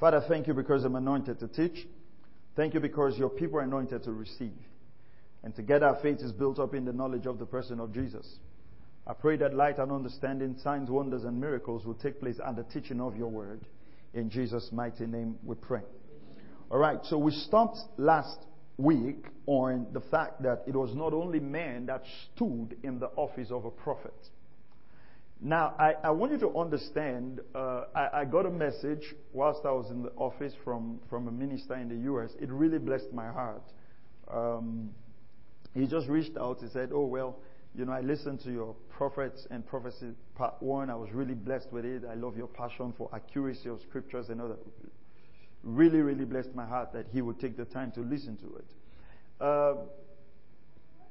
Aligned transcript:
Father, 0.00 0.24
thank 0.26 0.46
you 0.46 0.54
because 0.54 0.82
I'm 0.84 0.96
anointed 0.96 1.38
to 1.40 1.48
teach. 1.48 1.86
Thank 2.56 2.72
you 2.72 2.80
because 2.80 3.18
your 3.18 3.28
people 3.28 3.58
are 3.58 3.64
anointed 3.64 4.02
to 4.04 4.12
receive. 4.12 4.56
And 5.44 5.54
together 5.54 5.86
our 5.86 6.00
faith 6.00 6.20
is 6.20 6.32
built 6.32 6.58
up 6.58 6.74
in 6.74 6.86
the 6.86 6.92
knowledge 6.92 7.26
of 7.26 7.38
the 7.38 7.44
person 7.44 7.78
of 7.80 7.92
Jesus. 7.92 8.26
I 9.06 9.12
pray 9.12 9.36
that 9.36 9.54
light 9.54 9.78
and 9.78 9.92
understanding, 9.92 10.56
signs, 10.62 10.88
wonders, 10.88 11.24
and 11.24 11.38
miracles 11.38 11.84
will 11.84 11.94
take 11.94 12.18
place 12.18 12.36
under 12.42 12.62
teaching 12.62 12.98
of 12.98 13.14
your 13.14 13.28
word. 13.28 13.60
In 14.14 14.30
Jesus' 14.30 14.70
mighty 14.72 15.06
name 15.06 15.36
we 15.44 15.54
pray. 15.54 15.82
All 16.70 16.78
right, 16.78 16.98
so 17.04 17.18
we 17.18 17.32
stopped 17.32 17.78
last 17.98 18.38
week 18.78 19.26
on 19.46 19.86
the 19.92 20.00
fact 20.00 20.42
that 20.42 20.62
it 20.66 20.74
was 20.74 20.94
not 20.94 21.12
only 21.12 21.40
men 21.40 21.86
that 21.86 22.04
stood 22.34 22.76
in 22.82 22.98
the 22.98 23.08
office 23.16 23.50
of 23.50 23.66
a 23.66 23.70
prophet. 23.70 24.14
Now, 25.42 25.74
I, 25.78 25.94
I 26.04 26.10
want 26.10 26.32
you 26.32 26.38
to 26.38 26.58
understand, 26.58 27.40
uh, 27.54 27.84
I, 27.94 28.20
I, 28.20 28.24
got 28.26 28.44
a 28.44 28.50
message 28.50 29.14
whilst 29.32 29.60
I 29.64 29.70
was 29.70 29.90
in 29.90 30.02
the 30.02 30.10
office 30.10 30.52
from, 30.64 31.00
from 31.08 31.28
a 31.28 31.30
minister 31.30 31.74
in 31.76 31.88
the 31.88 31.96
U.S. 32.04 32.30
It 32.38 32.50
really 32.50 32.78
blessed 32.78 33.10
my 33.14 33.28
heart. 33.28 33.62
Um, 34.30 34.90
he 35.74 35.86
just 35.86 36.08
reached 36.08 36.36
out. 36.36 36.58
He 36.60 36.68
said, 36.68 36.90
Oh, 36.92 37.06
well, 37.06 37.38
you 37.74 37.86
know, 37.86 37.92
I 37.92 38.00
listened 38.00 38.40
to 38.40 38.52
your 38.52 38.74
prophets 38.90 39.46
and 39.50 39.66
prophecy 39.66 40.10
part 40.34 40.54
one. 40.60 40.90
I 40.90 40.96
was 40.96 41.10
really 41.12 41.34
blessed 41.34 41.72
with 41.72 41.86
it. 41.86 42.02
I 42.10 42.14
love 42.14 42.36
your 42.36 42.48
passion 42.48 42.92
for 42.98 43.08
accuracy 43.14 43.70
of 43.70 43.80
scriptures 43.88 44.28
and 44.28 44.42
other. 44.42 44.56
Really, 45.62 46.00
really 46.00 46.26
blessed 46.26 46.54
my 46.54 46.66
heart 46.66 46.92
that 46.92 47.06
he 47.12 47.22
would 47.22 47.40
take 47.40 47.56
the 47.56 47.64
time 47.64 47.92
to 47.92 48.00
listen 48.00 48.36
to 48.38 48.56
it. 48.56 48.66
Uh, 49.40 49.74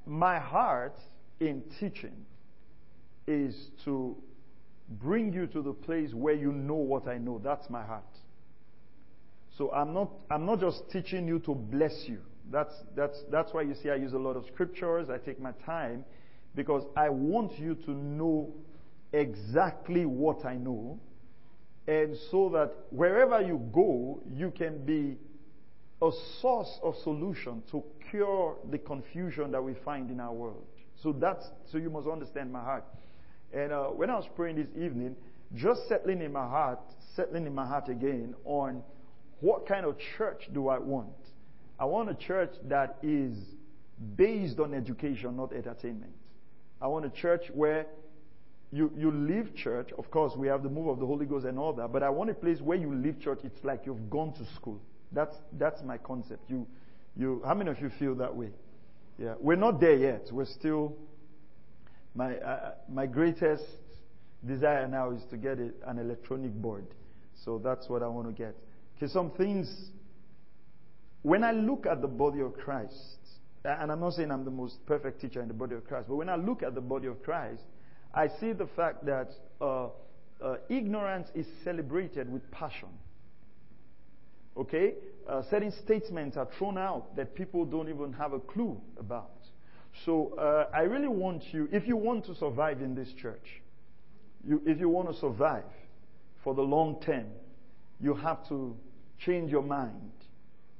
my 0.05 0.37
heart 0.37 0.99
in 1.39 1.63
teaching 1.79 2.25
is 3.25 3.69
to 3.85 4.17
bring 4.89 5.33
you 5.33 5.47
to 5.47 5.61
the 5.61 5.73
place 5.73 6.13
where 6.13 6.33
you 6.33 6.51
know 6.51 6.75
what 6.75 7.07
I 7.07 7.17
know. 7.17 7.39
That's 7.43 7.69
my 7.69 7.83
heart. 7.83 8.03
So 9.57 9.71
I'm 9.71 9.93
not, 9.93 10.09
I'm 10.31 10.45
not 10.45 10.59
just 10.59 10.89
teaching 10.91 11.27
you 11.27 11.39
to 11.39 11.53
bless 11.53 12.05
you. 12.07 12.19
That's, 12.51 12.73
that's, 12.95 13.21
that's 13.31 13.53
why 13.53 13.61
you 13.63 13.75
see 13.75 13.89
I 13.89 13.95
use 13.95 14.13
a 14.13 14.17
lot 14.17 14.35
of 14.35 14.45
scriptures. 14.53 15.09
I 15.09 15.17
take 15.17 15.39
my 15.39 15.51
time 15.65 16.05
because 16.55 16.83
I 16.95 17.09
want 17.09 17.59
you 17.59 17.75
to 17.75 17.91
know 17.91 18.53
exactly 19.13 20.05
what 20.05 20.45
I 20.45 20.55
know. 20.55 20.99
And 21.87 22.15
so 22.31 22.49
that 22.49 22.71
wherever 22.89 23.41
you 23.41 23.61
go, 23.73 24.21
you 24.31 24.51
can 24.51 24.85
be 24.85 25.17
a 26.01 26.11
source 26.41 26.79
of 26.81 26.95
solution 27.03 27.61
to 27.71 27.83
cure 28.09 28.55
the 28.71 28.77
confusion 28.77 29.51
that 29.51 29.61
we 29.61 29.73
find 29.85 30.09
in 30.09 30.19
our 30.19 30.33
world. 30.33 30.65
So 31.03 31.11
that's, 31.11 31.45
so 31.71 31.77
you 31.77 31.89
must 31.89 32.07
understand 32.07 32.51
my 32.51 32.61
heart. 32.61 32.85
And 33.53 33.71
uh, 33.71 33.85
when 33.87 34.09
I 34.09 34.15
was 34.15 34.27
praying 34.35 34.57
this 34.57 34.67
evening, 34.75 35.15
just 35.55 35.87
settling 35.87 36.21
in 36.21 36.31
my 36.31 36.47
heart, 36.47 36.79
settling 37.15 37.47
in 37.47 37.55
my 37.55 37.65
heart 37.65 37.89
again 37.89 38.35
on 38.45 38.83
what 39.41 39.67
kind 39.67 39.85
of 39.85 39.95
church 40.17 40.49
do 40.53 40.67
I 40.67 40.77
want? 40.77 41.09
I 41.79 41.85
want 41.85 42.09
a 42.09 42.13
church 42.13 42.51
that 42.65 42.97
is 43.01 43.35
based 44.15 44.59
on 44.59 44.73
education, 44.73 45.35
not 45.37 45.53
entertainment. 45.53 46.11
I 46.81 46.87
want 46.87 47.05
a 47.05 47.09
church 47.09 47.43
where 47.53 47.85
you, 48.71 48.91
you 48.95 49.11
leave 49.11 49.55
church. 49.55 49.89
Of 49.97 50.11
course, 50.11 50.33
we 50.37 50.47
have 50.47 50.61
the 50.61 50.69
move 50.69 50.87
of 50.87 50.99
the 50.99 51.05
Holy 51.05 51.25
Ghost 51.25 51.45
and 51.45 51.57
all 51.57 51.73
that, 51.73 51.91
but 51.91 52.03
I 52.03 52.09
want 52.09 52.29
a 52.29 52.33
place 52.33 52.59
where 52.61 52.77
you 52.77 52.93
leave 52.93 53.19
church, 53.19 53.39
it's 53.43 53.63
like 53.63 53.85
you've 53.85 54.09
gone 54.09 54.33
to 54.33 54.45
school. 54.55 54.79
That's, 55.11 55.35
that's 55.57 55.81
my 55.83 55.97
concept. 55.97 56.49
You, 56.49 56.67
you, 57.15 57.41
how 57.45 57.55
many 57.55 57.71
of 57.71 57.79
you 57.81 57.89
feel 57.97 58.13
that 58.15 58.35
way? 58.35 58.49
Yeah, 59.17 59.33
we're 59.39 59.57
not 59.57 59.79
there 59.79 59.95
yet. 59.95 60.27
We're 60.31 60.45
still, 60.45 60.95
my, 62.15 62.35
uh, 62.37 62.71
my 62.87 63.05
greatest 63.05 63.63
desire 64.45 64.87
now 64.87 65.11
is 65.11 65.21
to 65.29 65.37
get 65.37 65.59
a, 65.59 65.71
an 65.87 65.99
electronic 65.99 66.53
board. 66.53 66.85
So 67.45 67.59
that's 67.63 67.87
what 67.89 68.03
I 68.03 68.07
want 68.07 68.27
to 68.27 68.33
get. 68.33 68.55
Okay, 68.97 69.11
some 69.11 69.31
things 69.31 69.91
when 71.21 71.43
I 71.43 71.51
look 71.51 71.85
at 71.85 72.01
the 72.01 72.07
body 72.07 72.41
of 72.41 72.53
Christ, 72.53 73.17
and 73.65 73.91
I'm 73.91 73.99
not 73.99 74.13
saying 74.13 74.31
I'm 74.31 74.45
the 74.45 74.51
most 74.51 74.85
perfect 74.85 75.19
teacher 75.21 75.41
in 75.41 75.47
the 75.47 75.53
body 75.53 75.75
of 75.75 75.85
Christ, 75.85 76.07
but 76.07 76.15
when 76.15 76.29
I 76.29 76.35
look 76.35 76.63
at 76.63 76.75
the 76.75 76.81
body 76.81 77.07
of 77.07 77.21
Christ, 77.23 77.61
I 78.13 78.27
see 78.39 78.53
the 78.53 78.67
fact 78.75 79.05
that 79.05 79.31
uh, 79.59 79.87
uh, 80.41 80.55
ignorance 80.69 81.27
is 81.35 81.45
celebrated 81.63 82.31
with 82.31 82.49
passion. 82.51 82.89
Okay? 84.55 84.93
Uh, 85.27 85.43
certain 85.49 85.73
statements 85.83 86.37
are 86.37 86.47
thrown 86.57 86.77
out 86.77 87.15
that 87.17 87.35
people 87.35 87.65
don't 87.65 87.89
even 87.89 88.13
have 88.13 88.33
a 88.33 88.39
clue 88.39 88.79
about. 88.97 89.31
So 90.05 90.33
uh, 90.37 90.67
I 90.73 90.81
really 90.81 91.07
want 91.07 91.43
you, 91.51 91.67
if 91.71 91.87
you 91.87 91.97
want 91.97 92.25
to 92.25 92.35
survive 92.35 92.81
in 92.81 92.95
this 92.95 93.09
church, 93.13 93.61
you, 94.47 94.61
if 94.65 94.79
you 94.79 94.89
want 94.89 95.11
to 95.11 95.19
survive 95.19 95.63
for 96.43 96.53
the 96.53 96.61
long 96.61 97.01
term, 97.01 97.25
you 97.99 98.13
have 98.13 98.47
to 98.49 98.75
change 99.19 99.51
your 99.51 99.61
mind 99.61 100.11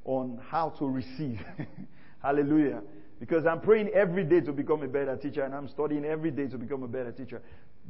on 0.06 0.40
how 0.50 0.70
to 0.80 0.88
receive. 0.88 1.40
Hallelujah. 2.24 2.82
Because 3.20 3.46
I'm 3.46 3.60
praying 3.60 3.90
every 3.90 4.24
day 4.24 4.40
to 4.42 4.54
become 4.54 4.82
a 4.84 4.88
better 4.88 5.18
teacher 5.18 5.44
and 5.44 5.54
I'm 5.54 5.68
studying 5.68 6.06
every 6.06 6.32
day 6.32 6.48
to 6.48 6.58
become 6.58 6.84
a 6.84 6.88
better 6.88 7.12
teacher. 7.12 7.42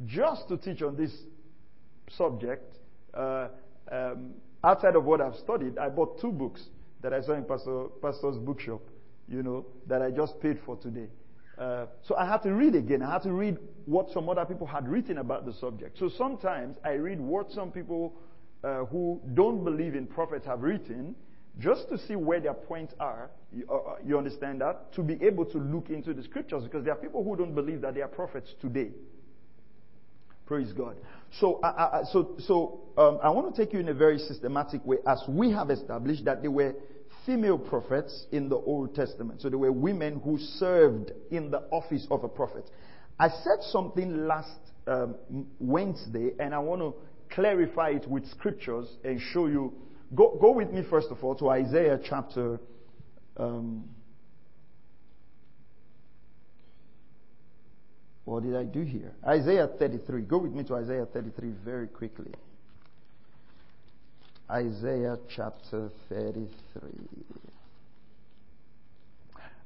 Just 0.06 0.48
to 0.48 0.56
teach 0.56 0.82
on 0.82 0.96
this 0.96 1.12
subject, 2.16 2.78
uh, 3.14 3.48
um, 3.92 4.30
outside 4.64 4.96
of 4.96 5.04
what 5.04 5.20
I've 5.20 5.36
studied, 5.36 5.78
I 5.78 5.88
bought 5.88 6.20
two 6.20 6.32
books 6.32 6.62
that 7.02 7.12
I 7.12 7.22
saw 7.22 7.34
in 7.34 7.44
Pastor, 7.44 7.84
Pastor's 8.02 8.36
bookshop, 8.38 8.82
you 9.28 9.42
know, 9.42 9.66
that 9.86 10.02
I 10.02 10.10
just 10.10 10.40
paid 10.40 10.58
for 10.66 10.76
today. 10.76 11.06
Uh, 11.60 11.84
so 12.02 12.16
I 12.16 12.26
had 12.26 12.42
to 12.44 12.54
read 12.54 12.74
again. 12.74 13.02
I 13.02 13.12
had 13.12 13.22
to 13.24 13.32
read 13.32 13.58
what 13.84 14.10
some 14.12 14.30
other 14.30 14.46
people 14.46 14.66
had 14.66 14.88
written 14.88 15.18
about 15.18 15.44
the 15.44 15.52
subject. 15.52 15.98
So 15.98 16.08
sometimes 16.16 16.78
I 16.82 16.92
read 16.92 17.20
what 17.20 17.50
some 17.50 17.70
people 17.70 18.14
uh, 18.64 18.86
who 18.86 19.20
don't 19.34 19.62
believe 19.62 19.94
in 19.94 20.06
prophets 20.06 20.46
have 20.46 20.62
written, 20.62 21.14
just 21.58 21.86
to 21.90 21.98
see 21.98 22.16
where 22.16 22.40
their 22.40 22.54
points 22.54 22.94
are. 22.98 23.30
You, 23.52 23.66
uh, 23.68 23.74
uh, 23.74 23.96
you, 24.02 24.16
understand 24.16 24.62
that? 24.62 24.94
To 24.94 25.02
be 25.02 25.22
able 25.22 25.44
to 25.46 25.58
look 25.58 25.90
into 25.90 26.14
the 26.14 26.22
scriptures 26.22 26.64
because 26.64 26.84
there 26.84 26.94
are 26.94 26.98
people 26.98 27.22
who 27.22 27.36
don't 27.36 27.54
believe 27.54 27.82
that 27.82 27.94
they 27.94 28.00
are 28.00 28.08
prophets 28.08 28.54
today. 28.62 28.92
Praise 30.46 30.72
God. 30.72 30.96
So, 31.40 31.60
uh, 31.60 32.04
so, 32.10 32.36
so 32.38 32.80
um, 32.96 33.18
I 33.22 33.28
want 33.30 33.54
to 33.54 33.64
take 33.64 33.74
you 33.74 33.80
in 33.80 33.88
a 33.88 33.94
very 33.94 34.18
systematic 34.18 34.84
way 34.86 34.96
as 35.06 35.22
we 35.28 35.50
have 35.52 35.70
established 35.70 36.24
that 36.24 36.40
they 36.40 36.48
were 36.48 36.74
female 37.30 37.58
prophets 37.58 38.26
in 38.32 38.48
the 38.48 38.56
Old 38.56 38.92
Testament. 38.94 39.40
So 39.40 39.48
there 39.48 39.58
were 39.58 39.70
women 39.70 40.20
who 40.24 40.36
served 40.36 41.12
in 41.30 41.50
the 41.52 41.60
office 41.70 42.04
of 42.10 42.24
a 42.24 42.28
prophet. 42.28 42.68
I 43.20 43.28
said 43.28 43.62
something 43.70 44.26
last 44.26 44.58
um, 44.88 45.14
Wednesday 45.60 46.32
and 46.40 46.52
I 46.52 46.58
want 46.58 46.80
to 46.80 46.94
clarify 47.32 47.90
it 47.90 48.08
with 48.08 48.28
scriptures 48.30 48.88
and 49.04 49.20
show 49.20 49.46
you 49.46 49.72
Go, 50.14 50.36
go 50.40 50.50
with 50.52 50.70
me, 50.70 50.82
first 50.88 51.08
of 51.10 51.22
all, 51.22 51.36
to 51.36 51.50
Isaiah 51.50 52.00
chapter. 52.02 52.58
Um, 53.36 53.84
what 58.24 58.42
did 58.42 58.56
I 58.56 58.64
do 58.64 58.82
here? 58.82 59.12
Isaiah 59.24 59.68
33. 59.68 60.22
Go 60.22 60.38
with 60.38 60.52
me 60.52 60.64
to 60.64 60.74
Isaiah 60.74 61.06
33 61.06 61.52
very 61.64 61.86
quickly. 61.86 62.32
Isaiah 64.50 65.16
chapter 65.34 65.90
33. 66.08 66.48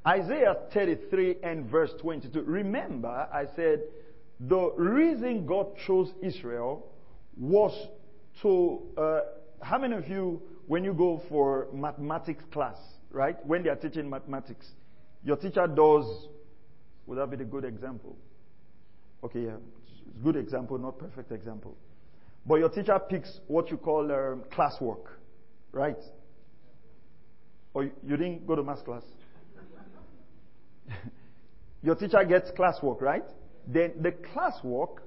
Isaiah 0.07 0.57
33 0.75 1.37
and 1.43 1.65
verse 1.71 1.91
22. 2.03 2.43
Remember, 2.43 3.27
I 3.33 3.47
said 3.57 3.81
the 4.41 4.73
reason 4.77 5.47
God 5.47 5.69
chose 5.87 6.13
Israel 6.23 6.87
was 7.39 7.73
to 8.43 8.83
uh, 8.99 9.21
how 9.63 9.79
many 9.79 9.97
of 9.97 10.07
you, 10.09 10.43
when 10.67 10.85
you 10.85 10.93
go 10.93 11.23
for 11.31 11.69
mathematics 11.73 12.45
class, 12.53 12.77
right, 13.11 13.37
when 13.47 13.63
they 13.63 13.71
are 13.71 13.77
teaching 13.77 14.11
mathematics, 14.11 14.67
your 15.25 15.37
teacher 15.37 15.67
does, 15.67 16.29
would 17.07 17.17
that 17.17 17.31
be 17.31 17.43
a 17.43 17.47
good 17.47 17.65
example? 17.65 18.17
Okay, 19.23 19.45
yeah, 19.45 19.57
good 20.23 20.37
example, 20.37 20.77
not 20.77 20.99
perfect 20.99 21.33
example. 21.33 21.75
But 22.47 22.57
your 22.57 22.69
teacher 22.69 22.99
picks 22.99 23.41
what 23.47 23.71
you 23.71 23.77
call 23.77 24.11
um, 24.13 24.45
classwork, 24.53 25.07
right? 25.73 26.03
Or 27.73 27.85
you 27.85 28.17
didn't 28.17 28.47
go 28.47 28.55
to 28.55 28.63
math 28.63 28.85
class? 28.85 29.03
your 31.83 31.95
teacher 31.95 32.23
gets 32.25 32.51
classwork, 32.53 33.01
right? 33.01 33.25
Then 33.67 33.93
the 34.01 34.13
classwork, 34.13 34.99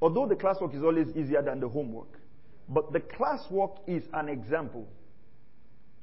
although 0.00 0.26
the 0.26 0.36
classwork 0.36 0.74
is 0.76 0.82
always 0.82 1.08
easier 1.16 1.42
than 1.42 1.60
the 1.60 1.68
homework, 1.68 2.20
but 2.68 2.92
the 2.92 3.00
classwork 3.00 3.78
is 3.86 4.04
an 4.12 4.28
example 4.28 4.86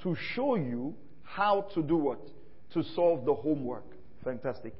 to 0.02 0.16
show 0.34 0.56
you 0.56 0.96
how 1.24 1.68
to 1.74 1.82
do 1.82 1.96
what? 1.98 2.20
To 2.74 2.84
solve 2.96 3.26
the 3.26 3.34
homework. 3.34 3.86
Fantastic. 4.24 4.74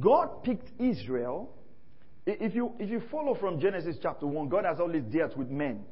God 0.00 0.42
picked 0.42 0.70
Israel. 0.80 1.50
If 2.28 2.54
you, 2.54 2.72
if 2.78 2.90
you 2.90 3.00
follow 3.10 3.34
from 3.34 3.58
Genesis 3.58 3.96
chapter 4.02 4.26
1, 4.26 4.50
God 4.50 4.66
has 4.66 4.80
always 4.80 5.02
dealt 5.04 5.34
with 5.36 5.48
men 5.48 5.84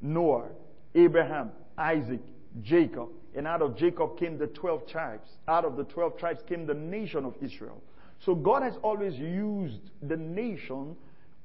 Noah, 0.00 0.48
Abraham, 0.94 1.50
Isaac, 1.76 2.20
Jacob. 2.62 3.08
And 3.34 3.46
out 3.46 3.60
of 3.60 3.76
Jacob 3.76 4.16
came 4.16 4.38
the 4.38 4.46
12 4.46 4.86
tribes. 4.86 5.28
Out 5.48 5.64
of 5.64 5.76
the 5.76 5.84
12 5.84 6.16
tribes 6.16 6.40
came 6.48 6.66
the 6.66 6.74
nation 6.74 7.24
of 7.24 7.34
Israel. 7.42 7.82
So 8.24 8.34
God 8.36 8.62
has 8.62 8.74
always 8.82 9.14
used 9.16 9.90
the 10.02 10.16
nation 10.16 10.96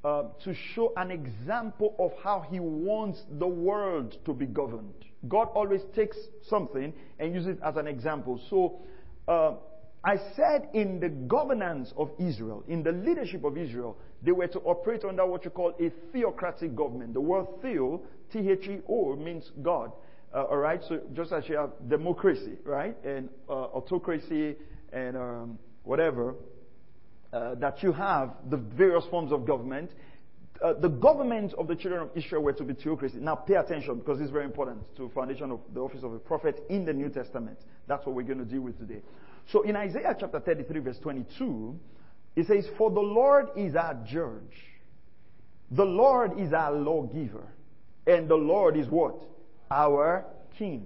uh, 0.03 0.25
to 0.43 0.53
show 0.75 0.93
an 0.97 1.09
example 1.09 1.95
of 1.97 2.11
how 2.23 2.45
he 2.47 2.59
wants 2.59 3.23
the 3.39 3.47
world 3.47 4.15
to 4.25 4.33
be 4.33 4.45
governed. 4.45 4.93
God 5.27 5.49
always 5.55 5.81
takes 5.95 6.17
something 6.47 6.93
and 7.17 7.33
uses 7.33 7.57
it 7.57 7.59
as 7.63 7.77
an 7.77 7.87
example. 7.87 8.39
So, 8.49 8.81
uh, 9.27 9.55
I 10.05 10.17
said 10.35 10.69
in 10.75 10.99
the 10.99 11.09
governance 11.09 11.91
of 11.97 12.11
Israel, 12.19 12.63
in 12.67 12.83
the 12.83 12.91
leadership 12.91 13.43
of 13.43 13.57
Israel, 13.57 13.97
they 14.25 14.31
were 14.31 14.47
to 14.47 14.59
operate 14.61 15.05
under 15.05 15.25
what 15.25 15.45
you 15.45 15.51
call 15.51 15.73
a 15.79 15.91
theocratic 16.11 16.75
government. 16.75 17.13
The 17.13 17.21
word 17.21 17.45
theo, 17.61 18.01
T-H-E-O, 18.33 19.15
means 19.15 19.51
God. 19.61 19.91
Uh, 20.33 20.43
all 20.43 20.57
right, 20.57 20.81
so 20.89 20.99
just 21.13 21.31
as 21.31 21.47
you 21.47 21.55
have 21.55 21.71
democracy, 21.87 22.57
right, 22.65 22.97
and 23.05 23.29
uh, 23.47 23.53
autocracy 23.53 24.55
and 24.91 25.15
um, 25.15 25.59
whatever, 25.83 26.35
uh, 27.31 27.55
that 27.55 27.83
you 27.83 27.91
have 27.91 28.31
the 28.49 28.57
various 28.57 29.05
forms 29.11 29.31
of 29.31 29.45
government. 29.45 29.91
Uh, 30.63 30.73
the 30.73 30.89
government 30.89 31.53
of 31.57 31.67
the 31.67 31.75
children 31.75 32.01
of 32.01 32.09
Israel 32.15 32.41
were 32.41 32.53
to 32.53 32.63
be 32.63 32.73
theocracy. 32.73 33.17
Now 33.17 33.35
pay 33.35 33.55
attention 33.55 33.99
because 33.99 34.19
is 34.21 34.31
very 34.31 34.45
important 34.45 34.79
to 34.97 35.09
foundation 35.09 35.51
of 35.51 35.59
the 35.73 35.81
office 35.81 36.01
of 36.03 36.13
a 36.13 36.19
prophet 36.19 36.63
in 36.69 36.85
the 36.85 36.93
New 36.93 37.09
Testament. 37.09 37.59
That's 37.87 38.05
what 38.05 38.15
we're 38.15 38.23
going 38.23 38.39
to 38.39 38.45
deal 38.45 38.61
with 38.61 38.79
today. 38.79 39.01
So 39.51 39.61
in 39.61 39.75
Isaiah 39.75 40.15
chapter 40.17 40.39
33 40.39 40.79
verse 40.79 40.97
22, 40.99 41.77
it 42.35 42.47
says, 42.47 42.65
For 42.77 42.91
the 42.91 42.99
Lord 42.99 43.49
is 43.55 43.75
our 43.75 43.95
judge. 44.05 44.55
The 45.71 45.85
Lord 45.85 46.39
is 46.39 46.53
our 46.53 46.73
lawgiver. 46.73 47.47
And 48.07 48.29
the 48.29 48.35
Lord 48.35 48.77
is 48.77 48.87
what? 48.87 49.23
Our 49.71 50.25
king. 50.57 50.85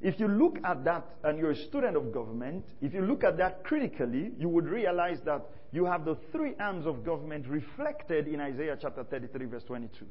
If 0.00 0.18
you 0.18 0.28
look 0.28 0.58
at 0.64 0.84
that 0.84 1.06
and 1.24 1.38
you're 1.38 1.50
a 1.50 1.66
student 1.68 1.96
of 1.96 2.12
government, 2.12 2.64
if 2.80 2.94
you 2.94 3.02
look 3.02 3.22
at 3.22 3.36
that 3.36 3.64
critically, 3.64 4.32
you 4.38 4.48
would 4.48 4.66
realize 4.66 5.18
that 5.24 5.42
you 5.72 5.84
have 5.84 6.04
the 6.04 6.16
three 6.32 6.54
arms 6.58 6.86
of 6.86 7.04
government 7.04 7.46
reflected 7.46 8.26
in 8.26 8.40
Isaiah 8.40 8.78
chapter 8.80 9.04
33 9.04 9.46
verse 9.46 9.64
22. 9.64 10.06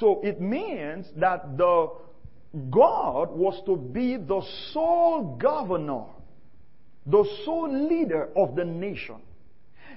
So 0.00 0.20
it 0.22 0.40
means 0.40 1.06
that 1.16 1.56
the 1.56 1.90
God 2.70 3.30
was 3.30 3.62
to 3.66 3.76
be 3.76 4.16
the 4.16 4.40
sole 4.72 5.36
governor, 5.40 6.04
the 7.06 7.24
sole 7.44 7.88
leader 7.88 8.28
of 8.36 8.56
the 8.56 8.64
nation. 8.64 9.16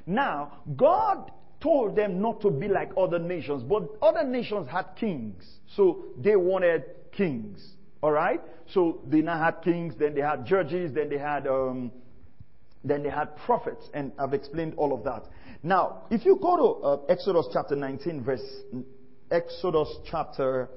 Now, 0.06 0.60
God 0.76 1.32
told 1.62 1.96
them 1.96 2.22
not 2.22 2.42
to 2.42 2.52
be 2.52 2.68
like 2.68 2.92
other 2.98 3.20
nations, 3.20 3.64
but 3.64 3.84
other 4.02 4.24
nations 4.24 4.70
had 4.70 4.86
kings. 4.96 5.44
So 5.76 6.06
they 6.18 6.36
wanted 6.36 6.84
kings. 7.12 7.74
Alright? 8.02 8.42
So 8.74 9.02
they 9.08 9.22
now 9.22 9.44
had 9.44 9.62
kings, 9.64 9.96
then 10.00 10.16
they 10.16 10.22
had 10.22 10.46
judges, 10.46 10.94
then 10.94 11.10
they 11.10 11.18
had, 11.18 11.48
um, 11.48 11.92
then 12.84 13.04
they 13.04 13.10
had 13.10 13.36
prophets, 13.38 13.90
and 13.94 14.12
I've 14.18 14.34
explained 14.34 14.76
all 14.78 14.94
of 14.94 15.04
that. 15.04 15.24
Now, 15.64 16.04
if 16.10 16.26
you 16.26 16.38
go 16.42 16.56
to 16.56 16.86
uh, 16.86 17.06
Exodus 17.10 17.48
chapter 17.52 17.76
19 17.76 18.24
verse, 18.24 18.42
Exodus 19.30 19.90
chapter 20.10 20.70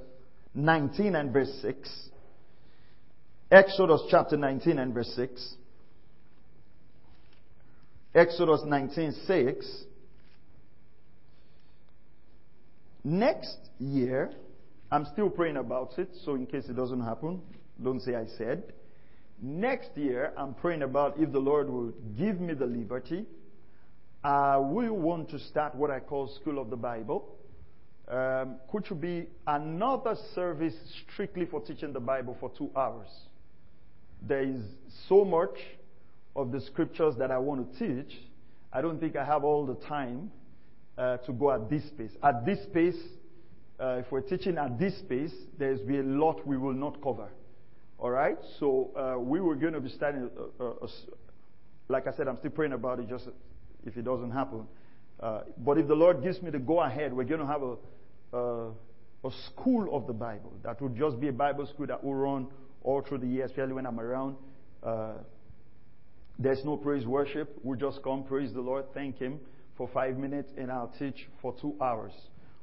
19 0.55 1.15
and 1.15 1.33
verse 1.33 1.53
6. 1.63 2.09
Exodus 3.51 4.03
chapter 4.11 4.37
19 4.37 4.79
and 4.79 4.93
verse 4.93 5.13
6. 5.15 5.55
Exodus 8.15 8.63
19:6. 8.63 9.85
Next 13.05 13.59
year, 13.79 14.33
I'm 14.91 15.07
still 15.07 15.29
praying 15.31 15.57
about 15.57 15.99
it, 15.99 16.09
so 16.25 16.35
in 16.35 16.47
case 16.47 16.69
it 16.69 16.77
doesn't 16.77 17.01
happen, 17.01 17.43
don't 17.83 18.01
say 18.01 18.15
I 18.15 18.27
said. 18.39 18.73
Next 19.41 19.91
year, 19.97 20.33
I'm 20.37 20.55
praying 20.55 20.83
about 20.83 21.19
if 21.19 21.33
the 21.33 21.41
Lord 21.41 21.69
will 21.69 21.93
give 22.17 22.41
me 22.41 22.55
the 22.55 22.67
liberty. 22.67 23.27
I 24.23 24.57
will 24.59 24.97
want 24.97 25.31
to 25.31 25.39
start 25.39 25.75
what 25.75 25.91
I 25.91 25.99
call 25.99 26.29
School 26.29 26.61
of 26.61 26.71
the 26.71 26.77
Bible 26.77 27.37
um, 28.09 28.57
which 28.71 28.91
would 28.91 29.01
be 29.01 29.27
another 29.47 30.17
service 30.35 30.75
strictly 31.13 31.47
for 31.47 31.61
teaching 31.61 31.93
the 31.93 32.01
Bible 32.01 32.37
for 32.39 32.51
two 32.57 32.71
hours. 32.77 33.09
There 34.21 34.43
is 34.43 34.61
so 35.09 35.25
much 35.25 35.57
of 36.35 36.53
the 36.53 36.61
scriptures 36.61 37.15
that 37.19 37.31
I 37.31 37.39
want 37.39 37.73
to 37.73 37.79
teach. 37.79 38.19
I 38.73 38.81
don't 38.81 38.99
think 38.99 39.17
I 39.17 39.25
have 39.25 39.45
all 39.45 39.67
the 39.67 39.75
time 39.87 40.31
uh, 40.97 41.19
to 41.19 41.33
go 41.33 41.51
at 41.53 41.69
this 41.69 41.83
pace. 41.97 42.13
At 42.23 42.47
this 42.47 42.59
pace, 42.73 42.97
uh, 43.79 43.99
if 43.99 44.11
we're 44.11 44.23
teaching 44.23 44.59
at 44.59 44.79
this 44.79 44.95
pace, 45.09 45.33
there's 45.59 45.81
be 45.81 45.99
a 45.99 46.03
lot 46.03 46.47
we 46.47 46.57
will 46.57 46.73
not 46.73 47.03
cover. 47.03 47.29
All 47.99 48.11
right? 48.11 48.39
So 48.61 48.91
uh, 48.97 49.21
we 49.21 49.41
were 49.41 49.57
going 49.57 49.75
to 49.75 49.81
be 49.81 49.91
starting, 49.91 50.31
uh, 50.59 50.65
uh, 50.65 50.89
like 51.89 52.07
I 52.07 52.13
said, 52.13 52.29
I'm 52.29 52.39
still 52.39 52.51
praying 52.51 52.73
about 52.73 52.99
it 52.99 53.09
just 53.09 53.29
if 53.85 53.97
it 53.97 54.05
doesn't 54.05 54.31
happen. 54.31 54.67
Uh, 55.21 55.43
but 55.59 55.79
if 55.79 55.87
the 55.87 55.95
Lord 55.95 56.23
gives 56.23 56.41
me 56.43 56.51
the 56.51 56.59
go 56.59 56.81
ahead, 56.81 57.13
we're 57.13 57.25
going 57.25 57.41
to 57.41 57.47
have 57.47 57.63
a, 57.63 58.71
a 59.25 59.31
school 59.47 59.95
of 59.95 60.07
the 60.07 60.13
Bible 60.13 60.53
that 60.65 60.81
would 60.81 60.97
just 60.97 61.21
be 61.21 61.29
a 61.29 61.33
Bible 61.33 61.67
school 61.67 61.87
that 61.87 62.03
will 62.03 62.15
run 62.15 62.49
all 62.83 63.03
through 63.03 63.19
the 63.19 63.27
year, 63.27 63.45
especially 63.45 63.75
when 63.75 63.87
I'm 63.87 64.01
around. 64.01 64.37
There's 66.43 66.65
no 66.65 66.77
praise 66.77 67.07
worship. 67.07 67.57
We 67.63 67.77
just 67.77 68.03
come, 68.03 68.25
praise 68.25 68.53
the 68.53 68.61
Lord, 68.61 68.87
thank 68.95 69.19
Him 69.19 69.39
for 69.77 69.89
five 69.95 70.19
minutes, 70.19 70.51
and 70.59 70.73
I'll 70.73 70.93
teach 70.99 71.29
for 71.41 71.55
two 71.61 71.77
hours. 71.81 72.13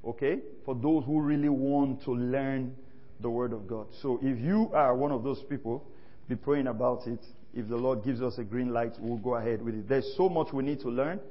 Okay? 0.06 0.40
For 0.66 0.76
those 0.76 1.06
who 1.06 1.22
really 1.22 1.48
want 1.48 2.04
to 2.04 2.12
learn 2.12 2.76
the 3.22 3.30
Word 3.30 3.54
of 3.54 3.68
God. 3.68 3.88
So 4.02 4.20
if 4.22 4.38
you 4.38 4.70
are 4.74 4.94
one 4.98 5.14
of 5.14 5.24
those 5.24 5.42
people, 5.50 5.86
be 6.28 6.36
praying 6.36 6.68
about 6.68 7.08
it. 7.08 7.26
If 7.54 7.70
the 7.70 7.78
Lord 7.78 8.04
gives 8.04 8.22
us 8.22 8.38
a 8.38 8.44
green 8.44 8.74
light, 8.74 8.96
we'll 9.00 9.18
go 9.18 9.36
ahead 9.36 9.62
with 9.62 9.76
it. 9.76 9.88
There's 9.88 10.14
so 10.18 10.28
much 10.28 10.52
we 10.52 10.62
need 10.62 10.82
to 10.82 10.90
learn. 10.90 11.22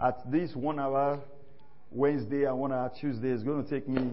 At 0.00 0.30
this 0.30 0.52
one 0.54 0.80
hour 0.80 1.20
Wednesday 1.90 2.44
and 2.44 2.58
one 2.58 2.72
hour 2.72 2.90
Tuesday 2.98 3.28
is 3.28 3.42
going 3.42 3.62
to 3.62 3.68
take 3.68 3.86
me 3.86 4.12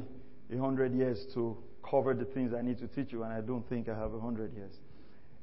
a 0.54 0.58
hundred 0.58 0.94
years 0.94 1.26
to 1.36 1.58
cover 1.90 2.14
the 2.14 2.26
things 2.26 2.54
I 2.54 2.62
need 2.62 2.80
to 2.80 2.88
teach 2.88 3.14
you, 3.14 3.24
and 3.24 3.32
I 3.32 3.40
don't 3.40 3.68
think 3.70 3.88
I 3.88 3.98
have 3.98 4.14
a 4.14 4.20
hundred 4.20 4.54
years. 4.54 4.74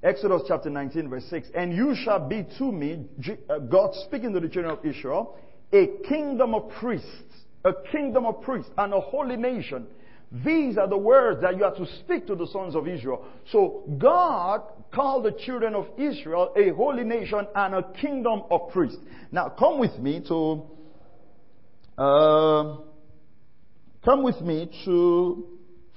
Exodus 0.05 0.43
chapter 0.47 0.69
19 0.69 1.09
verse 1.09 1.25
6. 1.31 1.49
And 1.55 1.75
you 1.75 1.95
shall 2.05 2.29
be 2.29 2.47
to 2.59 2.71
me, 2.71 3.06
uh, 3.49 3.59
God 3.59 3.95
speaking 4.06 4.35
to 4.35 4.41
the 4.41 4.49
children 4.49 4.77
of 4.79 4.85
Israel, 4.85 5.39
a 5.73 5.89
kingdom 6.06 6.55
of 6.55 6.71
priests, 6.79 7.09
a 7.65 7.73
kingdom 7.91 8.27
of 8.27 8.43
priests, 8.43 8.71
and 8.77 8.93
a 8.93 9.01
holy 9.01 9.37
nation. 9.37 9.87
These 10.45 10.77
are 10.77 10.89
the 10.89 10.99
words 10.99 11.41
that 11.41 11.56
you 11.56 11.65
are 11.65 11.75
to 11.75 11.87
speak 12.01 12.27
to 12.27 12.35
the 12.35 12.47
sons 12.49 12.75
of 12.75 12.87
Israel. 12.87 13.25
So 13.51 13.85
God 13.99 14.62
called 14.93 15.25
the 15.25 15.33
children 15.33 15.75
of 15.75 15.87
Israel 15.97 16.53
a 16.56 16.71
holy 16.71 17.05
nation 17.05 17.47
and 17.55 17.75
a 17.75 17.83
kingdom 18.01 18.43
of 18.51 18.71
priests. 18.73 18.99
Now 19.33 19.49
come 19.49 19.79
with 19.79 19.99
me 19.99 20.23
to 20.29 20.65
uh, 21.97 22.77
come 24.05 24.23
with 24.23 24.41
me 24.43 24.71
to 24.85 25.47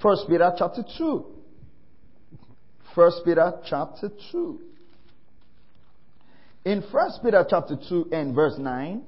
1 0.01 0.17
Peter 0.29 0.53
chapter 0.57 0.83
2. 0.97 1.36
1 2.97 3.11
Peter 3.23 3.53
chapter 3.69 4.09
2. 4.31 4.59
In 6.65 6.81
1 6.81 7.11
Peter 7.23 7.45
chapter 7.47 7.77
2 7.87 8.09
and 8.11 8.33
verse 8.33 8.55
9, 8.57 9.03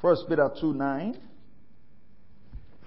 1 0.00 0.16
Peter 0.26 0.50
2 0.58 0.72
9, 0.72 1.20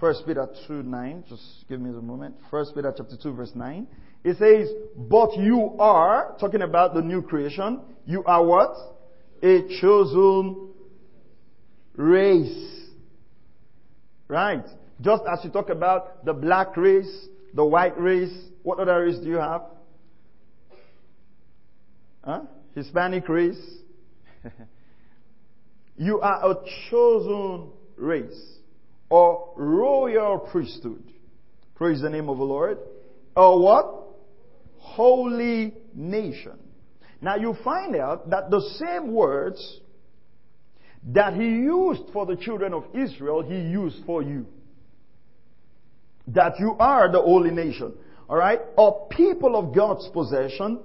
1 0.00 0.14
Peter 0.26 0.48
2 0.66 0.82
9, 0.82 1.24
just 1.28 1.42
give 1.68 1.80
me 1.80 1.90
a 1.90 1.92
moment. 1.92 2.34
1 2.50 2.66
Peter 2.74 2.92
chapter 2.96 3.16
2 3.22 3.34
verse 3.34 3.52
9. 3.54 3.86
It 4.24 4.36
says, 4.38 4.68
but 4.96 5.36
you 5.36 5.76
are, 5.78 6.34
talking 6.40 6.62
about 6.62 6.94
the 6.94 7.00
new 7.00 7.22
creation, 7.22 7.80
you 8.04 8.24
are 8.24 8.44
what? 8.44 8.74
A 9.44 9.62
chosen 9.80 10.70
race 11.94 12.74
Right. 14.26 14.64
Just 15.00 15.22
as 15.30 15.44
you 15.44 15.50
talk 15.50 15.68
about 15.70 16.24
the 16.24 16.32
black 16.32 16.76
race, 16.76 17.28
the 17.54 17.64
white 17.64 17.96
race, 18.00 18.32
what 18.64 18.80
other 18.80 19.04
race 19.04 19.18
do 19.18 19.28
you 19.28 19.36
have? 19.36 19.62
Huh? 22.24 22.40
Hispanic 22.74 23.28
race. 23.28 23.62
you 25.96 26.20
are 26.20 26.50
a 26.50 26.56
chosen 26.90 27.70
race 27.96 28.58
or 29.10 29.52
royal 29.56 30.38
priesthood. 30.38 31.04
Praise 31.74 32.00
the 32.00 32.08
name 32.08 32.28
of 32.28 32.38
the 32.38 32.44
Lord. 32.44 32.78
Or 33.36 33.62
what? 33.62 34.04
Holy 34.78 35.74
nation. 35.94 36.58
Now 37.20 37.36
you 37.36 37.56
find 37.62 37.96
out 37.96 38.30
that 38.30 38.50
the 38.50 38.60
same 38.78 39.12
words 39.12 39.80
that 41.12 41.34
he 41.34 41.44
used 41.44 42.04
for 42.12 42.24
the 42.24 42.36
children 42.36 42.72
of 42.72 42.84
Israel, 42.94 43.42
he 43.42 43.56
used 43.56 44.04
for 44.06 44.22
you. 44.22 44.46
That 46.28 46.58
you 46.58 46.74
are 46.78 47.10
the 47.12 47.20
holy 47.20 47.50
nation. 47.50 47.92
Alright? 48.28 48.60
A 48.78 48.90
people 49.10 49.56
of 49.56 49.74
God's 49.74 50.08
possession, 50.08 50.80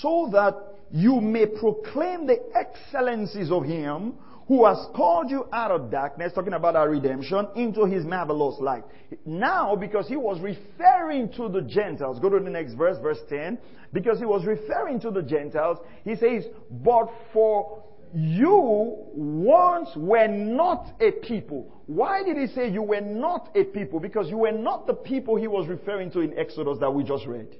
so 0.00 0.28
that 0.32 0.54
you 0.90 1.20
may 1.20 1.46
proclaim 1.46 2.26
the 2.26 2.38
excellencies 2.54 3.50
of 3.50 3.64
him 3.64 4.14
who 4.48 4.64
has 4.64 4.78
called 4.96 5.30
you 5.30 5.46
out 5.52 5.70
of 5.70 5.90
darkness, 5.90 6.32
talking 6.34 6.54
about 6.54 6.74
our 6.74 6.88
redemption, 6.88 7.46
into 7.54 7.84
his 7.84 8.04
marvelous 8.06 8.58
light. 8.60 8.82
Now, 9.26 9.76
because 9.76 10.08
he 10.08 10.16
was 10.16 10.40
referring 10.40 11.30
to 11.34 11.50
the 11.50 11.60
Gentiles, 11.60 12.18
go 12.18 12.30
to 12.30 12.42
the 12.42 12.48
next 12.48 12.72
verse, 12.72 12.96
verse 13.02 13.18
10. 13.28 13.58
Because 13.92 14.18
he 14.18 14.24
was 14.24 14.46
referring 14.46 15.00
to 15.00 15.10
the 15.10 15.22
Gentiles, 15.22 15.78
he 16.02 16.16
says, 16.16 16.44
but 16.70 17.08
for 17.34 17.84
you 18.14 18.96
once 19.14 19.90
were 19.96 20.28
not 20.28 20.94
a 21.00 21.10
people. 21.26 21.82
Why 21.84 22.22
did 22.22 22.38
he 22.38 22.46
say 22.46 22.70
you 22.70 22.82
were 22.82 23.02
not 23.02 23.50
a 23.54 23.64
people? 23.64 24.00
Because 24.00 24.30
you 24.30 24.38
were 24.38 24.52
not 24.52 24.86
the 24.86 24.94
people 24.94 25.36
he 25.36 25.46
was 25.46 25.68
referring 25.68 26.10
to 26.12 26.20
in 26.20 26.38
Exodus 26.38 26.78
that 26.80 26.90
we 26.90 27.04
just 27.04 27.26
read. 27.26 27.54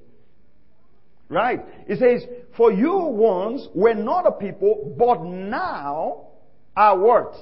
Right? 1.29 1.65
It 1.87 1.99
says, 1.99 2.27
for 2.57 2.73
you 2.73 2.97
once 2.97 3.69
were 3.75 3.95
not 3.95 4.27
a 4.27 4.33
people, 4.33 4.95
but 4.99 5.23
now 5.23 6.29
are 6.77 6.99
what? 6.99 7.35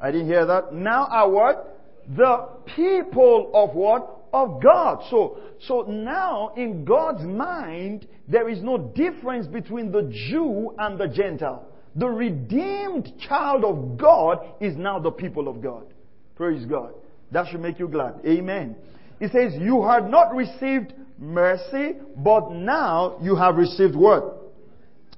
I 0.00 0.10
didn't 0.10 0.26
hear 0.26 0.46
that. 0.46 0.72
Now 0.72 1.06
are 1.10 1.28
what? 1.28 1.78
The 2.16 2.48
people 2.76 3.50
of 3.54 3.74
what? 3.74 4.18
Of 4.32 4.62
God. 4.62 5.04
So, 5.10 5.38
so 5.66 5.82
now 5.82 6.52
in 6.56 6.84
God's 6.84 7.24
mind, 7.24 8.06
there 8.28 8.48
is 8.48 8.62
no 8.62 8.78
difference 8.78 9.46
between 9.46 9.92
the 9.92 10.02
Jew 10.30 10.74
and 10.78 10.98
the 10.98 11.08
Gentile. 11.08 11.66
The 11.96 12.08
redeemed 12.08 13.12
child 13.28 13.64
of 13.64 13.98
God 13.98 14.38
is 14.60 14.76
now 14.76 14.98
the 14.98 15.10
people 15.10 15.48
of 15.48 15.60
God. 15.62 15.92
Praise 16.36 16.64
God. 16.64 16.94
That 17.30 17.48
should 17.48 17.60
make 17.60 17.78
you 17.78 17.88
glad. 17.88 18.20
Amen. 18.26 18.76
He 19.18 19.28
says, 19.28 19.52
You 19.58 19.84
had 19.84 20.10
not 20.10 20.34
received 20.34 20.94
mercy, 21.18 21.96
but 22.16 22.50
now 22.52 23.18
you 23.22 23.36
have 23.36 23.56
received 23.56 23.94
what? 23.94 24.52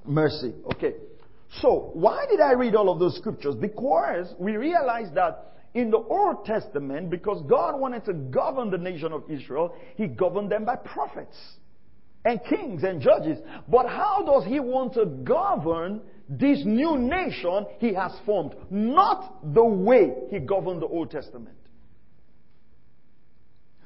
Mercy. 0.05 0.53
Okay. 0.73 0.93
So, 1.61 1.91
why 1.93 2.25
did 2.29 2.41
I 2.41 2.53
read 2.53 2.75
all 2.75 2.89
of 2.89 2.99
those 2.99 3.15
scriptures? 3.17 3.55
Because 3.55 4.33
we 4.37 4.57
realize 4.57 5.07
that 5.15 5.53
in 5.73 5.91
the 5.91 5.97
Old 5.97 6.45
Testament, 6.45 7.09
because 7.09 7.43
God 7.49 7.79
wanted 7.79 8.05
to 8.05 8.13
govern 8.13 8.71
the 8.71 8.77
nation 8.77 9.11
of 9.11 9.29
Israel, 9.29 9.75
He 9.95 10.07
governed 10.07 10.51
them 10.51 10.65
by 10.65 10.77
prophets 10.77 11.37
and 12.23 12.39
kings 12.43 12.83
and 12.83 13.01
judges. 13.01 13.37
But 13.67 13.87
how 13.87 14.23
does 14.25 14.45
He 14.45 14.59
want 14.59 14.93
to 14.93 15.05
govern 15.05 16.01
this 16.29 16.63
new 16.65 16.97
nation 16.97 17.65
He 17.79 17.93
has 17.93 18.13
formed? 18.25 18.55
Not 18.69 19.53
the 19.53 19.63
way 19.63 20.13
He 20.29 20.39
governed 20.39 20.81
the 20.81 20.87
Old 20.87 21.11
Testament. 21.11 21.57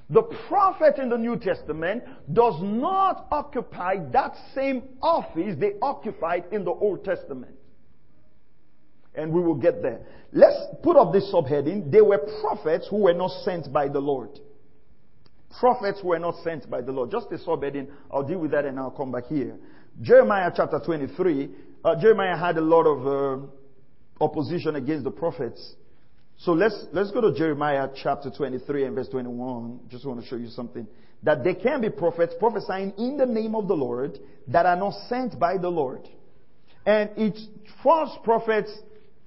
The 0.10 0.24
prophet 0.48 0.98
in 0.98 1.10
the 1.10 1.18
New 1.18 1.38
Testament 1.38 2.04
does 2.34 2.56
not 2.62 3.28
occupy 3.32 3.98
that 4.12 4.36
same 4.56 4.84
office 5.02 5.56
they 5.60 5.74
occupied 5.82 6.46
in 6.52 6.64
the 6.64 6.72
Old 6.72 7.06
Testament. 7.06 7.56
And 9.14 9.32
we 9.32 9.42
will 9.42 9.56
get 9.56 9.82
there. 9.84 10.02
Let's 10.32 10.58
put 10.82 10.96
up 10.96 11.14
this 11.14 11.32
subheading. 11.32 11.92
They 11.92 12.02
were 12.02 12.20
prophets 12.42 12.88
who 12.90 12.98
were 13.04 13.14
not 13.14 13.30
sent 13.44 13.72
by 13.72 13.88
the 13.88 14.00
Lord. 14.00 14.40
Prophets 15.60 16.00
were 16.04 16.20
not 16.20 16.36
sent 16.44 16.70
by 16.70 16.82
the 16.82 16.92
Lord. 16.92 17.12
Just 17.12 17.28
a 17.32 17.38
subheading. 17.38 17.88
I'll 18.12 18.28
deal 18.28 18.40
with 18.40 18.52
that 18.52 18.66
and 18.66 18.80
I'll 18.80 18.92
come 18.92 19.12
back 19.12 19.26
here. 19.28 19.58
Jeremiah 20.02 20.52
chapter 20.56 20.80
23. 20.84 21.50
Uh, 21.84 22.02
Jeremiah 22.02 22.38
had 22.38 22.58
a 22.58 22.62
lot 22.62 22.84
of 22.84 23.08
uh, 23.42 23.46
opposition 24.22 24.76
against 24.76 25.04
the 25.04 25.12
prophets. 25.12 25.76
So 26.40 26.54
let's, 26.54 26.86
let's 26.94 27.12
go 27.12 27.20
to 27.20 27.34
Jeremiah 27.34 27.90
chapter 28.02 28.30
23 28.30 28.86
and 28.86 28.96
verse 28.96 29.10
21. 29.10 29.82
Just 29.90 30.06
want 30.06 30.22
to 30.22 30.26
show 30.26 30.38
you 30.38 30.48
something. 30.48 30.88
That 31.24 31.44
there 31.44 31.56
can 31.56 31.82
be 31.82 31.90
prophets 31.90 32.34
prophesying 32.40 32.94
in 32.98 33.18
the 33.18 33.26
name 33.26 33.56
of 33.56 33.68
the 33.68 33.74
Lord 33.74 34.18
that 34.48 34.66
are 34.66 34.78
not 34.78 34.94
sent 35.10 35.38
by 35.38 35.58
the 35.58 35.68
Lord. 35.68 36.08
And 36.86 37.10
it's 37.18 37.46
false 37.84 38.18
prophets 38.24 38.72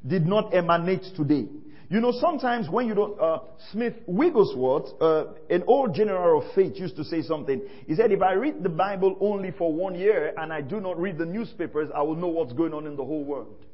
did 0.07 0.25
not 0.25 0.55
emanate 0.55 1.05
today. 1.15 1.49
You 1.91 2.01
know, 2.01 2.13
sometimes 2.13 2.71
when 2.71 2.87
you 2.87 2.95
don't, 2.95 3.21
uh, 3.21 3.41
Smith 3.73 3.93
Wigglesworth, 4.07 4.99
uh, 4.99 5.25
an 5.51 5.65
old 5.67 5.95
general 5.95 6.41
of 6.41 6.55
faith, 6.55 6.77
used 6.77 6.97
to 6.97 7.05
say 7.05 7.21
something. 7.21 7.61
He 7.87 7.95
said, 7.95 8.11
if 8.11 8.23
I 8.23 8.33
read 8.33 8.63
the 8.63 8.71
Bible 8.71 9.19
only 9.21 9.51
for 9.51 9.71
one 9.71 9.97
year 9.97 10.33
and 10.39 10.51
I 10.51 10.63
do 10.63 10.81
not 10.81 10.99
read 10.99 11.19
the 11.19 11.27
newspapers, 11.27 11.91
I 11.95 12.01
will 12.01 12.17
know 12.17 12.29
what's 12.29 12.55
going 12.55 12.73
on 12.73 12.87
in 12.87 12.97
the 12.97 13.05
whole 13.05 13.23
world. 13.23 13.67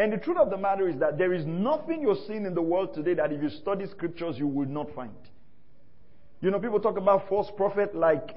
And 0.00 0.14
the 0.14 0.16
truth 0.16 0.38
of 0.38 0.48
the 0.48 0.56
matter 0.56 0.88
is 0.88 0.98
that 1.00 1.18
there 1.18 1.34
is 1.34 1.44
nothing 1.44 2.00
you're 2.00 2.16
seeing 2.26 2.46
in 2.46 2.54
the 2.54 2.62
world 2.62 2.94
today 2.94 3.12
that 3.12 3.34
if 3.34 3.42
you 3.42 3.50
study 3.50 3.84
scriptures, 3.86 4.36
you 4.38 4.46
will 4.46 4.66
not 4.66 4.94
find. 4.94 5.12
You 6.40 6.50
know, 6.50 6.58
people 6.58 6.80
talk 6.80 6.96
about 6.96 7.28
false 7.28 7.50
prophet 7.54 7.94
like, 7.94 8.30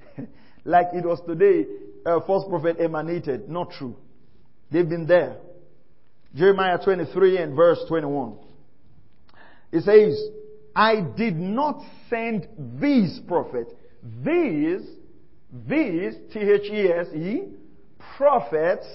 like 0.64 0.86
it 0.94 1.04
was 1.04 1.20
today, 1.26 1.66
a 2.06 2.22
false 2.22 2.48
prophet 2.48 2.78
emanated. 2.80 3.50
Not 3.50 3.72
true. 3.72 3.94
They've 4.72 4.88
been 4.88 5.06
there. 5.06 5.36
Jeremiah 6.34 6.78
23 6.82 7.36
and 7.36 7.54
verse 7.54 7.84
21. 7.86 8.38
It 9.72 9.82
says, 9.82 10.18
I 10.74 11.02
did 11.02 11.36
not 11.36 11.82
send 12.08 12.48
these 12.80 13.20
prophets. 13.28 13.70
These, 14.24 14.88
these, 15.68 16.14
T-H-E-S-E, 16.32 17.42
prophets 18.16 18.86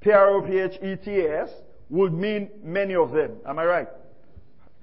P-R-O-P-H-E-T-S 0.00 1.50
would 1.90 2.12
mean 2.12 2.50
many 2.62 2.94
of 2.94 3.12
them. 3.12 3.36
Am 3.46 3.58
I 3.58 3.64
right? 3.64 3.88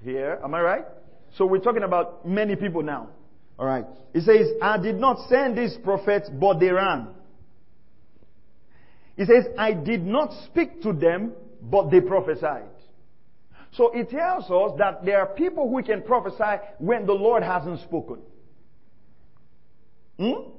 Here, 0.02 0.38
am 0.42 0.54
I 0.54 0.60
right? 0.60 0.84
So 1.36 1.46
we're 1.46 1.60
talking 1.60 1.82
about 1.82 2.26
many 2.26 2.56
people 2.56 2.82
now. 2.82 3.10
Alright. 3.58 3.86
It 4.12 4.22
says, 4.22 4.48
I 4.60 4.78
did 4.78 4.96
not 4.96 5.28
send 5.28 5.56
these 5.56 5.76
prophets, 5.82 6.28
but 6.28 6.58
they 6.58 6.70
ran. 6.70 7.08
It 9.16 9.28
says, 9.28 9.52
I 9.58 9.72
did 9.72 10.04
not 10.04 10.32
speak 10.44 10.82
to 10.82 10.92
them, 10.92 11.32
but 11.62 11.90
they 11.90 12.00
prophesied. 12.00 12.68
So 13.72 13.90
it 13.92 14.10
tells 14.10 14.44
us 14.44 14.78
that 14.78 15.04
there 15.04 15.20
are 15.20 15.26
people 15.26 15.68
who 15.70 15.82
can 15.82 16.02
prophesy 16.02 16.62
when 16.78 17.06
the 17.06 17.12
Lord 17.12 17.42
hasn't 17.42 17.80
spoken. 17.80 18.18
Hmm? 20.18 20.50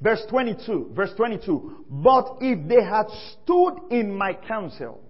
Verse 0.00 0.22
22, 0.28 0.92
verse 0.94 1.12
22. 1.16 1.84
But 1.90 2.38
if 2.40 2.68
they 2.68 2.82
had 2.82 3.06
stood 3.32 3.74
in 3.90 4.16
my 4.16 4.32
counsel, 4.32 5.02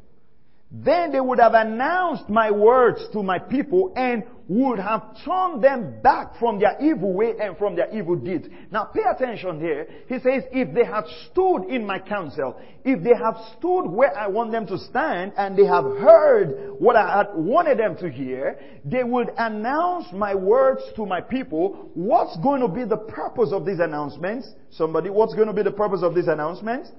then 0.72 1.10
they 1.10 1.20
would 1.20 1.40
have 1.40 1.54
announced 1.54 2.28
my 2.28 2.50
words 2.50 3.04
to 3.12 3.22
my 3.22 3.38
people 3.38 3.92
and 3.96 4.22
would 4.46 4.78
have 4.78 5.02
turned 5.24 5.62
them 5.62 6.00
back 6.02 6.36
from 6.38 6.58
their 6.58 6.76
evil 6.80 7.12
way 7.12 7.34
and 7.40 7.56
from 7.56 7.74
their 7.76 7.88
evil 7.96 8.16
deeds. 8.16 8.48
Now 8.70 8.84
pay 8.84 9.02
attention 9.08 9.60
here. 9.60 9.86
He 10.08 10.14
says, 10.18 10.44
if 10.52 10.74
they 10.74 10.84
had 10.84 11.04
stood 11.30 11.64
in 11.68 11.86
my 11.86 11.98
counsel, 11.98 12.60
if 12.84 13.02
they 13.02 13.14
have 13.14 13.36
stood 13.58 13.82
where 13.82 14.16
I 14.16 14.28
want 14.28 14.52
them 14.52 14.66
to 14.68 14.78
stand 14.78 15.32
and 15.36 15.56
they 15.56 15.66
have 15.66 15.84
heard 15.84 16.74
what 16.78 16.96
I 16.96 17.18
had 17.18 17.28
wanted 17.34 17.78
them 17.78 17.96
to 17.98 18.10
hear, 18.10 18.58
they 18.84 19.04
would 19.04 19.28
announce 19.38 20.06
my 20.12 20.34
words 20.34 20.82
to 20.96 21.06
my 21.06 21.20
people. 21.20 21.90
What's 21.94 22.36
going 22.38 22.60
to 22.60 22.68
be 22.68 22.84
the 22.84 22.96
purpose 22.96 23.50
of 23.52 23.64
these 23.66 23.80
announcements? 23.80 24.48
Somebody, 24.70 25.10
what's 25.10 25.34
going 25.34 25.48
to 25.48 25.54
be 25.54 25.62
the 25.62 25.72
purpose 25.72 26.02
of 26.02 26.14
these 26.14 26.28
announcements? 26.28 26.90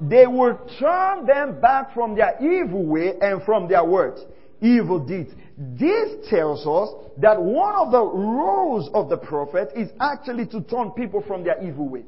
They 0.00 0.26
will 0.26 0.58
turn 0.78 1.26
them 1.26 1.60
back 1.60 1.94
from 1.94 2.14
their 2.14 2.36
evil 2.40 2.84
way 2.84 3.14
and 3.20 3.42
from 3.42 3.68
their 3.68 3.84
words 3.84 4.24
evil 4.60 4.98
deeds. 4.98 5.30
This 5.58 6.28
tells 6.28 6.66
us 6.66 7.10
that 7.18 7.40
one 7.40 7.74
of 7.74 7.90
the 7.92 8.02
roles 8.02 8.90
of 8.94 9.08
the 9.08 9.16
prophet 9.16 9.70
is 9.74 9.90
actually 10.00 10.46
to 10.46 10.62
turn 10.62 10.90
people 10.90 11.22
from 11.26 11.44
their 11.44 11.62
evil 11.62 11.88
way. 11.88 12.04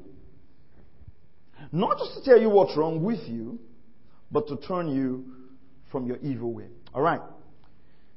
Not 1.73 1.99
just 1.99 2.15
to 2.15 2.25
tell 2.25 2.41
you 2.41 2.49
what's 2.49 2.77
wrong 2.77 3.03
with 3.03 3.21
you, 3.27 3.59
but 4.31 4.49
to 4.49 4.57
turn 4.57 4.89
you 4.89 5.25
from 5.91 6.07
your 6.07 6.19
evil 6.19 6.53
way. 6.53 6.67
Alright. 6.95 7.21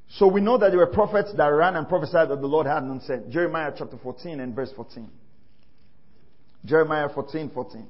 So 0.10 0.28
we 0.28 0.42
know 0.42 0.58
that 0.58 0.70
there 0.70 0.80
were 0.80 0.88
prophets 0.88 1.32
that 1.38 1.46
ran 1.48 1.76
and 1.76 1.88
prophesied 1.88 2.30
that 2.30 2.42
the 2.42 2.48
Lord 2.48 2.68
had 2.68 2.84
not 2.84 3.04
sent. 3.04 3.30
Jeremiah 3.30 3.72
chapter 3.78 3.98
14 3.98 4.42
and 4.42 4.54
verse 4.54 4.72
14. 4.76 5.10
Jeremiah 6.66 7.08
14, 7.14 7.52
14. 7.54 7.88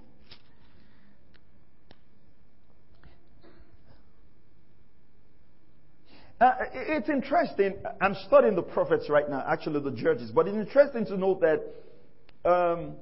Uh, 6.41 6.55
it's 6.73 7.07
interesting. 7.07 7.75
I'm 8.01 8.15
studying 8.25 8.55
the 8.55 8.63
prophets 8.63 9.07
right 9.09 9.29
now, 9.29 9.45
actually 9.47 9.79
the 9.79 9.91
judges, 9.91 10.31
but 10.31 10.47
it's 10.47 10.57
interesting 10.57 11.05
to 11.05 11.15
note 11.15 11.41
that 11.41 11.61
um, 12.49 12.93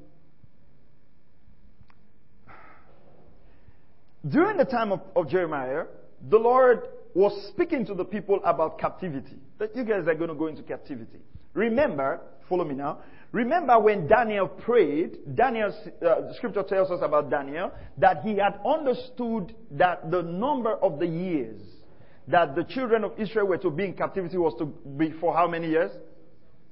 during 4.27 4.57
the 4.57 4.65
time 4.65 4.91
of, 4.91 4.99
of, 5.15 5.29
Jeremiah, 5.29 5.85
the 6.29 6.37
Lord 6.37 6.81
was 7.13 7.47
speaking 7.53 7.85
to 7.85 7.93
the 7.93 8.03
people 8.03 8.41
about 8.43 8.77
captivity. 8.77 9.37
That 9.57 9.73
you 9.73 9.85
guys 9.85 10.05
are 10.05 10.15
going 10.15 10.27
to 10.29 10.35
go 10.35 10.47
into 10.47 10.63
captivity. 10.63 11.19
Remember, 11.53 12.19
follow 12.49 12.65
me 12.65 12.75
now. 12.75 12.99
Remember 13.31 13.79
when 13.79 14.05
Daniel 14.05 14.49
prayed, 14.49 15.33
Daniel, 15.35 15.69
uh, 15.69 16.27
the 16.27 16.33
scripture 16.35 16.63
tells 16.63 16.91
us 16.91 16.99
about 17.01 17.29
Daniel, 17.29 17.71
that 17.99 18.21
he 18.21 18.35
had 18.35 18.59
understood 18.65 19.55
that 19.71 20.11
the 20.11 20.23
number 20.23 20.73
of 20.73 20.99
the 20.99 21.07
years 21.07 21.61
that 22.29 22.55
the 22.55 22.63
children 22.63 23.03
of 23.03 23.19
Israel 23.19 23.47
were 23.47 23.57
to 23.57 23.69
be 23.69 23.85
in 23.85 23.93
captivity 23.93 24.37
was 24.37 24.53
to 24.59 24.65
be 24.65 25.11
for 25.19 25.33
how 25.33 25.47
many 25.47 25.69
years? 25.69 25.91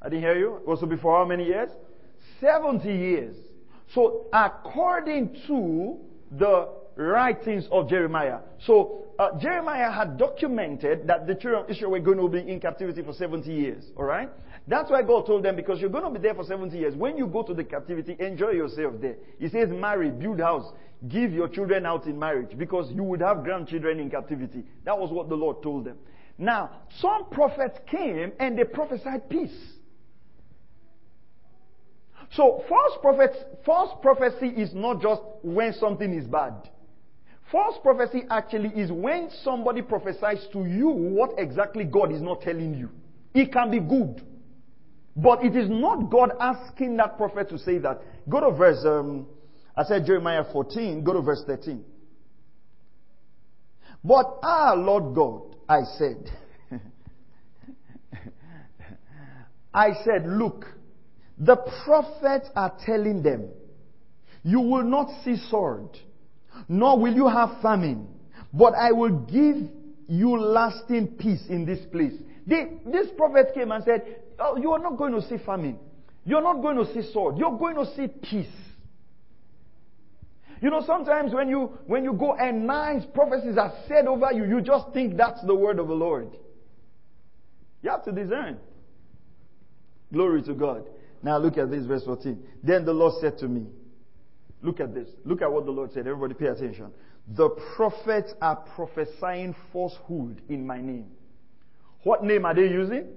I 0.02 0.10
didn't 0.10 0.22
hear 0.22 0.38
you. 0.38 0.58
It 0.58 0.68
was 0.68 0.80
to 0.80 0.86
be 0.86 0.98
for 0.98 1.18
how 1.18 1.26
many 1.26 1.46
years? 1.46 1.70
70 2.40 2.88
years. 2.88 3.36
So 3.94 4.28
according 4.32 5.36
to 5.48 5.98
the 6.32 6.70
writings 6.96 7.68
of 7.72 7.90
Jeremiah. 7.90 8.40
So 8.66 9.06
uh, 9.20 9.40
Jeremiah 9.40 9.92
had 9.92 10.18
documented 10.18 11.08
that 11.08 11.26
the 11.26 11.36
children 11.36 11.64
of 11.64 11.70
Israel 11.70 11.92
were 11.92 12.00
going 12.00 12.18
to 12.18 12.28
be 12.28 12.52
in 12.52 12.60
captivity 12.60 13.02
for 13.04 13.14
70 13.14 13.52
years. 13.52 13.84
All 13.96 14.04
right? 14.04 14.30
That's 14.68 14.92
why 14.92 15.02
God 15.02 15.26
told 15.26 15.44
them, 15.44 15.56
because 15.56 15.80
you're 15.80 15.90
going 15.90 16.04
to 16.04 16.20
be 16.20 16.20
there 16.20 16.36
for 16.36 16.44
70 16.44 16.78
years. 16.78 16.96
When 16.96 17.18
you 17.18 17.28
go 17.28 17.42
to 17.44 17.54
the 17.54 17.64
captivity, 17.64 18.18
enjoy 18.20 18.52
yourself 18.52 18.96
there. 19.00 19.16
He 19.40 19.48
says, 19.48 19.70
marry, 19.70 20.12
build 20.12 20.40
house, 20.40 20.72
give 21.08 21.32
your 21.32 21.48
children 21.48 21.86
out 21.86 22.06
in 22.06 22.18
marriage, 22.18 22.58
because 22.58 22.92
you 22.92 23.04
would 23.04 23.22
have 23.22 23.44
grandchildren 23.44 24.00
in 24.00 24.10
captivity. 24.10 24.63
That 24.86 24.98
was 24.98 25.12
what 25.12 25.30
the 25.30 25.36
Lord 25.36 25.62
told 25.62 25.86
them. 25.86 25.98
Now, 26.38 26.72
some 27.00 27.30
prophets 27.30 27.77
came 27.89 28.32
and 28.39 28.58
they 28.58 28.63
prophesied 28.63 29.30
peace. 29.30 29.58
So 32.32 32.63
false 32.68 32.94
prophets, 33.01 33.38
false 33.66 33.98
prophecy 34.01 34.48
is 34.48 34.74
not 34.74 35.01
just 35.01 35.22
when 35.44 35.74
something 35.74 36.13
is 36.13 36.25
bad. 36.25 36.70
False 37.51 37.77
prophecy 37.82 38.24
actually 38.30 38.70
is 38.70 38.92
when 38.92 39.30
somebody 39.44 39.82
prophesies 39.82 40.46
to 40.51 40.66
you 40.66 40.89
what 40.89 41.32
exactly 41.38 41.86
God 41.86 42.12
is 42.12 42.22
not 42.22 42.42
telling 42.42 42.75
you. 42.75 42.89
It 43.34 43.54
can 43.54 43.72
be 43.72 43.80
good. 43.80 44.22
But 45.16 45.44
it 45.44 45.56
is 45.56 45.70
not 45.70 46.12
God 46.12 46.32
asking 46.39 46.98
that 46.98 47.18
prophet 47.18 47.50
to 47.50 47.58
say 47.58 47.77
that. 47.80 48.01
Go 48.30 48.42
to 48.42 48.51
verse, 48.56 48.84
um, 48.86 49.25
I 49.78 49.84
said 49.84 50.08
Jeremiah 50.08 50.44
14, 50.52 51.04
go 51.04 51.14
to 51.14 51.22
verse 51.22 51.44
13. 51.46 51.86
But 54.04 54.40
ah, 54.42 54.74
Lord 54.76 55.14
God, 55.14 55.56
I 55.70 55.82
said, 55.98 56.32
I 59.74 59.90
said, 60.04 60.26
look, 60.26 60.66
the 61.38 61.58
prophets 61.86 62.50
are 62.56 62.76
telling 62.86 63.22
them, 63.22 63.50
you 64.44 64.62
will 64.62 64.84
not 64.84 65.10
see 65.24 65.36
sword, 65.52 65.90
nor 66.68 67.00
will 67.00 67.14
you 67.14 67.28
have 67.28 67.62
famine, 67.62 68.08
but 68.52 68.74
I 68.74 68.92
will 68.94 69.10
give 69.10 69.58
you 70.08 70.40
lasting 70.40 71.18
peace 71.20 71.44
in 71.50 71.66
this 71.66 71.86
place. 71.92 72.14
They, 72.48 72.80
this 72.92 73.08
prophet 73.16 73.48
came 73.54 73.72
and 73.72 73.84
said, 73.84 74.22
oh, 74.40 74.58
you 74.58 74.72
are 74.72 74.80
not 74.80 74.98
going 74.98 75.14
to 75.14 75.22
see 75.22 75.38
famine. 75.46 75.78
You're 76.26 76.42
not 76.42 76.62
going 76.62 76.78
to 76.78 76.92
see 76.94 77.12
sword. 77.12 77.38
You're 77.38 77.58
going 77.58 77.76
to 77.76 77.86
see 77.96 78.08
peace. 78.08 78.48
You 80.62 80.70
know, 80.70 80.84
sometimes 80.86 81.34
when 81.34 81.50
you, 81.50 81.78
when 81.86 82.04
you 82.04 82.14
go 82.14 82.36
and 82.36 82.66
nice 82.66 83.04
prophecies 83.14 83.58
are 83.58 83.74
said 83.88 84.08
over 84.08 84.32
you, 84.34 84.46
you 84.46 84.62
just 84.62 84.92
think 84.94 85.18
that's 85.18 85.42
the 85.46 85.56
word 85.56 85.80
of 85.80 85.88
the 85.88 85.94
Lord. 85.94 86.36
You 87.84 87.92
have 87.92 88.04
to 88.06 88.12
discern. 88.12 88.58
Glory 90.12 90.42
to 90.44 90.54
God. 90.54 90.88
Now 91.22 91.38
look 91.38 91.58
at 91.58 91.70
this, 91.70 91.86
verse 91.86 92.04
14. 92.06 92.42
Then 92.64 92.86
the 92.86 92.94
Lord 92.94 93.14
said 93.22 93.38
to 93.40 93.48
me, 93.48 93.68
Look 94.62 94.80
at 94.80 94.94
this. 94.94 95.08
Look 95.24 95.42
at 95.42 95.52
what 95.52 95.66
the 95.66 95.72
Lord 95.72 95.92
said. 95.94 96.08
Everybody 96.08 96.34
pay 96.34 96.48
attention. 96.48 96.92
The 97.36 97.50
prophets 97.76 98.34
are 98.42 98.56
prophesying 98.76 99.56
falsehood 99.72 100.42
in 100.50 100.66
my 100.66 100.82
name. 100.82 101.12
What 102.04 102.24
name 102.24 102.46
are 102.46 102.56
they 102.56 102.68
using? 102.68 103.08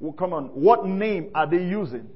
Well, 0.00 0.12
come 0.12 0.32
on. 0.32 0.46
What 0.48 0.86
name 0.86 1.30
are 1.34 1.46
they 1.46 1.62
using? 1.64 2.08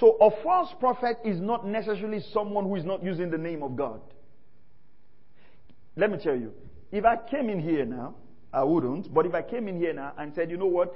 So 0.00 0.16
a 0.20 0.30
false 0.42 0.70
prophet 0.80 1.18
is 1.24 1.40
not 1.40 1.66
necessarily 1.66 2.20
someone 2.32 2.64
who 2.64 2.76
is 2.76 2.84
not 2.84 3.02
using 3.02 3.30
the 3.30 3.38
name 3.38 3.62
of 3.62 3.76
God. 3.76 4.00
Let 5.96 6.10
me 6.10 6.18
tell 6.18 6.34
you. 6.34 6.52
If 6.90 7.04
I 7.04 7.16
came 7.16 7.48
in 7.48 7.60
here 7.60 7.84
now, 7.84 8.14
I 8.52 8.62
wouldn't, 8.64 9.12
but 9.12 9.26
if 9.26 9.34
I 9.34 9.42
came 9.42 9.68
in 9.68 9.76
here 9.76 9.92
now 9.92 10.12
and 10.16 10.32
said, 10.34 10.50
you 10.50 10.56
know 10.56 10.66
what? 10.66 10.94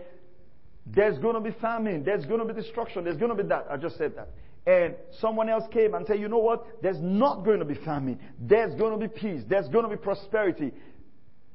There's 0.87 1.19
going 1.19 1.35
to 1.35 1.41
be 1.41 1.51
famine. 1.61 2.05
There's 2.05 2.25
going 2.25 2.47
to 2.47 2.53
be 2.53 2.61
destruction. 2.61 3.05
There's 3.05 3.17
going 3.17 3.37
to 3.37 3.43
be 3.43 3.49
that. 3.49 3.67
I 3.71 3.77
just 3.77 3.99
said 3.99 4.15
that. 4.17 4.31
And 4.67 4.95
someone 5.21 5.49
else 5.49 5.65
came 5.73 5.95
and 5.95 6.07
said, 6.07 6.19
you 6.21 6.29
know 6.29 6.39
what? 6.39 6.83
There's 6.83 7.01
not 7.01 7.45
going 7.45 7.59
to 7.59 7.65
be 7.65 7.75
famine. 7.75 8.19
There's 8.41 8.75
going 8.75 8.99
to 8.99 9.09
be 9.09 9.09
peace. 9.09 9.43
There's 9.49 9.69
going 9.69 9.85
to 9.85 9.91
be 9.91 9.97
prosperity. 9.97 10.73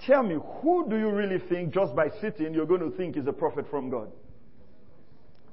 Tell 0.05 0.23
me, 0.23 0.37
who 0.61 0.89
do 0.89 0.97
you 0.97 1.09
really 1.09 1.39
think 1.49 1.73
just 1.73 1.95
by 1.95 2.09
sitting 2.21 2.53
you're 2.53 2.65
going 2.65 2.81
to 2.81 2.95
think 2.97 3.15
is 3.15 3.27
a 3.27 3.33
prophet 3.33 3.65
from 3.69 3.89
God? 3.89 4.09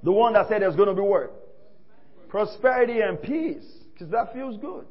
The 0.02 0.12
one 0.12 0.32
that 0.32 0.48
said 0.48 0.62
there's 0.62 0.76
going 0.76 0.88
to 0.88 0.94
be 0.94 1.02
what? 1.02 1.39
Prosperity 2.30 3.00
and 3.00 3.20
peace. 3.20 3.64
Because 3.92 4.10
that 4.12 4.32
feels 4.32 4.56
good. 4.56 4.86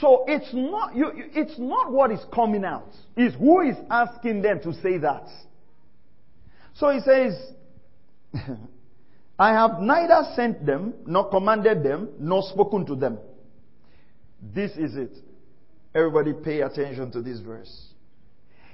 So 0.00 0.24
it's 0.28 0.52
not, 0.52 0.94
you, 0.94 1.10
it's 1.14 1.58
not 1.58 1.92
what 1.92 2.10
is 2.10 2.20
coming 2.32 2.64
out. 2.64 2.88
It's 3.16 3.34
who 3.36 3.60
is 3.60 3.76
asking 3.90 4.42
them 4.42 4.60
to 4.62 4.72
say 4.74 4.98
that. 4.98 5.26
So 6.74 6.90
he 6.90 7.00
says, 7.00 7.34
I 9.38 9.50
have 9.50 9.80
neither 9.80 10.32
sent 10.34 10.64
them, 10.64 10.94
nor 11.06 11.30
commanded 11.30 11.82
them, 11.82 12.10
nor 12.18 12.42
spoken 12.42 12.86
to 12.86 12.94
them. 12.94 13.18
This 14.42 14.72
is 14.72 14.96
it. 14.96 15.16
Everybody 15.94 16.32
pay 16.32 16.60
attention 16.60 17.10
to 17.12 17.22
this 17.22 17.40
verse. 17.40 17.86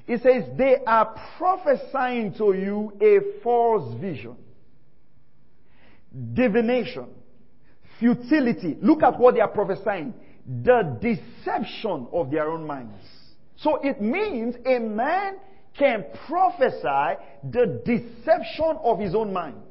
It 0.07 0.23
says, 0.23 0.45
they 0.57 0.77
are 0.87 1.19
prophesying 1.39 2.35
to 2.35 2.53
you 2.53 2.93
a 3.01 3.43
false 3.43 3.99
vision, 4.01 4.37
divination, 6.33 7.07
futility. 7.99 8.77
Look 8.81 9.03
at 9.03 9.19
what 9.19 9.35
they 9.35 9.41
are 9.41 9.49
prophesying. 9.49 10.15
The 10.63 10.99
deception 11.01 12.07
of 12.13 12.31
their 12.31 12.49
own 12.49 12.67
minds. 12.67 13.03
So 13.57 13.77
it 13.83 14.01
means 14.01 14.55
a 14.65 14.79
man 14.79 15.37
can 15.79 16.05
prophesy 16.27 17.21
the 17.51 17.83
deception 17.85 18.79
of 18.83 18.99
his 18.99 19.15
own 19.15 19.33
mind. 19.33 19.63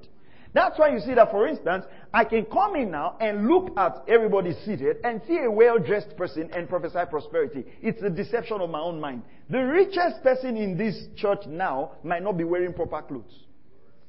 That's 0.54 0.80
why 0.80 0.90
you 0.94 1.00
see 1.00 1.14
that, 1.16 1.32
for 1.32 1.48
instance, 1.48 1.84
I 2.14 2.24
can 2.24 2.46
come 2.46 2.78
in 2.78 2.92
now 2.92 3.18
and 3.20 3.46
look 3.46 3.78
at 3.78 4.06
everybody 4.08 4.54
seated 4.64 4.98
and 5.04 5.22
see 5.28 5.38
a 5.40 5.52
well-dressed 5.52 6.16
person 6.16 6.50
and 6.54 6.70
prophesy 6.70 7.00
prosperity. 7.10 7.66
It's 7.82 8.02
the 8.02 8.10
deception 8.10 8.62
of 8.62 8.70
my 8.70 8.80
own 8.80 9.02
mind. 9.02 9.24
The 9.50 9.60
richest 9.60 10.24
person 10.24 10.56
in 10.56 10.78
this 10.78 11.08
church 11.18 11.46
now 11.46 11.92
might 12.04 12.24
not 12.24 12.38
be 12.38 12.46
wearing 12.46 12.74
proper 12.74 13.02
clothes. 13.02 13.46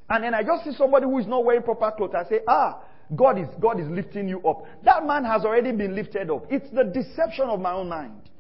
And 0.09 0.25
then 0.25 0.35
I 0.35 0.43
just 0.43 0.65
see 0.65 0.73
somebody 0.73 1.05
who 1.05 1.19
is 1.19 1.27
not 1.27 1.45
wearing 1.45 1.63
proper 1.63 1.91
clothes. 1.97 2.15
I 2.17 2.29
say, 2.29 2.41
ah, 2.47 2.83
God 3.15 3.39
is, 3.39 3.49
God 3.61 3.81
is 3.81 3.89
lifting 3.89 4.29
you 4.29 4.41
up. 4.43 4.65
That 4.85 5.07
man 5.07 5.25
has 5.25 5.45
already 5.45 5.73
been 5.73 5.95
lifted 5.95 6.31
up. 6.31 6.47
It's 6.51 6.69
the 6.71 6.85
deception 6.85 7.49
of 7.49 7.61
my 7.61 7.73
own 7.73 7.89
mind. 7.89 8.31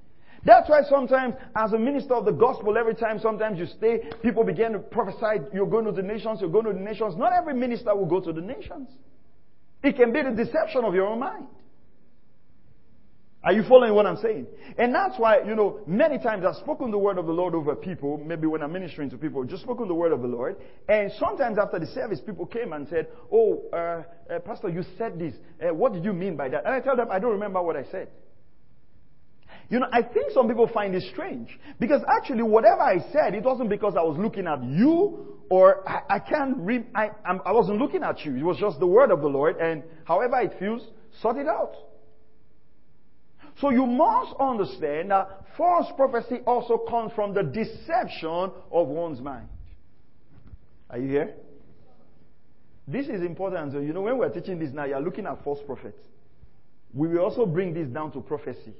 That's 0.44 0.70
why 0.70 0.82
sometimes, 0.88 1.34
as 1.56 1.72
a 1.72 1.78
minister 1.78 2.14
of 2.14 2.24
the 2.24 2.32
gospel, 2.32 2.78
every 2.78 2.94
time 2.94 3.18
sometimes 3.18 3.58
you 3.58 3.66
stay, 3.66 4.02
people 4.22 4.44
begin 4.44 4.72
to 4.72 4.78
prophesy, 4.78 5.44
you're 5.52 5.66
going 5.66 5.86
to 5.86 5.92
the 5.92 6.02
nations, 6.02 6.40
you're 6.40 6.50
going 6.50 6.66
to 6.66 6.72
the 6.72 6.78
nations. 6.78 7.16
Not 7.16 7.32
every 7.32 7.54
minister 7.54 7.94
will 7.96 8.06
go 8.06 8.20
to 8.20 8.32
the 8.32 8.40
nations. 8.40 8.88
It 9.82 9.96
can 9.96 10.12
be 10.12 10.22
the 10.22 10.30
deception 10.30 10.84
of 10.84 10.94
your 10.94 11.08
own 11.08 11.18
mind. 11.18 11.48
Are 13.46 13.52
you 13.52 13.62
following 13.68 13.94
what 13.94 14.06
I'm 14.06 14.16
saying? 14.16 14.48
And 14.76 14.92
that's 14.92 15.16
why, 15.18 15.40
you 15.46 15.54
know, 15.54 15.78
many 15.86 16.18
times 16.18 16.44
I've 16.44 16.56
spoken 16.56 16.90
the 16.90 16.98
word 16.98 17.16
of 17.16 17.26
the 17.26 17.32
Lord 17.32 17.54
over 17.54 17.76
people, 17.76 18.18
maybe 18.18 18.48
when 18.48 18.60
I'm 18.60 18.72
ministering 18.72 19.08
to 19.10 19.16
people, 19.16 19.44
just 19.44 19.62
spoken 19.62 19.86
the 19.86 19.94
word 19.94 20.12
of 20.12 20.20
the 20.20 20.26
Lord. 20.26 20.56
And 20.88 21.12
sometimes 21.16 21.56
after 21.56 21.78
the 21.78 21.86
service, 21.86 22.18
people 22.26 22.44
came 22.44 22.72
and 22.72 22.88
said, 22.88 23.06
Oh, 23.32 23.62
uh, 23.72 24.02
uh, 24.34 24.40
Pastor, 24.40 24.68
you 24.68 24.82
said 24.98 25.20
this. 25.20 25.32
Uh, 25.62 25.72
what 25.72 25.92
did 25.92 26.04
you 26.04 26.12
mean 26.12 26.36
by 26.36 26.48
that? 26.48 26.64
And 26.64 26.74
I 26.74 26.80
tell 26.80 26.96
them, 26.96 27.06
I 27.08 27.20
don't 27.20 27.30
remember 27.30 27.62
what 27.62 27.76
I 27.76 27.84
said. 27.92 28.08
You 29.68 29.78
know, 29.78 29.86
I 29.92 30.02
think 30.02 30.32
some 30.32 30.48
people 30.48 30.68
find 30.74 30.96
it 30.96 31.04
strange. 31.12 31.56
Because 31.78 32.00
actually, 32.18 32.42
whatever 32.42 32.82
I 32.82 32.98
said, 33.12 33.32
it 33.36 33.44
wasn't 33.44 33.70
because 33.70 33.94
I 33.96 34.02
was 34.02 34.18
looking 34.18 34.48
at 34.48 34.60
you 34.64 35.38
or 35.50 35.88
I, 35.88 36.16
I 36.16 36.18
can't 36.18 36.56
read, 36.58 36.86
I, 36.96 37.10
I 37.24 37.52
wasn't 37.52 37.78
looking 37.78 38.02
at 38.02 38.24
you. 38.24 38.34
It 38.34 38.42
was 38.42 38.58
just 38.58 38.80
the 38.80 38.88
word 38.88 39.12
of 39.12 39.20
the 39.20 39.28
Lord 39.28 39.58
and 39.58 39.84
however 40.04 40.40
it 40.40 40.54
feels, 40.58 40.82
sort 41.22 41.36
it 41.36 41.46
out. 41.46 41.76
So 43.60 43.70
you 43.70 43.86
must 43.86 44.34
understand 44.38 45.10
that 45.10 45.28
false 45.56 45.86
prophecy 45.96 46.40
also 46.46 46.78
comes 46.78 47.12
from 47.14 47.32
the 47.32 47.42
deception 47.42 48.50
of 48.70 48.88
one's 48.88 49.20
mind. 49.20 49.48
Are 50.90 50.98
you 50.98 51.08
here? 51.08 51.34
This 52.86 53.06
is 53.06 53.22
important. 53.22 53.72
So, 53.72 53.78
you 53.80 53.92
know, 53.92 54.02
when 54.02 54.18
we're 54.18 54.28
teaching 54.28 54.58
this 54.58 54.70
now, 54.72 54.84
you're 54.84 55.00
looking 55.00 55.26
at 55.26 55.42
false 55.42 55.58
prophets. 55.66 55.98
We 56.92 57.08
will 57.08 57.20
also 57.20 57.46
bring 57.46 57.74
this 57.74 57.88
down 57.88 58.12
to 58.12 58.20
prophecy 58.20 58.74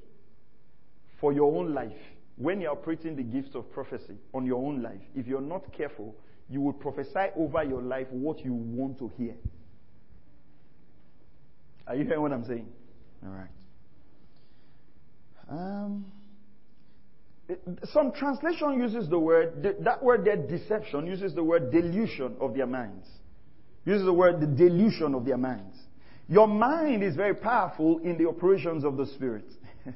for 1.20 1.32
your 1.32 1.54
own 1.54 1.74
life, 1.74 1.96
when 2.36 2.60
you're 2.60 2.72
operating 2.72 3.16
the 3.16 3.22
gifts 3.22 3.54
of 3.54 3.70
prophecy 3.72 4.16
on 4.34 4.44
your 4.44 4.64
own 4.64 4.82
life, 4.82 5.00
if 5.14 5.26
you're 5.26 5.40
not 5.40 5.72
careful, 5.72 6.14
you 6.48 6.60
will 6.60 6.72
prophesy 6.72 7.30
over 7.36 7.64
your 7.64 7.82
life 7.82 8.06
what 8.10 8.44
you 8.44 8.52
want 8.52 8.98
to 8.98 9.10
hear. 9.16 9.34
Are 11.86 11.96
you 11.96 12.04
hearing 12.04 12.20
what 12.20 12.32
I'm 12.32 12.44
saying? 12.44 12.66
All 13.24 13.32
right. 13.32 13.48
Um, 15.48 16.06
some 17.92 18.12
translation 18.12 18.80
uses 18.80 19.09
the 19.09 19.18
word, 19.18 19.62
that 19.80 20.02
word 20.02 20.24
there, 20.24 20.37
deception, 20.37 21.06
uses 21.06 21.35
the 21.35 21.44
word 21.44 21.70
delusion 21.70 22.37
of 22.40 22.54
their 22.54 22.66
minds. 22.66 23.06
Uses 23.85 24.04
the 24.04 24.12
word 24.12 24.40
the 24.40 24.46
delusion 24.46 25.14
of 25.14 25.24
their 25.24 25.37
minds. 25.37 25.76
Your 26.28 26.48
mind 26.48 27.04
is 27.04 27.14
very 27.14 27.35
powerful 27.35 27.98
in 27.98 28.18
the 28.18 28.26
operations 28.28 28.85
of 28.85 28.96
the 28.96 29.06
Spirit. 29.06 29.44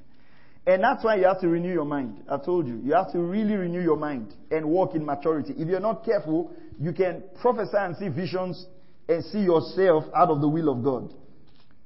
And 0.66 0.84
that's 0.84 1.02
why 1.02 1.16
you 1.16 1.24
have 1.24 1.40
to 1.40 1.48
renew 1.48 1.72
your 1.72 1.86
mind. 1.86 2.22
I 2.30 2.36
told 2.36 2.66
you. 2.66 2.80
You 2.84 2.92
have 2.92 3.10
to 3.12 3.18
really 3.18 3.54
renew 3.54 3.80
your 3.80 3.96
mind 3.96 4.34
and 4.50 4.66
walk 4.66 4.94
in 4.94 5.04
maturity. 5.04 5.54
If 5.56 5.66
you're 5.66 5.80
not 5.80 6.04
careful, 6.04 6.52
you 6.78 6.92
can 6.92 7.24
prophesy 7.40 7.76
and 7.76 7.96
see 7.96 8.08
visions 8.08 8.66
and 9.08 9.24
see 9.24 9.40
yourself 9.40 10.04
out 10.14 10.28
of 10.28 10.40
the 10.40 10.48
will 10.48 10.68
of 10.68 10.84
God. 10.84 11.14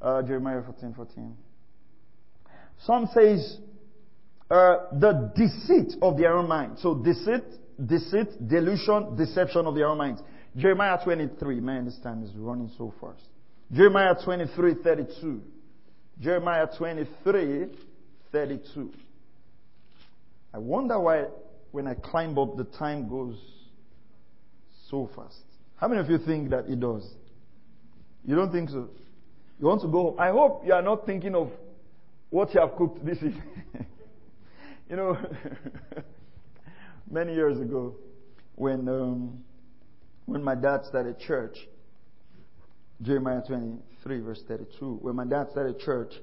Uh, 0.03 0.22
Jeremiah 0.22 0.61
14, 0.62 0.92
14. 0.92 1.37
Some 2.82 3.08
says, 3.14 3.58
uh, 4.50 4.76
the 4.92 5.32
deceit 5.34 5.96
of 6.02 6.18
their 6.18 6.37
own 6.37 6.48
mind. 6.48 6.78
So 6.78 6.94
deceit 6.94 7.44
deceit, 7.84 8.28
delusion, 8.46 9.16
deception 9.16 9.66
of 9.66 9.74
their 9.74 9.88
own 9.88 9.98
minds. 9.98 10.22
Jeremiah 10.56 10.98
23. 11.02 11.60
Man, 11.60 11.84
this 11.84 11.98
time 12.02 12.22
is 12.22 12.30
running 12.37 12.70
so 12.76 12.94
fast. 13.00 13.22
Jeremiah 13.72 14.14
23, 14.22 14.74
32. 14.82 15.42
Jeremiah 16.20 16.66
23, 16.76 17.66
32. 18.30 18.92
I 20.52 20.58
wonder 20.58 20.98
why 21.00 21.24
when 21.72 21.88
I 21.88 21.94
climb 21.94 22.38
up 22.38 22.56
the 22.56 22.64
time 22.64 23.08
goes 23.08 23.37
so 24.88 25.10
fast. 25.16 25.40
How 25.76 25.88
many 25.88 26.00
of 26.00 26.08
you 26.08 26.18
think 26.18 26.50
that 26.50 26.66
it 26.68 26.78
does? 26.78 27.04
You 28.24 28.37
don't 28.37 28.52
think 28.52 28.70
so? 28.70 28.88
You 29.58 29.66
want 29.66 29.82
to 29.82 29.88
go 29.88 30.10
home. 30.10 30.20
I 30.20 30.30
hope 30.30 30.62
you 30.64 30.72
are 30.72 30.82
not 30.82 31.04
thinking 31.04 31.34
of 31.34 31.50
what 32.35 32.53
you 32.53 32.59
have 32.59 32.75
cooked 32.75 33.07
this 33.07 33.18
evening. 33.18 33.42
you 34.90 34.97
know, 34.97 35.16
many 37.11 37.33
years 37.33 37.61
ago, 37.61 37.94
when 38.57 38.88
um, 38.88 39.38
when 40.25 40.42
my 40.42 40.57
dad 40.57 40.85
started 40.85 41.20
church, 41.20 41.68
Jeremiah 43.03 43.40
23, 43.47 44.18
verse 44.18 44.42
32, 44.49 44.99
when 45.01 45.14
my 45.14 45.25
dad 45.25 45.49
started 45.53 45.79
church, 45.79 46.14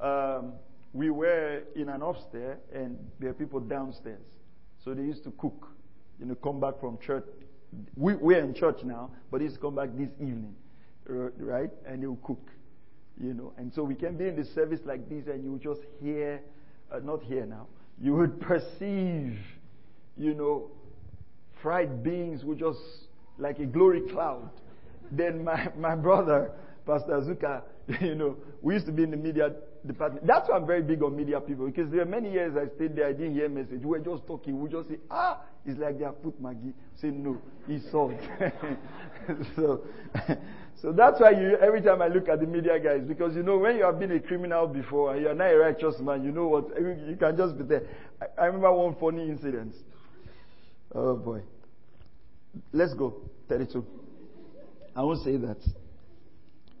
um, 0.00 0.54
we 0.94 1.10
were 1.10 1.62
in 1.76 1.90
an 1.90 2.00
upstairs 2.00 2.58
and 2.72 2.96
there 3.20 3.28
are 3.28 3.34
people 3.34 3.60
downstairs. 3.60 4.24
So 4.82 4.94
they 4.94 5.02
used 5.02 5.24
to 5.24 5.30
cook. 5.32 5.68
You 6.20 6.24
know, 6.24 6.36
come 6.36 6.58
back 6.58 6.80
from 6.80 6.96
church. 7.04 7.26
We, 7.96 8.14
we're 8.14 8.40
in 8.40 8.54
church 8.54 8.82
now, 8.82 9.10
but 9.30 9.38
they 9.38 9.44
used 9.44 9.56
to 9.56 9.60
come 9.60 9.74
back 9.74 9.90
this 9.94 10.08
evening, 10.20 10.54
right? 11.06 11.70
And 11.86 12.02
they'll 12.02 12.16
cook. 12.16 12.48
You 13.20 13.34
know, 13.34 13.52
and 13.56 13.72
so 13.72 13.82
we 13.82 13.94
can 13.94 14.16
be 14.16 14.26
in 14.26 14.36
the 14.36 14.44
service 14.44 14.80
like 14.84 15.08
this 15.08 15.26
and 15.26 15.44
you 15.44 15.60
just 15.62 15.82
hear, 16.02 16.40
uh, 16.90 16.98
not 17.00 17.22
hear 17.22 17.46
now, 17.46 17.66
you 18.00 18.14
would 18.14 18.40
perceive, 18.40 19.38
you 20.16 20.34
know, 20.34 20.70
fried 21.62 22.02
beans 22.02 22.44
would 22.44 22.58
just 22.58 22.80
like 23.38 23.58
a 23.58 23.66
glory 23.66 24.00
cloud. 24.00 24.50
then 25.10 25.44
my, 25.44 25.68
my 25.78 25.94
brother, 25.94 26.52
Pastor 26.86 27.12
Azuka, 27.12 27.62
you 28.00 28.14
know, 28.14 28.36
we 28.60 28.74
used 28.74 28.86
to 28.86 28.92
be 28.92 29.02
in 29.02 29.10
the 29.10 29.16
media 29.16 29.52
department. 29.86 30.26
That's 30.26 30.48
why 30.48 30.56
I'm 30.56 30.66
very 30.66 30.82
big 30.82 31.02
on 31.02 31.16
media 31.16 31.40
people 31.40 31.66
because 31.66 31.90
there 31.90 32.02
are 32.02 32.06
many 32.06 32.32
years 32.32 32.54
I 32.56 32.74
stayed 32.76 32.96
there, 32.96 33.08
I 33.08 33.12
didn't 33.12 33.34
hear 33.34 33.48
message. 33.48 33.80
We 33.82 33.86
were 33.86 33.98
just 33.98 34.26
talking. 34.26 34.60
We 34.60 34.70
just 34.70 34.88
say, 34.88 34.98
ah, 35.10 35.40
it's 35.66 35.78
like 35.78 35.98
they 35.98 36.04
have 36.04 36.22
put 36.22 36.40
Maggi. 36.42 36.72
Say 37.00 37.08
no, 37.08 37.38
it's 37.68 37.90
salt. 37.90 38.12
so, 39.56 39.84
so 40.82 40.92
that's 40.92 41.20
why 41.20 41.30
you, 41.30 41.56
every 41.60 41.80
time 41.82 42.02
I 42.02 42.08
look 42.08 42.28
at 42.28 42.40
the 42.40 42.46
media 42.46 42.78
guys, 42.78 43.02
because 43.06 43.34
you 43.34 43.42
know 43.42 43.58
when 43.58 43.76
you 43.76 43.84
have 43.84 43.98
been 43.98 44.12
a 44.12 44.20
criminal 44.20 44.66
before 44.66 45.14
and 45.14 45.22
you're 45.22 45.34
not 45.34 45.52
a 45.52 45.56
righteous 45.56 45.96
man, 46.00 46.24
you 46.24 46.32
know 46.32 46.48
what? 46.48 46.68
You 46.78 47.16
can 47.18 47.36
just 47.36 47.58
be 47.58 47.64
there. 47.64 47.82
I, 48.20 48.42
I 48.42 48.46
remember 48.46 48.72
one 48.72 48.96
funny 49.00 49.28
incident. 49.28 49.74
Oh 50.94 51.16
boy. 51.16 51.42
Let's 52.72 52.94
go. 52.94 53.16
32. 53.48 53.84
I 54.94 55.02
won't 55.02 55.24
say 55.24 55.36
that. 55.38 55.58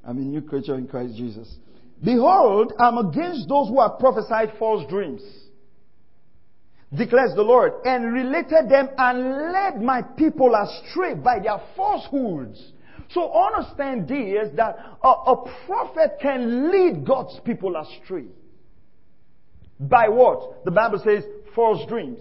I'm 0.04 0.18
a 0.18 0.20
new 0.20 0.42
creature 0.42 0.74
in 0.74 0.86
Christ 0.86 1.16
Jesus. 1.16 1.56
Behold, 2.04 2.72
I'm 2.78 2.98
against 2.98 3.48
those 3.48 3.68
who 3.68 3.80
have 3.80 3.98
prophesied 3.98 4.54
false 4.58 4.88
dreams, 4.88 5.22
declares 6.94 7.34
the 7.36 7.42
Lord, 7.42 7.72
and 7.84 8.12
related 8.12 8.68
them 8.68 8.88
and 8.98 9.52
led 9.52 9.80
my 9.80 10.02
people 10.02 10.52
astray 10.54 11.14
by 11.14 11.38
their 11.38 11.60
falsehoods. 11.76 12.72
So 13.10 13.30
understand 13.32 14.08
this, 14.08 14.48
that 14.56 14.76
a, 15.02 15.08
a 15.08 15.50
prophet 15.66 16.18
can 16.20 16.72
lead 16.72 17.06
God's 17.06 17.38
people 17.44 17.76
astray. 17.76 18.24
By 19.78 20.08
what? 20.08 20.64
The 20.64 20.70
Bible 20.70 21.00
says 21.04 21.24
false 21.54 21.86
dreams 21.88 22.18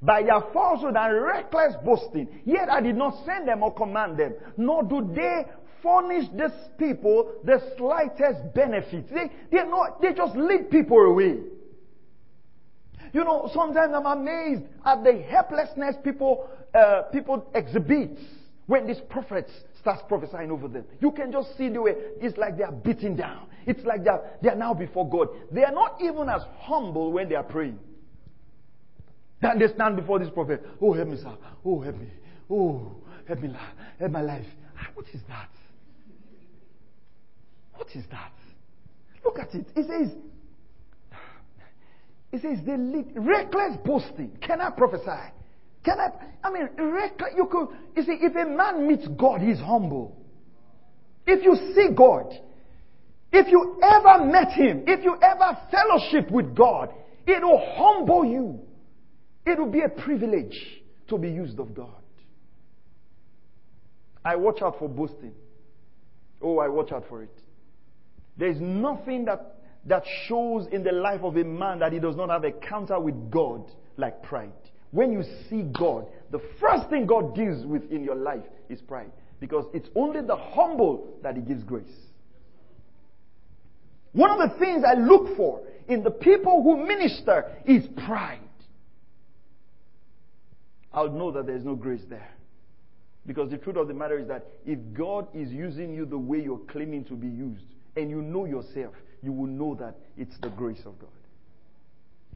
by 0.00 0.22
their 0.22 0.40
falsehood 0.52 0.94
and 0.96 1.22
reckless 1.22 1.74
boasting. 1.84 2.28
Yet 2.44 2.68
I 2.70 2.80
did 2.80 2.96
not 2.96 3.24
send 3.26 3.48
them 3.48 3.62
or 3.62 3.74
command 3.74 4.16
them, 4.16 4.34
nor 4.56 4.82
do 4.82 5.10
they 5.14 5.44
furnish 5.82 6.28
these 6.32 6.50
people 6.78 7.32
the 7.44 7.60
slightest 7.76 8.54
benefit. 8.54 9.08
They, 9.12 9.30
they, 9.50 9.64
not, 9.64 10.00
they 10.00 10.12
just 10.12 10.36
lead 10.36 10.70
people 10.70 10.98
away. 10.98 11.38
You 13.12 13.24
know, 13.24 13.50
sometimes 13.54 13.92
I'm 13.94 14.06
amazed 14.06 14.64
at 14.84 15.02
the 15.02 15.22
helplessness 15.22 15.96
people, 16.04 16.48
uh, 16.74 17.02
people 17.12 17.46
exhibit 17.54 18.18
when 18.66 18.86
these 18.86 19.00
prophets 19.08 19.50
starts 19.80 20.02
prophesying 20.08 20.50
over 20.50 20.68
them. 20.68 20.84
You 21.00 21.10
can 21.10 21.32
just 21.32 21.56
see 21.56 21.68
the 21.70 21.80
way 21.80 21.94
it's 22.20 22.36
like 22.36 22.58
they 22.58 22.64
are 22.64 22.72
beaten 22.72 23.16
down. 23.16 23.48
It's 23.66 23.84
like 23.84 24.04
they 24.04 24.10
are, 24.10 24.22
they 24.42 24.50
are 24.50 24.56
now 24.56 24.74
before 24.74 25.08
God. 25.08 25.28
They 25.50 25.64
are 25.64 25.72
not 25.72 26.00
even 26.02 26.28
as 26.28 26.42
humble 26.60 27.12
when 27.12 27.28
they 27.28 27.34
are 27.34 27.42
praying. 27.42 27.78
Then 29.40 29.58
they 29.58 29.68
stand 29.68 29.96
before 29.96 30.18
this 30.18 30.30
prophet. 30.30 30.64
Oh, 30.80 30.92
help 30.92 31.08
me, 31.08 31.16
sir. 31.16 31.34
Oh, 31.64 31.80
help 31.80 31.96
me. 31.96 32.08
Oh, 32.50 32.96
help 33.26 33.40
me, 33.40 33.54
help 33.98 34.12
my 34.12 34.22
life. 34.22 34.46
Ah, 34.78 34.88
what 34.94 35.06
is 35.12 35.20
that? 35.28 35.48
What 37.78 37.88
is 37.94 38.04
that? 38.10 38.32
Look 39.24 39.38
at 39.38 39.54
it. 39.54 39.66
It 39.76 39.86
says, 39.86 40.16
it 42.32 42.42
says 42.42 42.58
they 42.66 42.76
lead 42.76 43.12
reckless 43.14 43.76
boasting. 43.84 44.36
Can 44.42 44.60
I 44.60 44.70
prophesy? 44.70 45.32
Can 45.84 45.98
I? 45.98 46.08
I 46.42 46.50
mean, 46.50 46.68
reckless. 46.76 47.30
You 47.36 47.46
could. 47.46 47.68
You 47.96 48.02
see, 48.02 48.18
if 48.20 48.34
a 48.34 48.50
man 48.50 48.86
meets 48.88 49.06
God, 49.16 49.40
he's 49.40 49.60
humble. 49.60 50.16
If 51.24 51.44
you 51.44 51.54
see 51.74 51.94
God, 51.94 52.34
if 53.32 53.46
you 53.48 53.78
ever 53.80 54.24
met 54.24 54.48
Him, 54.52 54.84
if 54.88 55.04
you 55.04 55.16
ever 55.22 55.56
fellowship 55.70 56.32
with 56.32 56.56
God, 56.56 56.92
it 57.26 57.42
will 57.42 57.62
humble 57.76 58.24
you. 58.24 58.58
It 59.46 59.56
will 59.56 59.70
be 59.70 59.82
a 59.82 59.88
privilege 59.88 60.58
to 61.08 61.16
be 61.16 61.30
used 61.30 61.60
of 61.60 61.74
God. 61.74 62.02
I 64.24 64.34
watch 64.36 64.62
out 64.62 64.78
for 64.80 64.88
boasting. 64.88 65.32
Oh, 66.42 66.58
I 66.58 66.68
watch 66.68 66.90
out 66.92 67.04
for 67.08 67.22
it. 67.22 67.30
There 68.38 68.48
is 68.48 68.60
nothing 68.60 69.24
that, 69.26 69.56
that 69.86 70.04
shows 70.26 70.66
in 70.72 70.84
the 70.84 70.92
life 70.92 71.22
of 71.22 71.36
a 71.36 71.44
man 71.44 71.80
that 71.80 71.92
he 71.92 71.98
does 71.98 72.16
not 72.16 72.30
have 72.30 72.44
a 72.44 72.52
counter 72.52 72.98
with 73.00 73.30
God 73.30 73.70
like 73.96 74.22
pride. 74.22 74.52
When 74.90 75.12
you 75.12 75.22
see 75.50 75.62
God, 75.62 76.06
the 76.30 76.40
first 76.60 76.88
thing 76.88 77.06
God 77.06 77.34
deals 77.34 77.66
with 77.66 77.90
in 77.90 78.04
your 78.04 78.14
life 78.14 78.44
is 78.68 78.80
pride. 78.80 79.10
Because 79.40 79.66
it's 79.74 79.88
only 79.94 80.20
the 80.22 80.36
humble 80.36 81.18
that 81.22 81.36
he 81.36 81.42
gives 81.42 81.62
grace. 81.62 81.84
One 84.12 84.30
of 84.30 84.50
the 84.50 84.58
things 84.58 84.84
I 84.86 84.94
look 84.94 85.36
for 85.36 85.60
in 85.88 86.02
the 86.02 86.10
people 86.10 86.62
who 86.62 86.86
minister 86.86 87.56
is 87.66 87.84
pride. 88.06 88.40
I'll 90.92 91.10
know 91.10 91.30
that 91.32 91.46
there's 91.46 91.64
no 91.64 91.74
grace 91.74 92.02
there. 92.08 92.30
Because 93.26 93.50
the 93.50 93.58
truth 93.58 93.76
of 93.76 93.88
the 93.88 93.94
matter 93.94 94.18
is 94.18 94.28
that 94.28 94.46
if 94.64 94.78
God 94.94 95.28
is 95.34 95.50
using 95.50 95.94
you 95.94 96.06
the 96.06 96.18
way 96.18 96.40
you're 96.40 96.60
claiming 96.70 97.04
to 97.04 97.14
be 97.14 97.28
used, 97.28 97.66
and 97.98 98.10
you 98.10 98.22
know 98.22 98.44
yourself, 98.44 98.94
you 99.22 99.32
will 99.32 99.48
know 99.48 99.74
that 99.74 99.96
it's 100.16 100.38
the 100.40 100.48
grace 100.50 100.80
of 100.86 100.98
God. 100.98 101.10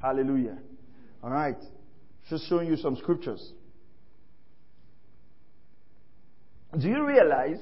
Hallelujah. 0.00 0.58
All 1.22 1.30
right. 1.30 1.56
Just 2.28 2.48
showing 2.48 2.68
you 2.68 2.76
some 2.76 2.96
scriptures. 2.96 3.52
Do 6.78 6.88
you 6.88 7.06
realize? 7.06 7.58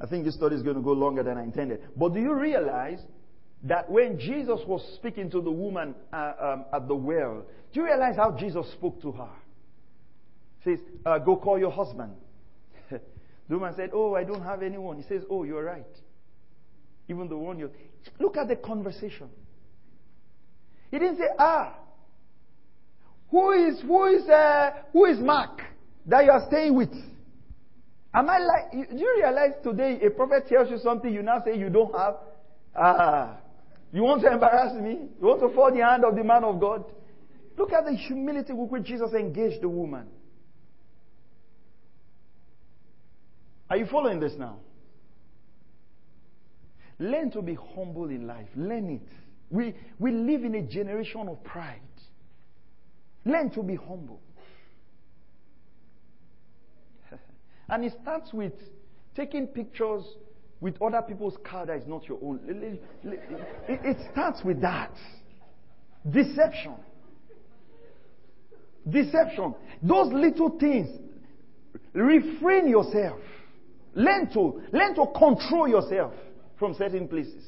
I 0.00 0.06
think 0.06 0.24
this 0.24 0.34
study 0.34 0.54
is 0.54 0.62
going 0.62 0.76
to 0.76 0.82
go 0.82 0.92
longer 0.92 1.22
than 1.22 1.38
I 1.38 1.42
intended. 1.42 1.80
But 1.96 2.14
do 2.14 2.20
you 2.20 2.34
realize 2.34 3.00
that 3.64 3.90
when 3.90 4.18
Jesus 4.18 4.60
was 4.66 4.82
speaking 4.96 5.30
to 5.30 5.40
the 5.40 5.50
woman 5.50 5.94
uh, 6.12 6.32
um, 6.40 6.64
at 6.72 6.86
the 6.86 6.94
well, 6.94 7.44
do 7.72 7.80
you 7.80 7.86
realize 7.86 8.16
how 8.16 8.36
Jesus 8.38 8.70
spoke 8.72 9.00
to 9.02 9.12
her? 9.12 9.30
He 10.60 10.70
says, 10.70 10.78
uh, 11.04 11.18
Go 11.18 11.36
call 11.36 11.58
your 11.58 11.70
husband. 11.70 12.12
the 12.90 13.00
woman 13.48 13.72
said, 13.74 13.90
Oh, 13.92 14.14
I 14.14 14.24
don't 14.24 14.42
have 14.42 14.62
anyone. 14.62 14.98
He 14.98 15.04
says, 15.08 15.22
Oh, 15.30 15.44
you're 15.44 15.64
right. 15.64 15.86
Even 17.08 17.28
the 17.28 17.36
one 17.36 17.58
you. 17.58 17.70
Look 18.18 18.36
at 18.36 18.48
the 18.48 18.56
conversation. 18.56 19.28
He 20.90 20.98
didn't 20.98 21.18
say, 21.18 21.28
Ah, 21.38 21.74
who 23.30 23.50
is, 23.50 23.80
who 23.80 24.04
is, 24.06 24.28
uh, 24.28 24.70
who 24.92 25.06
is 25.06 25.18
Mark 25.18 25.60
that 26.06 26.24
you 26.24 26.30
are 26.30 26.46
staying 26.48 26.76
with? 26.76 26.92
Am 28.14 28.30
I 28.30 28.38
like, 28.38 28.70
do 28.90 28.96
you 28.96 29.14
realize 29.16 29.54
today 29.64 29.98
a 30.06 30.10
prophet 30.10 30.46
tells 30.48 30.70
you 30.70 30.78
something 30.78 31.12
you 31.12 31.22
now 31.22 31.42
say 31.44 31.58
you 31.58 31.68
don't 31.68 31.92
have? 31.96 32.14
Ah, 32.76 33.38
you 33.92 34.02
want 34.02 34.22
to 34.22 34.32
embarrass 34.32 34.80
me? 34.80 35.08
You 35.20 35.26
want 35.26 35.40
to 35.40 35.52
fall 35.54 35.72
the 35.72 35.84
hand 35.84 36.04
of 36.04 36.14
the 36.14 36.22
man 36.22 36.44
of 36.44 36.60
God? 36.60 36.84
Look 37.58 37.72
at 37.72 37.84
the 37.84 37.92
humility 37.92 38.52
with 38.52 38.70
which 38.70 38.84
Jesus 38.84 39.12
engaged 39.12 39.62
the 39.62 39.68
woman. 39.68 40.06
Are 43.68 43.76
you 43.76 43.86
following 43.86 44.20
this 44.20 44.34
now? 44.38 44.58
Learn 47.04 47.30
to 47.32 47.42
be 47.42 47.54
humble 47.74 48.08
in 48.08 48.26
life. 48.26 48.46
Learn 48.56 48.88
it. 48.88 49.02
We, 49.50 49.74
we 49.98 50.10
live 50.10 50.42
in 50.42 50.54
a 50.54 50.62
generation 50.62 51.28
of 51.28 51.44
pride. 51.44 51.80
Learn 53.26 53.50
to 53.50 53.62
be 53.62 53.74
humble. 53.74 54.22
and 57.68 57.84
it 57.84 57.92
starts 58.00 58.32
with 58.32 58.54
taking 59.14 59.46
pictures 59.48 60.02
with 60.62 60.80
other 60.80 61.02
people's 61.02 61.36
car 61.44 61.66
that 61.66 61.76
is 61.76 61.86
not 61.86 62.08
your 62.08 62.18
own. 62.22 62.40
It, 63.68 63.98
starts 64.12 64.42
with 64.42 64.62
that. 64.62 64.92
Deception. 66.10 66.76
deception. 68.88 69.54
Those 69.82 70.10
little 70.10 70.58
things. 70.58 70.88
Refrain 71.92 72.66
yourself. 72.66 73.20
Learn 73.94 74.30
to, 74.32 74.62
learn 74.72 74.94
to 74.94 75.06
control 75.18 75.68
yourself 75.68 76.14
from 76.64 76.74
certain 76.74 77.06
places. 77.06 77.44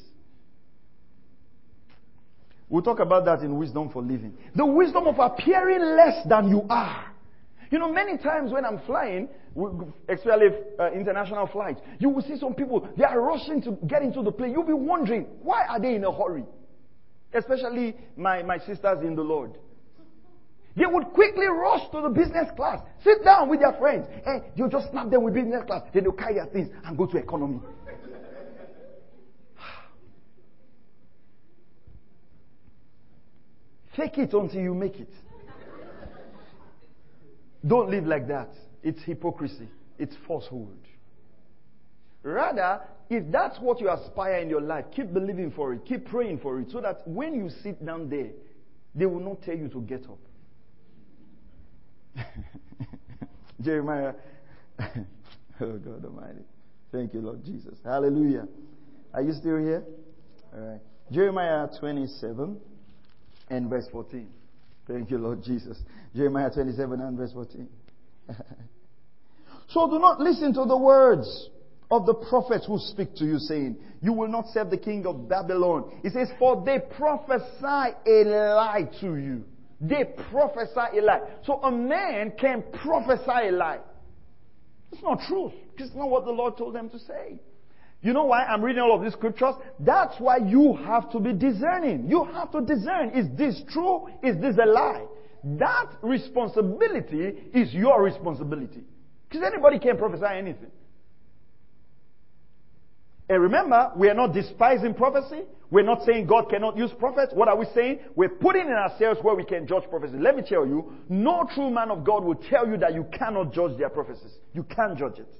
We'll 2.68 2.82
talk 2.82 2.98
about 3.00 3.24
that 3.24 3.40
in 3.40 3.56
Wisdom 3.56 3.88
for 3.88 4.02
Living. 4.02 4.36
The 4.54 4.66
wisdom 4.66 5.06
of 5.06 5.18
appearing 5.18 5.80
less 5.80 6.26
than 6.28 6.50
you 6.50 6.66
are. 6.68 7.14
You 7.70 7.78
know, 7.78 7.90
many 7.90 8.18
times 8.18 8.52
when 8.52 8.66
I'm 8.66 8.80
flying, 8.84 9.28
especially 10.06 10.48
uh, 10.78 10.92
international 10.92 11.46
flights, 11.46 11.80
you 11.98 12.10
will 12.10 12.22
see 12.22 12.36
some 12.38 12.52
people, 12.52 12.86
they 12.98 13.04
are 13.04 13.18
rushing 13.18 13.62
to 13.62 13.78
get 13.86 14.02
into 14.02 14.22
the 14.22 14.32
plane. 14.32 14.52
You'll 14.52 14.64
be 14.66 14.74
wondering, 14.74 15.26
why 15.42 15.64
are 15.66 15.80
they 15.80 15.94
in 15.94 16.04
a 16.04 16.12
hurry? 16.12 16.44
Especially 17.32 17.96
my, 18.16 18.42
my 18.42 18.58
sisters 18.58 18.98
in 19.02 19.16
the 19.16 19.22
Lord. 19.22 19.52
They 20.76 20.84
would 20.84 21.06
quickly 21.14 21.46
rush 21.46 21.90
to 21.92 22.02
the 22.02 22.10
business 22.10 22.48
class, 22.54 22.80
sit 23.02 23.24
down 23.24 23.48
with 23.48 23.60
their 23.60 23.72
friends, 23.78 24.06
and 24.26 24.42
you 24.56 24.68
just 24.68 24.90
snap 24.90 25.08
them 25.08 25.22
with 25.22 25.32
business 25.32 25.64
class. 25.66 25.82
Then 25.94 26.04
they'll 26.04 26.12
carry 26.12 26.34
their 26.34 26.46
things 26.46 26.68
and 26.84 26.98
go 26.98 27.06
to 27.06 27.16
economy. 27.16 27.60
Fake 33.96 34.18
it 34.18 34.32
until 34.34 34.60
you 34.60 34.74
make 34.74 34.96
it. 34.96 35.08
Don't 37.66 37.90
live 37.90 38.06
like 38.06 38.28
that. 38.28 38.50
It's 38.82 39.02
hypocrisy. 39.02 39.68
It's 39.98 40.14
falsehood. 40.26 40.78
Rather, 42.22 42.82
if 43.08 43.30
that's 43.32 43.58
what 43.60 43.80
you 43.80 43.90
aspire 43.90 44.38
in 44.38 44.50
your 44.50 44.60
life, 44.60 44.84
keep 44.94 45.12
believing 45.12 45.50
for 45.50 45.72
it, 45.72 45.84
keep 45.86 46.06
praying 46.06 46.40
for 46.40 46.60
it, 46.60 46.70
so 46.70 46.80
that 46.80 47.06
when 47.06 47.34
you 47.34 47.48
sit 47.62 47.84
down 47.84 48.08
there, 48.08 48.30
they 48.94 49.06
will 49.06 49.20
not 49.20 49.42
tell 49.42 49.56
you 49.56 49.68
to 49.68 49.80
get 49.80 50.04
up. 50.04 50.18
Jeremiah. 53.60 54.12
oh 54.78 54.96
God 55.58 56.04
Almighty. 56.04 56.44
Thank 56.92 57.14
you, 57.14 57.20
Lord 57.20 57.44
Jesus. 57.44 57.78
Hallelujah. 57.84 58.46
Are 59.14 59.22
you 59.22 59.32
still 59.32 59.58
here? 59.58 59.84
All 60.54 60.60
right. 60.60 60.80
Jeremiah 61.10 61.68
27 61.78 62.60
and 63.48 63.68
verse 63.70 63.86
14. 63.90 64.28
Thank 64.86 65.10
you, 65.10 65.18
Lord 65.18 65.42
Jesus. 65.42 65.78
Jeremiah 66.14 66.50
27 66.50 67.00
and 67.00 67.16
verse 67.16 67.32
14. 67.32 67.68
so 69.68 69.90
do 69.90 69.98
not 69.98 70.20
listen 70.20 70.52
to 70.54 70.64
the 70.64 70.76
words 70.76 71.50
of 71.90 72.06
the 72.06 72.14
prophets 72.14 72.66
who 72.66 72.78
speak 72.78 73.14
to 73.16 73.24
you 73.24 73.38
saying, 73.38 73.76
you 74.00 74.12
will 74.12 74.28
not 74.28 74.46
serve 74.48 74.70
the 74.70 74.76
king 74.76 75.06
of 75.06 75.28
Babylon. 75.28 76.00
He 76.02 76.10
says, 76.10 76.28
for 76.38 76.64
they 76.64 76.78
prophesy 76.96 77.96
a 78.06 78.24
lie 78.24 78.88
to 79.00 79.16
you. 79.16 79.44
They 79.80 80.04
prophesy 80.30 80.98
a 80.98 81.02
lie. 81.02 81.20
So 81.44 81.54
a 81.62 81.70
man 81.70 82.32
can 82.38 82.64
prophesy 82.82 83.48
a 83.48 83.52
lie. 83.52 83.78
It's 84.92 85.02
not 85.02 85.20
true. 85.28 85.52
It's 85.76 85.94
not 85.94 86.08
what 86.08 86.24
the 86.24 86.30
Lord 86.30 86.56
told 86.56 86.74
them 86.74 86.88
to 86.90 86.98
say. 86.98 87.40
You 88.06 88.12
know 88.12 88.26
why 88.26 88.44
I'm 88.44 88.62
reading 88.62 88.82
all 88.82 88.94
of 88.94 89.02
these 89.02 89.14
scriptures? 89.14 89.56
That's 89.80 90.14
why 90.20 90.36
you 90.36 90.78
have 90.86 91.10
to 91.10 91.18
be 91.18 91.32
discerning. 91.32 92.08
You 92.08 92.22
have 92.22 92.52
to 92.52 92.60
discern. 92.60 93.10
Is 93.10 93.26
this 93.36 93.60
true? 93.72 94.06
Is 94.22 94.40
this 94.40 94.54
a 94.62 94.64
lie? 94.64 95.06
That 95.42 95.90
responsibility 96.02 97.34
is 97.52 97.74
your 97.74 98.00
responsibility. 98.00 98.84
Because 99.28 99.44
anybody 99.44 99.80
can 99.80 99.96
prophesy 99.96 100.24
anything. 100.24 100.70
And 103.28 103.42
remember, 103.42 103.90
we 103.96 104.08
are 104.08 104.14
not 104.14 104.32
despising 104.32 104.94
prophecy. 104.94 105.42
We're 105.72 105.82
not 105.82 106.04
saying 106.04 106.28
God 106.28 106.48
cannot 106.48 106.76
use 106.76 106.92
prophets. 106.96 107.32
What 107.34 107.48
are 107.48 107.56
we 107.58 107.66
saying? 107.74 107.98
We're 108.14 108.28
putting 108.28 108.66
in 108.68 108.72
ourselves 108.72 109.18
where 109.20 109.34
we 109.34 109.42
can 109.42 109.66
judge 109.66 109.82
prophecy. 109.90 110.16
Let 110.16 110.36
me 110.36 110.44
tell 110.48 110.64
you, 110.64 110.92
no 111.08 111.44
true 111.52 111.70
man 111.70 111.90
of 111.90 112.04
God 112.04 112.22
will 112.22 112.36
tell 112.36 112.68
you 112.68 112.76
that 112.76 112.94
you 112.94 113.04
cannot 113.12 113.52
judge 113.52 113.76
their 113.78 113.90
prophecies. 113.90 114.30
You 114.52 114.62
can't 114.62 114.96
judge 114.96 115.18
it. 115.18 115.34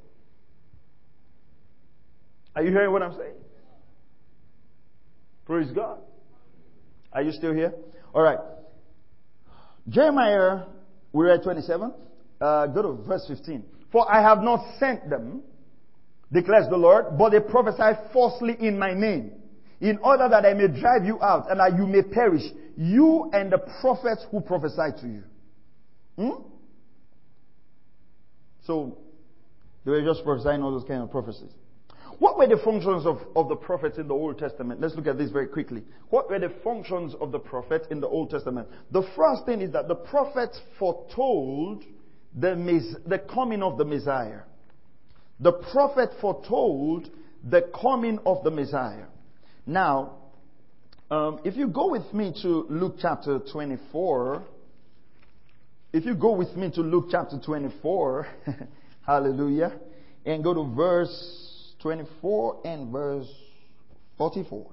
Are 2.56 2.62
you 2.62 2.70
hearing 2.70 2.90
what 2.90 3.02
I'm 3.02 3.12
saying? 3.12 3.34
Praise 5.44 5.70
God. 5.72 5.98
Are 7.12 7.22
you 7.22 7.30
still 7.32 7.52
here? 7.52 7.74
All 8.14 8.22
right. 8.22 8.38
Jeremiah, 9.88 10.62
we 11.12 11.26
read 11.26 11.42
27. 11.42 11.92
Uh, 12.40 12.66
go 12.68 12.82
to 12.82 13.02
verse 13.06 13.26
15. 13.28 13.62
For 13.92 14.10
I 14.10 14.22
have 14.22 14.38
not 14.42 14.78
sent 14.80 15.08
them, 15.08 15.42
declares 16.32 16.64
the 16.70 16.78
Lord, 16.78 17.18
but 17.18 17.30
they 17.30 17.40
prophesy 17.40 17.98
falsely 18.12 18.56
in 18.58 18.78
my 18.78 18.94
name, 18.94 19.32
in 19.80 19.98
order 19.98 20.28
that 20.28 20.46
I 20.46 20.54
may 20.54 20.68
drive 20.68 21.04
you 21.04 21.20
out 21.22 21.50
and 21.50 21.60
that 21.60 21.78
you 21.78 21.86
may 21.86 22.02
perish, 22.02 22.42
you 22.76 23.30
and 23.34 23.52
the 23.52 23.58
prophets 23.80 24.26
who 24.30 24.40
prophesy 24.40 25.00
to 25.02 25.06
you. 25.06 25.22
Hmm? 26.18 26.42
So, 28.64 28.98
they 29.84 29.92
were 29.92 30.04
just 30.04 30.24
prophesying 30.24 30.62
all 30.62 30.72
those 30.72 30.88
kind 30.88 31.02
of 31.02 31.10
prophecies. 31.10 31.52
What 32.18 32.38
were 32.38 32.46
the 32.46 32.57
functions 32.62 33.05
of, 33.05 33.18
of 33.35 33.48
the 33.48 33.57
prophets 33.57 33.98
in 33.98 34.09
the 34.09 34.14
Old 34.14 34.38
Testament? 34.38 34.81
Let's 34.81 34.94
look 34.94 35.07
at 35.07 35.18
this 35.18 35.31
very 35.31 35.48
quickly. 35.48 35.83
What 36.09 36.31
were 36.31 36.38
the 36.38 36.52
functions 36.64 37.14
of 37.20 37.31
the 37.31 37.38
prophets 37.38 37.87
in 37.90 38.00
the 38.00 38.09
Old 38.09 38.31
Testament? 38.31 38.68
The 38.90 39.02
first 39.14 39.44
thing 39.44 39.61
is 39.61 39.72
that 39.72 39.87
the 39.87 39.96
prophets 39.96 40.59
foretold 40.79 41.85
the, 42.35 42.55
the 43.07 43.18
coming 43.18 43.62
of 43.62 43.76
the 43.76 43.85
Messiah. 43.85 44.40
The 45.40 45.52
prophet 45.52 46.11
foretold 46.20 47.11
the 47.44 47.70
coming 47.79 48.18
of 48.24 48.42
the 48.44 48.50
Messiah. 48.50 49.05
Now, 49.66 50.16
um, 51.11 51.40
if 51.44 51.57
you 51.57 51.68
go 51.68 51.90
with 51.90 52.12
me 52.14 52.35
to 52.42 52.66
Luke 52.70 52.96
chapter 53.00 53.40
24, 53.52 54.42
if 55.92 56.05
you 56.07 56.14
go 56.14 56.33
with 56.33 56.57
me 56.57 56.70
to 56.72 56.81
Luke 56.81 57.09
chapter 57.11 57.38
24, 57.44 58.26
hallelujah, 59.07 59.72
and 60.24 60.42
go 60.42 60.55
to 60.55 60.74
verse 60.74 61.45
24 61.87 62.62
and 62.64 62.90
verse 62.90 63.33
44. 64.18 64.66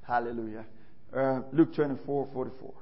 Hallelujah. 0.00 0.64
Uh, 1.14 1.42
Luke 1.52 1.74
24, 1.74 2.28
44. 2.32 2.72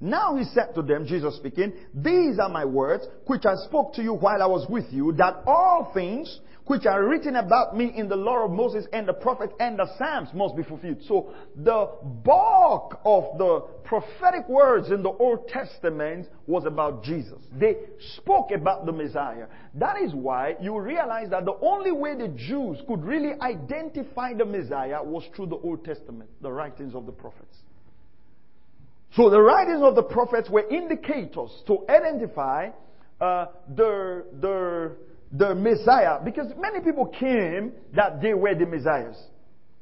Now 0.00 0.36
he 0.36 0.44
said 0.44 0.74
to 0.74 0.82
them, 0.82 1.06
Jesus 1.06 1.36
speaking, 1.36 1.72
These 1.94 2.38
are 2.38 2.50
my 2.50 2.64
words 2.64 3.06
which 3.26 3.46
I 3.46 3.54
spoke 3.64 3.94
to 3.94 4.02
you 4.02 4.14
while 4.14 4.42
I 4.42 4.46
was 4.46 4.66
with 4.68 4.86
you, 4.90 5.12
that 5.12 5.42
all 5.46 5.90
things 5.94 6.40
which 6.66 6.84
are 6.84 7.06
written 7.06 7.36
about 7.36 7.76
me 7.76 7.92
in 7.96 8.08
the 8.08 8.16
law 8.16 8.44
of 8.44 8.50
Moses 8.50 8.86
and 8.92 9.06
the 9.06 9.12
prophet 9.12 9.50
and 9.60 9.78
the 9.78 9.86
Psalms 9.96 10.28
must 10.34 10.56
be 10.56 10.64
fulfilled. 10.64 10.98
So 11.06 11.32
the 11.54 11.88
bulk 12.24 12.98
of 13.04 13.38
the 13.38 13.60
prophetic 13.84 14.48
words 14.48 14.90
in 14.90 15.02
the 15.02 15.10
Old 15.10 15.46
Testament 15.48 16.28
was 16.46 16.64
about 16.66 17.04
Jesus. 17.04 17.38
They 17.56 17.76
spoke 18.16 18.50
about 18.50 18.84
the 18.84 18.92
Messiah. 18.92 19.46
That 19.74 20.02
is 20.02 20.12
why 20.12 20.56
you 20.60 20.78
realize 20.78 21.30
that 21.30 21.44
the 21.44 21.56
only 21.62 21.92
way 21.92 22.16
the 22.16 22.28
Jews 22.28 22.78
could 22.88 23.04
really 23.04 23.40
identify 23.40 24.34
the 24.34 24.44
Messiah 24.44 25.02
was 25.02 25.22
through 25.34 25.46
the 25.46 25.56
Old 25.56 25.84
Testament, 25.84 26.30
the 26.42 26.50
writings 26.50 26.94
of 26.96 27.06
the 27.06 27.12
prophets. 27.12 27.56
So 29.14 29.30
the 29.30 29.40
writings 29.40 29.82
of 29.82 29.94
the 29.94 30.02
prophets 30.02 30.50
were 30.50 30.68
indicators 30.68 31.50
to 31.66 31.84
identify 31.88 32.70
uh, 33.20 33.46
the, 33.74 34.24
the, 34.40 34.96
the 35.32 35.54
Messiah 35.54 36.18
because 36.22 36.52
many 36.58 36.80
people 36.80 37.06
came 37.06 37.72
that 37.94 38.20
they 38.20 38.34
were 38.34 38.54
the 38.54 38.66
Messiahs. 38.66 39.16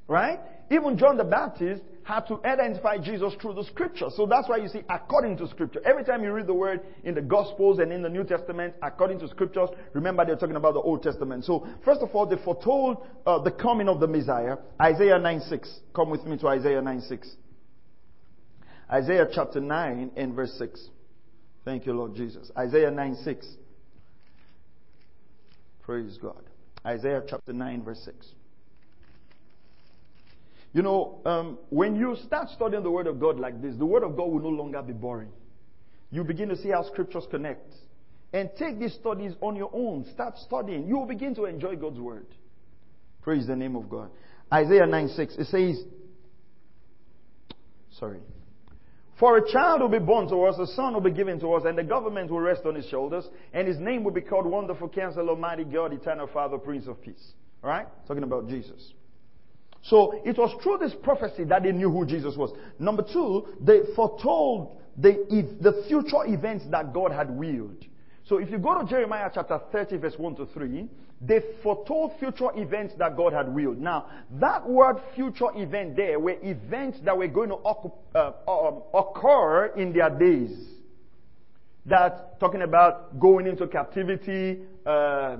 Right? 0.06 0.38
Even 0.70 0.98
John 0.98 1.16
the 1.16 1.24
Baptist 1.24 1.82
had 2.04 2.20
to 2.28 2.38
identify 2.44 2.98
Jesus 2.98 3.32
through 3.40 3.54
the 3.54 3.64
scripture. 3.64 4.06
So 4.14 4.26
that's 4.26 4.48
why 4.48 4.58
you 4.58 4.68
see 4.68 4.82
according 4.88 5.38
to 5.38 5.48
scripture. 5.48 5.80
Every 5.84 6.04
time 6.04 6.22
you 6.22 6.32
read 6.32 6.46
the 6.46 6.54
word 6.54 6.80
in 7.02 7.14
the 7.14 7.22
gospels 7.22 7.78
and 7.78 7.90
in 7.92 8.02
the 8.02 8.10
New 8.10 8.24
Testament, 8.24 8.74
according 8.82 9.18
to 9.20 9.28
scriptures, 9.28 9.70
remember 9.94 10.24
they're 10.24 10.36
talking 10.36 10.56
about 10.56 10.74
the 10.74 10.80
Old 10.80 11.02
Testament. 11.02 11.44
So 11.44 11.66
first 11.84 12.02
of 12.02 12.10
all, 12.14 12.26
they 12.26 12.36
foretold 12.44 13.06
uh, 13.26 13.38
the 13.38 13.50
coming 13.50 13.88
of 13.88 14.00
the 14.00 14.06
Messiah. 14.06 14.56
Isaiah 14.80 15.18
9 15.18 15.40
6. 15.48 15.78
Come 15.94 16.10
with 16.10 16.24
me 16.24 16.36
to 16.38 16.48
Isaiah 16.48 16.82
9 16.82 17.00
6. 17.00 17.36
Isaiah 18.90 19.26
chapter 19.32 19.60
9 19.60 20.12
and 20.16 20.34
verse 20.34 20.54
6. 20.58 20.88
Thank 21.64 21.86
you, 21.86 21.94
Lord 21.94 22.14
Jesus. 22.14 22.50
Isaiah 22.56 22.90
9 22.90 23.16
6. 23.24 23.46
Praise 25.82 26.18
God. 26.20 26.42
Isaiah 26.86 27.22
chapter 27.26 27.52
9, 27.52 27.82
verse 27.82 28.00
6. 28.04 28.26
You 30.72 30.82
know, 30.82 31.20
um, 31.24 31.58
when 31.70 31.94
you 31.96 32.16
start 32.26 32.48
studying 32.50 32.82
the 32.82 32.90
Word 32.90 33.06
of 33.06 33.20
God 33.20 33.38
like 33.38 33.62
this, 33.62 33.76
the 33.76 33.86
Word 33.86 34.02
of 34.02 34.16
God 34.16 34.30
will 34.30 34.40
no 34.40 34.48
longer 34.48 34.82
be 34.82 34.92
boring. 34.92 35.30
You 36.10 36.24
begin 36.24 36.48
to 36.48 36.56
see 36.56 36.70
how 36.70 36.84
scriptures 36.84 37.24
connect. 37.30 37.74
And 38.32 38.50
take 38.58 38.80
these 38.80 38.94
studies 38.94 39.32
on 39.40 39.56
your 39.56 39.70
own. 39.72 40.04
Start 40.12 40.36
studying. 40.38 40.88
You 40.88 40.98
will 40.98 41.06
begin 41.06 41.34
to 41.36 41.44
enjoy 41.44 41.76
God's 41.76 42.00
Word. 42.00 42.26
Praise 43.22 43.46
the 43.46 43.56
name 43.56 43.76
of 43.76 43.88
God. 43.88 44.10
Isaiah 44.52 44.86
9 44.86 45.08
6. 45.08 45.36
It 45.38 45.46
says, 45.46 45.84
sorry. 47.98 48.20
For 49.18 49.36
a 49.38 49.52
child 49.52 49.80
will 49.80 49.88
be 49.88 50.00
born 50.00 50.28
to 50.28 50.42
us, 50.44 50.58
a 50.58 50.66
son 50.74 50.92
will 50.94 51.00
be 51.00 51.12
given 51.12 51.38
to 51.40 51.52
us, 51.54 51.62
and 51.66 51.78
the 51.78 51.84
government 51.84 52.30
will 52.30 52.40
rest 52.40 52.62
on 52.66 52.74
his 52.74 52.86
shoulders, 52.86 53.24
and 53.52 53.68
his 53.68 53.78
name 53.78 54.02
will 54.02 54.12
be 54.12 54.20
called 54.20 54.44
Wonderful 54.44 54.88
Counselor, 54.88 55.28
Almighty 55.28 55.64
God, 55.64 55.92
Eternal 55.92 56.26
Father, 56.26 56.58
Prince 56.58 56.88
of 56.88 57.00
Peace. 57.00 57.32
Alright? 57.62 57.86
Talking 58.08 58.24
about 58.24 58.48
Jesus. 58.48 58.92
So 59.82 60.20
it 60.24 60.36
was 60.36 60.54
through 60.62 60.78
this 60.78 60.94
prophecy 61.02 61.44
that 61.44 61.62
they 61.62 61.72
knew 61.72 61.90
who 61.90 62.06
Jesus 62.06 62.36
was. 62.36 62.50
Number 62.78 63.04
two, 63.10 63.46
they 63.60 63.80
foretold 63.94 64.80
the, 64.96 65.26
the 65.60 65.84
future 65.86 66.24
events 66.26 66.64
that 66.70 66.92
God 66.92 67.12
had 67.12 67.30
willed. 67.30 67.84
So 68.26 68.38
if 68.38 68.50
you 68.50 68.58
go 68.58 68.80
to 68.80 68.86
Jeremiah 68.86 69.30
chapter 69.32 69.60
30 69.70 69.98
verse 69.98 70.14
1 70.16 70.36
to 70.36 70.46
3, 70.46 70.88
they 71.20 71.40
foretold 71.62 72.12
future 72.18 72.48
events 72.54 72.94
that 72.98 73.16
God 73.16 73.32
had 73.32 73.54
willed. 73.54 73.78
Now, 73.78 74.06
that 74.40 74.68
word 74.68 74.96
future 75.14 75.48
event 75.54 75.96
there 75.96 76.18
were 76.18 76.36
events 76.42 76.98
that 77.04 77.16
were 77.16 77.28
going 77.28 77.50
to 77.50 77.56
uh, 77.56 78.32
um, 78.48 78.82
occur 78.92 79.66
in 79.76 79.92
their 79.92 80.10
days. 80.10 80.50
That 81.86 82.40
talking 82.40 82.62
about 82.62 83.20
going 83.20 83.46
into 83.46 83.66
captivity, 83.66 84.60
uh, 84.86 85.36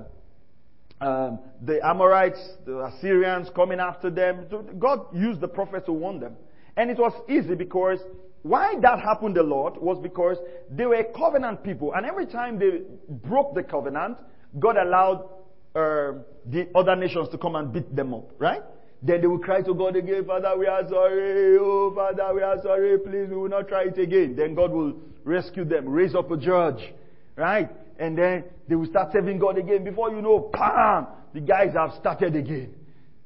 um, 1.01 1.39
the 1.61 1.79
Amorites, 1.83 2.39
the 2.65 2.85
Assyrians 2.85 3.49
coming 3.55 3.79
after 3.79 4.09
them. 4.09 4.45
God 4.79 5.07
used 5.13 5.41
the 5.41 5.47
prophet 5.47 5.85
to 5.87 5.91
warn 5.91 6.19
them. 6.19 6.35
And 6.77 6.91
it 6.91 6.97
was 6.97 7.13
easy 7.29 7.55
because 7.55 7.99
why 8.45 8.75
that 8.79 8.99
happened 8.99 9.37
a 9.37 9.41
lot 9.41 9.81
was 9.81 9.97
because 10.03 10.37
they 10.69 10.85
were 10.85 11.03
covenant 11.17 11.63
people. 11.63 11.95
And 11.95 12.05
every 12.05 12.27
time 12.27 12.59
they 12.59 12.81
broke 13.09 13.55
the 13.55 13.63
covenant, 13.63 14.19
God 14.59 14.77
allowed 14.77 15.27
uh, 15.73 16.19
the 16.45 16.69
other 16.75 16.95
nations 16.95 17.29
to 17.29 17.39
come 17.39 17.55
and 17.55 17.73
beat 17.73 17.95
them 17.95 18.13
up, 18.13 18.29
right? 18.37 18.61
Then 19.01 19.21
they 19.21 19.25
will 19.25 19.39
cry 19.39 19.63
to 19.63 19.73
God 19.73 19.95
again, 19.95 20.25
Father, 20.25 20.55
we 20.59 20.67
are 20.67 20.87
sorry. 20.87 21.57
Oh, 21.59 21.91
Father, 21.95 22.35
we 22.35 22.43
are 22.43 22.61
sorry. 22.61 22.99
Please, 22.99 23.29
we 23.31 23.35
will 23.35 23.49
not 23.49 23.67
try 23.67 23.85
it 23.85 23.97
again. 23.97 24.35
Then 24.35 24.53
God 24.53 24.69
will 24.69 24.93
rescue 25.23 25.65
them, 25.65 25.89
raise 25.89 26.13
up 26.13 26.29
a 26.29 26.37
judge, 26.37 26.93
right? 27.35 27.71
And 27.97 28.15
then 28.15 28.43
they 28.67 28.75
will 28.75 28.85
start 28.85 29.11
serving 29.11 29.39
God 29.39 29.57
again. 29.57 29.83
Before 29.83 30.11
you 30.11 30.21
know, 30.21 30.51
bam, 30.53 31.07
the 31.33 31.41
guys 31.41 31.73
have 31.73 31.93
started 31.99 32.35
again. 32.35 32.75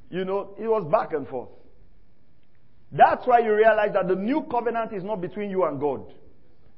You 0.10 0.24
know, 0.24 0.56
it 0.58 0.70
was 0.70 0.90
back 0.90 1.12
and 1.12 1.28
forth. 1.28 1.50
That's 2.92 3.26
why 3.28 3.40
you 3.40 3.54
realize 3.54 3.94
that 3.94 4.08
the 4.08 4.16
new 4.16 4.44
covenant 4.50 4.94
is 4.94 5.04
not 5.04 5.22
between 5.22 5.50
you 5.50 5.66
and 5.66 5.80
God. 5.80 6.14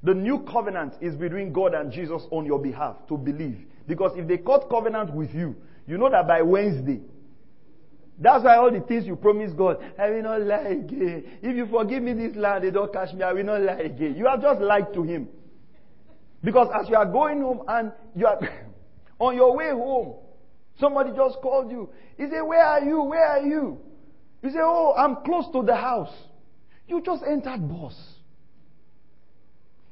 The 0.03 0.13
new 0.13 0.39
covenant 0.51 0.95
is 0.99 1.15
between 1.15 1.53
God 1.53 1.73
and 1.73 1.91
Jesus 1.91 2.23
on 2.31 2.45
your 2.45 2.59
behalf 2.59 2.97
to 3.07 3.17
believe. 3.17 3.65
Because 3.87 4.11
if 4.15 4.27
they 4.27 4.37
cut 4.37 4.69
covenant 4.69 5.13
with 5.13 5.33
you, 5.33 5.55
you 5.87 5.97
know 5.97 6.09
that 6.09 6.27
by 6.27 6.41
Wednesday, 6.41 7.01
that's 8.19 8.43
why 8.43 8.55
all 8.57 8.71
the 8.71 8.81
things 8.81 9.05
you 9.05 9.15
promise 9.15 9.51
God, 9.51 9.77
I 9.97 10.09
will 10.11 10.21
not 10.21 10.41
lie 10.41 10.57
again. 10.69 11.23
If 11.41 11.55
you 11.55 11.67
forgive 11.67 12.03
me 12.03 12.13
this 12.13 12.35
land, 12.35 12.63
they 12.63 12.71
don't 12.71 12.91
catch 12.91 13.13
me, 13.13 13.23
I 13.23 13.33
will 13.33 13.43
not 13.43 13.61
lie 13.61 13.79
again. 13.79 14.15
You 14.15 14.27
have 14.27 14.41
just 14.41 14.61
lied 14.61 14.93
to 14.93 15.03
Him. 15.03 15.27
Because 16.43 16.67
as 16.79 16.89
you 16.89 16.95
are 16.95 17.05
going 17.05 17.41
home 17.41 17.61
and 17.67 17.91
you 18.15 18.27
are 18.27 18.39
on 19.19 19.35
your 19.35 19.55
way 19.55 19.69
home, 19.69 20.15
somebody 20.79 21.11
just 21.15 21.37
called 21.41 21.71
you. 21.71 21.89
He 22.17 22.23
said, 22.23 22.41
Where 22.41 22.63
are 22.63 22.83
you? 22.83 23.01
Where 23.03 23.25
are 23.25 23.41
you? 23.41 23.79
You 24.41 24.49
say, 24.49 24.59
Oh, 24.61 24.93
I'm 24.97 25.17
close 25.23 25.45
to 25.53 25.63
the 25.63 25.75
house. 25.75 26.13
You 26.87 27.01
just 27.01 27.23
entered, 27.23 27.67
boss. 27.69 27.95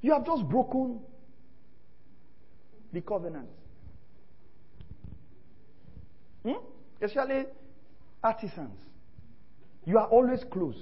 You 0.02 0.14
have 0.14 0.26
just 0.26 0.48
broken 0.48 1.00
the 2.92 3.02
covenant. 3.02 3.50
Hmm? 6.44 6.54
Especially 7.02 7.46
artisans. 8.24 8.80
You 9.86 9.98
are 9.98 10.08
always 10.08 10.40
close. 10.52 10.76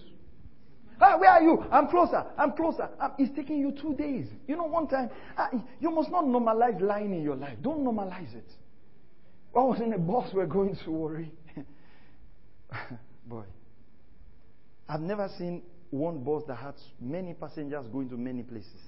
Ah, 0.99 1.17
where 1.17 1.29
are 1.29 1.41
you? 1.41 1.63
I'm 1.71 1.87
closer. 1.87 2.25
I'm 2.37 2.53
closer. 2.53 2.89
I'm, 2.99 3.11
it's 3.19 3.35
taking 3.35 3.59
you 3.59 3.71
two 3.71 3.93
days. 3.95 4.25
You 4.47 4.55
know, 4.55 4.65
one 4.65 4.87
time, 4.87 5.09
ah, 5.37 5.49
you 5.79 5.91
must 5.91 6.09
not 6.09 6.25
normalize 6.25 6.81
lying 6.81 7.13
in 7.13 7.21
your 7.21 7.35
life. 7.35 7.57
Don't 7.61 7.83
normalize 7.83 8.33
it. 8.35 8.49
I 9.55 9.59
was 9.59 9.79
in 9.79 9.93
a 9.93 9.97
bus, 9.97 10.29
we're 10.33 10.45
going 10.45 10.75
to 10.83 10.91
Warri. 10.91 11.31
Boy. 13.25 13.43
I've 14.89 15.01
never 15.01 15.29
seen 15.37 15.63
one 15.89 16.23
bus 16.23 16.43
that 16.47 16.55
has 16.55 16.75
many 16.99 17.33
passengers 17.33 17.85
going 17.91 18.09
to 18.09 18.17
many 18.17 18.43
places. 18.43 18.81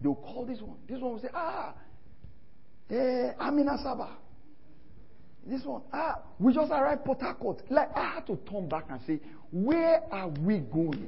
They'll 0.00 0.14
call 0.14 0.46
this 0.46 0.60
one. 0.60 0.78
This 0.88 1.00
one 1.00 1.12
will 1.12 1.20
say, 1.20 1.28
ah, 1.34 1.74
eh, 2.90 3.32
I'm 3.38 3.58
in 3.58 3.66
Asaba. 3.66 4.08
This 5.46 5.62
one, 5.64 5.82
ah, 5.92 6.20
we 6.38 6.54
just 6.54 6.70
arrived 6.70 7.04
Port 7.04 7.20
Harcourt. 7.20 7.62
Like, 7.70 7.94
I 7.96 8.14
had 8.14 8.26
to 8.26 8.36
turn 8.50 8.68
back 8.68 8.86
and 8.90 9.00
say, 9.06 9.20
where 9.50 10.02
are 10.10 10.28
we 10.28 10.58
going? 10.58 11.06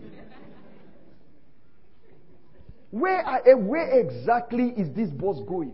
Where, 2.90 3.22
are, 3.22 3.40
eh, 3.48 3.55
where 3.55 4.01
exactly 4.01 4.75
is 4.77 4.94
this 4.94 5.09
bus 5.11 5.38
going? 5.48 5.72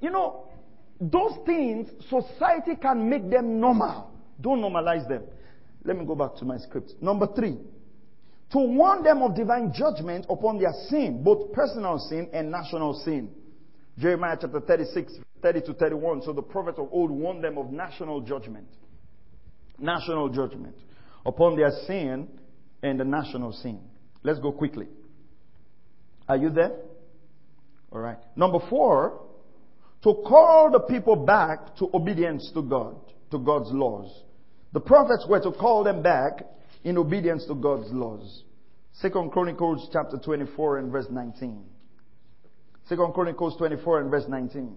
You 0.00 0.10
know, 0.10 0.46
those 1.00 1.32
things, 1.44 1.90
society 2.08 2.76
can 2.80 3.08
make 3.08 3.28
them 3.30 3.58
normal. 3.58 4.10
Don't 4.40 4.60
normalize 4.60 5.08
them. 5.08 5.24
Let 5.84 5.96
me 5.96 6.04
go 6.04 6.14
back 6.14 6.36
to 6.36 6.44
my 6.44 6.58
script. 6.58 6.92
Number 7.00 7.26
three, 7.34 7.56
to 8.52 8.58
warn 8.58 9.02
them 9.02 9.22
of 9.22 9.34
divine 9.34 9.72
judgment 9.72 10.26
upon 10.28 10.58
their 10.58 10.72
sin, 10.88 11.22
both 11.22 11.52
personal 11.52 11.98
sin 11.98 12.28
and 12.32 12.50
national 12.50 12.94
sin. 13.04 13.30
Jeremiah 13.98 14.36
chapter 14.40 14.60
36, 14.60 15.18
30 15.42 15.60
to 15.62 15.74
31. 15.74 16.22
So 16.22 16.32
the 16.32 16.42
prophets 16.42 16.78
of 16.78 16.88
old 16.90 17.10
warned 17.10 17.44
them 17.44 17.58
of 17.58 17.70
national 17.70 18.20
judgment. 18.22 18.66
National 19.78 20.28
judgment 20.28 20.76
upon 21.24 21.56
their 21.56 21.70
sin 21.86 22.28
and 22.82 22.98
the 22.98 23.04
national 23.04 23.52
sin. 23.52 23.80
Let's 24.22 24.40
go 24.40 24.52
quickly. 24.52 24.88
Are 26.28 26.36
you 26.36 26.50
there? 26.50 26.72
All 27.92 28.00
right. 28.00 28.18
Number 28.36 28.58
four, 28.68 29.20
to 30.02 30.14
call 30.26 30.70
the 30.70 30.80
people 30.80 31.16
back 31.16 31.76
to 31.76 31.88
obedience 31.92 32.50
to 32.54 32.62
God, 32.62 32.96
to 33.30 33.38
God's 33.38 33.70
laws. 33.70 34.10
The 34.72 34.80
prophets 34.80 35.26
were 35.28 35.40
to 35.40 35.52
call 35.52 35.84
them 35.84 36.02
back 36.02 36.44
in 36.84 36.96
obedience 36.96 37.44
to 37.46 37.54
God's 37.54 37.90
laws. 37.90 38.44
Second 38.92 39.32
Chronicles 39.32 39.88
chapter 39.92 40.18
24 40.18 40.78
and 40.78 40.92
verse 40.92 41.06
19. 41.10 41.64
Second 42.88 43.12
Chronicles 43.14 43.56
24 43.56 44.00
and 44.00 44.10
verse 44.10 44.24
19. 44.28 44.76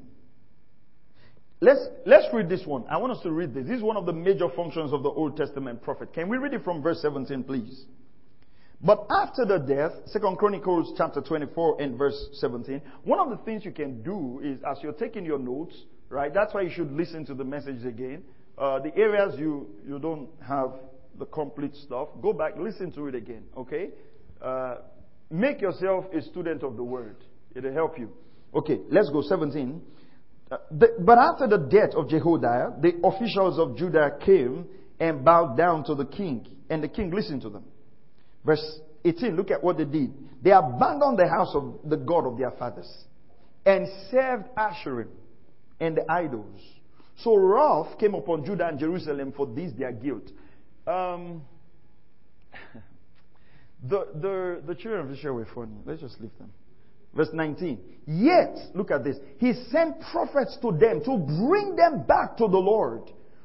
Let's, 1.61 1.87
let's 2.05 2.25
read 2.33 2.49
this 2.49 2.65
one. 2.65 2.83
I 2.89 2.97
want 2.97 3.13
us 3.13 3.23
to 3.23 3.31
read 3.31 3.53
this. 3.53 3.65
This 3.67 3.77
is 3.77 3.83
one 3.83 3.95
of 3.95 4.05
the 4.05 4.13
major 4.13 4.49
functions 4.55 4.91
of 4.91 5.01
the 5.01 5.09
Old 5.09 5.37
Testament 5.37 5.81
prophet. 5.81 6.13
Can 6.13 6.27
we 6.27 6.37
read 6.37 6.53
it 6.53 6.63
from 6.63 6.81
verse 6.81 7.01
17, 7.01 7.43
please? 7.43 7.85
But 8.81 9.07
after 9.09 9.45
the 9.45 9.59
death, 9.59 9.93
Second 10.07 10.37
Chronicles 10.37 10.93
chapter 10.97 11.21
24 11.21 11.81
and 11.81 11.97
verse 11.97 12.27
17, 12.33 12.81
one 13.05 13.19
of 13.19 13.29
the 13.29 13.37
things 13.45 13.63
you 13.63 13.71
can 13.71 14.03
do 14.03 14.41
is 14.43 14.59
as 14.69 14.83
you're 14.83 14.91
taking 14.91 15.23
your 15.23 15.39
notes, 15.39 15.73
right? 16.09 16.33
That's 16.33 16.53
why 16.53 16.61
you 16.63 16.69
should 16.69 16.91
listen 16.91 17.25
to 17.27 17.33
the 17.33 17.45
message 17.45 17.85
again. 17.85 18.23
Uh, 18.57 18.79
the 18.79 18.95
areas 18.95 19.35
you, 19.37 19.67
you 19.87 19.99
don't 19.99 20.29
have 20.45 20.73
the 21.17 21.25
complete 21.25 21.75
stuff, 21.75 22.09
go 22.21 22.33
back, 22.33 22.53
listen 22.57 22.91
to 22.91 23.07
it 23.07 23.15
again, 23.15 23.43
okay? 23.57 23.89
Uh, 24.41 24.75
make 25.29 25.61
yourself 25.61 26.05
a 26.13 26.21
student 26.21 26.63
of 26.63 26.75
the 26.75 26.83
word. 26.83 27.17
It'll 27.55 27.73
help 27.73 27.97
you. 27.97 28.11
Okay, 28.53 28.79
let's 28.89 29.09
go. 29.09 29.21
17. 29.21 29.81
Uh, 30.51 30.57
the, 30.71 30.95
but 30.99 31.17
after 31.17 31.47
the 31.47 31.57
death 31.57 31.95
of 31.95 32.09
Jehoiada, 32.09 32.75
the 32.81 32.99
officials 33.03 33.57
of 33.57 33.77
Judah 33.77 34.17
came 34.23 34.65
and 34.99 35.25
bowed 35.25 35.57
down 35.57 35.83
to 35.85 35.95
the 35.95 36.05
king, 36.05 36.47
and 36.69 36.83
the 36.83 36.87
king 36.87 37.11
listened 37.11 37.41
to 37.41 37.49
them. 37.49 37.63
Verse 38.45 38.79
18, 39.05 39.35
look 39.35 39.51
at 39.51 39.63
what 39.63 39.77
they 39.77 39.85
did. 39.85 40.13
They 40.43 40.51
abandoned 40.51 41.17
the 41.17 41.27
house 41.27 41.51
of 41.55 41.79
the 41.85 41.97
God 41.97 42.27
of 42.27 42.37
their 42.37 42.51
fathers 42.51 42.91
and 43.65 43.87
served 44.11 44.45
Asherim 44.57 45.07
and 45.79 45.97
the 45.97 46.11
idols. 46.11 46.61
So 47.17 47.35
wrath 47.35 47.97
came 47.99 48.15
upon 48.15 48.45
Judah 48.45 48.67
and 48.67 48.79
Jerusalem 48.79 49.33
for 49.35 49.45
this 49.45 49.71
their 49.77 49.91
guilt. 49.91 50.31
Um, 50.87 51.43
the, 53.83 54.07
the, 54.15 54.63
the 54.65 54.75
children 54.75 55.05
of 55.05 55.11
Israel 55.11 55.35
were 55.35 55.47
funny. 55.53 55.75
Let's 55.85 56.01
just 56.01 56.19
leave 56.19 56.37
them. 56.39 56.51
Verse 57.15 57.29
19. 57.31 57.79
Yet, 58.07 58.57
look 58.73 58.91
at 58.91 59.03
this. 59.03 59.17
He 59.37 59.53
sent 59.71 60.01
prophets 60.11 60.57
to 60.61 60.71
them 60.71 61.01
to 61.05 61.17
bring 61.17 61.75
them 61.75 62.03
back 62.07 62.37
to 62.37 62.47
the 62.47 62.57
Lord. 62.57 63.03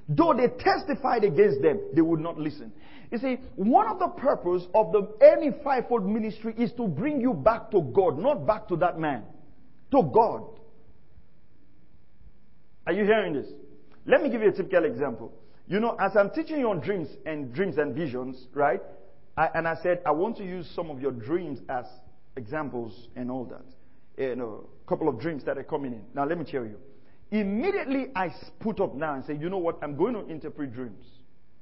Though 0.08 0.32
they 0.32 0.48
testified 0.48 1.22
against 1.24 1.60
them, 1.60 1.80
they 1.94 2.00
would 2.00 2.20
not 2.20 2.38
listen. 2.38 2.72
You 3.10 3.18
see, 3.18 3.38
one 3.56 3.86
of 3.88 3.98
the 3.98 4.08
purpose 4.08 4.64
of 4.74 4.92
the 4.92 5.08
any 5.22 5.50
fivefold 5.62 6.06
ministry 6.06 6.54
is 6.56 6.72
to 6.72 6.88
bring 6.88 7.20
you 7.20 7.34
back 7.34 7.70
to 7.72 7.82
God, 7.82 8.18
not 8.18 8.46
back 8.46 8.68
to 8.68 8.76
that 8.76 8.98
man. 8.98 9.24
To 9.90 10.02
God. 10.02 10.57
Are 12.88 12.92
you 12.94 13.04
hearing 13.04 13.34
this? 13.34 13.46
Let 14.06 14.22
me 14.22 14.30
give 14.30 14.40
you 14.40 14.48
a 14.48 14.52
typical 14.52 14.86
example. 14.86 15.30
You 15.68 15.78
know, 15.78 15.94
as 16.00 16.16
I'm 16.16 16.30
teaching 16.30 16.58
you 16.58 16.70
on 16.70 16.80
dreams 16.80 17.08
and 17.26 17.52
dreams 17.52 17.76
and 17.76 17.94
visions, 17.94 18.46
right? 18.54 18.80
I, 19.36 19.50
and 19.54 19.68
I 19.68 19.74
said, 19.82 20.00
I 20.06 20.10
want 20.12 20.38
to 20.38 20.44
use 20.44 20.66
some 20.74 20.88
of 20.90 20.98
your 20.98 21.12
dreams 21.12 21.58
as 21.68 21.84
examples 22.34 23.08
and 23.14 23.30
all 23.30 23.44
that. 23.44 23.66
You 24.16 24.36
know, 24.36 24.70
a 24.86 24.88
couple 24.88 25.06
of 25.06 25.20
dreams 25.20 25.44
that 25.44 25.58
are 25.58 25.64
coming 25.64 25.92
in. 25.92 26.02
Now, 26.14 26.24
let 26.24 26.38
me 26.38 26.46
tell 26.50 26.64
you. 26.64 26.78
Immediately, 27.30 28.06
I 28.16 28.34
put 28.58 28.80
up 28.80 28.94
now 28.94 29.16
and 29.16 29.24
say, 29.26 29.36
you 29.36 29.50
know 29.50 29.58
what? 29.58 29.78
I'm 29.82 29.94
going 29.94 30.14
to 30.14 30.26
interpret 30.26 30.72
dreams. 30.72 31.04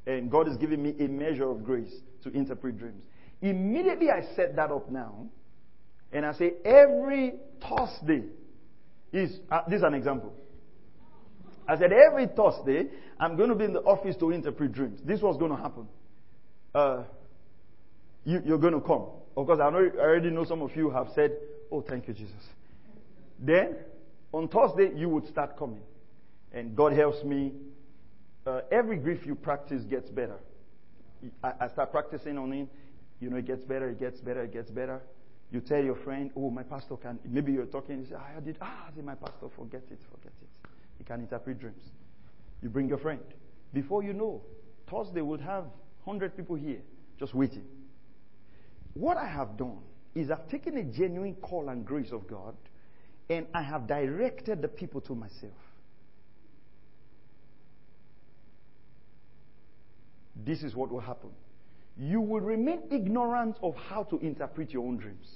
And 0.07 0.31
God 0.31 0.47
is 0.47 0.57
giving 0.59 0.81
me 0.81 0.95
a 1.01 1.09
measure 1.09 1.51
of 1.51 1.65
grace 1.65 1.93
to 2.23 2.31
interpret 2.31 2.79
dreams. 2.79 3.03
Immediately, 3.43 4.13
I 4.13 4.23
set 4.37 4.55
that 4.55 4.71
up 4.71 4.89
now. 4.93 5.27
And 6.13 6.25
I 6.25 6.35
say, 6.35 6.53
every 6.65 7.35
Thursday 7.61 8.23
is, 9.13 9.41
uh, 9.51 9.63
this 9.69 9.79
is 9.79 9.83
an 9.83 9.95
example. 9.95 10.33
I 11.69 11.79
said, 11.79 11.93
every 11.93 12.29
Thursday, 12.29 12.89
I'm 13.19 13.37
going 13.37 13.49
to 13.49 13.55
be 13.55 13.65
in 13.65 13.73
the 13.73 13.81
office 13.81 14.17
to 14.17 14.31
interpret 14.31 14.73
dreams. 14.73 15.01
This 15.05 15.21
was 15.21 15.37
going 15.37 15.51
to 15.51 15.57
happen. 15.57 15.89
Uh, 16.75 17.03
you, 18.25 18.43
you're 18.45 18.59
going 18.59 18.75
to 18.75 18.81
come. 18.81 19.07
Of 19.37 19.47
course, 19.47 19.61
I, 19.63 19.71
know, 19.71 19.91
I 19.95 20.01
already 20.01 20.31
know 20.31 20.45
some 20.45 20.63
of 20.63 20.75
you 20.77 20.91
have 20.91 21.09
said, 21.15 21.33
Oh, 21.71 21.81
thank 21.81 22.09
you, 22.09 22.15
Jesus. 22.15 22.35
Then, 23.39 23.77
on 24.33 24.49
Thursday, 24.49 24.93
you 24.95 25.09
would 25.09 25.27
start 25.29 25.59
coming. 25.59 25.83
And 26.53 26.77
God 26.77 26.93
helps 26.93 27.23
me. 27.25 27.53
Uh, 28.47 28.61
every 28.71 28.97
grief 28.97 29.27
you 29.27 29.35
practice 29.35 29.83
gets 29.85 30.09
better. 30.09 30.39
I, 31.43 31.53
I 31.61 31.69
start 31.69 31.91
practicing 31.91 32.39
on 32.39 32.53
Him. 32.53 32.69
You 33.21 33.31
know, 33.31 33.37
it 33.37 33.47
gets 33.47 33.65
better, 33.65 33.89
it 33.89 33.99
gets 33.99 34.21
better, 34.21 34.43
it 34.43 34.53
gets 34.53 34.71
better. 34.71 35.01
You 35.51 35.61
tell 35.61 35.83
your 35.83 35.97
friend, 35.97 36.31
oh, 36.37 36.51
my 36.51 36.63
pastor 36.63 36.97
can, 36.97 37.19
maybe 37.25 37.53
you're 37.53 37.67
talking, 37.67 38.01
you 38.01 38.07
say, 38.07 38.17
ah, 38.19 38.37
I 38.37 38.41
did, 38.41 38.57
ah, 38.61 38.89
say, 38.95 39.03
my 39.03 39.15
pastor, 39.15 39.49
forget 39.57 39.83
it, 39.91 39.99
forget 40.11 40.33
it. 40.43 40.46
Can 41.07 41.21
interpret 41.21 41.61
dreams. 41.61 41.83
You 42.63 42.69
bring 42.69 42.89
your 42.89 42.99
friend. 42.99 43.21
Before 43.73 44.03
you 44.03 44.13
know, 44.13 44.43
Thursday 44.91 45.21
would 45.21 45.41
have 45.41 45.65
100 46.05 46.37
people 46.37 46.57
here 46.57 46.81
just 47.19 47.35
waiting. 47.35 47.65
What 48.95 49.17
I 49.17 49.29
have 49.29 49.57
done 49.57 49.79
is 50.15 50.31
I've 50.31 50.49
taken 50.49 50.77
a 50.79 50.83
genuine 50.83 51.35
call 51.35 51.69
and 51.69 51.85
grace 51.85 52.13
of 52.13 52.27
God 52.27 52.57
and 53.29 53.47
I 53.55 53.63
have 53.63 53.87
directed 53.87 54.63
the 54.63 54.69
people 54.69 55.01
to 55.03 55.15
myself. 55.15 55.53
This 60.45 60.63
is 60.63 60.75
what 60.75 60.91
will 60.91 61.01
happen. 61.01 61.31
You 61.99 62.21
will 62.21 62.41
remain 62.41 62.83
ignorant 62.91 63.57
of 63.63 63.75
how 63.75 64.05
to 64.05 64.19
interpret 64.19 64.71
your 64.71 64.87
own 64.87 64.99
dreams. 64.99 65.27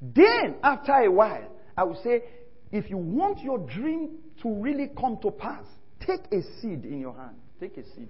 Then, 0.00 0.56
after 0.62 0.92
a 0.92 1.10
while, 1.10 1.48
I 1.76 1.84
will 1.84 2.00
say, 2.02 2.22
if 2.70 2.90
you 2.90 2.96
want 2.96 3.40
your 3.40 3.58
dream 3.58 4.18
to 4.42 4.54
really 4.54 4.90
come 4.98 5.18
to 5.22 5.30
pass, 5.30 5.64
take 6.00 6.20
a 6.32 6.42
seed 6.60 6.84
in 6.84 7.00
your 7.00 7.14
hand. 7.14 7.36
Take 7.60 7.76
a 7.76 7.84
seed. 7.94 8.08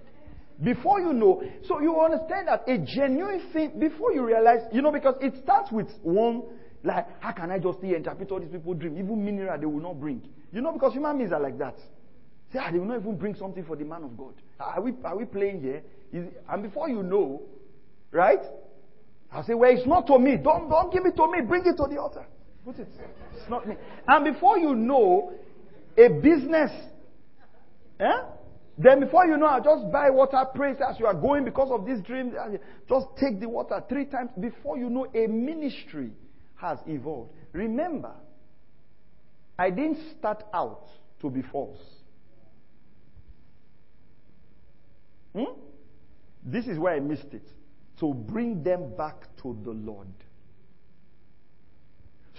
Before 0.61 0.99
you 0.99 1.13
know, 1.13 1.41
so 1.67 1.79
you 1.79 1.99
understand 1.99 2.49
that 2.49 2.67
a 2.67 2.77
genuine 2.77 3.49
thing, 3.53 3.79
before 3.79 4.11
you 4.11 4.25
realize, 4.25 4.59
you 4.73 4.81
know, 4.81 4.91
because 4.91 5.15
it 5.21 5.33
starts 5.41 5.71
with 5.71 5.87
one, 6.01 6.43
like, 6.83 7.07
how 7.21 7.31
can 7.31 7.51
I 7.51 7.59
just 7.59 7.81
interpret 7.81 8.29
all 8.31 8.39
these 8.39 8.51
people 8.51 8.73
dream? 8.73 8.97
Even 8.97 9.23
mineral 9.23 9.57
they 9.57 9.65
will 9.65 9.81
not 9.81 9.99
bring. 9.99 10.21
You 10.51 10.61
know, 10.61 10.73
because 10.73 10.93
human 10.93 11.17
beings 11.17 11.31
are 11.31 11.39
like 11.39 11.57
that. 11.59 11.77
Say, 12.51 12.59
ah, 12.59 12.71
they 12.71 12.79
will 12.79 12.87
not 12.87 12.99
even 12.99 13.15
bring 13.15 13.35
something 13.35 13.63
for 13.63 13.75
the 13.75 13.85
man 13.85 14.03
of 14.03 14.17
God. 14.17 14.33
Are 14.59 14.81
we, 14.81 14.93
are 15.03 15.15
we 15.15 15.25
playing 15.25 15.61
here? 15.61 15.83
Is, 16.11 16.25
and 16.49 16.63
before 16.63 16.89
you 16.89 17.03
know, 17.03 17.43
right? 18.11 18.39
I'll 19.31 19.43
say, 19.45 19.53
well, 19.53 19.71
it's 19.71 19.85
not 19.87 20.07
to 20.07 20.17
me. 20.17 20.37
Don't, 20.37 20.69
don't 20.69 20.91
give 20.91 21.05
it 21.05 21.15
to 21.15 21.31
me. 21.31 21.41
Bring 21.41 21.63
it 21.65 21.77
to 21.77 21.87
the 21.87 22.01
altar. 22.01 22.25
Put 22.69 22.81
it. 22.81 22.87
It's 23.35 23.49
not 23.49 23.67
me. 23.67 23.75
And 24.07 24.31
before 24.31 24.59
you 24.59 24.75
know, 24.75 25.33
a 25.97 26.07
business, 26.07 26.69
eh? 27.99 28.21
Then 28.77 28.99
before 28.99 29.25
you 29.25 29.37
know, 29.37 29.47
I 29.47 29.59
just 29.59 29.91
buy 29.91 30.11
water, 30.11 30.45
praise 30.53 30.77
as 30.87 30.99
you 30.99 31.07
are 31.07 31.15
going 31.15 31.45
because 31.45 31.71
of 31.71 31.87
this 31.87 31.99
dream. 32.01 32.31
Just 32.87 33.07
take 33.19 33.39
the 33.39 33.49
water 33.49 33.83
three 33.89 34.05
times. 34.05 34.29
Before 34.39 34.77
you 34.77 34.87
know, 34.87 35.07
a 35.15 35.25
ministry 35.25 36.11
has 36.57 36.77
evolved. 36.85 37.31
Remember, 37.53 38.13
I 39.57 39.71
didn't 39.71 39.97
start 40.19 40.43
out 40.53 40.89
to 41.21 41.29
be 41.31 41.41
false. 41.41 41.79
Hmm? 45.35 45.59
This 46.45 46.67
is 46.67 46.77
where 46.77 46.93
I 46.93 46.99
missed 46.99 47.33
it. 47.33 47.47
To 47.99 48.13
bring 48.13 48.61
them 48.61 48.95
back 48.95 49.23
to 49.41 49.57
the 49.63 49.71
Lord. 49.71 50.07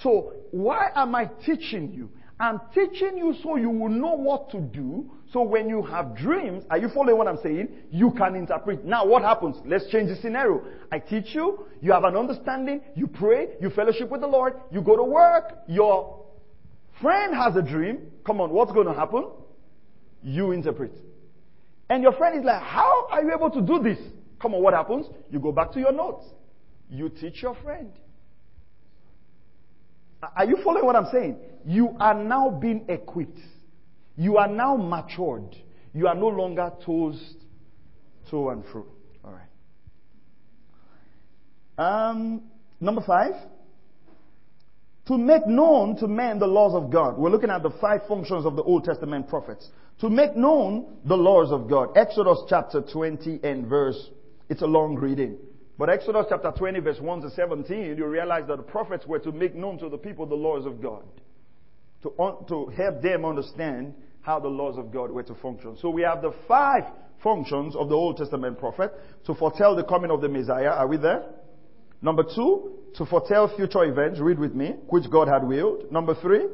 So, 0.03 0.33
why 0.51 0.91
am 0.95 1.15
I 1.15 1.27
teaching 1.45 1.93
you? 1.93 2.11
I'm 2.41 2.59
teaching 2.73 3.19
you 3.19 3.35
so 3.43 3.57
you 3.57 3.69
will 3.69 3.91
know 3.91 4.15
what 4.15 4.51
to 4.53 4.61
do. 4.61 5.11
So 5.31 5.43
when 5.43 5.69
you 5.69 5.83
have 5.83 6.17
dreams, 6.17 6.65
are 6.71 6.79
you 6.79 6.89
following 6.89 7.19
what 7.19 7.29
I'm 7.29 7.39
saying? 7.43 7.69
You 7.91 8.13
can 8.13 8.35
interpret. 8.35 8.83
Now 8.83 9.05
what 9.05 9.23
happens? 9.23 9.57
Let's 9.67 9.87
change 9.91 10.09
the 10.09 10.17
scenario. 10.17 10.63
I 10.91 11.01
teach 11.01 11.35
you, 11.35 11.67
you 11.83 11.93
have 11.93 12.05
an 12.05 12.17
understanding, 12.17 12.81
you 12.97 13.07
pray, 13.09 13.49
you 13.61 13.69
fellowship 13.69 14.09
with 14.09 14.23
the 14.23 14.27
Lord, 14.27 14.55
you 14.73 14.81
go 14.81 14.97
to 14.97 15.05
work, 15.05 15.59
your 15.69 16.25
friend 17.03 17.35
has 17.35 17.57
a 17.57 17.63
dream. 17.63 18.11
Come 18.25 18.41
on, 18.41 18.51
what's 18.51 18.73
going 18.73 18.87
to 18.87 18.95
happen? 18.95 19.29
You 20.23 20.53
interpret. 20.53 20.93
And 21.91 22.03
your 22.03 22.13
friend 22.15 22.39
is 22.39 22.45
like, 22.45 22.63
How 22.63 23.07
are 23.11 23.23
you 23.23 23.35
able 23.35 23.51
to 23.51 23.61
do 23.61 23.83
this? 23.83 23.99
Come 24.41 24.55
on, 24.55 24.63
what 24.63 24.73
happens? 24.73 25.07
You 25.31 25.41
go 25.41 25.53
back 25.53 25.73
to 25.73 25.79
your 25.79 25.93
notes. 25.93 26.25
You 26.89 27.11
teach 27.11 27.43
your 27.43 27.55
friend. 27.63 27.93
Are 30.23 30.45
you 30.45 30.59
following 30.63 30.87
what 30.87 30.97
I'm 30.97 31.09
saying? 31.13 31.37
You 31.65 31.97
are 31.99 32.15
now 32.15 32.51
being 32.51 32.85
equipped. 32.89 33.39
You 34.17 34.37
are 34.37 34.49
now 34.49 34.77
matured. 34.77 35.57
You 35.95 36.09
are 36.09 36.15
no 36.15 36.29
longer 36.29 36.71
tossed 36.85 37.37
to 38.31 38.51
and 38.51 38.65
fro. 38.71 38.87
All 39.25 39.33
right. 39.33 39.49
Um, 41.79 42.43
number 42.81 43.03
five. 43.07 43.33
To 45.07 45.19
make 45.19 45.47
known 45.47 45.97
to 45.97 46.07
men 46.07 46.39
the 46.39 46.47
laws 46.47 46.75
of 46.75 46.93
God. 46.93 47.17
We're 47.19 47.31
looking 47.31 47.51
at 47.51 47.63
the 47.63 47.71
five 47.81 48.03
functions 48.07 48.45
of 48.47 48.55
the 48.57 48.63
Old 48.63 48.85
Testament 48.85 49.29
prophets 49.29 49.69
to 50.01 50.09
make 50.09 50.37
known 50.37 50.99
the 51.05 51.17
laws 51.17 51.51
of 51.51 51.69
God. 51.69 51.97
Exodus 51.97 52.39
chapter 52.49 52.81
20 52.81 53.41
and 53.43 53.67
verse, 53.67 54.11
it's 54.49 54.63
a 54.63 54.67
long 54.67 54.95
reading. 54.97 55.37
But 55.81 55.89
Exodus 55.89 56.27
chapter 56.29 56.53
20 56.55 56.81
verse 56.81 57.01
1 57.01 57.23
to 57.23 57.31
17, 57.31 57.97
you 57.97 58.05
realize 58.05 58.43
that 58.49 58.59
the 58.59 58.63
prophets 58.63 59.07
were 59.07 59.19
to 59.21 59.33
make 59.33 59.55
known 59.55 59.79
to 59.79 59.89
the 59.89 59.97
people 59.97 60.27
the 60.27 60.35
laws 60.35 60.67
of 60.67 60.83
God. 60.83 61.05
To, 62.03 62.11
to 62.49 62.67
help 62.77 63.01
them 63.01 63.25
understand 63.25 63.95
how 64.21 64.41
the 64.41 64.49
laws 64.49 64.77
of 64.77 64.93
God 64.93 65.11
were 65.11 65.23
to 65.23 65.35
function. 65.37 65.79
So 65.81 65.89
we 65.89 66.03
have 66.03 66.21
the 66.21 66.35
five 66.47 66.83
functions 67.23 67.75
of 67.77 67.89
the 67.89 67.95
Old 67.95 68.19
Testament 68.19 68.59
prophet 68.59 68.93
to 69.25 69.35
foretell 69.35 69.75
the 69.75 69.85
coming 69.85 70.11
of 70.11 70.21
the 70.21 70.29
Messiah. 70.29 70.69
Are 70.69 70.87
we 70.87 70.99
there? 70.99 71.25
Number 72.03 72.25
two, 72.25 72.73
to 72.97 73.07
foretell 73.07 73.51
future 73.57 73.85
events. 73.85 74.21
Read 74.21 74.39
with 74.39 74.55
me, 74.55 74.75
which 74.89 75.11
God 75.11 75.29
had 75.29 75.49
willed. 75.49 75.91
Number 75.91 76.15
three, 76.15 76.45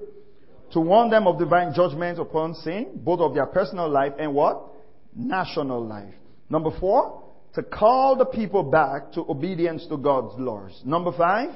to 0.71 0.79
warn 0.79 1.11
them 1.11 1.27
of 1.27 1.41
divine 1.41 1.75
judgment 1.75 2.21
upon 2.21 2.55
sin, 2.55 2.91
both 2.95 3.19
of 3.19 3.35
their 3.35 3.47
personal 3.47 3.89
life 3.89 4.13
and 4.21 4.33
what? 4.33 4.69
National 5.17 5.85
life. 5.85 6.15
Number 6.49 6.71
four, 6.79 7.26
to 7.57 7.63
call 7.63 8.17
the 8.17 8.27
people 8.27 8.63
back 8.63 9.13
to 9.13 9.23
obedience 9.29 9.87
to 9.89 9.97
God's 9.97 10.39
laws. 10.39 10.83
Number 10.85 11.11
five, 11.11 11.51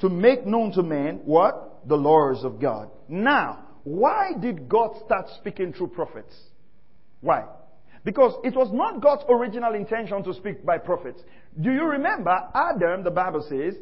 to 0.00 0.10
make 0.10 0.44
known 0.46 0.70
to 0.72 0.82
men 0.82 1.22
what? 1.24 1.88
The 1.88 1.96
laws 1.96 2.44
of 2.44 2.60
God. 2.60 2.90
Now, 3.08 3.64
why 3.84 4.32
did 4.38 4.68
God 4.68 4.96
start 5.04 5.28
speaking 5.38 5.72
through 5.72 5.88
prophets? 5.88 6.34
Why? 7.22 7.46
Because 8.04 8.34
it 8.44 8.54
was 8.54 8.70
not 8.70 9.00
God's 9.00 9.24
original 9.30 9.74
intention 9.74 10.22
to 10.24 10.34
speak 10.34 10.64
by 10.64 10.76
prophets. 10.76 11.22
Do 11.58 11.72
you 11.72 11.84
remember 11.84 12.36
Adam, 12.54 13.02
the 13.02 13.10
Bible 13.10 13.44
says, 13.48 13.74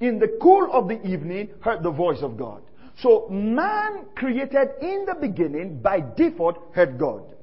in 0.00 0.18
the 0.18 0.38
cool 0.42 0.70
of 0.70 0.86
the 0.86 1.02
evening 1.02 1.48
heard 1.60 1.82
the 1.82 1.90
voice 1.90 2.20
of 2.20 2.36
God. 2.36 2.62
So 3.00 3.26
man 3.30 4.04
created 4.14 4.68
in 4.82 5.06
the 5.06 5.16
beginning 5.18 5.80
by 5.80 6.00
default 6.00 6.58
heard 6.74 6.98
God. 6.98 7.34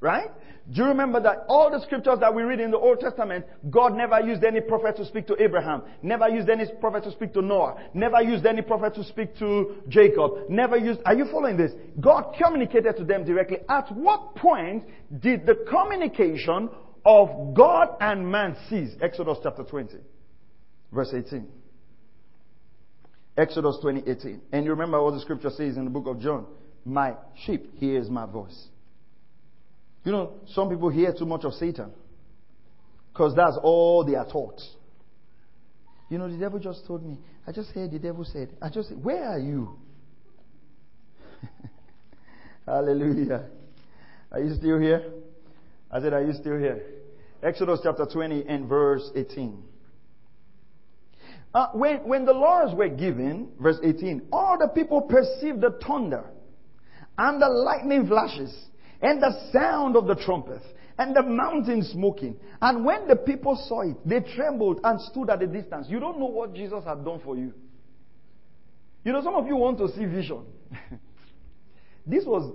Right? 0.00 0.30
Do 0.72 0.82
you 0.82 0.88
remember 0.88 1.20
that 1.20 1.44
all 1.48 1.70
the 1.70 1.80
scriptures 1.80 2.18
that 2.20 2.34
we 2.34 2.42
read 2.42 2.58
in 2.58 2.72
the 2.72 2.78
Old 2.78 2.98
Testament, 2.98 3.46
God 3.70 3.94
never 3.94 4.20
used 4.20 4.42
any 4.42 4.60
prophet 4.60 4.96
to 4.96 5.04
speak 5.04 5.26
to 5.28 5.40
Abraham, 5.40 5.82
never 6.02 6.28
used 6.28 6.48
any 6.48 6.64
prophet 6.80 7.04
to 7.04 7.12
speak 7.12 7.32
to 7.34 7.42
Noah, 7.42 7.76
never 7.94 8.20
used 8.20 8.44
any 8.44 8.62
prophet 8.62 8.94
to 8.96 9.04
speak 9.04 9.36
to 9.38 9.76
Jacob, 9.88 10.48
never 10.48 10.76
used, 10.76 11.00
are 11.06 11.14
you 11.14 11.26
following 11.30 11.56
this? 11.56 11.70
God 12.00 12.34
communicated 12.36 12.96
to 12.96 13.04
them 13.04 13.24
directly. 13.24 13.58
At 13.68 13.94
what 13.94 14.34
point 14.34 14.84
did 15.20 15.46
the 15.46 15.64
communication 15.70 16.68
of 17.04 17.54
God 17.54 17.96
and 18.00 18.28
man 18.28 18.56
cease? 18.68 18.90
Exodus 19.00 19.38
chapter 19.44 19.62
20, 19.62 19.98
verse 20.92 21.14
18. 21.14 21.46
Exodus 23.36 23.78
20:18. 23.84 24.40
And 24.50 24.64
you 24.64 24.70
remember 24.72 25.00
what 25.02 25.12
the 25.12 25.20
scripture 25.20 25.50
says 25.50 25.76
in 25.76 25.84
the 25.84 25.90
book 25.90 26.06
of 26.06 26.20
John. 26.20 26.46
My 26.84 27.14
sheep 27.44 27.76
hears 27.76 28.08
my 28.08 28.26
voice. 28.26 28.68
You 30.06 30.12
know, 30.12 30.34
some 30.54 30.70
people 30.70 30.88
hear 30.88 31.12
too 31.12 31.26
much 31.26 31.44
of 31.44 31.52
Satan. 31.54 31.90
Because 33.12 33.34
that's 33.34 33.58
all 33.60 34.04
they 34.04 34.14
are 34.14 34.24
taught. 34.24 34.60
You 36.08 36.18
know, 36.18 36.30
the 36.30 36.38
devil 36.38 36.60
just 36.60 36.86
told 36.86 37.04
me. 37.04 37.18
I 37.44 37.50
just 37.50 37.70
heard 37.70 37.90
the 37.90 37.98
devil 37.98 38.24
said. 38.24 38.50
I 38.62 38.70
just 38.70 38.94
where 38.94 39.24
are 39.24 39.40
you? 39.40 39.76
Hallelujah. 42.66 43.46
Are 44.30 44.40
you 44.40 44.54
still 44.54 44.78
here? 44.78 45.10
I 45.90 46.00
said, 46.00 46.12
are 46.12 46.22
you 46.22 46.34
still 46.34 46.56
here? 46.56 46.84
Exodus 47.42 47.80
chapter 47.82 48.06
20 48.06 48.46
and 48.46 48.68
verse 48.68 49.10
18. 49.16 49.60
Uh, 51.52 51.68
when, 51.72 52.06
when 52.06 52.24
the 52.24 52.32
laws 52.32 52.76
were 52.76 52.88
given, 52.88 53.48
verse 53.60 53.78
18, 53.82 54.28
all 54.30 54.56
the 54.56 54.68
people 54.68 55.02
perceived 55.02 55.60
the 55.60 55.76
thunder 55.84 56.24
and 57.18 57.42
the 57.42 57.48
lightning 57.48 58.06
flashes 58.06 58.54
and 59.02 59.22
the 59.22 59.50
sound 59.52 59.96
of 59.96 60.06
the 60.06 60.14
trumpet 60.14 60.62
and 60.98 61.14
the 61.14 61.22
mountain 61.22 61.82
smoking. 61.82 62.36
And 62.60 62.84
when 62.84 63.06
the 63.06 63.16
people 63.16 63.56
saw 63.68 63.82
it, 63.82 63.96
they 64.04 64.20
trembled 64.34 64.80
and 64.82 65.00
stood 65.00 65.30
at 65.30 65.42
a 65.42 65.46
distance. 65.46 65.86
You 65.88 66.00
don't 66.00 66.18
know 66.18 66.26
what 66.26 66.54
Jesus 66.54 66.84
had 66.84 67.04
done 67.04 67.20
for 67.22 67.36
you. 67.36 67.52
You 69.04 69.12
know, 69.12 69.22
some 69.22 69.34
of 69.34 69.46
you 69.46 69.56
want 69.56 69.78
to 69.78 69.88
see 69.88 70.04
vision. 70.04 70.44
this 72.06 72.24
was 72.24 72.52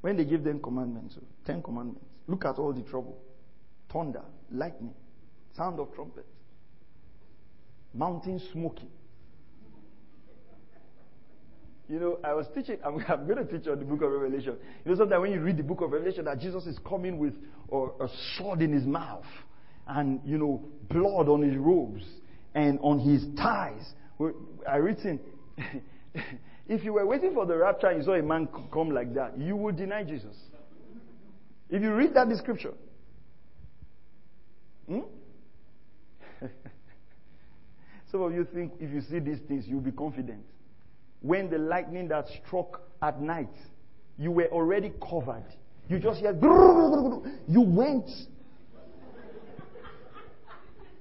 when 0.00 0.16
they 0.16 0.24
gave 0.24 0.42
them 0.42 0.60
commandments, 0.60 1.16
oh, 1.18 1.24
Ten 1.46 1.62
commandments. 1.62 2.04
Look 2.26 2.44
at 2.44 2.56
all 2.56 2.72
the 2.72 2.82
trouble 2.82 3.18
thunder, 3.92 4.22
lightning, 4.50 4.94
Sound 5.56 5.80
of 5.80 5.92
trumpet. 5.94 6.26
Mountain 7.92 8.40
smoking. 8.52 8.90
You 11.90 11.98
know, 11.98 12.18
I 12.22 12.34
was 12.34 12.46
teaching, 12.54 12.78
I'm, 12.84 13.04
I'm, 13.08 13.26
going 13.26 13.44
to 13.44 13.58
teach 13.58 13.66
on 13.66 13.80
the 13.80 13.84
book 13.84 14.02
of 14.02 14.12
Revelation. 14.12 14.56
You 14.84 14.92
know, 14.92 14.96
sometimes 14.96 15.22
when 15.22 15.32
you 15.32 15.40
read 15.40 15.56
the 15.56 15.64
book 15.64 15.80
of 15.80 15.90
Revelation, 15.90 16.24
that 16.26 16.38
Jesus 16.38 16.64
is 16.66 16.78
coming 16.88 17.18
with 17.18 17.34
a, 17.72 17.76
a 17.76 18.08
sword 18.36 18.62
in 18.62 18.72
his 18.72 18.84
mouth 18.84 19.24
and, 19.88 20.20
you 20.24 20.38
know, 20.38 20.64
blood 20.88 21.28
on 21.28 21.42
his 21.42 21.56
robes 21.56 22.04
and 22.54 22.78
on 22.80 23.00
his 23.00 23.24
thighs. 23.36 23.82
I 24.70 24.76
written, 24.76 25.18
if 26.68 26.84
you 26.84 26.92
were 26.92 27.04
waiting 27.06 27.34
for 27.34 27.44
the 27.44 27.56
rapture 27.56 27.88
and 27.88 27.98
you 27.98 28.04
saw 28.04 28.14
a 28.14 28.22
man 28.22 28.48
come 28.72 28.92
like 28.92 29.12
that, 29.14 29.36
you 29.36 29.56
would 29.56 29.76
deny 29.76 30.04
Jesus. 30.04 30.36
If 31.68 31.82
you 31.82 31.92
read 31.92 32.14
that 32.14 32.28
description. 32.28 32.72
Hmm? 34.88 35.00
Some 38.12 38.22
of 38.22 38.32
you 38.32 38.46
think 38.54 38.74
if 38.78 38.92
you 38.92 39.00
see 39.10 39.18
these 39.18 39.40
things, 39.48 39.64
you'll 39.66 39.80
be 39.80 39.92
confident 39.92 40.44
when 41.22 41.50
the 41.50 41.58
lightning 41.58 42.08
that 42.08 42.26
struck 42.46 42.82
at 43.02 43.20
night, 43.20 43.48
you 44.18 44.30
were 44.30 44.46
already 44.46 44.92
covered. 45.00 45.44
You 45.88 45.98
just 45.98 46.20
hear, 46.20 46.32
you 47.48 47.60
went, 47.60 48.08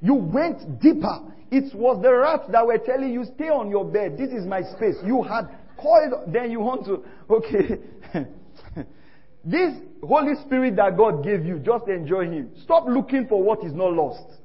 you 0.02 0.14
went 0.16 0.80
deeper. 0.80 1.20
It 1.52 1.74
was 1.76 2.02
the 2.02 2.14
rats 2.14 2.44
that 2.52 2.66
were 2.66 2.78
telling 2.78 3.14
you, 3.14 3.26
stay 3.36 3.50
on 3.50 3.70
your 3.70 3.86
bed. 3.86 4.18
This 4.18 4.30
is 4.30 4.46
my 4.46 4.62
space. 4.62 4.96
You 5.04 5.24
had 5.24 5.50
coiled, 5.78 6.34
then 6.34 6.52
you 6.52 6.60
want 6.60 6.86
to, 6.86 7.04
okay. 7.30 7.80
this 9.44 9.76
Holy 10.04 10.36
Spirit 10.46 10.76
that 10.78 10.98
God 10.98 11.24
gave 11.24 11.46
you, 11.46 11.60
just 11.60 11.88
enjoy 11.88 12.30
Him. 12.30 12.52
Stop 12.64 12.86
looking 12.88 13.28
for 13.28 13.42
what 13.42 13.64
is 13.64 13.74
not 13.74 13.94
lost. 13.94 14.39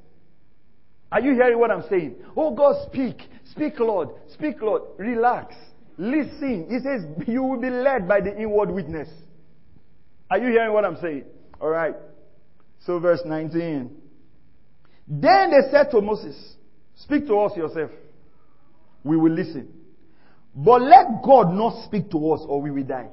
Are 1.15 1.21
you 1.21 1.33
hearing 1.33 1.57
what 1.57 1.71
I'm 1.71 1.85
saying? 1.89 2.17
Oh 2.35 2.53
God, 2.53 2.75
speak. 2.91 3.21
Speak, 3.49 3.79
Lord. 3.79 4.09
Speak, 4.33 4.61
Lord. 4.61 4.81
Relax. 4.97 5.55
Listen. 5.97 6.67
He 6.69 6.79
says, 6.79 7.05
you 7.25 7.41
will 7.41 7.61
be 7.61 7.69
led 7.69 8.05
by 8.05 8.19
the 8.19 8.37
inward 8.37 8.69
witness. 8.69 9.07
Are 10.29 10.37
you 10.37 10.47
hearing 10.49 10.73
what 10.73 10.83
I'm 10.83 10.97
saying? 11.01 11.23
Alright. 11.61 11.95
So 12.85 12.99
verse 12.99 13.21
19. 13.23 13.95
Then 15.07 15.51
they 15.51 15.71
said 15.71 15.89
to 15.91 16.01
Moses, 16.01 16.35
speak 16.97 17.27
to 17.27 17.39
us 17.39 17.55
yourself. 17.55 17.91
We 19.05 19.15
will 19.15 19.31
listen. 19.31 19.69
But 20.53 20.81
let 20.81 21.23
God 21.23 21.53
not 21.53 21.85
speak 21.85 22.11
to 22.11 22.33
us 22.33 22.41
or 22.45 22.61
we 22.61 22.71
will 22.71 22.83
die. 22.83 23.07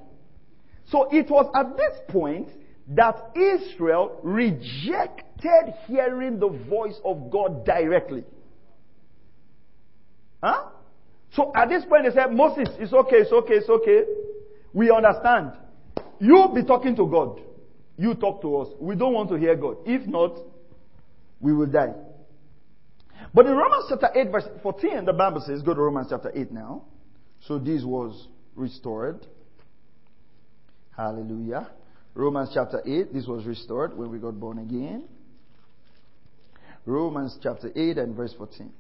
So 0.91 1.07
it 1.13 1.31
was 1.31 1.49
at 1.55 1.77
this 1.77 2.01
point 2.09 2.49
that 2.95 3.33
Israel 3.37 4.19
rejected 4.23 5.75
hearing 5.87 6.39
the 6.39 6.49
voice 6.69 6.99
of 7.05 7.31
God 7.31 7.65
directly. 7.65 8.25
Huh? 10.43 10.71
So 11.35 11.53
at 11.55 11.69
this 11.69 11.85
point 11.85 12.05
they 12.05 12.15
said, 12.15 12.33
Moses, 12.33 12.69
it's 12.79 12.93
okay, 12.93 13.17
it's 13.17 13.33
okay, 13.33 13.55
it's 13.55 13.69
okay. 13.69 14.05
We 14.73 14.91
understand. 14.91 15.53
You 16.19 16.49
be 16.55 16.65
talking 16.65 16.97
to 16.97 17.07
God. 17.07 17.41
You 17.97 18.15
talk 18.15 18.43
to 18.43 18.57
us. 18.59 18.69
We 18.81 18.97
don't 18.97 19.13
want 19.13 19.31
to 19.31 19.37
hear 19.37 19.55
God. 19.57 19.79
If 19.87 20.07
not, 20.07 20.39
we 21.41 21.53
will 21.53 21.67
die. 21.67 21.95
But 23.35 23.47
in 23.47 23.57
Romans 23.57 23.85
chapter 23.89 24.09
8 24.15 24.31
verse 24.31 24.45
14, 24.63 25.05
the 25.05 25.13
Bible 25.13 25.43
says, 25.47 25.63
go 25.63 25.75
to 25.75 25.81
Romans 25.81 26.09
chapter 26.11 26.31
8 26.35 26.53
now. 26.53 26.85
So 27.47 27.59
this 27.59 27.83
was 27.85 28.29
restored. 28.55 29.27
Hallelujah. 30.97 31.71
Romans 32.15 32.51
chapter 32.53 32.83
8, 32.85 33.13
this 33.13 33.27
was 33.27 33.45
restored 33.47 33.97
when 33.97 34.11
we 34.11 34.19
got 34.19 34.39
born 34.39 34.59
again. 34.59 35.05
Romans 36.85 37.39
chapter 37.43 37.71
8 37.75 37.99
and 37.99 38.15
verse 38.15 38.35
14. 38.37 38.71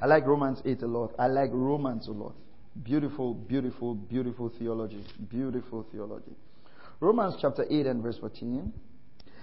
I 0.00 0.06
like 0.06 0.26
Romans 0.26 0.60
8 0.64 0.82
a 0.82 0.86
lot. 0.86 1.12
I 1.18 1.26
like 1.26 1.50
Romans 1.52 2.08
a 2.08 2.12
lot. 2.12 2.34
Beautiful, 2.82 3.34
beautiful, 3.34 3.94
beautiful 3.94 4.52
theology. 4.58 5.04
Beautiful 5.30 5.86
theology. 5.92 6.32
Romans 7.00 7.34
chapter 7.40 7.66
8 7.68 7.86
and 7.86 8.02
verse 8.02 8.18
14. 8.18 8.72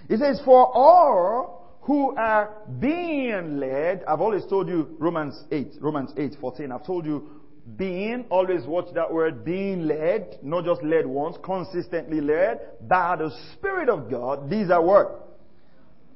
It 0.08 0.18
says, 0.18 0.40
For 0.44 0.70
all 0.74 1.78
who 1.82 2.14
are 2.16 2.50
being 2.80 3.58
led, 3.58 4.04
I've 4.06 4.20
always 4.20 4.44
told 4.46 4.68
you 4.68 4.96
Romans 4.98 5.44
8, 5.50 5.74
Romans 5.80 6.12
8, 6.16 6.36
14. 6.40 6.72
I've 6.72 6.86
told 6.86 7.06
you 7.06 7.41
being, 7.76 8.26
always 8.28 8.64
watch 8.64 8.92
that 8.94 9.12
word, 9.12 9.44
being 9.44 9.86
led, 9.86 10.38
not 10.42 10.64
just 10.64 10.82
led 10.82 11.06
once, 11.06 11.36
consistently 11.42 12.20
led 12.20 12.60
by 12.88 13.16
the 13.16 13.30
Spirit 13.52 13.88
of 13.88 14.10
God. 14.10 14.50
These 14.50 14.70
are 14.70 14.82
what? 14.82 15.28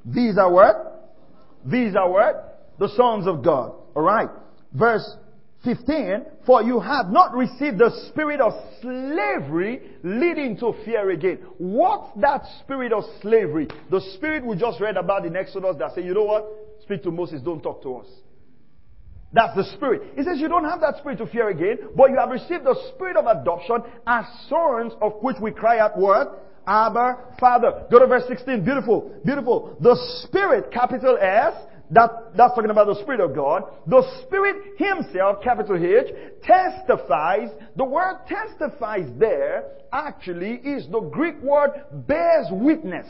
These 0.05 0.37
are 0.37 0.51
what? 0.51 1.15
These 1.65 1.95
are 1.95 2.09
what? 2.09 2.75
The 2.79 2.89
sons 2.89 3.27
of 3.27 3.43
God. 3.43 3.73
Alright. 3.95 4.29
Verse 4.73 5.09
15, 5.63 6.25
for 6.45 6.61
you 6.61 6.79
have 6.79 7.09
not 7.09 7.33
received 7.33 7.79
the 7.79 7.91
spirit 8.09 8.39
of 8.39 8.53
slavery 8.81 9.81
leading 10.03 10.57
to 10.57 10.73
fear 10.85 11.09
again. 11.09 11.39
What's 11.57 12.19
that 12.21 12.43
spirit 12.61 12.93
of 12.93 13.03
slavery? 13.21 13.67
The 13.89 14.01
spirit 14.15 14.45
we 14.45 14.55
just 14.55 14.79
read 14.79 14.97
about 14.97 15.25
in 15.25 15.35
Exodus 15.35 15.75
that 15.79 15.95
say, 15.95 16.03
you 16.03 16.13
know 16.13 16.25
what? 16.25 16.45
Speak 16.83 17.03
to 17.03 17.11
Moses, 17.11 17.41
don't 17.41 17.61
talk 17.61 17.81
to 17.83 17.97
us. 17.97 18.07
That's 19.33 19.55
the 19.55 19.63
spirit. 19.75 20.13
He 20.15 20.23
says 20.23 20.39
you 20.39 20.47
don't 20.47 20.63
have 20.63 20.79
that 20.81 20.97
spirit 20.97 21.17
to 21.17 21.27
fear 21.27 21.49
again, 21.49 21.79
but 21.95 22.09
you 22.09 22.17
have 22.17 22.29
received 22.29 22.63
the 22.63 22.75
spirit 22.93 23.17
of 23.17 23.25
adoption 23.25 23.83
as 24.05 24.25
sons 24.49 24.93
of 25.01 25.13
which 25.21 25.35
we 25.41 25.51
cry 25.51 25.79
out 25.79 25.97
what? 25.97 26.45
Abba, 26.65 27.17
Father. 27.39 27.85
Go 27.91 27.99
to 27.99 28.07
verse 28.07 28.23
16. 28.27 28.63
Beautiful. 28.63 29.11
Beautiful. 29.23 29.77
The 29.79 29.95
spirit, 30.23 30.71
capital 30.71 31.17
S, 31.19 31.53
that, 31.91 32.35
that's 32.35 32.53
talking 32.53 32.69
about 32.69 32.87
the 32.87 33.01
Spirit 33.01 33.21
of 33.21 33.33
God. 33.33 33.63
The 33.87 34.03
Spirit 34.25 34.77
Himself, 34.77 35.41
capital 35.41 35.77
H, 35.77 36.13
testifies. 36.43 37.49
The 37.77 37.85
word 37.85 38.17
testifies 38.27 39.07
there 39.17 39.63
actually 39.93 40.55
is 40.55 40.85
the 40.91 40.99
Greek 40.99 41.41
word 41.41 41.71
bears 41.91 42.47
witness. 42.51 43.07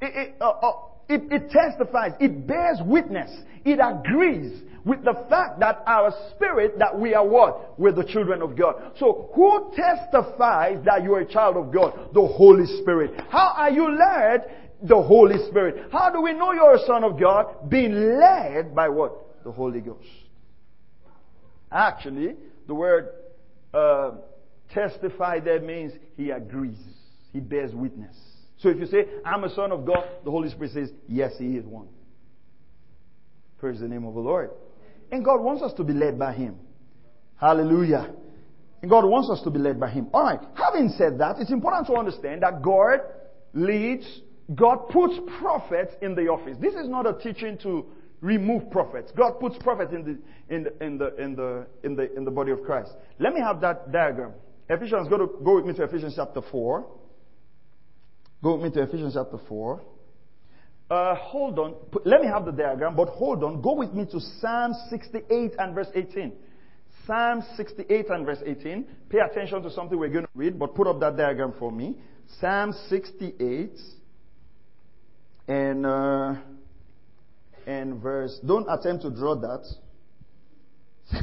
It, 0.00 0.16
it, 0.16 0.36
uh, 0.40 0.48
uh, 0.48 0.72
it, 1.12 1.22
it 1.30 1.50
testifies, 1.50 2.12
it 2.20 2.46
bears 2.46 2.78
witness, 2.84 3.30
it 3.64 3.78
agrees 3.82 4.62
with 4.84 5.04
the 5.04 5.14
fact 5.28 5.60
that 5.60 5.82
our 5.86 6.12
spirit 6.30 6.78
that 6.78 6.98
we 6.98 7.14
are 7.14 7.26
what? 7.26 7.78
We're 7.78 7.92
the 7.92 8.04
children 8.04 8.42
of 8.42 8.56
God. 8.56 8.92
So 8.98 9.30
who 9.34 9.72
testifies 9.76 10.84
that 10.84 11.04
you 11.04 11.14
are 11.14 11.20
a 11.20 11.32
child 11.32 11.56
of 11.56 11.72
God? 11.72 12.10
The 12.12 12.26
Holy 12.26 12.66
Spirit. 12.80 13.12
How 13.28 13.54
are 13.56 13.70
you 13.70 13.96
led? 13.96 14.50
The 14.82 15.00
Holy 15.00 15.38
Spirit. 15.48 15.92
How 15.92 16.10
do 16.10 16.20
we 16.20 16.32
know 16.32 16.52
you're 16.52 16.74
a 16.74 16.86
son 16.86 17.04
of 17.04 17.20
God? 17.20 17.70
Being 17.70 18.18
led 18.18 18.74
by 18.74 18.88
what? 18.88 19.44
The 19.44 19.52
Holy 19.52 19.80
Ghost. 19.80 20.08
Actually, 21.70 22.34
the 22.66 22.74
word 22.74 23.08
uh, 23.72 24.12
testify 24.74 25.38
there 25.38 25.60
means 25.60 25.92
he 26.16 26.30
agrees. 26.30 26.78
He 27.32 27.38
bears 27.40 27.72
witness. 27.72 28.16
So 28.62 28.68
if 28.68 28.78
you 28.78 28.86
say, 28.86 29.06
I'm 29.24 29.42
a 29.42 29.52
son 29.54 29.72
of 29.72 29.84
God, 29.84 30.08
the 30.24 30.30
Holy 30.30 30.48
Spirit 30.48 30.72
says, 30.72 30.90
yes, 31.08 31.32
he 31.36 31.56
is 31.56 31.64
one. 31.64 31.88
Praise 33.58 33.80
the 33.80 33.88
name 33.88 34.04
of 34.06 34.14
the 34.14 34.20
Lord. 34.20 34.50
And 35.10 35.24
God 35.24 35.40
wants 35.40 35.62
us 35.62 35.72
to 35.74 35.84
be 35.84 35.92
led 35.92 36.18
by 36.18 36.32
him. 36.32 36.56
Hallelujah. 37.40 38.14
And 38.80 38.90
God 38.90 39.04
wants 39.04 39.30
us 39.30 39.42
to 39.42 39.50
be 39.50 39.58
led 39.58 39.80
by 39.80 39.90
him. 39.90 40.08
Alright, 40.14 40.40
having 40.54 40.88
said 40.96 41.18
that, 41.18 41.36
it's 41.38 41.50
important 41.50 41.88
to 41.88 41.94
understand 41.94 42.42
that 42.42 42.62
God 42.62 43.00
leads, 43.52 44.06
God 44.54 44.88
puts 44.90 45.14
prophets 45.40 45.92
in 46.00 46.14
the 46.14 46.28
office. 46.28 46.56
This 46.60 46.74
is 46.74 46.88
not 46.88 47.04
a 47.06 47.14
teaching 47.20 47.58
to 47.64 47.86
remove 48.20 48.70
prophets. 48.70 49.10
God 49.16 49.40
puts 49.40 49.58
prophets 49.58 49.92
in 49.92 50.04
the, 50.04 50.54
in 50.54 50.64
the, 50.64 50.84
in 50.84 50.98
the, 50.98 51.16
in 51.16 51.34
the, 51.34 51.66
in 51.82 51.96
the, 51.96 52.16
in 52.16 52.24
the 52.24 52.30
body 52.30 52.52
of 52.52 52.62
Christ. 52.62 52.92
Let 53.18 53.34
me 53.34 53.40
have 53.40 53.60
that 53.62 53.90
diagram. 53.90 54.32
Ephesians, 54.68 55.08
go, 55.08 55.18
to, 55.18 55.26
go 55.44 55.56
with 55.56 55.66
me 55.66 55.74
to 55.74 55.82
Ephesians 55.82 56.14
chapter 56.16 56.40
4. 56.50 57.01
Go 58.42 58.56
with 58.56 58.62
me 58.64 58.70
to 58.70 58.82
Ephesians 58.82 59.14
chapter 59.14 59.38
4. 59.48 59.80
Uh, 60.90 61.14
hold 61.14 61.58
on. 61.58 61.74
Let 62.04 62.20
me 62.20 62.26
have 62.26 62.44
the 62.44 62.50
diagram, 62.52 62.96
but 62.96 63.08
hold 63.08 63.44
on. 63.44 63.62
Go 63.62 63.74
with 63.74 63.94
me 63.94 64.04
to 64.06 64.20
Psalm 64.20 64.74
68 64.90 65.52
and 65.58 65.74
verse 65.74 65.88
18. 65.94 66.32
Psalm 67.06 67.42
68 67.56 68.06
and 68.10 68.26
verse 68.26 68.42
18. 68.44 68.84
Pay 69.08 69.18
attention 69.18 69.62
to 69.62 69.70
something 69.70 69.98
we're 69.98 70.08
going 70.08 70.24
to 70.24 70.30
read, 70.34 70.58
but 70.58 70.74
put 70.74 70.86
up 70.86 71.00
that 71.00 71.16
diagram 71.16 71.54
for 71.58 71.70
me. 71.70 71.96
Psalm 72.40 72.74
68 72.88 73.70
and, 75.48 75.86
uh, 75.86 76.34
and 77.66 78.02
verse. 78.02 78.38
Don't 78.44 78.66
attempt 78.68 79.02
to 79.04 79.10
draw 79.10 79.36
that. 79.36 79.64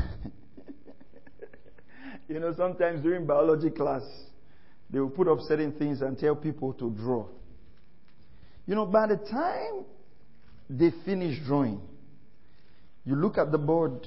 you 2.29 2.39
know, 2.39 2.53
sometimes 2.55 3.03
during 3.03 3.25
biology 3.25 3.69
class, 3.69 4.03
they 4.89 4.99
will 4.99 5.09
put 5.09 5.27
up 5.27 5.39
certain 5.47 5.71
things 5.73 6.01
and 6.01 6.17
tell 6.17 6.35
people 6.35 6.73
to 6.73 6.89
draw. 6.91 7.27
You 8.65 8.75
know, 8.75 8.85
by 8.85 9.07
the 9.07 9.17
time 9.17 9.85
they 10.69 10.91
finish 11.05 11.39
drawing, 11.45 11.81
you 13.05 13.15
look 13.15 13.37
at 13.37 13.51
the 13.51 13.57
board, 13.57 14.05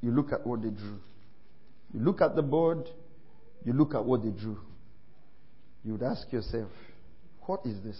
you 0.00 0.10
look 0.10 0.32
at 0.32 0.46
what 0.46 0.62
they 0.62 0.70
drew. 0.70 0.98
You 1.92 2.00
look 2.00 2.20
at 2.20 2.36
the 2.36 2.42
board, 2.42 2.88
you 3.64 3.72
look 3.72 3.94
at 3.94 4.04
what 4.04 4.22
they 4.22 4.30
drew. 4.30 4.58
You 5.84 5.92
would 5.92 6.02
ask 6.02 6.30
yourself, 6.32 6.70
what 7.46 7.64
is 7.64 7.82
this? 7.82 7.98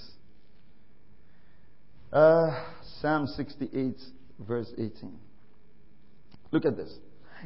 Uh, 2.12 2.64
Psalm 3.00 3.26
68, 3.26 3.96
verse 4.40 4.70
18. 4.76 4.92
Look 6.50 6.64
at 6.64 6.76
this. 6.76 6.92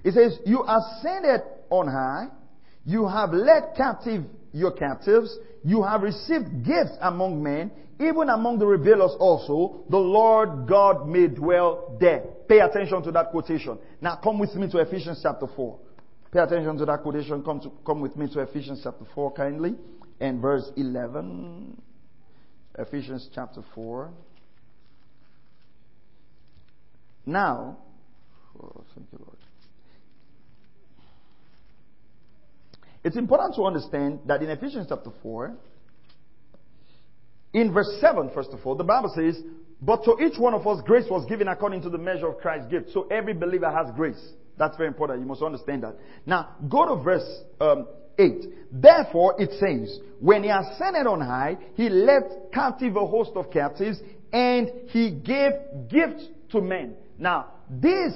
It 0.05 0.15
says, 0.15 0.39
You 0.47 0.65
ascended 0.67 1.43
on 1.71 1.89
high, 1.89 2.29
you 2.85 3.07
have 3.07 3.33
led 3.33 3.75
captive 3.77 4.25
your 4.53 4.73
captives, 4.73 5.37
you 5.65 5.83
have 5.83 6.03
received 6.03 6.65
gifts 6.65 6.97
among 7.01 7.43
men, 7.43 7.71
even 8.01 8.29
among 8.29 8.59
the 8.59 8.67
rebellious 8.67 9.15
also, 9.19 9.85
the 9.89 9.99
Lord 9.99 10.67
God 10.69 11.09
may 11.09 11.29
dwell 11.29 11.97
there. 12.01 12.25
Pay 12.49 12.61
attention 12.61 13.03
to 13.03 13.13
that 13.13 13.31
quotation. 13.31 13.79
Now 14.01 14.17
come 14.17 14.39
with 14.39 14.55
me 14.55 14.71
to 14.71 14.79
Ephesians 14.79 15.21
chapter 15.23 15.47
4. 15.55 15.79
Pay 16.33 16.41
attention 16.41 16.77
to 16.79 16.87
that 16.87 17.03
quotation. 17.03 17.43
Come, 17.43 17.61
to, 17.61 17.73
come 17.85 18.01
with 18.01 18.17
me 18.17 18.27
to 18.33 18.41
Ephesians 18.41 18.81
chapter 18.83 19.05
4 19.15 19.33
kindly 19.33 19.75
and 20.21 20.41
verse 20.41 20.71
11. 20.77 21.81
Ephesians 22.79 23.29
chapter 23.35 23.63
4. 23.75 24.11
Now, 27.27 27.79
oh, 28.61 28.85
thank 28.95 29.07
you, 29.13 29.19
Lord. 29.21 29.42
It's 33.05 33.17
important 33.17 33.55
to 33.57 33.65
understand 33.65 34.21
that 34.27 34.43
in 34.43 34.51
Ephesians 34.51 34.87
chapter 34.89 35.11
4, 35.23 35.57
in 37.55 37.73
verse 37.73 37.99
7, 38.01 38.31
first 38.35 38.51
of 38.53 38.61
all, 38.65 38.75
the 38.75 38.85
Bible 38.85 39.13
says, 39.15 39.43
But 39.81 40.05
to 40.05 40.17
each 40.25 40.39
one 40.39 40.55
of 40.55 40.67
us 40.67 40.81
grace 40.87 41.07
was 41.11 41.27
given 41.27 41.49
according 41.49 41.83
to 41.83 41.91
the 41.91 41.99
measure 41.99 42.29
of 42.29 42.39
Christ's 42.39 42.71
gift. 42.71 42.91
So 42.93 43.09
every 43.11 43.35
believer 43.35 43.71
has 43.71 43.93
grace. 43.95 44.21
That's 44.57 44.77
very 44.77 44.89
important. 44.89 45.21
You 45.21 45.27
must 45.27 45.43
understand 45.43 45.83
that. 45.83 45.97
Now, 46.25 46.51
go 46.69 46.97
to 46.97 47.03
verse 47.03 47.43
um, 47.61 47.89
8. 48.19 48.45
Therefore, 48.71 49.35
it 49.39 49.51
says, 49.59 49.99
When 50.21 50.45
he 50.45 50.51
ascended 50.51 51.07
on 51.07 51.21
high, 51.21 51.59
he 51.75 51.89
led 51.89 52.23
captive 52.53 52.97
a 52.97 53.07
host 53.07 53.33
of 53.35 53.51
captives, 53.51 53.99
and 54.33 54.71
he 54.89 55.11
gave 55.11 55.53
gifts 55.89 56.27
to 56.53 56.61
men. 56.61 56.95
Now, 57.19 57.55
this 57.69 58.13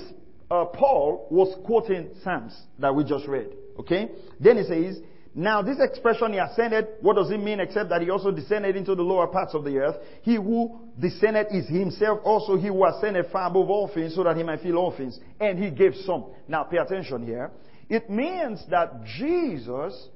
uh, 0.51 0.67
Paul 0.67 1.27
was 1.31 1.55
quoting 1.65 2.11
Psalms 2.23 2.57
that 2.79 2.95
we 2.95 3.05
just 3.05 3.27
read. 3.27 3.49
Okay? 3.79 4.09
Then 4.41 4.57
he 4.59 4.65
says, 4.65 5.01
now 5.39 5.61
this 5.61 5.77
expression 5.79 6.33
he 6.33 6.39
ascended, 6.39 6.87
what 7.03 7.17
does 7.17 7.31
it 7.31 7.39
mean 7.39 7.61
except 7.61 7.91
that 7.91 8.01
he 8.01 8.09
also 8.09 8.31
descended 8.31 8.75
into 8.75 8.95
the 8.95 9.03
lower 9.03 9.27
parts 9.27 9.55
of 9.55 9.65
the 9.65 9.77
earth? 9.77 9.97
He 10.23 10.37
who 10.37 10.81
descended 10.99 11.49
is 11.51 11.69
himself 11.69 12.21
also 12.25 12.57
he 12.57 12.69
who 12.69 12.87
ascended 12.87 13.27
far 13.31 13.49
above 13.49 13.69
all 13.69 13.91
things 13.93 14.15
so 14.15 14.25
that 14.25 14.35
he 14.37 14.43
might 14.43 14.63
fill 14.63 14.79
all 14.79 14.97
things. 14.97 15.21
And 15.39 15.63
he 15.63 15.71
gave 15.71 15.95
some. 16.07 16.25
Now 16.49 16.63
pay 16.65 16.79
attention 16.79 17.27
here. 17.27 17.51
It 17.91 18.09
means 18.09 18.65
that 18.71 19.05
Jesus, 19.19 20.09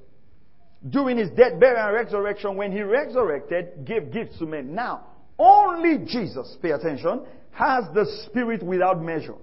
during 0.89 1.17
his 1.17 1.29
death, 1.29 1.59
burial, 1.59 1.85
and 1.85 1.93
resurrection, 1.93 2.57
when 2.57 2.71
he 2.71 2.81
resurrected, 2.81 3.85
gave 3.85 4.11
gifts 4.11 4.39
to 4.39 4.47
men. 4.47 4.73
Now, 4.73 5.05
only 5.37 5.99
Jesus, 6.05 6.57
pay 6.63 6.71
attention, 6.71 7.21
has 7.51 7.83
the 7.93 8.05
Spirit 8.25 8.63
without 8.63 9.01
measure. 9.01 9.35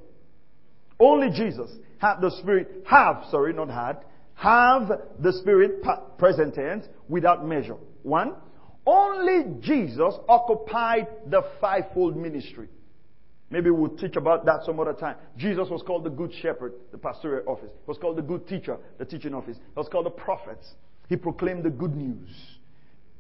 Only 0.98 1.30
Jesus 1.30 1.70
had 1.98 2.20
the 2.20 2.32
Spirit, 2.40 2.84
have, 2.84 3.22
sorry, 3.30 3.52
not 3.52 3.70
had, 3.70 4.04
have 4.39 4.89
the 5.18 5.32
Spirit, 5.32 5.82
present 6.16 6.55
tense, 6.55 6.86
without 7.09 7.45
measure. 7.45 7.76
One, 8.05 8.34
only 8.86 9.61
Jesus 9.61 10.14
occupied 10.28 11.09
the 11.26 11.43
fivefold 11.61 12.16
ministry. 12.16 12.68
Maybe 13.51 13.70
we'll 13.70 13.97
teach 13.97 14.14
about 14.14 14.45
that 14.47 14.61
some 14.64 14.78
other 14.78 14.93
time. 14.93 15.16
Jesus 15.36 15.68
was 15.68 15.82
called 15.82 16.05
the 16.05 16.11
good 16.11 16.32
shepherd, 16.41 16.74
the 16.93 16.99
pastoral 16.99 17.43
office. 17.49 17.70
He 17.70 17.89
was 17.89 17.99
called 17.99 18.16
the 18.16 18.22
good 18.22 18.47
teacher, 18.47 18.76
the 18.99 19.05
teaching 19.05 19.34
office. 19.34 19.57
He 19.57 19.74
was 19.74 19.89
called 19.89 20.07
the 20.07 20.11
prophet. 20.11 20.64
He 21.09 21.16
proclaimed 21.16 21.64
the 21.64 21.70
good 21.70 21.97
news. 21.97 22.30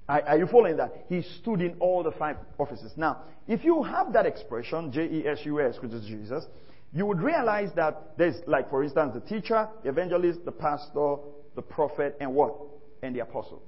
Are, 0.08 0.22
are 0.22 0.38
you 0.38 0.46
following 0.46 0.76
that? 0.76 1.06
He 1.08 1.22
stood 1.40 1.62
in 1.62 1.76
all 1.80 2.04
the 2.04 2.12
five 2.12 2.36
offices. 2.58 2.92
Now, 2.96 3.22
if 3.48 3.64
you 3.64 3.82
have 3.82 4.12
that 4.12 4.24
expression, 4.24 4.92
J-E-S-U-S, 4.92 5.78
which 5.82 5.92
is 5.92 6.06
Jesus, 6.06 6.44
you 6.92 7.06
would 7.06 7.20
realize 7.20 7.70
that 7.76 8.16
there's, 8.16 8.36
like, 8.46 8.70
for 8.70 8.82
instance, 8.82 9.12
the 9.14 9.20
teacher, 9.20 9.68
the 9.82 9.90
evangelist, 9.90 10.44
the 10.44 10.52
pastor, 10.52 11.16
the 11.54 11.62
prophet, 11.62 12.16
and 12.20 12.34
what? 12.34 12.54
And 13.02 13.14
the 13.14 13.20
apostle. 13.20 13.62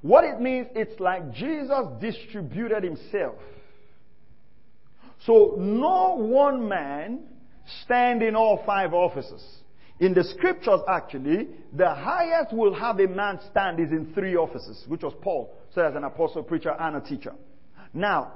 What 0.00 0.24
it 0.24 0.40
means, 0.40 0.66
it's 0.74 0.98
like 0.98 1.32
Jesus 1.32 1.86
distributed 2.00 2.82
himself. 2.82 3.36
So 5.24 5.54
no 5.58 6.16
one 6.16 6.68
man 6.68 7.20
stand 7.84 8.22
in 8.22 8.34
all 8.34 8.64
five 8.66 8.92
offices. 8.92 9.44
In 10.00 10.14
the 10.14 10.24
scriptures, 10.24 10.80
actually, 10.88 11.46
the 11.72 11.94
highest 11.94 12.52
will 12.52 12.74
have 12.74 12.98
a 12.98 13.06
man 13.06 13.38
stand 13.52 13.78
is 13.78 13.92
in 13.92 14.12
three 14.14 14.34
offices, 14.34 14.84
which 14.88 15.02
was 15.02 15.14
Paul, 15.22 15.54
so 15.72 15.82
as 15.82 15.94
an 15.94 16.02
apostle, 16.02 16.42
preacher, 16.42 16.74
and 16.76 16.96
a 16.96 17.00
teacher. 17.00 17.34
Now, 17.94 18.32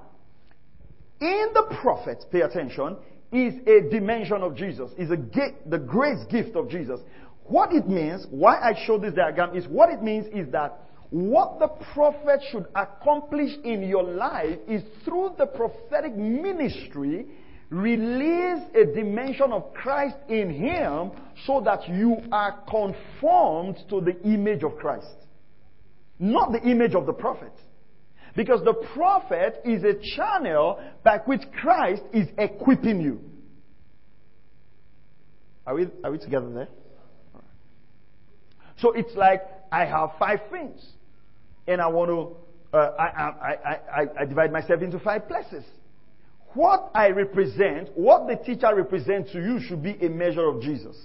in 1.21 1.49
the 1.53 1.77
prophets, 1.81 2.25
pay 2.31 2.43
attention, 2.43 2.97
is 3.33 3.55
a 3.67 3.89
dimension 3.91 4.43
of 4.43 4.57
Jesus, 4.57 4.91
is 4.99 5.11
a 5.11 5.17
gift, 5.17 5.69
the 5.69 5.79
grace 5.79 6.25
gift 6.31 6.57
of 6.57 6.69
Jesus. 6.69 7.01
What 7.45 7.73
it 7.73 7.89
means, 7.89 8.27
why 8.31 8.57
I 8.57 8.75
show 8.87 8.99
this 8.99 9.15
diagram, 9.15 9.57
is 9.57 9.67
what 9.67 9.91
it 9.91 10.03
means 10.03 10.27
is 10.33 10.51
that 10.53 10.81
what 11.11 11.59
the 11.61 11.69
prophet 11.95 12.41
should 12.51 12.67
accomplish 12.75 13.53
in 13.65 13.83
your 13.83 14.03
life 14.03 14.59
is 14.69 14.83
through 15.05 15.35
the 15.39 15.47
prophetic 15.47 16.17
ministry, 16.17 17.27
release 17.71 18.63
a 18.75 18.85
dimension 18.93 19.53
of 19.53 19.73
Christ 19.75 20.17
in 20.29 20.51
him 20.51 21.13
so 21.47 21.61
that 21.65 21.89
you 21.89 22.17
are 22.33 22.61
conformed 22.69 23.77
to 23.89 24.01
the 24.01 24.21
image 24.23 24.65
of 24.65 24.77
Christ. 24.77 25.07
Not 26.19 26.53
the 26.53 26.63
image 26.69 26.95
of 26.95 27.07
the 27.07 27.13
prophet. 27.13 27.53
Because 28.37 28.63
the 28.65 28.75
prophet 28.95 29.63
is 29.65 29.83
a 29.83 29.95
channel 30.15 30.79
by 31.03 31.19
which 31.25 31.41
Christ 31.61 32.03
is 32.13 32.29
equipping 32.37 33.01
you. 33.01 33.21
Are 35.67 35.75
we, 35.75 35.89
are 36.05 36.13
we 36.13 36.19
together 36.19 36.53
there? 36.53 36.69
So 38.79 38.93
it's 38.93 39.15
like 39.17 39.41
I 39.73 39.87
have 39.87 40.11
five 40.19 40.41
things. 40.51 40.87
And 41.67 41.81
I 41.81 41.89
want 41.89 42.11
to, 42.11 42.77
uh, 42.77 42.93
I, 42.99 43.05
I, 43.05 43.79
I, 44.03 44.07
I 44.21 44.25
divide 44.27 44.53
myself 44.53 44.83
into 44.83 45.01
five 45.01 45.27
places. 45.27 45.65
What 46.53 46.91
I 46.95 47.09
represent, 47.09 47.91
what 47.95 48.29
the 48.29 48.37
teacher 48.37 48.69
represents 48.75 49.33
to 49.33 49.39
you 49.39 49.61
should 49.61 49.83
be 49.83 49.93
a 49.93 50.11
measure 50.11 50.47
of 50.47 50.61
Jesus. 50.61 50.97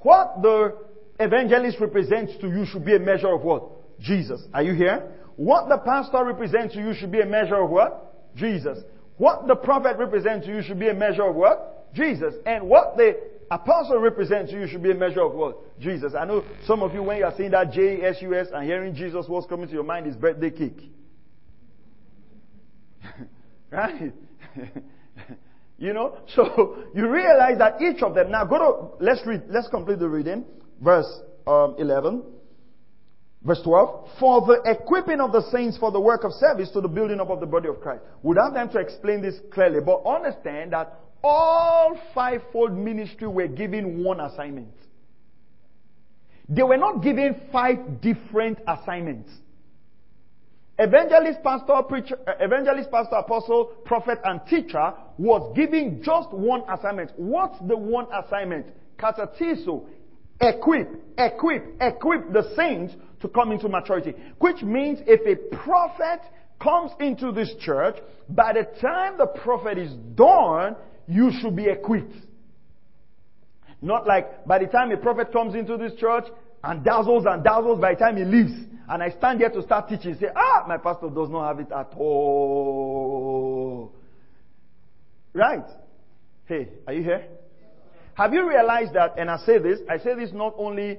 What 0.00 0.42
the 0.42 0.76
evangelist 1.20 1.78
represents 1.80 2.32
to 2.40 2.48
you 2.48 2.64
should 2.66 2.84
be 2.84 2.96
a 2.96 2.98
measure 2.98 3.32
of 3.32 3.42
what? 3.42 4.00
Jesus. 4.00 4.42
Are 4.52 4.62
you 4.62 4.74
here? 4.74 5.12
What 5.36 5.68
the 5.68 5.78
pastor 5.78 6.24
represents 6.24 6.74
to 6.74 6.80
you 6.80 6.94
should 6.94 7.12
be 7.12 7.20
a 7.20 7.26
measure 7.26 7.62
of 7.62 7.70
what? 7.70 8.34
Jesus. 8.34 8.78
What 9.18 9.46
the 9.46 9.54
prophet 9.54 9.96
represents 9.98 10.46
to 10.46 10.52
you 10.52 10.62
should 10.62 10.78
be 10.78 10.88
a 10.88 10.94
measure 10.94 11.24
of 11.24 11.34
what? 11.34 11.94
Jesus. 11.94 12.34
And 12.44 12.68
what 12.68 12.96
the 12.96 13.16
apostle 13.50 13.98
represents 13.98 14.50
to 14.50 14.58
you 14.58 14.66
should 14.66 14.82
be 14.82 14.90
a 14.90 14.94
measure 14.94 15.22
of 15.22 15.32
what? 15.32 15.78
Jesus. 15.80 16.14
I 16.18 16.24
know 16.24 16.44
some 16.66 16.82
of 16.82 16.92
you, 16.94 17.02
when 17.02 17.18
you 17.18 17.24
are 17.24 17.34
seeing 17.36 17.50
that 17.52 17.72
J-S-U-S 17.72 18.48
and 18.52 18.64
hearing 18.64 18.94
Jesus, 18.94 19.26
what's 19.28 19.46
coming 19.46 19.68
to 19.68 19.72
your 19.72 19.84
mind 19.84 20.06
is 20.06 20.16
birthday 20.16 20.50
cake. 20.50 20.90
right? 23.70 24.12
you 25.78 25.92
know? 25.92 26.18
So 26.34 26.84
you 26.94 27.08
realize 27.08 27.58
that 27.58 27.80
each 27.80 28.02
of 28.02 28.14
them, 28.14 28.30
now 28.30 28.44
go 28.44 28.58
to, 28.58 29.04
let's 29.04 29.26
read, 29.26 29.42
let's 29.48 29.68
complete 29.68 29.98
the 29.98 30.08
reading. 30.08 30.44
Verse 30.80 31.08
um, 31.46 31.76
11. 31.78 32.22
Verse 33.46 33.60
12, 33.62 34.08
for 34.18 34.40
the 34.44 34.60
equipping 34.68 35.20
of 35.20 35.30
the 35.30 35.42
saints 35.52 35.78
for 35.78 35.92
the 35.92 36.00
work 36.00 36.24
of 36.24 36.32
service 36.32 36.68
to 36.70 36.80
the 36.80 36.88
building 36.88 37.20
up 37.20 37.30
of 37.30 37.38
the 37.38 37.46
body 37.46 37.68
of 37.68 37.80
Christ. 37.80 38.02
We'd 38.24 38.38
have 38.38 38.54
time 38.54 38.70
to 38.70 38.78
explain 38.80 39.22
this 39.22 39.36
clearly, 39.52 39.78
but 39.80 40.02
understand 40.04 40.72
that 40.72 40.98
all 41.22 41.96
fivefold 42.12 42.72
ministry 42.76 43.28
were 43.28 43.46
given 43.46 44.02
one 44.02 44.18
assignment. 44.18 44.74
They 46.48 46.64
were 46.64 46.76
not 46.76 47.04
given 47.04 47.40
five 47.52 48.00
different 48.00 48.58
assignments. 48.66 49.30
Evangelist, 50.78 51.42
pastor, 51.44 51.82
preacher, 51.88 52.18
uh, 52.26 52.32
evangelist, 52.40 52.90
pastor, 52.90 53.16
apostle, 53.16 53.76
prophet, 53.84 54.18
and 54.24 54.40
teacher 54.48 54.92
was 55.18 55.54
given 55.56 56.02
just 56.02 56.32
one 56.32 56.62
assignment. 56.68 57.12
What's 57.16 57.58
the 57.66 57.76
one 57.76 58.06
assignment? 58.12 58.66
Katartizo, 58.98 59.86
equip, 60.40 60.88
equip, 61.18 61.80
equip 61.80 62.32
the 62.32 62.52
saints 62.56 62.94
to 63.20 63.28
come 63.28 63.52
into 63.52 63.68
maturity. 63.68 64.14
Which 64.38 64.62
means 64.62 64.98
if 65.06 65.20
a 65.26 65.56
prophet 65.56 66.20
comes 66.60 66.92
into 67.00 67.32
this 67.32 67.54
church, 67.60 67.96
by 68.28 68.52
the 68.52 68.64
time 68.80 69.18
the 69.18 69.26
prophet 69.26 69.78
is 69.78 69.92
done, 70.14 70.76
you 71.06 71.30
should 71.40 71.54
be 71.56 71.66
equipped. 71.66 72.14
Not 73.82 74.06
like 74.06 74.46
by 74.46 74.58
the 74.58 74.66
time 74.66 74.90
a 74.90 74.96
prophet 74.96 75.32
comes 75.32 75.54
into 75.54 75.76
this 75.76 75.94
church 75.98 76.24
and 76.64 76.82
dazzles 76.84 77.24
and 77.26 77.44
dazzles 77.44 77.80
by 77.80 77.94
the 77.94 78.00
time 78.00 78.16
he 78.16 78.24
leaves, 78.24 78.52
and 78.88 79.02
I 79.02 79.10
stand 79.10 79.40
here 79.40 79.50
to 79.50 79.62
start 79.62 79.88
teaching, 79.88 80.14
say, 80.14 80.28
ah, 80.34 80.64
my 80.66 80.78
pastor 80.78 81.08
does 81.10 81.28
not 81.28 81.46
have 81.48 81.60
it 81.60 81.72
at 81.72 81.92
all. 81.96 83.92
Right? 85.34 85.66
Hey, 86.46 86.68
are 86.86 86.92
you 86.92 87.02
here? 87.02 87.26
Have 88.16 88.32
you 88.32 88.48
realized 88.48 88.94
that, 88.94 89.18
and 89.18 89.30
I 89.30 89.38
say 89.38 89.58
this, 89.58 89.78
I 89.88 89.98
say 89.98 90.14
this 90.14 90.32
not 90.32 90.54
only 90.58 90.98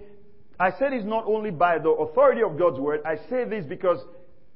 I 0.60 0.72
say 0.72 0.90
this 0.90 1.06
not 1.06 1.26
only 1.28 1.52
by 1.52 1.78
the 1.78 1.90
authority 1.90 2.42
of 2.42 2.58
God's 2.58 2.80
word, 2.80 3.02
I 3.06 3.18
say 3.30 3.46
this 3.46 3.66
because 3.66 4.00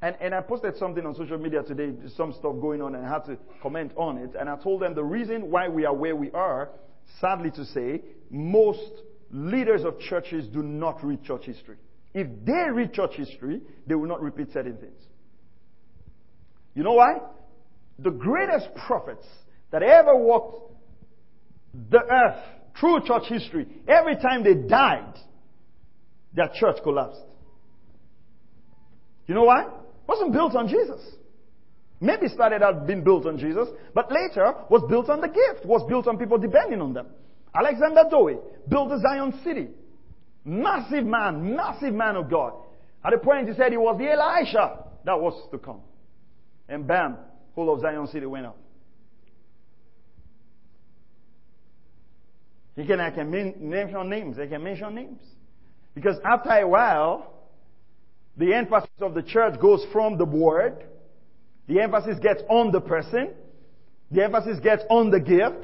And, 0.02 0.16
and 0.20 0.34
I 0.34 0.42
posted 0.42 0.78
something 0.78 1.06
on 1.06 1.14
social 1.16 1.38
media 1.38 1.62
today, 1.62 1.94
some 2.18 2.34
stuff 2.34 2.56
going 2.60 2.82
on, 2.82 2.96
and 2.96 3.06
I 3.06 3.10
had 3.10 3.26
to 3.26 3.38
comment 3.62 3.92
on 3.96 4.18
it. 4.18 4.32
And 4.40 4.50
I 4.50 4.56
told 4.56 4.82
them 4.82 4.96
the 4.96 5.04
reason 5.04 5.52
why 5.52 5.70
we 5.70 5.86
are 5.86 5.94
where 5.94 6.16
we 6.16 6.32
are, 6.32 6.70
sadly 7.20 7.52
to 7.52 7.66
say, 7.66 8.02
most 8.32 8.92
leaders 9.30 9.84
of 9.86 10.00
churches 10.00 10.48
do 10.48 10.64
not 10.64 11.04
read 11.04 11.24
church 11.24 11.46
history. 11.46 11.78
If 12.14 12.28
they 12.46 12.66
read 12.74 12.94
church 12.94 13.14
history, 13.16 13.62
they 13.86 13.94
will 13.94 14.08
not 14.08 14.22
repeat 14.22 14.52
certain 14.52 14.78
things. 14.78 15.02
You 16.74 16.84
know 16.84 16.94
why? 16.94 17.20
The 18.00 18.10
greatest 18.10 18.74
prophets 18.88 19.28
that 19.72 19.84
ever 19.84 20.16
walked 20.16 20.71
the 21.74 22.00
earth 22.00 22.44
through 22.80 23.02
church 23.06 23.24
history, 23.28 23.68
every 23.88 24.16
time 24.16 24.44
they 24.44 24.54
died, 24.54 25.14
their 26.34 26.50
church 26.54 26.78
collapsed. 26.84 27.22
You 29.28 29.36
know 29.36 29.44
why? 29.44 29.64
It 29.64 30.08
wasn't 30.08 30.34
built 30.34 30.56
on 30.56 30.68
Jesus. 30.68 31.00
Maybe 32.00 32.28
started 32.30 32.64
out 32.64 32.88
being 32.88 33.04
built 33.04 33.26
on 33.28 33.38
Jesus, 33.38 33.68
but 33.94 34.12
later 34.12 34.54
was 34.70 34.84
built 34.90 35.10
on 35.10 35.22
the 35.22 35.28
gift, 35.28 35.66
was 35.66 35.88
built 35.88 36.08
on 36.08 36.18
people 36.18 36.38
depending 36.38 36.82
on 36.82 36.94
them. 36.94 37.08
Alexander 37.54 38.04
Dowie 38.10 38.38
built 38.68 38.90
the 38.90 39.00
Zion 39.00 39.40
city. 39.44 39.68
Massive 40.44 41.06
man, 41.06 41.56
massive 41.56 41.94
man 41.94 42.16
of 42.16 42.30
God. 42.30 42.54
At 43.06 43.14
a 43.14 43.20
point 43.20 43.48
he 43.48 43.56
said 43.56 43.72
he 43.72 43.78
was 43.78 43.98
the 44.00 44.12
Elijah 44.12 44.84
that 45.06 45.20
was 45.20 45.48
to 45.52 45.58
come. 45.60 45.82
And 46.68 46.88
bam, 46.88 47.18
whole 47.54 47.74
of 47.74 47.82
Zion 47.82 48.08
city 48.08 48.26
went 48.26 48.48
up. 48.48 48.58
He 52.82 52.88
can, 52.88 53.00
I 53.00 53.12
can 53.12 53.30
mention 53.30 54.10
names. 54.10 54.40
I 54.40 54.48
can 54.48 54.64
mention 54.64 54.96
names. 54.96 55.22
Because 55.94 56.18
after 56.26 56.50
a 56.50 56.68
while, 56.68 57.32
the 58.38 58.56
emphasis 58.56 58.90
of 59.02 59.14
the 59.14 59.22
church 59.22 59.60
goes 59.60 59.86
from 59.92 60.18
the 60.18 60.26
word. 60.26 60.84
The 61.68 61.80
emphasis 61.80 62.18
gets 62.24 62.42
on 62.50 62.72
the 62.72 62.82
person. 62.82 63.34
The 64.10 64.24
emphasis 64.24 64.60
gets 64.64 64.82
on 64.90 65.12
the 65.12 65.20
gift. 65.20 65.64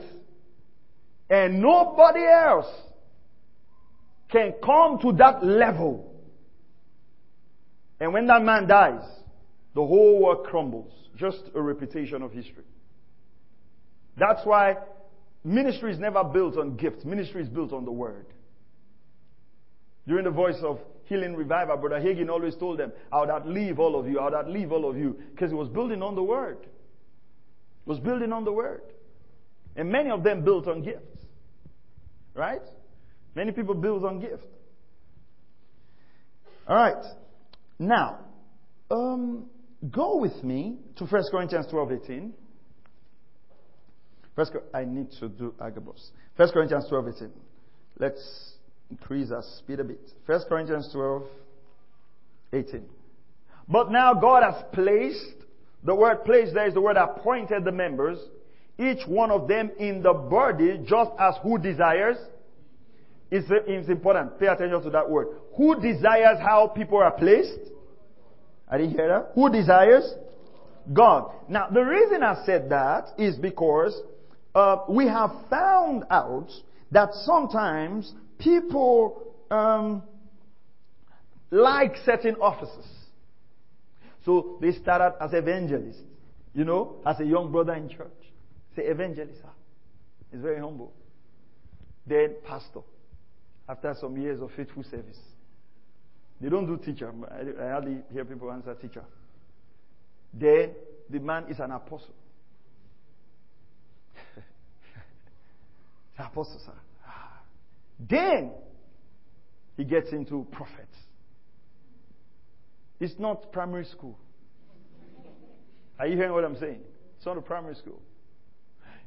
And 1.27 1.59
nobody 1.59 2.23
else 2.23 2.71
can 4.29 4.53
come 4.63 4.99
to 5.01 5.13
that 5.13 5.43
level. 5.43 6.13
And 7.99 8.13
when 8.13 8.27
that 8.27 8.43
man 8.43 8.67
dies, 8.67 9.01
the 9.73 9.83
whole 9.83 10.21
world 10.21 10.45
crumbles. 10.45 10.93
Just 11.15 11.41
a 11.55 11.61
repetition 11.61 12.21
of 12.21 12.31
history. 12.31 12.65
That's 14.17 14.45
why 14.45 14.77
ministry 15.47 15.93
is 15.93 15.99
never 15.99 16.23
built 16.23 16.57
on 16.57 16.75
gifts. 16.75 17.05
Ministry 17.05 17.41
is 17.41 17.49
built 17.49 17.71
on 17.71 17.85
the 17.85 17.91
word. 17.91 18.25
During 20.07 20.25
the 20.25 20.31
voice 20.31 20.57
of 20.63 20.79
healing 21.05 21.35
revival, 21.35 21.77
Brother 21.77 21.99
Hagin 21.99 22.29
always 22.29 22.55
told 22.55 22.79
them, 22.79 22.91
I 23.11 23.21
would 23.21 23.29
outlive 23.29 23.79
all 23.79 23.99
of 23.99 24.07
you, 24.07 24.19
I 24.19 24.25
would 24.25 24.33
outlive 24.33 24.71
all 24.71 24.89
of 24.89 24.97
you. 24.97 25.17
Because 25.31 25.49
he 25.49 25.55
was 25.55 25.69
building 25.69 26.01
on 26.01 26.15
the 26.15 26.23
word. 26.23 26.59
He 26.63 27.89
was 27.89 27.99
building 27.99 28.31
on 28.31 28.43
the 28.43 28.51
word. 28.51 28.81
And 29.75 29.89
many 29.89 30.09
of 30.09 30.23
them 30.23 30.43
built 30.43 30.67
on 30.67 30.81
gifts. 30.81 31.17
Right? 32.33 32.61
Many 33.35 33.51
people 33.51 33.75
build 33.75 34.03
on 34.05 34.19
gifts. 34.19 34.45
Alright. 36.69 37.05
Now, 37.79 38.19
um, 38.91 39.45
go 39.89 40.17
with 40.17 40.43
me 40.43 40.77
to 40.97 41.05
1 41.05 41.23
Corinthians 41.31 41.67
12 41.69 41.91
18. 42.03 42.33
First, 44.37 44.51
I 44.71 44.85
need 44.85 45.07
to 45.19 45.29
do 45.29 45.55
Agabus. 45.59 46.11
1 46.35 46.51
Corinthians 46.51 46.85
12 46.87 47.07
18. 47.07 47.31
Let's 47.97 48.53
increase 48.91 49.31
our 49.31 49.41
speed 49.57 49.79
a 49.79 49.83
bit. 49.83 49.99
First 50.27 50.47
Corinthians 50.47 50.87
12 50.93 51.23
18. 52.53 52.83
But 53.67 53.91
now 53.91 54.13
God 54.13 54.43
has 54.43 54.63
placed, 54.73 55.33
the 55.83 55.95
word 55.95 56.23
placed 56.23 56.53
there 56.53 56.67
is 56.67 56.75
the 56.75 56.81
word 56.81 56.97
appointed 56.97 57.65
the 57.65 57.71
members, 57.71 58.19
each 58.77 59.07
one 59.07 59.31
of 59.31 59.47
them 59.47 59.71
in 59.79 60.03
the 60.03 60.13
body 60.13 60.81
just 60.85 61.09
as 61.19 61.33
who 61.41 61.57
desires. 61.57 62.17
It's, 63.31 63.47
it's 63.49 63.89
important. 63.89 64.39
Pay 64.39 64.45
attention 64.45 64.83
to 64.83 64.89
that 64.91 65.09
word. 65.09 65.29
Who 65.57 65.81
desires 65.81 66.37
how 66.39 66.67
people 66.67 66.99
are 66.99 67.11
placed? 67.11 67.71
I 68.69 68.77
didn't 68.77 68.93
hear 68.93 69.07
that. 69.07 69.31
Who 69.33 69.51
desires? 69.51 70.13
God. 70.93 71.31
Now, 71.49 71.69
the 71.69 71.81
reason 71.81 72.21
I 72.21 72.45
said 72.45 72.69
that 72.69 73.07
is 73.17 73.35
because 73.35 73.99
uh, 74.57 74.83
we 74.89 75.05
have 75.05 75.29
found 75.51 76.03
out 76.09 76.49
that 76.91 77.13
sometimes 77.13 78.11
people 78.39 79.35
um, 79.51 80.01
like 81.51 81.95
certain 82.03 82.35
offices. 82.37 82.87
So 84.25 84.57
they 84.59 84.71
started 84.71 85.15
as 85.21 85.31
evangelists, 85.33 86.01
you 86.55 86.65
know, 86.65 86.95
as 87.05 87.19
a 87.19 87.23
young 87.23 87.51
brother 87.51 87.75
in 87.75 87.87
church. 87.87 88.09
Say 88.75 88.85
evangelist. 88.85 89.41
He's 90.31 90.41
very 90.41 90.59
humble. 90.59 90.91
Then 92.07 92.37
pastor. 92.43 92.81
After 93.69 93.95
some 94.01 94.17
years 94.17 94.41
of 94.41 94.49
faithful 94.57 94.83
service. 94.85 95.19
They 96.41 96.49
don't 96.49 96.65
do 96.65 96.83
teacher. 96.83 97.13
I 97.61 97.69
hardly 97.69 97.97
hear 98.11 98.25
people 98.25 98.51
answer 98.51 98.73
teacher. 98.73 99.03
Then 100.33 100.71
the 101.11 101.19
man 101.19 101.45
is 101.47 101.59
an 101.59 101.69
apostle. 101.69 102.15
The 106.17 106.25
apostle, 106.25 106.59
sir. 106.65 106.73
Then 107.99 108.51
he 109.75 109.83
gets 109.83 110.11
into 110.11 110.45
prophets. 110.51 110.95
It's 112.99 113.17
not 113.19 113.51
primary 113.51 113.85
school. 113.85 114.17
Are 115.99 116.07
you 116.07 116.15
hearing 116.15 116.33
what 116.33 116.43
I'm 116.43 116.57
saying? 116.57 116.81
It's 117.17 117.25
not 117.25 117.37
a 117.37 117.41
primary 117.41 117.75
school. 117.75 118.01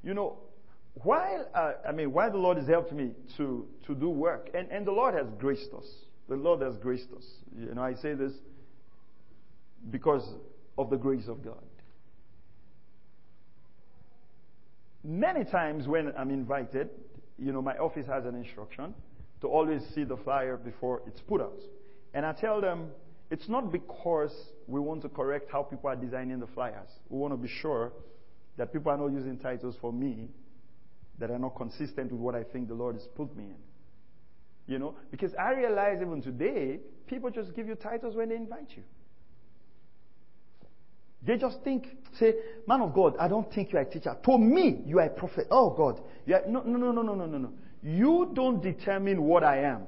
You 0.03 0.15
know, 0.15 0.39
while 0.95 1.47
uh, 1.55 1.73
I 1.89 1.93
mean, 1.93 2.13
while 2.13 2.31
the 2.31 2.39
Lord 2.39 2.57
has 2.57 2.67
helped 2.67 2.93
me 2.93 3.13
to 3.37 3.67
to 3.87 3.95
do 3.95 4.09
work, 4.09 4.51
and, 4.55 4.69
and 4.71 4.87
the 4.87 4.93
Lord 4.93 5.15
has 5.15 5.27
graced 5.39 5.73
us. 5.77 5.87
The 6.29 6.37
Lord 6.37 6.63
has 6.63 6.77
graced 6.77 7.09
us. 7.17 7.25
You 7.57 7.75
know, 7.75 7.83
I 7.83 7.95
say 7.95 8.15
this 8.15 8.33
because 9.91 10.27
of 10.79 10.91
the 10.91 10.97
grace 10.97 11.27
of 11.29 11.45
God. 11.45 11.63
Many 15.03 15.45
times 15.45 15.89
when 15.89 16.13
I'm 16.17 16.31
invited, 16.31 16.91
you 17.39 17.53
know, 17.53 17.63
my 17.63 17.77
office 17.79 18.07
has 18.07 18.27
an 18.27 18.35
instruction 18.35 18.95
to 19.41 19.49
always 19.49 19.83
see 19.95 20.05
the 20.05 20.17
flyer 20.19 20.57
before 20.57 21.03
it's 21.07 21.21
put 21.21 21.41
out. 21.41 21.61
And 22.13 22.27
I 22.27 22.33
tell 22.33 22.61
them, 22.61 22.91
it's 23.31 23.49
not 23.49 23.73
because 23.73 24.35
we 24.67 24.81
want 24.81 25.03
to 25.03 25.09
correct 25.09 25.51
how 25.51 25.63
people 25.63 25.89
are 25.89 25.97
designing 25.97 26.41
the 26.41 26.49
flyers. 26.49 26.89
We 27.09 27.19
want 27.19 27.33
to 27.33 27.39
be 27.39 27.49
sure 27.49 27.93
that 28.57 28.73
people 28.73 28.93
are 28.93 28.99
not 28.99 29.13
using 29.13 29.39
titles 29.39 29.77
for 29.81 29.93
me 29.93 30.29
that 31.19 31.31
are 31.31 31.39
not 31.39 31.57
consistent 31.57 32.11
with 32.11 32.21
what 32.21 32.35
I 32.35 32.43
think 32.43 32.69
the 32.69 32.75
Lord 32.75 32.97
has 32.97 33.07
put 33.15 33.35
me 33.37 33.45
in. 33.45 33.57
You 34.67 34.79
know, 34.79 34.95
because 35.11 35.33
I 35.35 35.53
realize 35.53 35.99
even 36.01 36.21
today, 36.23 36.81
people 37.07 37.31
just 37.31 37.55
give 37.55 37.67
you 37.67 37.75
titles 37.75 38.17
when 38.17 38.29
they 38.29 38.37
invite 38.37 38.71
you. 38.77 38.83
They 41.23 41.37
just 41.37 41.59
think, 41.63 41.87
say, 42.19 42.35
man 42.67 42.81
of 42.81 42.95
God, 42.95 43.17
I 43.19 43.29
don't 43.29 43.53
think 43.53 43.73
you 43.73 43.79
are 43.79 43.83
a 43.83 43.91
teacher. 43.91 44.17
To 44.25 44.39
me, 44.39 44.83
you 44.87 44.99
are 44.99 45.07
a 45.07 45.11
prophet. 45.11 45.47
Oh 45.51 45.71
God, 45.71 46.01
you 46.27 46.35
are, 46.35 46.43
no, 46.49 46.63
no, 46.63 46.79
no, 46.79 47.03
no, 47.03 47.03
no, 47.03 47.27
no, 47.27 47.39
no. 47.39 47.53
You 47.83 48.31
don't 48.35 48.63
determine 48.63 49.23
what 49.23 49.45
I 49.45 49.65
am. 49.65 49.83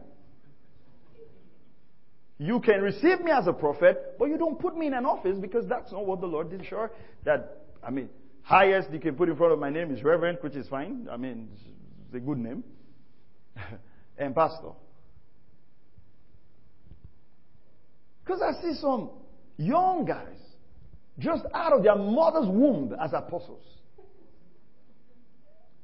You 2.39 2.61
can 2.61 2.83
receive 2.83 3.21
me 3.21 3.31
as 3.31 3.47
a 3.47 3.53
prophet, 3.53 4.17
but 4.19 4.27
you 4.27 4.37
don't 4.37 4.59
put 4.59 4.77
me 4.77 4.87
in 4.87 4.95
an 4.95 5.07
office 5.07 5.39
because 5.41 5.65
that's 5.69 5.93
not 5.93 6.05
what 6.05 6.21
the 6.21 6.27
Lord 6.27 6.51
did. 6.51 6.67
Sure, 6.67 6.91
that 7.25 7.63
I 7.83 7.91
mean, 7.91 8.09
highest 8.43 8.91
you 8.91 8.99
can 8.99 9.15
put 9.15 9.29
in 9.29 9.37
front 9.37 9.53
of 9.53 9.59
my 9.59 9.71
name 9.71 9.95
is 9.95 10.03
reverend, 10.03 10.39
which 10.41 10.55
is 10.55 10.69
fine. 10.69 11.09
I 11.11 11.17
mean, 11.17 11.49
it's 12.07 12.17
a 12.17 12.21
good 12.21 12.39
name, 12.39 12.65
and 14.19 14.35
pastor. 14.35 14.73
Because 18.25 18.43
I 18.43 18.61
see 18.61 18.75
some 18.81 19.11
young 19.57 20.05
guys 20.05 20.39
just 21.19 21.45
out 21.55 21.73
of 21.73 21.83
their 21.83 21.97
mother's 21.97 22.49
womb 22.49 22.95
as 23.01 23.13
apostles. 23.13 23.65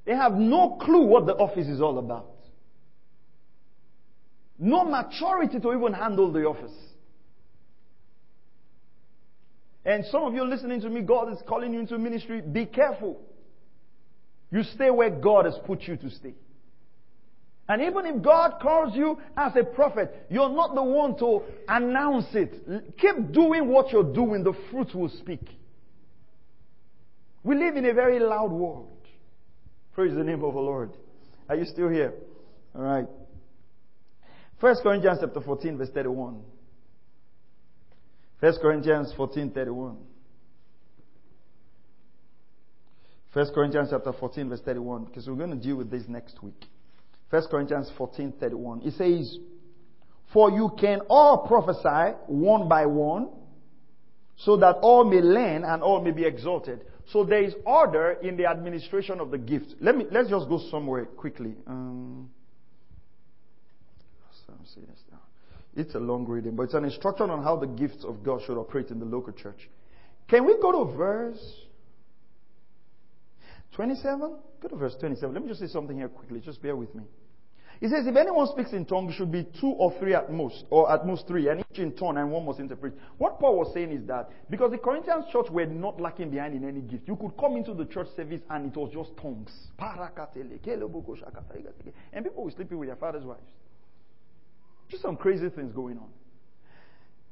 They 0.05 0.15
have 0.15 0.33
no 0.33 0.79
clue 0.81 1.05
what 1.05 1.27
the 1.27 1.35
office 1.35 1.67
is 1.67 1.81
all 1.81 1.99
about. 1.99 2.31
No 4.59 4.85
maturity 4.85 5.61
to 5.61 5.73
even 5.73 5.93
handle 5.93 6.33
the 6.33 6.45
office. 6.45 6.73
And 9.85 10.05
some 10.07 10.25
of 10.25 10.35
you 10.35 10.45
listening 10.45 10.81
to 10.81 10.91
me, 10.91 11.03
God 11.03 11.33
is 11.33 11.39
calling 11.47 11.73
you 11.73 11.81
into 11.81 11.99
ministry. 11.99 12.41
Be 12.41 12.67
careful. 12.67 13.21
You 14.51 14.63
stay 14.63 14.91
where 14.91 15.11
God 15.11 15.45
has 15.45 15.55
put 15.67 15.83
you 15.83 15.97
to 15.97 16.11
stay. 16.11 16.35
And 17.69 17.83
even 17.83 18.07
if 18.07 18.23
God 18.23 18.61
calls 18.63 18.95
you 18.97 19.19
as 19.37 19.53
a 19.55 19.63
prophet, 19.63 20.27
you're 20.31 20.49
not 20.49 20.75
the 20.75 20.83
one 20.83 21.19
to 21.19 21.43
announce 21.69 22.27
it. 22.33 22.97
Keep 22.97 23.33
doing 23.33 23.69
what 23.69 23.93
you're 23.93 24.15
doing, 24.15 24.43
the 24.43 24.55
fruit 24.71 24.95
will 24.95 25.11
speak. 25.11 25.43
We 27.43 27.57
live 27.57 27.77
in 27.77 27.85
a 27.85 27.93
very 27.93 28.21
loud 28.21 28.51
world. 28.51 28.97
Praise 29.93 30.15
the 30.15 30.25
name 30.25 30.43
of 30.45 30.55
the 30.55 30.61
Lord. 30.61 30.93
Are 31.49 31.57
you 31.57 31.67
still 31.67 31.89
here? 31.89 32.15
All 32.75 32.83
right. 32.83 33.07
First 34.61 34.83
Corinthians 34.83 35.19
chapter 35.21 35.41
14, 35.41 35.77
verse 35.77 35.91
31. 35.93 36.41
First 38.41 38.61
Corinthians 38.61 39.13
14 39.17 39.51
31. 39.51 39.97
First 43.33 43.53
Corinthians 43.53 43.89
chapter 43.91 44.13
14, 44.13 44.49
verse 44.49 44.61
31, 44.65 45.05
because 45.05 45.29
we're 45.29 45.35
going 45.35 45.51
to 45.51 45.57
deal 45.57 45.77
with 45.77 45.91
this 45.91 46.05
next 46.09 46.43
week. 46.43 46.65
First 47.31 47.51
Corinthians 47.51 47.91
14, 47.97 48.35
31. 48.41 48.83
It 48.85 48.95
says, 48.95 49.39
For 50.33 50.51
you 50.51 50.71
can 50.79 51.01
all 51.09 51.47
prophesy 51.47 52.17
one 52.27 52.69
by 52.69 52.87
one, 52.87 53.29
so 54.37 54.57
that 54.57 54.77
all 54.77 55.05
may 55.05 55.21
learn 55.21 55.65
and 55.65 55.83
all 55.83 56.03
may 56.03 56.13
be 56.13 56.25
exalted. 56.25 56.81
So 57.13 57.25
there 57.25 57.43
is 57.43 57.55
order 57.65 58.13
in 58.23 58.37
the 58.37 58.47
administration 58.47 59.21
of 59.21 59.31
the 59.31 59.39
gift. 59.39 59.75
Let 59.81 59.97
me 59.97 60.05
let's 60.11 60.29
just 60.29 60.49
go 60.49 60.61
somewhere 60.71 61.07
quickly. 61.07 61.55
Um, 61.67 62.29
it's 65.75 65.95
a 65.95 65.99
long 65.99 66.27
reading, 66.27 66.57
but 66.57 66.65
it's 66.65 66.75
an 66.75 66.85
instruction 66.85 67.31
on 67.31 67.43
how 67.43 67.57
the 67.57 67.67
gifts 67.67 68.05
of 68.05 68.23
God 68.23 68.43
should 68.45 68.59
operate 68.59 68.91
in 68.91 68.99
the 68.99 69.07
local 69.07 69.33
church. 69.33 69.69
Can 70.29 70.45
we 70.45 70.57
go 70.61 70.85
to 70.85 70.97
verse 70.97 71.55
27? 73.79 74.37
Go 74.61 74.69
to 74.69 74.75
verse 74.75 74.97
27. 74.99 75.33
Let 75.33 75.41
me 75.41 75.49
just 75.49 75.61
say 75.61 75.69
something 75.69 75.97
here 75.97 76.09
quickly. 76.09 76.41
Just 76.41 76.61
bear 76.61 76.75
with 76.75 76.93
me. 76.97 77.05
He 77.79 77.87
says, 77.87 78.09
if 78.09 78.17
anyone 78.17 78.49
speaks 78.49 78.73
in 78.73 78.85
tongues, 78.85 79.15
it 79.15 79.19
should 79.19 79.31
be 79.31 79.47
two 79.61 79.69
or 79.69 79.97
three 80.01 80.15
at 80.17 80.33
most, 80.33 80.65
or 80.69 80.93
at 80.93 81.07
most 81.07 81.29
three, 81.29 81.49
and 81.49 81.61
each 81.61 81.79
in 81.79 81.93
turn, 81.93 82.17
and 82.17 82.29
one 82.29 82.45
must 82.45 82.59
interpret. 82.59 82.95
What 83.19 83.39
Paul 83.39 83.57
was 83.57 83.73
saying 83.73 83.93
is 83.93 84.05
that 84.09 84.31
because 84.51 84.73
the 84.73 84.79
Corinthian 84.79 85.23
church 85.31 85.47
were 85.49 85.65
not 85.67 86.01
lacking 86.01 86.31
behind 86.31 86.57
in 86.57 86.69
any 86.69 86.81
gift, 86.81 87.07
you 87.07 87.15
could 87.15 87.37
come 87.39 87.55
into 87.55 87.73
the 87.73 87.85
church 87.85 88.09
service 88.17 88.41
and 88.51 88.67
it 88.67 88.77
was 88.77 88.91
just 88.93 89.17
tongues. 89.17 89.53
And 92.13 92.25
people 92.25 92.43
were 92.43 92.51
sleeping 92.51 92.79
with 92.79 92.89
their 92.89 92.97
father's 92.97 93.25
wives. 93.25 93.47
Just 94.89 95.05
some 95.05 95.17
crazy 95.17 95.51
things 95.51 95.73
going 95.73 95.99
on. 95.99 96.09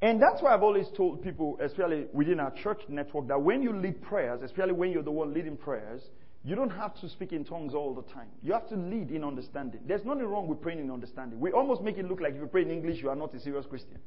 And 0.01 0.21
that's 0.21 0.41
why 0.41 0.53
I've 0.53 0.63
always 0.63 0.85
told 0.95 1.23
people, 1.23 1.59
especially 1.61 2.05
within 2.13 2.39
our 2.39 2.51
church 2.51 2.79
network, 2.87 3.27
that 3.27 3.41
when 3.41 3.61
you 3.61 3.73
lead 3.77 4.01
prayers, 4.01 4.41
especially 4.43 4.71
when 4.73 4.91
you're 4.91 5.03
the 5.03 5.11
one 5.11 5.33
leading 5.33 5.57
prayers, 5.57 6.01
you 6.43 6.55
don't 6.55 6.69
have 6.69 6.99
to 7.01 7.09
speak 7.09 7.33
in 7.33 7.43
tongues 7.43 7.73
all 7.73 7.93
the 7.93 8.03
time. 8.13 8.29
You 8.41 8.53
have 8.53 8.67
to 8.69 8.75
lead 8.75 9.11
in 9.11 9.23
understanding. 9.23 9.81
There's 9.85 10.05
nothing 10.05 10.23
wrong 10.23 10.47
with 10.47 10.61
praying 10.61 10.79
in 10.79 10.89
understanding. 10.91 11.39
We 11.39 11.51
almost 11.51 11.81
make 11.81 11.97
it 11.97 12.05
look 12.07 12.21
like 12.21 12.33
if 12.35 12.39
you 12.39 12.47
pray 12.47 12.61
in 12.61 12.71
English, 12.71 13.01
you 13.01 13.09
are 13.09 13.15
not 13.15 13.33
a 13.33 13.39
serious 13.39 13.65
Christian. 13.65 13.99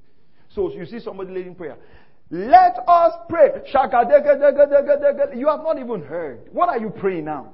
So 0.49 0.73
you 0.73 0.87
see 0.87 1.01
somebody 1.01 1.33
leading 1.33 1.55
prayer. 1.55 1.77
Let 2.31 2.79
us 2.87 3.13
pray. 3.29 3.51
You 5.35 5.49
have 5.49 5.63
not 5.63 5.79
even 5.79 6.03
heard. 6.03 6.49
What 6.53 6.69
are 6.69 6.79
you 6.79 6.91
praying 6.91 7.25
now? 7.25 7.53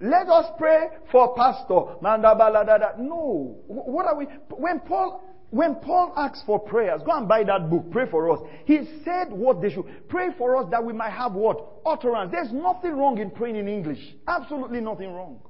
Let 0.00 0.28
us 0.28 0.50
pray 0.58 0.88
for 1.10 1.34
pastor. 1.34 1.96
No. 2.02 3.56
What 3.66 4.06
are 4.06 4.14
we? 4.16 4.26
When 4.50 4.80
Paul 4.80 5.24
when 5.50 5.76
Paul 5.76 6.12
asks 6.16 6.42
for 6.44 6.58
prayers, 6.58 7.02
go 7.04 7.12
and 7.12 7.28
buy 7.28 7.44
that 7.44 7.70
book, 7.70 7.90
Pray 7.92 8.10
for 8.10 8.30
Us. 8.30 8.40
He 8.64 8.80
said 9.04 9.30
what 9.30 9.62
they 9.62 9.70
should. 9.70 9.84
Pray 10.08 10.28
for 10.36 10.56
us 10.56 10.66
that 10.70 10.84
we 10.84 10.92
might 10.92 11.12
have 11.12 11.34
what? 11.34 11.64
Utterance. 11.84 12.32
There's 12.32 12.52
nothing 12.52 12.96
wrong 12.96 13.18
in 13.18 13.30
praying 13.30 13.56
in 13.56 13.68
English. 13.68 14.00
Absolutely 14.26 14.80
nothing 14.80 15.12
wrong. 15.12 15.40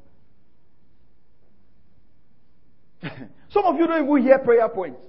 Some 3.50 3.64
of 3.64 3.76
you 3.76 3.86
don't 3.86 4.04
even 4.04 4.22
hear 4.22 4.38
prayer 4.38 4.68
points. 4.68 5.00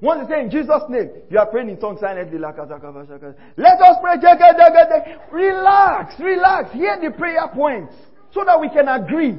Once 0.00 0.22
you 0.22 0.28
say 0.34 0.42
in 0.42 0.50
Jesus' 0.50 0.82
name, 0.88 1.10
you 1.28 1.38
are 1.38 1.46
praying 1.46 1.70
in 1.70 1.76
tongues 1.80 1.98
silently. 1.98 2.38
Let 2.38 2.56
us 2.56 2.68
pray. 4.00 4.14
Relax, 5.32 6.14
relax. 6.20 6.72
Hear 6.72 7.00
the 7.02 7.10
prayer 7.18 7.48
points 7.52 7.94
so 8.32 8.44
that 8.44 8.60
we 8.60 8.68
can 8.68 8.86
agree. 8.86 9.36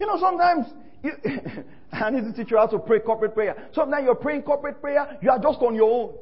You 0.00 0.06
know, 0.06 0.18
sometimes 0.18 0.66
you, 1.02 1.12
I 1.92 2.10
need 2.10 2.24
to 2.24 2.32
teach 2.32 2.50
you 2.50 2.56
how 2.56 2.66
to 2.66 2.78
pray 2.78 3.00
corporate 3.00 3.34
prayer. 3.34 3.68
Sometimes 3.74 4.04
you're 4.04 4.14
praying 4.14 4.42
corporate 4.42 4.80
prayer, 4.80 5.18
you 5.22 5.30
are 5.30 5.38
just 5.38 5.60
on 5.60 5.74
your 5.74 5.90
own. 5.90 6.14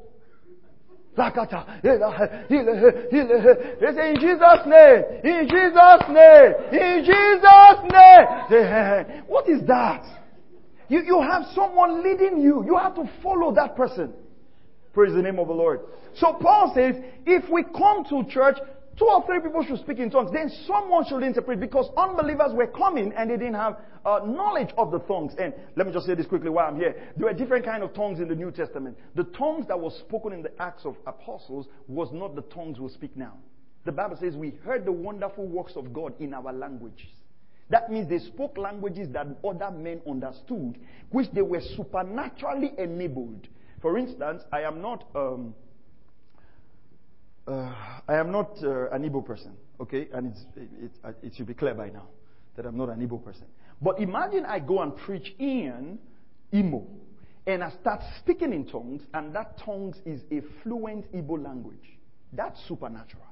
They 1.17 1.25
say, 1.25 1.41
in 4.11 4.21
Jesus' 4.21 4.67
name, 4.67 5.03
in 5.25 5.49
Jesus' 5.49 6.05
name, 6.09 6.53
in 6.71 7.05
Jesus' 7.05 7.81
name. 7.91 8.25
Eh, 8.51 8.55
eh, 8.55 9.01
eh. 9.01 9.23
What 9.27 9.49
is 9.49 9.67
that? 9.67 10.05
You, 10.89 11.03
you 11.03 11.21
have 11.21 11.43
someone 11.55 12.05
leading 12.05 12.41
you. 12.41 12.65
You 12.65 12.77
have 12.77 12.95
to 12.95 13.11
follow 13.23 13.53
that 13.55 13.75
person. 13.75 14.13
Praise 14.93 15.13
the 15.13 15.23
name 15.23 15.39
of 15.41 15.49
the 15.49 15.55
Lord. 15.55 15.81
So 16.17 16.35
Paul 16.41 16.73
says, 16.75 16.95
if 17.27 17.51
we 17.51 17.65
come 17.65 18.05
to 18.11 18.25
church 18.33 18.59
Two 18.99 19.07
or 19.07 19.25
three 19.27 19.39
people 19.39 19.63
should 19.65 19.79
speak 19.79 19.99
in 19.99 20.11
tongues. 20.11 20.31
Then 20.33 20.51
someone 20.67 21.05
should 21.07 21.23
interpret 21.23 21.61
because 21.61 21.89
unbelievers 21.97 22.51
were 22.53 22.67
coming 22.67 23.13
and 23.17 23.31
they 23.31 23.37
didn't 23.37 23.55
have 23.55 23.77
uh, 24.05 24.21
knowledge 24.27 24.71
of 24.77 24.91
the 24.91 24.99
tongues. 25.01 25.35
And 25.39 25.55
let 25.77 25.87
me 25.87 25.93
just 25.93 26.07
say 26.07 26.15
this 26.15 26.27
quickly 26.27 26.51
while 26.51 26.67
I'm 26.67 26.77
here. 26.77 26.97
There 27.17 27.27
were 27.27 27.33
different 27.33 27.65
kind 27.65 27.85
of 27.85 27.95
tongues 27.95 28.19
in 28.19 28.27
the 28.27 28.35
New 28.35 28.51
Testament. 28.51 28.99
The 29.15 29.23
tongues 29.25 29.67
that 29.69 29.79
was 29.79 29.97
spoken 30.01 30.33
in 30.33 30.43
the 30.43 30.51
Acts 30.61 30.85
of 30.85 30.97
Apostles 31.07 31.69
was 31.87 32.09
not 32.13 32.35
the 32.35 32.43
tongues 32.43 32.81
we 32.81 32.89
speak 32.89 33.17
now. 33.17 33.35
The 33.85 33.93
Bible 33.93 34.17
says 34.21 34.35
we 34.35 34.51
heard 34.65 34.85
the 34.85 34.93
wonderful 34.93 35.47
works 35.47 35.75
of 35.77 35.93
God 35.93 36.15
in 36.19 36.35
our 36.35 36.53
languages. 36.53 37.07
That 37.71 37.93
means 37.93 38.09
they 38.09 38.19
spoke 38.19 38.59
languages 38.59 39.09
that 39.13 39.29
other 39.47 39.71
men 39.71 40.01
understood, 40.09 40.77
which 41.11 41.31
they 41.33 41.43
were 41.43 41.61
supernaturally 41.77 42.73
enabled. 42.79 43.47
For 43.81 43.97
instance, 43.97 44.43
I 44.51 44.63
am 44.63 44.83
not. 44.83 45.05
Um, 45.15 45.55
uh, 47.49 47.73
I 48.07 48.17
am 48.17 48.31
not 48.31 48.51
uh, 48.63 48.91
an 48.91 49.09
Igbo 49.09 49.25
person, 49.25 49.53
okay? 49.81 50.09
And 50.13 50.35
it, 50.57 50.91
it, 51.23 51.33
should 51.37 51.47
be 51.47 51.55
clear 51.55 51.75
by 51.75 51.89
now 51.89 52.09
that 52.57 52.67
I'm 52.67 52.77
not 52.77 52.91
an 52.91 53.01
Igbo 53.07 53.25
person. 53.25 53.47
But 53.81 54.01
imagine 54.01 54.45
I 54.45 54.59
go 54.59 54.83
and 54.83 54.95
preach 54.97 55.35
in 55.39 55.99
Imo, 56.53 56.87
and 57.47 57.65
I 57.65 57.71
start 57.81 58.03
speaking 58.19 58.53
in 58.53 58.67
tongues, 58.67 59.03
and 59.15 59.35
that 59.35 59.59
tongues 59.65 59.97
is 60.05 60.21
a 60.31 60.43
fluent 60.63 61.11
Igbo 61.13 61.43
language. 61.43 61.99
That's 62.33 62.59
supernatural. 62.69 63.25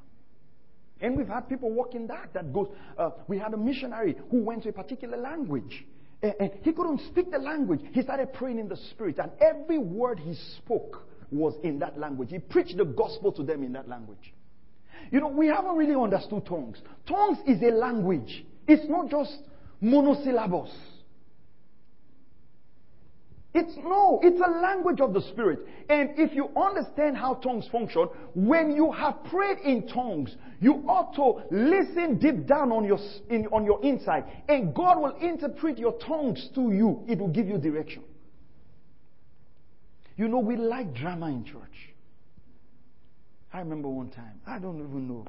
And 1.00 1.14
we've 1.16 1.28
had 1.28 1.48
people 1.48 1.70
walking 1.70 2.06
that. 2.06 2.32
That 2.32 2.52
goes. 2.54 2.68
Uh, 2.96 3.10
we 3.28 3.38
had 3.38 3.52
a 3.52 3.58
missionary 3.58 4.16
who 4.30 4.42
went 4.42 4.62
to 4.62 4.70
a 4.70 4.72
particular 4.72 5.18
language, 5.18 5.84
and, 6.22 6.32
and 6.40 6.50
he 6.62 6.72
couldn't 6.72 7.00
speak 7.10 7.30
the 7.30 7.38
language. 7.38 7.80
He 7.92 8.00
started 8.00 8.32
praying 8.32 8.58
in 8.58 8.68
the 8.68 8.78
spirit, 8.92 9.18
and 9.18 9.30
every 9.42 9.76
word 9.76 10.18
he 10.18 10.34
spoke 10.56 11.06
was 11.30 11.54
in 11.62 11.78
that 11.80 11.98
language. 11.98 12.30
He 12.30 12.38
preached 12.38 12.76
the 12.76 12.84
gospel 12.84 13.32
to 13.32 13.42
them 13.42 13.62
in 13.62 13.72
that 13.72 13.88
language. 13.88 14.32
You 15.10 15.20
know, 15.20 15.28
we 15.28 15.46
haven't 15.48 15.76
really 15.76 15.94
understood 15.94 16.46
tongues. 16.46 16.78
Tongues 17.06 17.38
is 17.46 17.62
a 17.62 17.74
language. 17.74 18.44
It's 18.66 18.88
not 18.88 19.10
just 19.10 19.38
monosyllables. 19.80 20.74
It's 23.54 23.74
no, 23.78 24.20
it's 24.22 24.38
a 24.38 24.50
language 24.60 25.00
of 25.00 25.14
the 25.14 25.22
Spirit. 25.32 25.60
And 25.88 26.10
if 26.18 26.34
you 26.34 26.50
understand 26.54 27.16
how 27.16 27.34
tongues 27.34 27.66
function, 27.72 28.08
when 28.34 28.72
you 28.76 28.92
have 28.92 29.24
prayed 29.24 29.58
in 29.64 29.88
tongues, 29.88 30.36
you 30.60 30.84
ought 30.86 31.14
to 31.14 31.56
listen 31.56 32.18
deep 32.18 32.46
down 32.46 32.70
on 32.70 32.84
your, 32.84 32.98
in, 33.30 33.46
on 33.46 33.64
your 33.64 33.82
inside. 33.82 34.24
And 34.48 34.74
God 34.74 34.98
will 35.00 35.16
interpret 35.22 35.78
your 35.78 35.98
tongues 36.06 36.50
to 36.54 36.70
you. 36.70 37.02
It 37.08 37.18
will 37.18 37.28
give 37.28 37.46
you 37.46 37.56
direction. 37.56 38.02
You 40.16 40.28
know, 40.28 40.38
we 40.38 40.56
like 40.56 40.94
drama 40.94 41.26
in 41.28 41.44
church. 41.44 41.94
I 43.52 43.60
remember 43.60 43.88
one 43.88 44.10
time, 44.10 44.40
I 44.46 44.58
don't 44.58 44.76
even 44.76 45.08
know. 45.08 45.26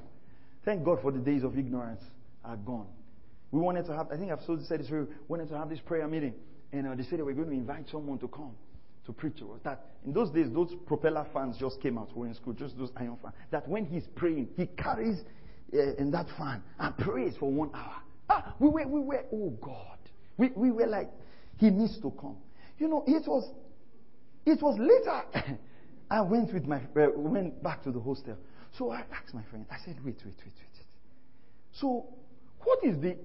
Thank 0.65 0.83
God 0.83 0.99
for 1.01 1.11
the 1.11 1.19
days 1.19 1.43
of 1.43 1.57
ignorance 1.57 2.01
are 2.43 2.57
gone. 2.57 2.87
We 3.51 3.61
wanted 3.61 3.85
to 3.85 3.95
have, 3.95 4.11
I 4.11 4.17
think 4.17 4.31
I've 4.31 4.39
said 4.45 4.79
this, 4.79 4.89
we 4.89 5.05
wanted 5.27 5.49
to 5.49 5.57
have 5.57 5.69
this 5.69 5.79
prayer 5.79 6.07
meeting. 6.07 6.33
And 6.73 6.87
uh, 6.87 6.95
they 6.95 7.03
said 7.03 7.19
they 7.19 7.23
were 7.23 7.33
going 7.33 7.47
to 7.47 7.53
invite 7.53 7.85
someone 7.89 8.19
to 8.19 8.27
come 8.27 8.51
to 9.05 9.13
preach 9.13 9.37
to 9.39 9.53
us. 9.53 9.61
That 9.63 9.85
in 10.05 10.11
those 10.13 10.29
days, 10.31 10.47
those 10.53 10.73
propeller 10.85 11.25
fans 11.33 11.55
just 11.57 11.81
came 11.81 11.97
out. 11.97 12.09
We 12.13 12.21
were 12.21 12.27
in 12.27 12.33
school, 12.33 12.53
just 12.53 12.77
those 12.77 12.91
iron 12.97 13.17
fans. 13.21 13.35
That 13.51 13.67
when 13.67 13.85
he's 13.85 14.03
praying, 14.15 14.49
he 14.57 14.65
carries 14.65 15.19
uh, 15.73 15.95
in 15.95 16.11
that 16.11 16.27
fan 16.37 16.61
and 16.79 16.97
prays 16.97 17.33
for 17.39 17.49
one 17.49 17.71
hour. 17.73 17.95
Ah, 18.29 18.55
we 18.59 18.67
were, 18.67 18.85
we 18.85 18.99
were, 18.99 19.23
oh 19.33 19.51
God. 19.61 19.97
We, 20.35 20.51
we 20.55 20.71
were 20.71 20.87
like, 20.87 21.09
he 21.55 21.69
needs 21.69 21.97
to 22.01 22.11
come. 22.19 22.37
You 22.77 22.89
know, 22.89 23.03
it 23.07 23.23
was 23.25 23.49
it 24.47 24.61
was 24.61 24.77
later 24.79 25.57
I 26.09 26.21
went 26.21 26.53
with 26.53 26.65
my 26.65 26.77
uh, 26.77 27.09
went 27.15 27.61
back 27.61 27.83
to 27.83 27.91
the 27.91 27.99
hostel. 27.99 28.37
So 28.77 28.91
I 28.91 29.03
asked 29.13 29.33
my 29.33 29.43
friend. 29.49 29.65
I 29.69 29.77
said, 29.83 29.97
"Wait, 30.05 30.15
wait, 30.23 30.35
wait, 30.37 30.53
wait. 30.55 30.85
So, 31.73 32.07
what 32.63 32.83
is 32.83 32.99
the 33.01 33.17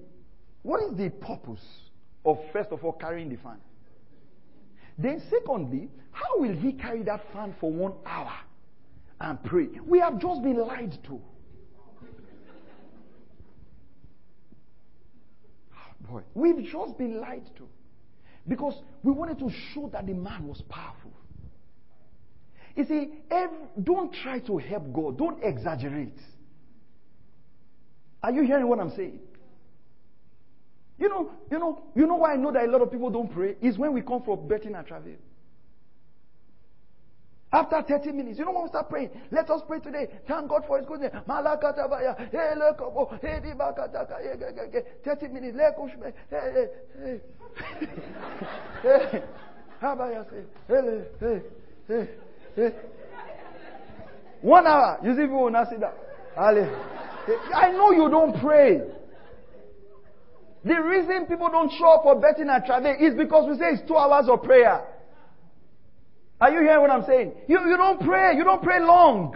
what 0.63 0.83
is 0.83 0.97
the 0.97 1.09
purpose 1.09 1.63
of 2.25 2.39
first 2.51 2.71
of 2.71 2.83
all 2.83 2.93
carrying 2.93 3.29
the 3.29 3.37
fan? 3.37 3.57
Then, 4.97 5.21
secondly, 5.29 5.89
how 6.11 6.39
will 6.39 6.53
he 6.53 6.73
carry 6.73 7.03
that 7.03 7.21
fan 7.33 7.55
for 7.59 7.71
one 7.71 7.93
hour 8.05 8.33
and 9.19 9.43
pray? 9.43 9.69
We 9.85 9.99
have 9.99 10.19
just 10.19 10.43
been 10.43 10.57
lied 10.57 10.97
to. 11.05 11.21
Boy, 16.01 16.21
we've 16.33 16.63
just 16.65 16.97
been 16.97 17.19
lied 17.21 17.49
to. 17.57 17.67
Because 18.47 18.75
we 19.03 19.11
wanted 19.11 19.39
to 19.39 19.49
show 19.73 19.89
that 19.93 20.05
the 20.05 20.13
man 20.13 20.47
was 20.47 20.61
powerful. 20.69 21.11
You 22.75 22.85
see, 22.85 23.11
every, 23.29 23.57
don't 23.81 24.13
try 24.13 24.39
to 24.39 24.57
help 24.57 24.91
God. 24.91 25.17
Don't 25.17 25.43
exaggerate. 25.43 26.17
Are 28.21 28.31
you 28.31 28.43
hearing 28.43 28.67
what 28.67 28.79
I'm 28.79 28.91
saying? 28.95 29.19
You 30.97 31.09
know, 31.09 31.31
You 31.51 31.59
know, 31.59 31.83
you 31.95 32.07
know 32.07 32.15
why 32.15 32.33
I 32.33 32.35
know 32.35 32.51
that 32.51 32.65
a 32.65 32.71
lot 32.71 32.81
of 32.81 32.91
people 32.91 33.09
don't 33.09 33.31
pray? 33.31 33.55
Is 33.61 33.77
when 33.77 33.93
we 33.93 34.01
come 34.01 34.23
for 34.23 34.37
betting 34.37 34.75
and 34.75 34.85
travel. 34.87 35.13
After 37.53 37.83
30 37.83 38.11
minutes, 38.13 38.39
you 38.39 38.45
know 38.45 38.51
when 38.51 38.63
we 38.63 38.69
start 38.69 38.89
praying? 38.89 39.11
Let 39.29 39.47
us 39.51 39.61
pray 39.67 39.79
today. 39.79 40.09
Thank 40.27 40.49
God 40.49 40.63
for 40.65 40.79
His 40.79 40.87
goodness. 40.87 41.13
30 45.05 45.27
minutes. 45.27 45.55
One 54.41 54.65
hour. 54.65 54.97
You 55.03 55.13
see 55.13 55.21
people 55.21 55.43
will 55.43 55.51
not 55.51 55.69
sit 55.69 55.79
down. 55.79 55.93
I 56.35 56.51
know 57.71 57.91
you 57.91 58.09
don't 58.09 58.35
pray. 58.41 58.81
The 60.65 60.81
reason 60.81 61.27
people 61.27 61.49
don't 61.51 61.71
show 61.77 61.91
up 61.91 62.03
for 62.03 62.19
betting 62.19 62.49
and 62.49 62.65
travel 62.65 62.95
is 62.99 63.13
because 63.15 63.47
we 63.47 63.57
say 63.59 63.73
it's 63.73 63.87
two 63.87 63.95
hours 63.95 64.27
of 64.27 64.41
prayer. 64.41 64.87
Are 66.43 66.51
you 66.51 66.59
hearing 66.59 66.81
what 66.81 66.91
I'm 66.91 67.05
saying? 67.05 67.31
You, 67.47 67.57
you 67.69 67.77
don't 67.77 68.01
pray. 68.01 68.35
You 68.35 68.43
don't 68.43 68.61
pray 68.61 68.81
long. 68.81 69.33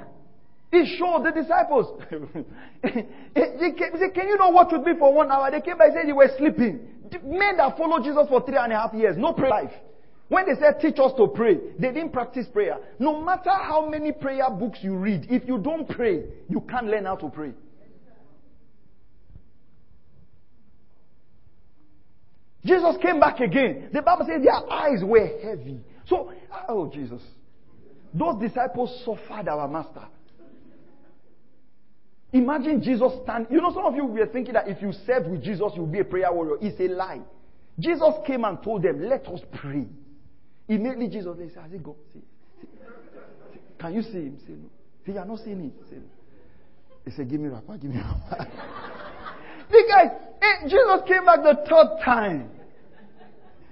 It 0.73 0.97
showed 0.99 1.23
the 1.23 1.31
disciples. 1.31 2.03
they 2.83 3.71
came, 3.71 3.91
say, 3.97 4.09
can 4.13 4.27
you 4.27 4.37
know 4.37 4.49
what 4.49 4.69
would 4.73 4.83
be 4.83 4.91
for 4.99 5.13
one 5.13 5.31
hour? 5.31 5.49
They 5.49 5.61
came 5.61 5.77
by 5.77 5.85
and 5.85 5.93
said 5.93 6.05
they 6.05 6.11
were 6.11 6.29
sleeping. 6.37 6.81
The 7.09 7.19
men 7.19 7.55
that 7.55 7.77
followed 7.77 8.03
Jesus 8.03 8.27
for 8.27 8.45
three 8.45 8.57
and 8.57 8.73
a 8.73 8.75
half 8.75 8.93
years, 8.93 9.15
no 9.17 9.31
prayer 9.31 9.51
life. 9.51 9.71
When 10.27 10.47
they 10.47 10.59
said 10.59 10.81
teach 10.81 10.99
us 10.99 11.13
to 11.15 11.27
pray, 11.27 11.55
they 11.79 11.93
didn't 11.93 12.11
practice 12.11 12.45
prayer. 12.51 12.77
No 12.99 13.23
matter 13.23 13.51
how 13.51 13.87
many 13.89 14.11
prayer 14.11 14.49
books 14.49 14.79
you 14.81 14.97
read, 14.97 15.27
if 15.29 15.47
you 15.47 15.59
don't 15.59 15.87
pray, 15.87 16.25
you 16.49 16.59
can't 16.69 16.87
learn 16.87 17.05
how 17.05 17.15
to 17.15 17.29
pray. 17.29 17.53
Jesus 22.65 22.97
came 23.01 23.21
back 23.21 23.39
again. 23.39 23.91
The 23.93 24.01
Bible 24.01 24.25
says 24.27 24.43
their 24.43 24.69
eyes 24.69 24.99
were 25.05 25.39
heavy. 25.41 25.79
So, 26.07 26.31
oh 26.69 26.89
Jesus. 26.93 27.21
Those 28.13 28.39
disciples 28.39 29.03
suffered 29.05 29.47
our 29.47 29.67
master. 29.67 30.07
Imagine 32.33 32.81
Jesus 32.81 33.11
stand. 33.23 33.47
You 33.49 33.61
know, 33.61 33.73
some 33.73 33.85
of 33.85 33.95
you 33.95 34.05
were 34.05 34.25
thinking 34.25 34.53
that 34.53 34.67
if 34.67 34.81
you 34.81 34.91
serve 35.05 35.27
with 35.27 35.43
Jesus, 35.43 35.71
you'll 35.75 35.87
be 35.87 35.99
a 35.99 36.05
prayer 36.05 36.31
warrior. 36.31 36.57
It's 36.61 36.79
a 36.79 36.93
lie. 36.93 37.21
Jesus 37.79 38.13
came 38.25 38.43
and 38.43 38.61
told 38.63 38.83
them, 38.83 39.07
Let 39.07 39.27
us 39.27 39.39
pray. 39.53 39.85
Immediately 40.67 41.07
Jesus 41.09 41.37
they 41.37 41.49
said, 41.49 41.63
Has 41.63 41.71
he 41.71 41.77
go? 41.77 41.95
See, 42.13 42.19
see, 42.61 42.67
see. 43.53 43.59
Can 43.79 43.93
you 43.93 44.01
see 44.01 44.11
him? 44.11 44.37
Say 44.45 44.53
no. 44.53 44.69
Say, 45.05 45.13
you 45.13 45.19
are 45.19 45.25
not 45.25 45.39
seeing 45.39 45.59
him. 45.59 45.71
Say 45.89 45.97
no. 45.97 46.03
He 47.05 47.11
said, 47.11 47.29
Give 47.29 47.39
me 47.39 47.49
wrapper, 47.49 47.77
give 47.77 47.91
me 47.91 47.97
wrapper. 47.97 48.49
the 49.71 49.83
guys, 49.87 50.11
eh, 50.41 50.67
Jesus 50.67 51.01
came 51.07 51.25
back 51.25 51.43
the 51.43 51.55
third 51.69 52.03
time. 52.03 52.49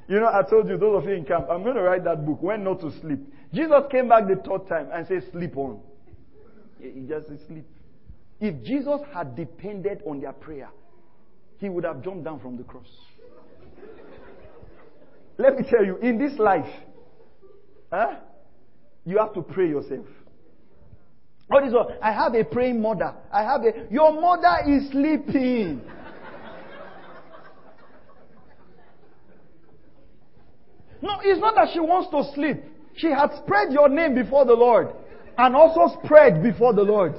You 0.08 0.20
know, 0.20 0.28
I 0.28 0.44
told 0.48 0.70
you, 0.70 0.78
those 0.78 1.04
of 1.04 1.10
you 1.10 1.16
in 1.16 1.26
camp, 1.26 1.48
I'm 1.50 1.64
going 1.64 1.76
to 1.76 1.82
write 1.82 2.04
that 2.04 2.26
book, 2.26 2.42
When 2.42 2.64
Not 2.64 2.82
to 2.82 2.92
Sleep. 3.02 3.20
Jesus 3.54 3.82
came 3.90 4.10
back 4.10 4.28
the 4.28 4.36
third 4.36 4.68
time 4.68 4.90
and 4.94 5.08
said, 5.08 5.24
Sleep 5.32 5.58
on. 5.58 5.80
He 6.80 7.06
just 7.08 7.28
said, 7.28 7.40
Sleep. 7.48 7.66
If 8.40 8.64
Jesus 8.64 9.00
had 9.14 9.36
depended 9.36 10.04
on 10.06 10.20
their 10.20 10.34
prayer, 10.34 10.70
he 11.58 11.70
would 11.70 11.86
have 11.86 12.04
jumped 12.04 12.26
down 12.26 12.40
from 12.40 12.58
the 12.58 12.64
cross. 12.64 12.88
Let 15.38 15.58
me 15.58 15.66
tell 15.70 15.84
you, 15.84 15.98
in 15.98 16.20
this 16.20 16.38
life, 16.38 16.70
huh, 17.92 18.18
you 19.06 19.18
have 19.18 19.34
to 19.34 19.42
pray 19.42 19.70
yourself. 19.70 20.06
What 21.48 21.66
is 21.66 21.74
all? 21.74 21.92
I 22.02 22.12
have 22.12 22.34
a 22.34 22.44
praying 22.44 22.82
mother. 22.82 23.14
I 23.32 23.44
have 23.44 23.62
a. 23.62 23.92
Your 23.92 24.20
mother 24.20 24.70
is 24.70 24.90
sleeping. 24.92 25.82
No, 31.06 31.20
it's 31.22 31.40
not 31.40 31.54
that 31.54 31.70
she 31.72 31.80
wants 31.80 32.10
to 32.10 32.34
sleep. 32.34 32.58
She 32.98 33.08
had 33.08 33.30
spread 33.44 33.72
your 33.72 33.88
name 33.90 34.16
before 34.16 34.44
the 34.44 34.54
Lord 34.54 34.90
and 35.38 35.56
also 35.56 36.02
spread 36.04 36.42
before 36.42 36.74
the 36.74 36.82
Lord. 36.82 37.14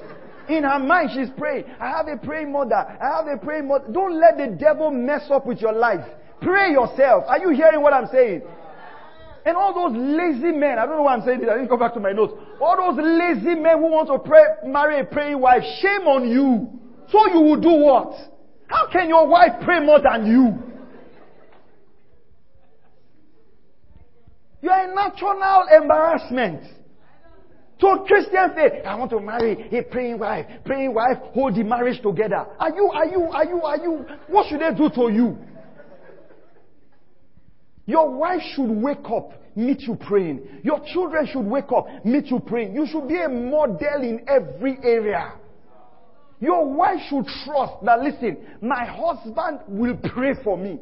In 0.49 0.65
her 0.65 0.79
mind, 0.81 1.11
she's 1.15 1.31
praying. 1.39 1.65
I 1.79 1.91
have 1.91 2.09
a 2.09 2.17
praying 2.17 2.51
mother. 2.51 2.75
I 2.75 3.17
have 3.17 3.27
a 3.29 3.37
praying 3.39 3.69
mother. 3.69 3.87
Don't 3.93 4.19
let 4.19 4.39
the 4.39 4.57
devil 4.59 4.91
mess 4.91 5.31
up 5.31 5.47
with 5.47 5.61
your 5.61 5.73
life. 5.73 6.05
Pray 6.41 6.73
yourself. 6.73 7.25
Are 7.29 7.39
you 7.39 7.51
hearing 7.51 7.81
what 7.81 7.93
I'm 7.93 8.09
saying? 8.11 8.43
And 9.45 9.57
all 9.57 9.73
those 9.73 9.97
lazy 9.97 10.51
men, 10.51 10.79
I 10.81 10.87
don't 10.87 10.97
know 10.97 11.03
why 11.03 11.15
I'm 11.15 11.23
saying 11.25 11.39
this, 11.39 11.49
I 11.49 11.55
didn't 11.55 11.71
go 11.71 11.77
back 11.77 11.95
to 11.95 12.01
my 12.01 12.11
notes. 12.11 12.33
All 12.61 12.77
those 12.77 12.99
lazy 12.99 13.55
men 13.55 13.79
who 13.79 13.87
want 13.87 14.09
to 14.09 14.19
pray, 14.19 14.43
marry 14.67 14.99
a 14.99 15.05
praying 15.05 15.39
wife, 15.41 15.63
shame 15.81 16.09
on 16.09 16.29
you. 16.29 16.67
So 17.13 17.29
you 17.33 17.41
will 17.41 17.61
do 17.61 17.71
what? 17.71 18.19
How 18.67 18.91
can 18.91 19.09
your 19.09 19.29
wife 19.29 19.63
pray 19.63 19.79
more 19.79 20.01
than 20.03 20.27
you? 20.27 20.76
You 24.67 24.73
are 24.73 24.91
a 24.91 24.95
natural 24.97 25.63
embarrassment. 25.81 26.65
So 27.81 28.05
Christians 28.05 28.51
say, 28.57 28.83
I 28.83 28.97
want 28.97 29.13
to 29.13 29.21
marry 29.21 29.69
a 29.71 29.83
praying 29.85 30.19
wife. 30.19 30.45
Praying 30.65 30.93
wife, 30.93 31.19
hold 31.35 31.55
the 31.55 31.63
marriage 31.63 32.03
together. 32.03 32.45
Are 32.59 32.75
you, 32.75 32.91
are 32.93 33.07
you, 33.07 33.23
are 33.31 33.45
you, 33.45 33.63
are 33.63 33.77
you, 33.77 34.07
what 34.27 34.49
should 34.49 34.61
they 34.61 34.77
do 34.77 34.91
to 34.91 35.13
you? 35.13 35.39
Your 37.85 38.11
wife 38.13 38.41
should 38.57 38.69
wake 38.69 39.09
up, 39.09 39.31
meet 39.55 39.83
you 39.83 39.95
praying. 39.95 40.63
Your 40.65 40.81
children 40.93 41.29
should 41.33 41.47
wake 41.47 41.71
up, 41.71 41.87
meet 42.05 42.27
you 42.27 42.41
praying. 42.41 42.75
You 42.75 42.89
should 42.91 43.07
be 43.07 43.23
a 43.23 43.29
model 43.29 44.03
in 44.03 44.27
every 44.27 44.79
area. 44.83 45.35
Your 46.41 46.69
wife 46.75 46.99
should 47.09 47.27
trust 47.45 47.85
that, 47.85 48.01
listen, 48.01 48.39
my 48.61 48.85
husband 48.85 49.61
will 49.69 49.97
pray 50.13 50.33
for 50.43 50.59
me. 50.59 50.81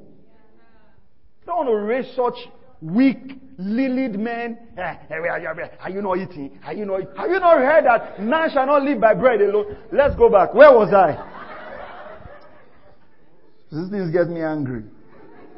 Don't 1.44 1.66
want 1.66 1.68
to 1.68 1.76
raise 1.76 2.06
such 2.16 2.50
weak, 2.80 3.40
lilied 3.58 4.18
men. 4.18 4.58
Eh, 4.76 4.94
eh, 5.10 5.68
are 5.80 5.90
you 5.90 6.02
not 6.02 6.18
eating? 6.18 6.58
Are 6.64 6.72
you 6.72 6.84
not? 6.84 7.00
Have 7.16 7.30
you 7.30 7.40
not 7.40 7.58
heard 7.58 7.84
that 7.86 8.20
man 8.22 8.50
shall 8.52 8.66
not 8.66 8.82
live 8.82 9.00
by 9.00 9.14
bread 9.14 9.40
alone? 9.40 9.76
Let's 9.92 10.14
go 10.16 10.28
back. 10.30 10.54
Where 10.54 10.72
was 10.72 10.92
I? 10.92 11.30
This 13.70 13.90
thing 13.90 14.12
gets 14.12 14.28
me 14.28 14.40
angry. 14.40 14.84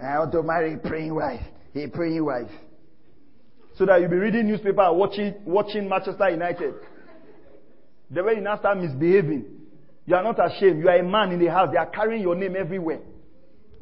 I 0.02 0.18
want 0.20 0.32
to 0.32 0.42
marry 0.42 0.74
a 0.74 0.78
praying 0.78 1.14
wife. 1.14 1.42
A 1.74 1.86
praying 1.88 2.24
wife. 2.24 2.50
So 3.76 3.84
that 3.84 4.00
you'll 4.00 4.08
be 4.08 4.16
reading 4.16 4.46
newspaper 4.48 4.90
watching, 4.92 5.34
watching 5.44 5.86
Manchester 5.86 6.30
United. 6.30 6.74
The 8.10 8.22
way 8.22 8.34
you 8.36 8.40
now 8.40 8.58
start 8.58 8.78
misbehaving. 8.78 9.44
You 10.06 10.14
are 10.16 10.22
not 10.22 10.38
ashamed. 10.44 10.80
You 10.80 10.88
are 10.88 10.96
a 10.98 11.02
man 11.02 11.32
in 11.32 11.40
the 11.40 11.50
house. 11.50 11.68
They 11.72 11.76
are 11.78 11.90
carrying 11.90 12.22
your 12.22 12.34
name 12.34 12.56
everywhere. 12.56 13.00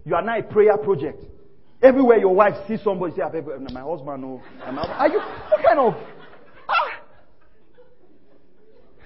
You 0.05 0.15
are 0.17 0.23
now 0.23 0.39
a 0.39 0.43
prayer 0.43 0.77
project. 0.79 1.23
Everywhere 1.85 2.17
your 2.17 2.35
wife 2.35 2.55
sees 2.67 2.81
somebody, 2.83 3.15
say, 3.15 3.21
my 3.75 3.83
husband, 3.83 4.23
no. 4.23 4.41
Are 4.65 5.07
you, 5.07 5.19
what 5.19 5.63
kind 5.63 5.79
of, 5.79 5.95
ah? 6.67 7.01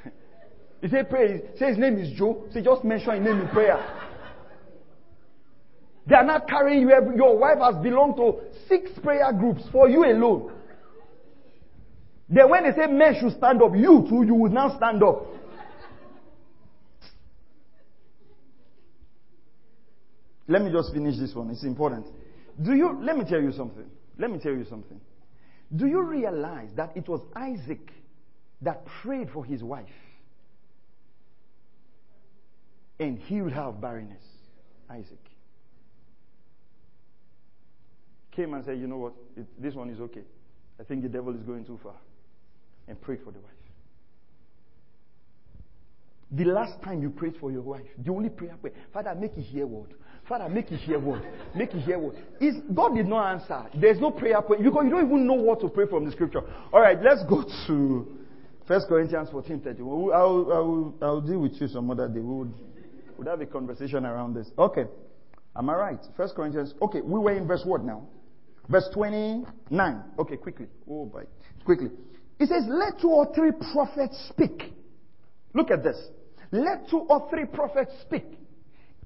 You 0.81 0.89
say 0.89 1.03
pray, 1.11 1.43
say 1.59 1.71
his 1.71 1.79
name 1.79 1.99
is 1.99 2.17
Joe. 2.17 2.45
Say 2.53 2.63
just 2.63 2.85
mention 2.85 3.17
his 3.17 3.25
name 3.25 3.41
in 3.41 3.49
prayer. 3.49 3.85
They 6.07 6.15
are 6.15 6.23
not 6.25 6.49
carrying 6.49 6.83
you. 6.83 6.93
Every, 6.93 7.17
your 7.17 7.37
wife 7.37 7.59
has 7.59 7.83
belonged 7.83 8.15
to 8.19 8.35
six 8.69 8.93
prayer 9.03 9.33
groups 9.33 9.63
for 9.73 9.89
you 9.89 10.05
alone. 10.05 10.53
Then 12.29 12.49
when 12.49 12.63
they 12.63 12.71
say 12.81 12.87
men 12.87 13.17
should 13.21 13.37
stand 13.37 13.61
up, 13.61 13.73
you 13.75 14.07
too, 14.09 14.23
you 14.25 14.37
will 14.37 14.53
now 14.53 14.77
stand 14.77 15.03
up. 15.03 15.27
Let 20.47 20.63
me 20.63 20.71
just 20.71 20.93
finish 20.93 21.19
this 21.19 21.35
one. 21.35 21.51
It's 21.51 21.65
important. 21.65 22.07
Do 22.63 22.75
you, 22.75 22.99
let 23.03 23.17
me 23.17 23.25
tell 23.25 23.41
you 23.41 23.53
something. 23.53 23.87
Let 24.19 24.31
me 24.31 24.39
tell 24.39 24.53
you 24.53 24.65
something. 24.65 25.01
Do 25.75 25.87
you 25.87 26.03
realize 26.03 26.71
that 26.77 26.97
it 26.97 27.09
was 27.09 27.21
Isaac 27.37 27.93
that 28.63 28.85
prayed 29.03 29.31
for 29.31 29.45
his 29.45 29.63
wife 29.63 29.87
and 32.99 33.19
healed 33.19 33.53
her 33.53 33.63
of 33.63 33.81
barrenness? 33.81 34.25
Isaac. 34.91 35.19
came 38.39 38.55
and 38.55 38.65
said, 38.65 38.79
You 38.79 38.87
know 38.87 38.99
what? 38.99 39.15
It, 39.37 39.47
this 39.61 39.75
one 39.75 39.91
is 39.91 40.01
okay. 40.01 40.23
I 40.79 40.85
think 40.85 41.03
the 41.03 41.09
devil 41.09 41.35
is 41.35 41.43
going 41.43 41.65
too 41.65 41.79
far. 41.83 41.97
And 42.87 42.99
prayed 43.01 43.21
for 43.25 43.33
the 43.33 43.41
wife. 43.41 43.58
The 46.31 46.45
last 46.45 46.83
time 46.83 47.01
you 47.01 47.11
prayed 47.11 47.37
for 47.41 47.51
your 47.51 47.63
wife, 47.63 47.87
the 48.05 48.13
only 48.13 48.29
prayer, 48.29 48.55
prayer 48.61 48.75
Father, 48.93 49.15
make 49.15 49.37
it 49.37 49.43
hear 49.43 49.67
word. 49.67 49.95
Father, 50.29 50.49
make 50.49 50.71
it 50.71 50.77
hear 50.77 50.99
word. 50.99 51.23
Make 51.55 51.73
it 51.73 51.81
hear 51.81 51.99
word. 51.99 52.17
Is 52.39 52.57
God 52.75 52.95
did 52.95 53.07
not 53.07 53.33
answer. 53.33 53.65
There's 53.81 53.99
no 53.99 54.11
prayer 54.11 54.43
point 54.43 54.63
because 54.63 54.85
you 54.85 54.91
don't 54.91 55.07
even 55.07 55.27
know 55.27 55.35
what 55.35 55.61
to 55.61 55.69
pray 55.69 55.87
from 55.87 56.05
the 56.05 56.13
scripture. 56.13 56.43
All 56.71 56.81
right, 56.81 56.99
let's 57.03 57.25
go 57.25 57.45
to 57.67 58.19
First 58.67 58.89
Corinthians 58.89 59.31
14 59.31 59.61
30. 59.61 59.81
I'll, 59.81 60.13
I'll, 60.13 60.95
I'll 61.01 61.21
deal 61.23 61.39
with 61.39 61.55
you 61.59 61.67
some 61.69 61.91
other 61.91 62.09
day. 62.09 62.21
We 62.21 62.35
would, 62.35 62.55
would 63.17 63.27
have 63.27 63.41
a 63.41 63.47
conversation 63.47 64.05
around 64.05 64.35
this. 64.35 64.49
Okay. 64.59 64.85
Am 65.57 65.71
I 65.71 65.75
right? 65.75 65.99
First 66.17 66.35
Corinthians. 66.35 66.75
Okay, 66.83 67.01
we 67.01 67.19
were 67.19 67.33
in 67.33 67.47
verse 67.47 67.63
what 67.65 67.83
now? 67.83 68.07
Verse 68.69 68.89
29. 68.93 70.03
Okay, 70.19 70.37
quickly. 70.37 70.67
Oh, 70.89 71.07
boy. 71.07 71.25
Quickly. 71.65 71.89
It 72.39 72.49
says, 72.49 72.65
let 72.69 73.01
two 73.01 73.09
or 73.09 73.35
three 73.35 73.51
prophets 73.73 74.29
speak. 74.29 74.75
Look 75.55 75.71
at 75.71 75.83
this. 75.83 75.97
Let 76.51 76.89
two 76.89 76.99
or 76.99 77.29
three 77.31 77.45
prophets 77.45 77.93
speak. 78.03 78.27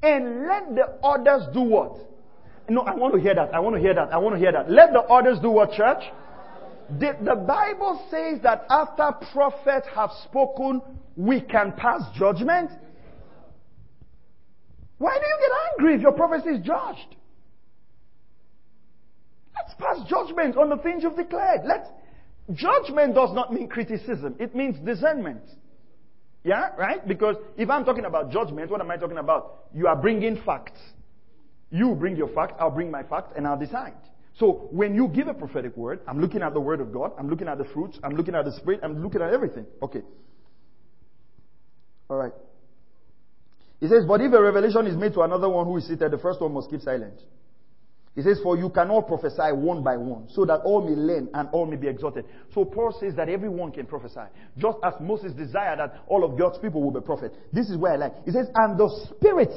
And 0.02 0.46
let 0.46 0.74
the 0.74 0.98
others 1.02 1.48
do 1.52 1.60
what? 1.60 1.96
no, 2.68 2.82
I 2.82 2.94
want 2.94 3.14
to 3.14 3.20
hear 3.20 3.34
that. 3.34 3.54
I 3.54 3.60
want 3.60 3.76
to 3.76 3.80
hear 3.82 3.94
that. 3.94 4.12
I 4.12 4.18
want 4.18 4.34
to 4.34 4.38
hear 4.38 4.52
that. 4.52 4.70
Let 4.70 4.92
the 4.92 5.00
others 5.00 5.38
do 5.40 5.50
what, 5.50 5.72
church? 5.72 6.02
The, 6.98 7.16
the 7.22 7.34
Bible 7.34 8.04
says 8.10 8.40
that 8.42 8.66
after 8.68 9.12
prophets 9.32 9.86
have 9.94 10.10
spoken, 10.24 10.82
we 11.16 11.40
can 11.40 11.72
pass 11.72 12.02
judgment. 12.16 12.70
Why 14.98 15.18
do 15.18 15.26
you 15.26 15.36
get 15.40 15.50
angry 15.72 15.94
if 15.96 16.00
your 16.02 16.12
prophecy 16.12 16.50
is 16.50 16.64
judged? 16.64 17.16
Let's 19.56 19.74
pass 19.78 20.08
judgment 20.08 20.56
on 20.56 20.68
the 20.70 20.76
things 20.76 21.02
you've 21.02 21.16
declared. 21.16 21.62
Let's, 21.66 21.88
judgment 22.52 23.14
does 23.14 23.34
not 23.34 23.52
mean 23.52 23.68
criticism. 23.68 24.36
It 24.38 24.54
means 24.54 24.76
discernment. 24.84 25.42
Yeah, 26.44 26.70
right? 26.76 27.06
Because 27.06 27.36
if 27.56 27.70
I'm 27.70 27.84
talking 27.84 28.04
about 28.04 28.30
judgment, 28.30 28.70
what 28.70 28.80
am 28.80 28.90
I 28.90 28.96
talking 28.96 29.18
about? 29.18 29.66
You 29.74 29.86
are 29.86 29.96
bringing 29.96 30.42
facts. 30.44 30.80
You 31.70 31.94
bring 31.94 32.16
your 32.16 32.28
fact, 32.28 32.54
I'll 32.60 32.70
bring 32.70 32.90
my 32.90 33.02
fact, 33.02 33.36
and 33.36 33.46
I'll 33.46 33.58
decide. 33.58 33.94
So 34.38 34.68
when 34.70 34.94
you 34.94 35.08
give 35.08 35.28
a 35.28 35.34
prophetic 35.34 35.76
word, 35.76 36.00
I'm 36.06 36.20
looking 36.20 36.42
at 36.42 36.52
the 36.52 36.60
word 36.60 36.80
of 36.80 36.92
God, 36.92 37.12
I'm 37.18 37.28
looking 37.28 37.48
at 37.48 37.58
the 37.58 37.64
fruits, 37.64 37.98
I'm 38.02 38.14
looking 38.14 38.34
at 38.34 38.44
the 38.44 38.52
spirit, 38.52 38.80
I'm 38.82 39.02
looking 39.02 39.22
at 39.22 39.32
everything. 39.32 39.66
Okay. 39.82 40.02
All 42.10 42.16
right. 42.16 42.32
He 43.80 43.88
says, 43.88 44.04
but 44.06 44.20
if 44.20 44.32
a 44.32 44.42
revelation 44.42 44.86
is 44.86 44.96
made 44.96 45.14
to 45.14 45.22
another 45.22 45.48
one 45.48 45.66
who 45.66 45.76
is 45.76 45.86
seated, 45.86 46.10
the 46.10 46.18
first 46.18 46.40
one 46.40 46.52
must 46.52 46.70
keep 46.70 46.80
silent. 46.82 47.20
He 48.14 48.22
says, 48.22 48.40
for 48.42 48.58
you 48.58 48.68
cannot 48.68 49.06
prophesy 49.06 49.52
one 49.52 49.82
by 49.82 49.96
one, 49.96 50.28
so 50.28 50.44
that 50.44 50.60
all 50.64 50.86
may 50.86 50.94
learn 50.94 51.30
and 51.32 51.48
all 51.52 51.64
may 51.64 51.76
be 51.76 51.88
exalted. 51.88 52.26
So 52.52 52.64
Paul 52.64 52.94
says 53.00 53.14
that 53.16 53.30
everyone 53.30 53.72
can 53.72 53.86
prophesy. 53.86 54.28
Just 54.58 54.78
as 54.84 54.92
Moses 55.00 55.32
desired 55.32 55.78
that 55.78 56.02
all 56.06 56.22
of 56.22 56.38
God's 56.38 56.58
people 56.58 56.82
will 56.82 56.90
be 56.90 57.00
prophets. 57.00 57.34
This 57.52 57.70
is 57.70 57.78
where 57.78 57.92
I 57.92 57.96
like. 57.96 58.12
He 58.26 58.32
says, 58.32 58.48
and 58.54 58.78
the 58.78 59.06
spirits 59.16 59.56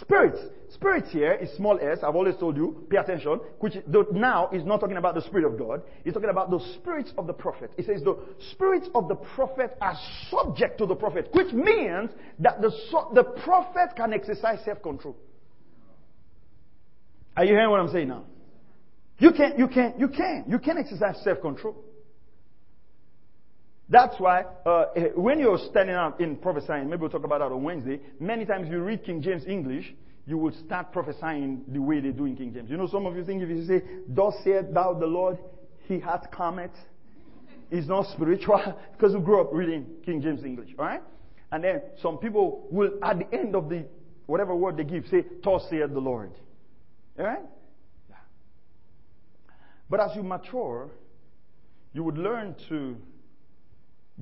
Spirit. 0.00 0.52
Spirit 0.74 1.04
here 1.06 1.32
is 1.32 1.50
small 1.56 1.78
s. 1.80 1.98
I've 2.02 2.16
always 2.16 2.36
told 2.36 2.56
you, 2.56 2.86
pay 2.90 2.98
attention, 2.98 3.40
which 3.60 3.74
now 4.12 4.50
is 4.52 4.64
not 4.64 4.80
talking 4.80 4.96
about 4.96 5.14
the 5.14 5.22
Spirit 5.22 5.46
of 5.46 5.58
God. 5.58 5.82
He's 6.04 6.12
talking 6.12 6.28
about 6.28 6.50
the 6.50 6.60
spirits 6.74 7.12
of 7.16 7.26
the 7.26 7.32
prophet. 7.32 7.70
He 7.76 7.82
says 7.82 8.02
the 8.02 8.18
spirits 8.52 8.88
of 8.94 9.08
the 9.08 9.14
prophet 9.14 9.76
are 9.80 9.96
subject 10.28 10.78
to 10.78 10.86
the 10.86 10.94
prophet, 10.94 11.28
which 11.32 11.52
means 11.52 12.10
that 12.40 12.60
the, 12.60 12.70
the 13.14 13.22
prophet 13.44 13.96
can 13.96 14.12
exercise 14.12 14.58
self-control. 14.64 15.16
Are 17.36 17.44
you 17.44 17.52
hearing 17.52 17.70
what 17.70 17.80
I'm 17.80 17.92
saying 17.92 18.08
now? 18.08 18.24
You 19.18 19.32
can, 19.32 19.58
you 19.58 19.68
can, 19.68 19.94
you 19.98 20.08
can, 20.08 20.44
you 20.48 20.58
can 20.58 20.78
exercise 20.78 21.16
self-control. 21.24 21.76
That's 23.88 24.18
why 24.18 24.44
uh, 24.64 24.86
eh, 24.96 25.08
when 25.14 25.38
you're 25.38 25.58
standing 25.70 25.94
out 25.94 26.20
in 26.20 26.36
prophesying, 26.36 26.90
maybe 26.90 27.02
we'll 27.02 27.10
talk 27.10 27.24
about 27.24 27.38
that 27.38 27.52
on 27.52 27.62
Wednesday, 27.62 28.00
many 28.18 28.44
times 28.44 28.68
you 28.68 28.80
read 28.80 29.04
King 29.04 29.22
James 29.22 29.44
English, 29.46 29.94
you 30.26 30.38
will 30.38 30.52
start 30.66 30.92
prophesying 30.92 31.62
the 31.68 31.78
way 31.78 32.00
they 32.00 32.10
do 32.10 32.24
in 32.24 32.36
King 32.36 32.52
James. 32.52 32.68
You 32.68 32.76
know, 32.76 32.88
some 32.88 33.06
of 33.06 33.16
you 33.16 33.24
think 33.24 33.42
if 33.42 33.48
you 33.48 33.64
say, 33.64 33.82
Thus 34.08 34.34
saith 34.42 34.66
thou 34.74 34.94
the 34.94 35.06
Lord, 35.06 35.38
he 35.86 36.00
hath 36.00 36.30
come 36.32 36.58
it's 37.70 37.88
not 37.88 38.06
spiritual 38.12 38.60
because 38.92 39.12
you 39.12 39.20
grew 39.20 39.40
up 39.40 39.50
reading 39.52 39.86
King 40.04 40.20
James 40.20 40.44
English, 40.44 40.70
alright? 40.78 41.02
And 41.52 41.62
then 41.62 41.82
some 42.02 42.18
people 42.18 42.66
will, 42.70 42.92
at 43.02 43.18
the 43.18 43.36
end 43.36 43.54
of 43.54 43.68
the 43.68 43.86
whatever 44.26 44.54
word 44.54 44.76
they 44.76 44.84
give, 44.84 45.04
say, 45.06 45.24
Thus 45.44 45.62
saith 45.70 45.92
the 45.92 46.00
Lord. 46.00 46.32
Alright? 47.18 47.42
Yeah. 48.08 48.16
But 49.88 50.00
as 50.00 50.16
you 50.16 50.22
mature, 50.22 50.90
you 51.92 52.04
would 52.04 52.18
learn 52.18 52.54
to 52.68 52.96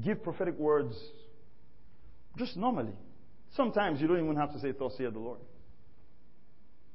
give 0.02 0.22
prophetic 0.22 0.58
words 0.58 0.96
just 2.36 2.56
normally. 2.56 2.92
Sometimes 3.56 4.00
you 4.00 4.06
don't 4.06 4.22
even 4.22 4.36
have 4.36 4.52
to 4.52 4.60
say, 4.60 4.72
Thus 4.72 4.96
saith 4.96 5.12
the 5.12 5.18
Lord. 5.18 5.40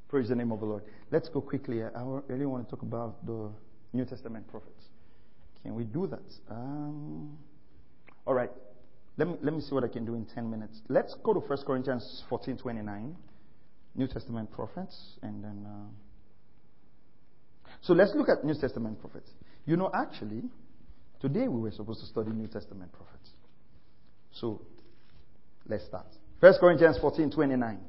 Praise 0.10 0.30
the 0.30 0.36
name 0.36 0.52
of 0.52 0.60
the 0.60 0.66
Lord. 0.66 0.84
Let's 1.12 1.30
go 1.30 1.40
quickly. 1.40 1.84
I 1.84 1.90
really 2.28 2.46
want 2.46 2.68
to 2.68 2.76
talk 2.76 2.82
about 2.82 3.26
the 3.26 3.50
New 3.94 4.06
Testament 4.06 4.48
prophets. 4.50 4.86
Can 5.64 5.76
we 5.76 5.84
do 5.84 6.08
that? 6.08 6.24
Um, 6.50 7.38
all 8.26 8.34
right. 8.34 8.50
Let 9.18 9.28
me, 9.28 9.36
let 9.42 9.54
me 9.54 9.62
see 9.62 9.74
what 9.76 9.84
I 9.84 9.88
can 9.88 10.06
do 10.06 10.16
in 10.16 10.26
10 10.26 10.50
minutes. 10.50 10.82
Let's 10.88 11.14
go 11.24 11.34
to 11.34 11.40
1 11.40 11.58
Corinthians 11.66 12.24
14 12.30 12.58
29, 12.58 13.16
New 13.96 14.08
Testament 14.08 14.52
prophets, 14.52 15.18
and 15.22 15.44
then. 15.44 15.66
Uh, 15.66 15.90
so 17.82 17.94
let's 17.94 18.12
look 18.16 18.30
at 18.30 18.44
New 18.44 18.56
Testament 18.60 19.00
prophets. 19.00 19.30
You 19.66 19.78
know, 19.78 19.90
actually, 19.94 20.44
Today 21.20 21.50
we 21.50 21.60
were 21.60 21.72
supposed 21.72 22.00
to 22.00 22.06
study 22.06 22.32
New 22.32 22.48
Testament 22.48 22.92
prophets. 22.94 23.30
So 24.32 24.62
let's 25.68 25.86
start. 25.86 26.08
1 26.40 26.54
Corinthians 26.60 26.98
14 27.00 27.32
29. 27.32 27.80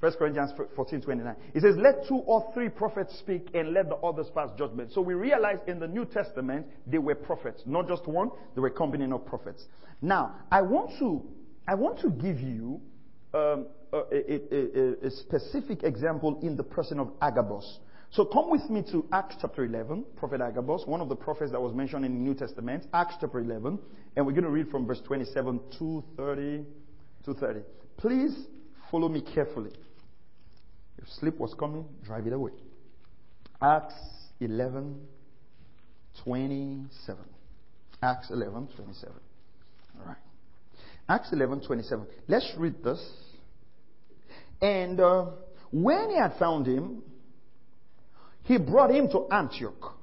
1 0.00 0.12
Corinthians 0.14 0.52
14 0.74 1.02
29. 1.02 1.36
It 1.54 1.60
says, 1.60 1.74
Let 1.76 2.08
two 2.08 2.16
or 2.16 2.50
three 2.54 2.70
prophets 2.70 3.18
speak 3.18 3.48
and 3.52 3.74
let 3.74 3.90
the 3.90 3.96
others 3.96 4.28
pass 4.34 4.48
judgment. 4.56 4.92
So 4.92 5.02
we 5.02 5.12
realize 5.12 5.58
in 5.66 5.78
the 5.78 5.86
New 5.86 6.06
Testament 6.06 6.66
they 6.86 6.96
were 6.96 7.14
prophets. 7.14 7.62
Not 7.66 7.86
just 7.86 8.06
one, 8.06 8.30
they 8.54 8.62
were 8.62 8.68
a 8.68 8.72
company 8.72 9.10
of 9.12 9.26
prophets. 9.26 9.66
Now, 10.00 10.36
I 10.50 10.62
want 10.62 10.98
to, 11.00 11.22
I 11.68 11.74
want 11.74 12.00
to 12.00 12.08
give 12.08 12.40
you 12.40 12.80
um, 13.34 13.66
a, 13.92 13.96
a, 13.96 15.04
a, 15.04 15.06
a 15.06 15.10
specific 15.10 15.82
example 15.82 16.38
in 16.42 16.56
the 16.56 16.62
person 16.62 16.98
of 16.98 17.12
Agabus. 17.20 17.78
So 18.12 18.24
come 18.24 18.50
with 18.50 18.68
me 18.68 18.82
to 18.90 19.06
Acts 19.12 19.36
chapter 19.40 19.64
11, 19.64 20.04
Prophet 20.16 20.40
Agabus, 20.40 20.82
one 20.84 21.00
of 21.00 21.08
the 21.08 21.14
prophets 21.14 21.52
that 21.52 21.60
was 21.60 21.72
mentioned 21.74 22.04
in 22.04 22.12
the 22.12 22.18
New 22.18 22.34
Testament, 22.34 22.86
Acts 22.92 23.14
chapter 23.20 23.38
11, 23.38 23.78
and 24.16 24.26
we're 24.26 24.32
going 24.32 24.44
to 24.44 24.50
read 24.50 24.68
from 24.68 24.84
verse 24.84 25.00
27 25.06 25.60
to 25.78 26.04
30 26.16 26.64
to 27.24 27.34
30. 27.34 27.60
Please 27.98 28.36
follow 28.90 29.08
me 29.08 29.22
carefully. 29.22 29.70
If 30.98 31.08
sleep 31.20 31.38
was 31.38 31.54
coming, 31.54 31.84
drive 32.04 32.26
it 32.26 32.32
away. 32.32 32.52
Acts 33.62 33.94
11, 34.40 35.00
27. 36.24 37.24
Acts 38.02 38.30
11, 38.30 38.68
27. 38.74 39.14
All 40.00 40.06
right. 40.06 40.16
Acts 41.10 41.32
11, 41.32 41.62
27. 41.62 42.06
Let's 42.28 42.48
read 42.56 42.84
this. 42.84 43.04
And 44.62 45.00
uh, 45.00 45.26
when 45.72 46.10
he 46.10 46.16
had 46.16 46.38
found 46.38 46.68
him, 46.68 47.02
he 48.44 48.58
brought 48.58 48.92
him 48.92 49.08
to 49.08 49.26
Antioch. 49.32 49.96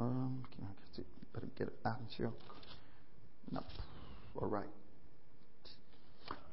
Um, 0.00 0.42
better 1.32 1.46
get 1.56 1.68
Antioch. 1.84 2.32
No. 3.52 3.62
All 4.40 4.48
right. 4.48 4.66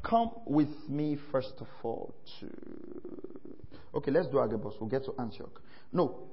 Come 0.03 0.31
with 0.45 0.69
me 0.87 1.17
first 1.31 1.53
of 1.59 1.67
all 1.81 2.13
to. 2.39 2.47
Okay, 3.95 4.11
let's 4.11 4.27
do 4.27 4.39
Agabus. 4.39 4.75
We'll 4.79 4.89
get 4.89 5.03
to 5.05 5.13
Antioch. 5.19 5.59
No. 5.91 6.27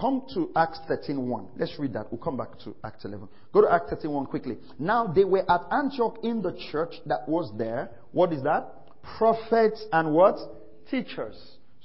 Come 0.00 0.22
to 0.32 0.50
Acts 0.56 0.80
13.1. 0.88 1.48
Let's 1.58 1.78
read 1.78 1.92
that. 1.92 2.10
We'll 2.10 2.22
come 2.22 2.38
back 2.38 2.58
to 2.64 2.74
Acts 2.82 3.04
11. 3.04 3.28
Go 3.52 3.60
to 3.60 3.70
Acts 3.70 3.92
13.1 3.92 4.28
quickly. 4.28 4.56
Now 4.78 5.06
they 5.06 5.24
were 5.24 5.50
at 5.50 5.60
Antioch 5.70 6.18
in 6.22 6.40
the 6.40 6.58
church 6.72 6.94
that 7.04 7.28
was 7.28 7.52
there. 7.58 7.90
What 8.12 8.32
is 8.32 8.42
that? 8.44 8.72
Prophets 9.18 9.84
and 9.92 10.14
what? 10.14 10.38
Teachers. 10.90 11.36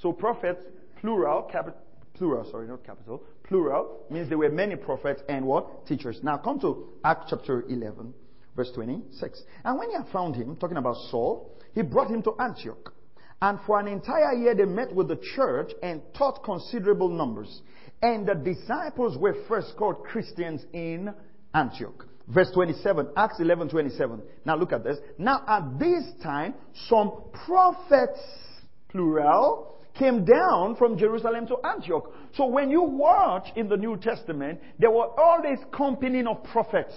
So 0.01 0.13
prophets, 0.13 0.61
plural, 1.01 1.43
capital 1.51 1.77
plural, 2.13 2.49
sorry, 2.49 2.67
not 2.67 2.85
capital, 2.85 3.23
plural, 3.43 4.05
means 4.09 4.29
there 4.29 4.37
were 4.37 4.49
many 4.49 4.77
prophets 4.77 5.21
and 5.27 5.45
what? 5.45 5.85
Teachers. 5.85 6.19
Now 6.23 6.37
come 6.37 6.59
to 6.61 6.87
Acts 7.03 7.25
chapter 7.29 7.63
11, 7.67 8.13
verse 8.55 8.71
26. 8.73 9.41
And 9.63 9.77
when 9.77 9.89
he 9.89 9.95
had 9.95 10.07
found 10.07 10.35
him, 10.35 10.55
talking 10.55 10.77
about 10.77 10.95
Saul, 11.11 11.51
he 11.73 11.81
brought 11.81 12.09
him 12.09 12.23
to 12.23 12.33
Antioch. 12.39 12.93
And 13.41 13.59
for 13.65 13.79
an 13.79 13.87
entire 13.87 14.33
year 14.33 14.55
they 14.55 14.65
met 14.65 14.95
with 14.95 15.09
the 15.09 15.19
church 15.35 15.71
and 15.83 16.01
taught 16.17 16.43
considerable 16.43 17.09
numbers. 17.09 17.61
And 18.05 18.27
the 18.27 18.35
disciples 18.35 19.17
were 19.17 19.33
first 19.47 19.75
called 19.77 20.03
Christians 20.03 20.63
in 20.73 21.11
Antioch. 21.55 22.05
Verse 22.27 22.51
27, 22.53 23.07
Acts 23.17 23.39
11, 23.39 23.69
27. 23.69 24.21
Now 24.45 24.55
look 24.57 24.73
at 24.73 24.83
this. 24.83 24.97
Now 25.17 25.41
at 25.47 25.79
this 25.79 26.03
time, 26.21 26.53
some 26.87 27.23
prophets, 27.47 28.19
plural, 28.89 29.79
came 29.97 30.23
down 30.23 30.75
from 30.75 30.99
Jerusalem 30.99 31.47
to 31.47 31.57
Antioch. 31.65 32.13
So 32.35 32.45
when 32.45 32.69
you 32.69 32.83
watch 32.83 33.47
in 33.55 33.69
the 33.69 33.77
New 33.77 33.97
Testament, 33.97 34.59
there 34.77 34.91
were 34.91 35.07
always 35.19 35.57
company 35.75 36.23
of 36.27 36.43
prophets. 36.43 36.93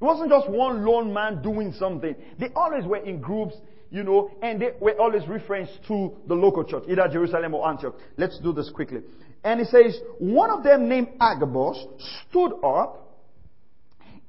It 0.00 0.04
wasn't 0.04 0.30
just 0.30 0.48
one 0.48 0.86
lone 0.86 1.12
man 1.12 1.42
doing 1.42 1.74
something. 1.78 2.14
They 2.40 2.48
always 2.56 2.86
were 2.86 3.04
in 3.04 3.20
groups, 3.20 3.56
you 3.90 4.02
know, 4.02 4.30
and 4.40 4.58
they 4.58 4.70
were 4.80 4.98
always 4.98 5.28
referenced 5.28 5.80
to 5.88 6.16
the 6.26 6.34
local 6.34 6.64
church, 6.64 6.84
either 6.88 7.08
Jerusalem 7.12 7.52
or 7.52 7.68
Antioch. 7.68 7.96
Let's 8.16 8.38
do 8.40 8.54
this 8.54 8.70
quickly. 8.70 9.00
And 9.44 9.60
it 9.60 9.68
says, 9.68 10.00
one 10.18 10.50
of 10.50 10.64
them 10.64 10.88
named 10.88 11.08
Agabus 11.20 11.84
stood 12.28 12.52
up 12.64 13.00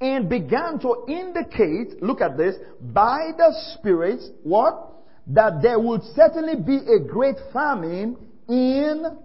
and 0.02 0.28
began 0.30 0.78
to 0.80 1.06
indicate, 1.08 2.04
look 2.04 2.20
at 2.22 2.38
this, 2.38 2.56
by 2.82 3.32
the 3.38 3.56
Spirit, 3.78 4.22
what? 4.44 4.96
that 5.28 5.62
there 5.62 5.80
would 5.80 6.02
certainly 6.16 6.56
be 6.56 6.78
a 6.78 7.00
great 7.00 7.38
famine 7.52 8.18
in 8.48 9.18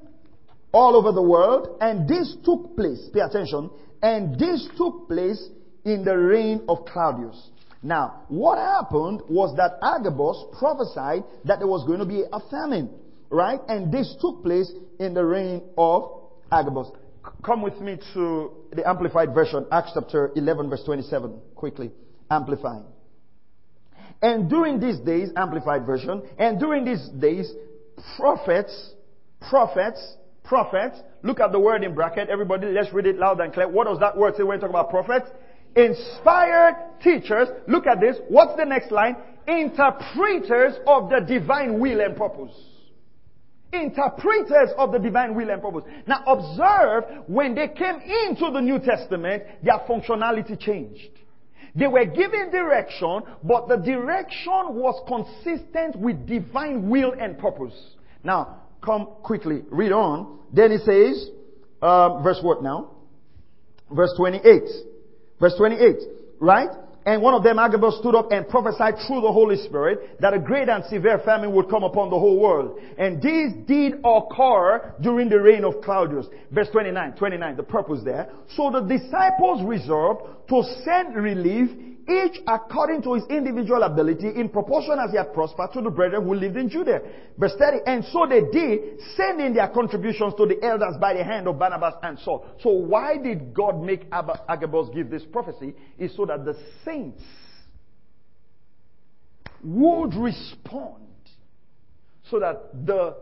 all 0.73 0.97
over 0.97 1.13
the 1.13 1.23
world, 1.23 1.77
and 1.81 2.09
this 2.09 2.37
took 2.45 2.77
place, 2.77 3.09
pay 3.13 3.21
attention, 3.21 3.71
and 4.03 4.39
this 4.39 4.67
took 4.79 5.09
place 5.09 5.49
in 5.85 6.05
the 6.05 6.17
reign 6.17 6.63
of 6.69 6.85
Claudius. 6.87 7.51
Now, 7.83 8.23
what 8.29 8.59
happened 8.59 9.23
was 9.29 9.57
that 9.57 9.79
Agabus 9.83 10.45
prophesied 10.59 11.25
that 11.45 11.59
there 11.59 11.69
was 11.69 11.87
going 11.87 11.99
to 11.99 12.07
be 12.07 12.23
a 12.31 12.41
famine. 12.51 12.91
Right? 13.31 13.61
And 13.69 13.93
this 13.93 14.15
took 14.21 14.43
place 14.43 14.71
in 14.99 15.15
the 15.15 15.25
reign 15.25 15.63
of 15.79 16.11
Agabus. 16.53 16.89
Come 17.45 17.63
with 17.63 17.81
me 17.81 17.99
to 18.15 18.51
the 18.73 18.87
Amplified 18.89 19.33
Version, 19.35 19.67
Acts 19.71 19.93
chapter 19.95 20.33
11, 20.35 20.69
verse 20.69 20.83
27, 20.85 21.39
quickly. 21.55 21.91
Amplifying. 22.31 22.85
And 24.23 24.51
during 24.51 24.81
these 24.81 24.99
days, 24.99 25.31
Amplified 25.37 25.87
Version, 25.87 26.23
and 26.39 26.59
during 26.59 26.85
these 26.85 27.09
days, 27.21 27.51
prophets, 28.17 28.95
prophets, 29.49 30.15
prophets, 30.45 30.99
look 31.23 31.41
at 31.41 31.53
the 31.53 31.61
word 31.61 31.85
in 31.85 31.95
bracket, 31.95 32.29
everybody, 32.29 32.67
let's 32.69 32.93
read 32.93 33.07
it 33.07 33.17
loud 33.17 33.41
and 33.41 33.53
clear. 33.53 33.69
What 33.69 33.87
does 33.87 33.99
that 34.01 34.17
word 34.17 34.35
say 34.37 34.43
when 34.43 34.59
we 34.59 34.61
talk 34.61 34.71
about 34.71 34.91
prophets? 34.91 35.27
Inspired 35.77 36.77
teachers, 37.03 37.49
look 37.69 37.87
at 37.87 38.01
this, 38.01 38.17
what's 38.29 38.57
the 38.57 38.65
next 38.65 38.91
line? 38.91 39.17
Interpreters 39.47 40.75
of 40.87 41.09
the 41.09 41.21
divine 41.21 41.81
will 41.81 42.01
and 42.01 42.17
purpose 42.17 42.70
interpreters 43.73 44.71
of 44.77 44.93
the 44.93 44.99
divine 44.99 45.35
will 45.35 45.51
and 45.51 45.63
purpose. 45.63 45.85
Now 46.07 46.23
observe, 46.27 47.27
when 47.27 47.55
they 47.55 47.69
came 47.69 47.97
into 47.97 48.51
the 48.53 48.61
New 48.61 48.79
Testament, 48.79 49.45
their 49.63 49.79
functionality 49.89 50.59
changed. 50.59 51.11
They 51.75 51.87
were 51.87 52.05
given 52.05 52.51
direction, 52.51 53.23
but 53.45 53.69
the 53.69 53.77
direction 53.77 54.75
was 54.75 55.01
consistent 55.07 55.97
with 55.97 56.27
divine 56.27 56.89
will 56.89 57.13
and 57.13 57.39
purpose. 57.39 57.75
Now, 58.25 58.63
come 58.85 59.07
quickly, 59.23 59.63
read 59.71 59.93
on. 59.93 60.41
Then 60.53 60.73
it 60.73 60.81
says, 60.81 61.31
um, 61.81 62.23
verse 62.23 62.41
what 62.43 62.63
now? 62.63 62.91
Verse 63.91 64.13
28. 64.17 64.63
Verse 65.39 65.55
28, 65.57 65.97
right? 66.41 66.69
And 67.11 67.23
one 67.23 67.35
of 67.35 67.43
them, 67.43 67.59
Agabus, 67.59 67.99
stood 67.99 68.15
up 68.15 68.31
and 68.31 68.49
prophesied 68.49 68.95
through 69.05 69.23
the 69.23 69.33
Holy 69.33 69.57
Spirit 69.57 70.21
that 70.21 70.33
a 70.33 70.39
great 70.39 70.69
and 70.69 70.85
severe 70.85 71.19
famine 71.25 71.53
would 71.53 71.69
come 71.69 71.83
upon 71.83 72.09
the 72.09 72.17
whole 72.17 72.39
world. 72.39 72.79
And 72.99 73.21
this 73.21 73.53
did 73.67 73.95
occur 74.05 74.95
during 75.01 75.29
the 75.29 75.41
reign 75.41 75.65
of 75.65 75.83
Claudius. 75.83 76.27
Verse 76.53 76.69
29, 76.71 77.15
29, 77.15 77.57
the 77.57 77.65
purpose 77.65 78.03
there. 78.05 78.31
So 78.55 78.71
the 78.71 78.83
disciples 78.83 79.61
resolved 79.65 80.49
to 80.51 80.63
send 80.85 81.17
relief 81.17 81.71
each 82.11 82.41
according 82.47 83.03
to 83.03 83.15
his 83.15 83.25
individual 83.31 83.83
ability, 83.85 84.29
in 84.29 84.49
proportion 84.49 84.99
as 84.99 85.11
he 85.13 85.17
had 85.17 85.33
prospered 85.33 85.73
to 85.75 85.81
the 85.81 85.91
brethren 85.91 86.25
who 86.25 86.35
lived 86.35 86.57
in 86.57 86.69
Judea. 86.69 87.01
Verse 87.39 87.55
30, 87.59 87.79
and 87.87 88.05
so 88.07 88.27
they 88.29 88.41
did, 88.51 89.01
sending 89.17 89.55
their 89.55 89.69
contributions 89.69 90.35
to 90.37 90.47
the 90.47 90.63
elders 90.63 90.97
by 91.01 91.15
the 91.15 91.23
hand 91.23 91.47
of 91.47 91.59
Barnabas 91.59 91.95
and 92.03 92.19
Saul. 92.19 92.47
So 92.61 92.71
why 92.71 93.17
did 93.17 93.55
God 93.55 93.83
make 93.83 94.07
Agabus 94.13 94.91
give 94.95 95.09
this 95.11 95.23
prophecy? 95.25 95.75
Is 95.99 96.15
so 96.17 96.27
that 96.27 96.45
the 96.45 96.57
saints 96.85 97.23
would 99.63 100.15
respond. 100.15 100.97
So 102.31 102.39
that 102.41 102.87
the 102.87 103.17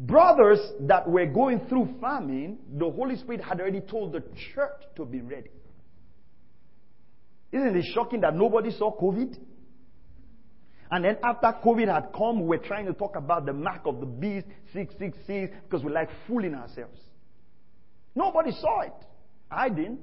brothers 0.00 0.58
that 0.80 1.08
were 1.08 1.26
going 1.26 1.60
through 1.68 1.94
famine, 2.00 2.58
the 2.76 2.90
Holy 2.90 3.16
Spirit 3.16 3.40
had 3.40 3.60
already 3.60 3.80
told 3.80 4.12
the 4.12 4.22
church 4.54 4.82
to 4.96 5.04
be 5.04 5.20
ready. 5.20 5.50
Isn't 7.52 7.76
it 7.76 7.84
shocking 7.94 8.22
that 8.22 8.34
nobody 8.34 8.70
saw 8.70 8.96
COVID? 8.98 9.36
And 10.90 11.04
then 11.04 11.18
after 11.22 11.54
COVID 11.64 11.92
had 11.92 12.12
come, 12.16 12.46
we're 12.46 12.58
trying 12.58 12.86
to 12.86 12.92
talk 12.92 13.16
about 13.16 13.46
the 13.46 13.52
mark 13.52 13.82
of 13.86 14.00
the 14.00 14.06
beast, 14.06 14.46
666, 14.72 15.54
because 15.64 15.84
we 15.84 15.92
like 15.92 16.08
fooling 16.26 16.54
ourselves. 16.54 16.98
Nobody 18.14 18.52
saw 18.52 18.80
it. 18.80 18.92
I 19.50 19.68
didn't. 19.68 20.00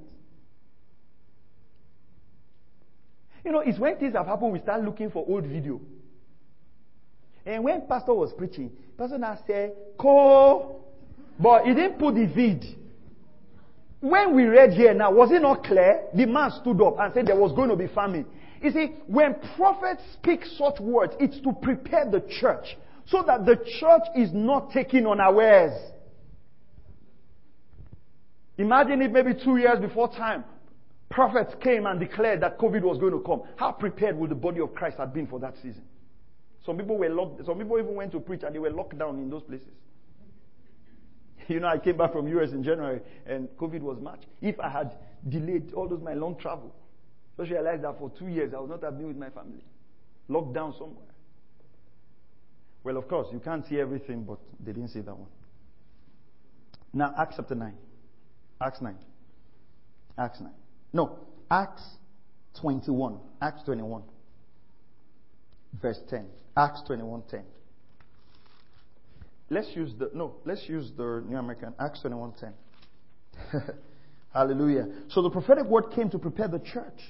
You 3.44 3.52
know, 3.52 3.60
it's 3.60 3.78
when 3.78 3.96
things 3.98 4.14
have 4.14 4.26
happened, 4.26 4.52
we 4.52 4.60
start 4.60 4.82
looking 4.82 5.10
for 5.10 5.24
old 5.26 5.46
video. 5.46 5.80
And 7.46 7.64
when 7.64 7.86
Pastor 7.86 8.14
was 8.14 8.32
preaching, 8.36 8.70
Pastor 8.98 9.18
now 9.18 9.38
said, 9.46 9.72
"Co," 9.98 10.84
but 11.38 11.64
he 11.64 11.74
didn't 11.74 11.98
put 11.98 12.14
the 12.14 12.26
vid. 12.26 12.64
When 14.00 14.34
we 14.34 14.44
read 14.44 14.72
here 14.72 14.94
now, 14.94 15.12
was 15.12 15.30
it 15.30 15.42
not 15.42 15.64
clear? 15.64 16.04
The 16.14 16.26
man 16.26 16.50
stood 16.60 16.80
up 16.80 16.98
and 16.98 17.12
said 17.12 17.26
there 17.26 17.36
was 17.36 17.52
going 17.52 17.68
to 17.68 17.76
be 17.76 17.86
famine. 17.86 18.26
You 18.62 18.70
see, 18.70 18.94
when 19.06 19.36
prophets 19.56 20.02
speak 20.14 20.44
such 20.56 20.80
words, 20.80 21.14
it's 21.20 21.40
to 21.40 21.52
prepare 21.52 22.10
the 22.10 22.20
church 22.40 22.76
so 23.06 23.22
that 23.26 23.44
the 23.44 23.56
church 23.78 24.02
is 24.16 24.30
not 24.32 24.72
taken 24.72 25.06
unawares. 25.06 25.72
Imagine 28.56 29.02
if 29.02 29.10
maybe 29.10 29.32
two 29.34 29.56
years 29.56 29.78
before 29.80 30.08
time, 30.08 30.44
prophets 31.10 31.54
came 31.62 31.86
and 31.86 31.98
declared 31.98 32.42
that 32.42 32.58
COVID 32.58 32.82
was 32.82 32.98
going 32.98 33.12
to 33.12 33.20
come. 33.20 33.42
How 33.56 33.72
prepared 33.72 34.16
would 34.18 34.30
the 34.30 34.34
body 34.34 34.60
of 34.60 34.74
Christ 34.74 34.98
have 34.98 35.12
been 35.12 35.26
for 35.26 35.40
that 35.40 35.54
season? 35.56 35.82
Some 36.64 36.76
people 36.76 36.98
were 36.98 37.08
locked, 37.08 37.44
some 37.44 37.58
people 37.58 37.78
even 37.78 37.94
went 37.94 38.12
to 38.12 38.20
preach 38.20 38.42
and 38.44 38.54
they 38.54 38.58
were 38.58 38.70
locked 38.70 38.98
down 38.98 39.18
in 39.18 39.30
those 39.30 39.42
places. 39.42 39.68
You 41.54 41.58
know, 41.58 41.66
I 41.66 41.78
came 41.78 41.96
back 41.96 42.12
from 42.12 42.28
US 42.28 42.52
in 42.52 42.62
January 42.62 43.00
and 43.26 43.48
COVID 43.58 43.80
was 43.80 43.98
March. 44.00 44.22
If 44.40 44.60
I 44.60 44.68
had 44.68 44.94
delayed 45.28 45.72
all 45.74 45.88
those 45.88 46.00
my 46.00 46.14
long 46.14 46.36
travel, 46.36 46.72
just 47.36 47.50
realized 47.50 47.82
that 47.82 47.98
for 47.98 48.08
two 48.16 48.28
years 48.28 48.54
I 48.54 48.60
would 48.60 48.70
not 48.70 48.84
have 48.84 48.96
been 48.96 49.08
with 49.08 49.16
my 49.16 49.30
family. 49.30 49.64
Locked 50.28 50.54
down 50.54 50.72
somewhere. 50.74 51.08
Well, 52.84 52.96
of 52.96 53.08
course, 53.08 53.26
you 53.32 53.40
can't 53.40 53.66
see 53.66 53.80
everything, 53.80 54.22
but 54.22 54.38
they 54.64 54.72
didn't 54.72 54.90
see 54.90 55.00
that 55.00 55.16
one. 55.16 55.28
Now, 56.92 57.14
Acts 57.18 57.34
chapter 57.36 57.56
9. 57.56 57.74
Acts 58.60 58.80
9. 58.80 58.94
Acts 60.18 60.40
9. 60.40 60.52
No, 60.92 61.18
Acts 61.50 61.82
21. 62.60 63.18
Acts 63.42 63.62
21. 63.64 64.02
Verse 65.82 66.00
10. 66.08 66.26
Acts 66.56 66.82
21 66.86 67.22
10. 67.28 67.42
Let's 69.50 69.68
use 69.74 69.92
the, 69.98 70.10
no, 70.14 70.36
let's 70.44 70.68
use 70.68 70.92
the 70.96 71.24
New 71.26 71.36
American, 71.36 71.74
Acts 71.78 72.00
21.10. 72.04 72.52
Hallelujah. 74.32 74.86
So 75.08 75.22
the 75.22 75.30
prophetic 75.30 75.64
word 75.64 75.90
came 75.94 76.08
to 76.10 76.18
prepare 76.18 76.46
the 76.46 76.60
church. 76.60 77.00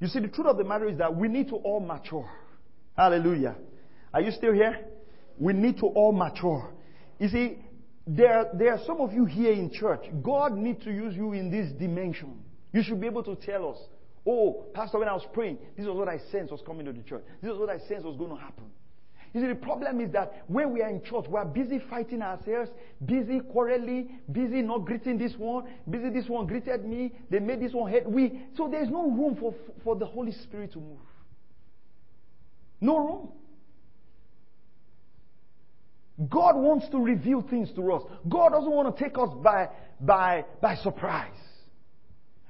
You 0.00 0.08
see, 0.08 0.18
the 0.18 0.28
truth 0.28 0.48
of 0.48 0.58
the 0.58 0.64
matter 0.64 0.88
is 0.88 0.98
that 0.98 1.14
we 1.14 1.28
need 1.28 1.48
to 1.48 1.54
all 1.56 1.78
mature. 1.78 2.28
Hallelujah. 2.96 3.54
Are 4.12 4.20
you 4.20 4.32
still 4.32 4.52
here? 4.52 4.86
We 5.38 5.52
need 5.52 5.78
to 5.78 5.86
all 5.86 6.12
mature. 6.12 6.74
You 7.20 7.28
see, 7.28 7.58
there, 8.08 8.50
there 8.54 8.72
are 8.72 8.80
some 8.84 9.00
of 9.00 9.12
you 9.12 9.24
here 9.24 9.52
in 9.52 9.70
church. 9.72 10.04
God 10.22 10.56
needs 10.56 10.82
to 10.84 10.90
use 10.90 11.14
you 11.14 11.32
in 11.32 11.50
this 11.50 11.70
dimension. 11.78 12.42
You 12.72 12.82
should 12.82 13.00
be 13.00 13.06
able 13.06 13.22
to 13.22 13.36
tell 13.36 13.70
us, 13.70 13.78
oh, 14.26 14.66
Pastor, 14.74 14.98
when 14.98 15.08
I 15.08 15.12
was 15.12 15.26
praying, 15.32 15.58
this 15.76 15.86
was 15.86 15.96
what 15.96 16.08
I 16.08 16.18
sensed 16.32 16.50
was 16.50 16.60
coming 16.66 16.86
to 16.86 16.92
the 16.92 17.02
church. 17.02 17.22
This 17.40 17.50
was 17.50 17.58
what 17.58 17.70
I 17.70 17.78
sensed 17.86 18.04
was 18.04 18.16
going 18.16 18.30
to 18.30 18.40
happen. 18.40 18.64
You 19.36 19.42
see, 19.42 19.48
the 19.48 19.54
problem 19.54 20.00
is 20.00 20.10
that 20.12 20.44
when 20.46 20.72
we 20.72 20.80
are 20.80 20.88
in 20.88 21.02
church, 21.02 21.26
we 21.28 21.36
are 21.36 21.44
busy 21.44 21.78
fighting 21.90 22.22
ourselves, 22.22 22.70
busy 23.04 23.40
quarreling, 23.40 24.18
busy 24.32 24.62
not 24.62 24.86
greeting 24.86 25.18
this 25.18 25.34
one, 25.36 25.64
busy 25.90 26.08
this 26.08 26.26
one 26.26 26.46
greeted 26.46 26.86
me, 26.86 27.12
they 27.28 27.38
made 27.38 27.60
this 27.60 27.74
one 27.74 27.92
hate 27.92 28.08
we. 28.08 28.46
So 28.56 28.66
there's 28.66 28.88
no 28.88 29.10
room 29.10 29.36
for, 29.38 29.54
for 29.84 29.94
the 29.94 30.06
Holy 30.06 30.32
Spirit 30.32 30.72
to 30.72 30.78
move. 30.78 31.00
No 32.80 32.96
room. 32.96 33.28
God 36.30 36.56
wants 36.56 36.88
to 36.88 36.96
reveal 36.96 37.42
things 37.42 37.70
to 37.76 37.92
us. 37.92 38.04
God 38.26 38.52
doesn't 38.52 38.72
want 38.72 38.96
to 38.96 39.04
take 39.04 39.18
us 39.18 39.28
by, 39.42 39.68
by, 40.00 40.46
by 40.62 40.76
surprise. 40.76 41.28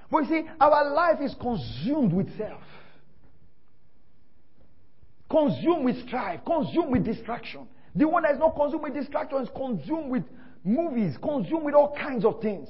But 0.09 0.19
you 0.19 0.29
see, 0.29 0.49
our 0.61 0.89
life 0.95 1.19
is 1.21 1.35
consumed 1.41 2.13
with 2.13 2.29
self. 2.39 2.63
Consumed 5.31 5.85
with 5.85 6.07
strife, 6.07 6.41
consumed 6.47 6.93
with 6.93 7.05
distraction. 7.05 7.67
The 7.95 8.07
one 8.07 8.23
that 8.23 8.33
is 8.33 8.39
not 8.39 8.55
consumed 8.55 8.85
with 8.85 8.95
distraction 8.95 9.39
is 9.43 9.49
consumed 9.57 10.11
with 10.11 10.25
movies, 10.65 11.17
consumed 11.23 11.65
with 11.65 11.75
all 11.75 11.97
kinds 11.97 12.25
of 12.25 12.41
things. 12.41 12.69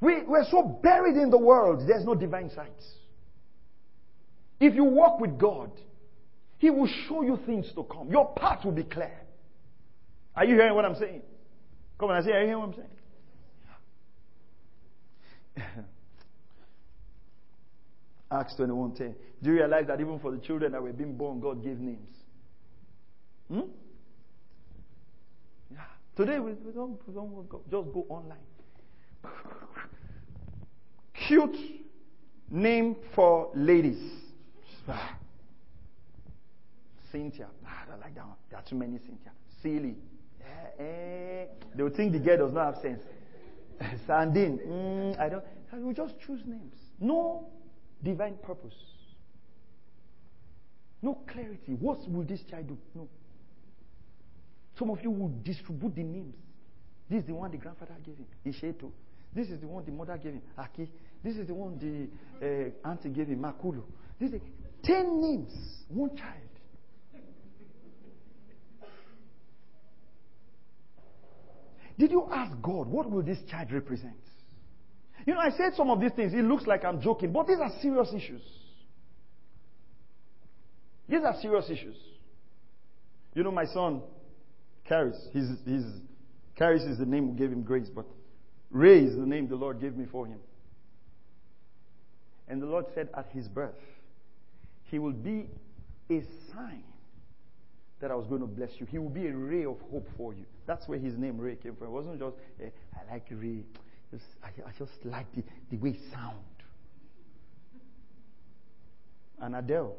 We, 0.00 0.22
we're 0.22 0.44
so 0.50 0.62
buried 0.62 1.16
in 1.16 1.30
the 1.30 1.38
world, 1.38 1.82
there's 1.88 2.04
no 2.04 2.14
divine 2.14 2.50
sight. 2.54 2.70
If 4.60 4.74
you 4.74 4.84
walk 4.84 5.20
with 5.20 5.38
God, 5.38 5.70
He 6.58 6.70
will 6.70 6.88
show 7.08 7.22
you 7.22 7.38
things 7.44 7.66
to 7.74 7.84
come. 7.84 8.10
Your 8.10 8.32
path 8.34 8.64
will 8.64 8.72
be 8.72 8.84
clear. 8.84 9.18
Are 10.34 10.44
you 10.44 10.54
hearing 10.54 10.74
what 10.74 10.84
I'm 10.84 10.96
saying? 10.96 11.22
Come 11.98 12.10
on, 12.10 12.16
I 12.16 12.24
say, 12.24 12.32
are 12.32 12.40
you 12.40 12.46
hearing 12.46 12.60
what 12.60 12.68
I'm 12.68 12.84
saying? 15.56 15.84
Acts 18.30 18.54
21:10. 18.56 19.14
Do 19.42 19.50
you 19.50 19.56
realize 19.56 19.86
that 19.86 20.00
even 20.00 20.18
for 20.18 20.30
the 20.32 20.38
children 20.38 20.72
that 20.72 20.82
were 20.82 20.92
being 20.92 21.16
born, 21.16 21.40
God 21.40 21.62
gave 21.62 21.78
names? 21.78 22.16
Hmm? 23.48 23.60
Yeah. 25.70 25.78
Today 26.16 26.40
we, 26.40 26.52
we, 26.52 26.72
don't, 26.72 26.98
we 27.06 27.14
don't 27.14 27.48
go, 27.48 27.60
just 27.70 27.92
go 27.92 28.06
online. 28.08 28.38
Cute 31.28 31.56
name 32.50 32.96
for 33.14 33.50
ladies. 33.54 33.98
Cynthia. 37.12 37.46
Ah, 37.64 37.82
I 37.84 37.90
don't 37.90 38.00
like 38.00 38.14
that 38.14 38.26
one. 38.26 38.36
There 38.50 38.58
are 38.58 38.64
too 38.68 38.76
many 38.76 38.98
Cynthia. 38.98 39.32
Silly. 39.62 39.96
Eh, 40.40 40.82
eh. 40.82 41.44
They 41.74 41.82
will 41.82 41.90
think 41.90 42.12
the 42.12 42.18
girl 42.18 42.38
does 42.38 42.52
not 42.52 42.74
have 42.74 42.82
sense. 42.82 43.02
Sandine. 44.08 44.58
Mm, 44.66 45.20
I 45.20 45.28
don't. 45.28 45.44
We 45.74 45.94
just 45.94 46.14
choose 46.20 46.40
names. 46.46 46.74
No 47.00 47.48
divine 48.02 48.36
purpose. 48.42 48.74
No 51.02 51.18
clarity. 51.30 51.74
What 51.78 52.08
will 52.10 52.24
this 52.24 52.40
child 52.50 52.68
do? 52.68 52.78
No. 52.94 53.08
Some 54.78 54.90
of 54.90 55.02
you 55.02 55.10
will 55.10 55.32
distribute 55.42 55.94
the 55.94 56.02
names. 56.02 56.34
This 57.08 57.20
is 57.20 57.26
the 57.26 57.34
one 57.34 57.50
the 57.50 57.56
grandfather 57.56 57.94
gave 58.04 58.16
him, 58.16 58.26
Isheto. 58.44 58.90
This 59.34 59.48
is 59.48 59.60
the 59.60 59.66
one 59.66 59.84
the 59.84 59.92
mother 59.92 60.16
gave 60.16 60.32
him, 60.32 60.42
Aki. 60.58 60.90
This 61.22 61.36
is 61.36 61.46
the 61.46 61.54
one 61.54 61.78
the 61.78 62.46
uh, 62.84 62.88
auntie 62.88 63.10
gave 63.10 63.28
him, 63.28 63.40
Makulu. 63.42 63.82
This 64.18 64.32
is 64.32 64.40
ten 64.82 65.20
names, 65.20 65.52
one 65.88 66.16
child. 66.16 66.40
Did 71.98 72.10
you 72.10 72.28
ask 72.32 72.52
God, 72.60 72.88
what 72.88 73.10
will 73.10 73.22
this 73.22 73.38
child 73.50 73.72
represent? 73.72 74.14
You 75.26 75.34
know, 75.34 75.40
I 75.40 75.50
said 75.50 75.74
some 75.76 75.90
of 75.90 76.00
these 76.00 76.12
things. 76.12 76.32
It 76.32 76.44
looks 76.44 76.66
like 76.66 76.84
I'm 76.84 77.00
joking, 77.00 77.32
but 77.32 77.48
these 77.48 77.58
are 77.60 77.70
serious 77.82 78.08
issues. 78.14 78.42
These 81.08 81.22
are 81.24 81.34
serious 81.42 81.68
issues. 81.68 81.96
You 83.34 83.42
know, 83.42 83.50
my 83.50 83.66
son, 83.66 84.02
Caris, 84.88 85.16
his, 85.32 85.50
Caris 86.56 86.82
is 86.82 86.98
the 86.98 87.04
name 87.04 87.32
we 87.32 87.38
gave 87.38 87.50
him 87.50 87.62
grace, 87.62 87.88
but 87.94 88.06
Ray 88.70 89.00
is 89.00 89.16
the 89.16 89.26
name 89.26 89.48
the 89.48 89.56
Lord 89.56 89.80
gave 89.80 89.96
me 89.96 90.06
for 90.10 90.26
him. 90.26 90.38
And 92.48 92.62
the 92.62 92.66
Lord 92.66 92.86
said 92.94 93.08
at 93.16 93.28
his 93.32 93.48
birth, 93.48 93.74
he 94.84 94.98
will 94.98 95.12
be 95.12 95.48
a 96.08 96.22
sign 96.54 96.84
that 98.00 98.10
I 98.10 98.14
was 98.14 98.26
going 98.26 98.42
to 98.42 98.46
bless 98.46 98.70
you. 98.78 98.86
He 98.86 98.98
will 98.98 99.10
be 99.10 99.26
a 99.26 99.34
ray 99.34 99.64
of 99.64 99.78
hope 99.90 100.06
for 100.16 100.34
you. 100.34 100.44
That's 100.66 100.86
where 100.86 100.98
his 100.98 101.14
name 101.16 101.38
Ray 101.38 101.56
came 101.56 101.74
from. 101.76 101.88
It 101.88 101.90
wasn't 101.90 102.20
just, 102.20 102.36
eh, 102.62 102.68
I 102.94 103.12
like 103.12 103.26
Ray. 103.30 103.64
I, 104.12 104.46
I, 104.46 104.72
just 104.78 104.92
like 105.04 105.26
the, 105.34 105.42
the 105.70 105.76
way 105.76 105.90
it 105.90 106.00
sound. 106.12 106.36
And 109.40 109.54
Adele, 109.54 109.96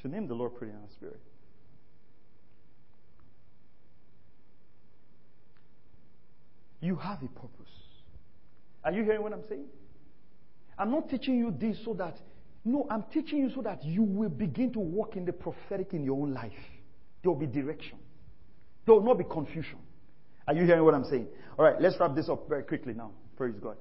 she 0.00 0.08
named 0.08 0.28
the 0.28 0.34
Lord 0.34 0.56
pretty 0.56 0.72
in 0.72 0.78
her 0.78 0.86
spirit. 0.92 1.20
You 6.80 6.96
have 6.96 7.22
a 7.22 7.28
purpose. 7.28 7.72
Are 8.84 8.92
you 8.92 9.04
hearing 9.04 9.22
what 9.22 9.32
I'm 9.32 9.44
saying? 9.48 9.64
I'm 10.76 10.90
not 10.90 11.08
teaching 11.08 11.38
you 11.38 11.54
this 11.58 11.78
so 11.84 11.94
that, 11.94 12.18
no, 12.64 12.86
I'm 12.90 13.04
teaching 13.04 13.38
you 13.38 13.50
so 13.54 13.62
that 13.62 13.82
you 13.82 14.02
will 14.02 14.28
begin 14.28 14.72
to 14.74 14.80
walk 14.80 15.16
in 15.16 15.24
the 15.24 15.32
prophetic 15.32 15.94
in 15.94 16.04
your 16.04 16.20
own 16.20 16.34
life. 16.34 16.52
There 17.22 17.32
will 17.32 17.38
be 17.38 17.46
direction. 17.46 17.98
There 18.84 18.94
will 18.94 19.02
not 19.02 19.16
be 19.16 19.24
confusion. 19.24 19.78
Are 20.46 20.54
you 20.54 20.64
hearing 20.64 20.84
what 20.84 20.94
I'm 20.94 21.04
saying? 21.04 21.28
All 21.58 21.64
right, 21.64 21.80
let's 21.80 21.96
wrap 21.98 22.14
this 22.14 22.28
up 22.28 22.48
very 22.48 22.62
quickly 22.62 22.94
now. 22.94 23.12
Praise 23.36 23.54
God. 23.62 23.76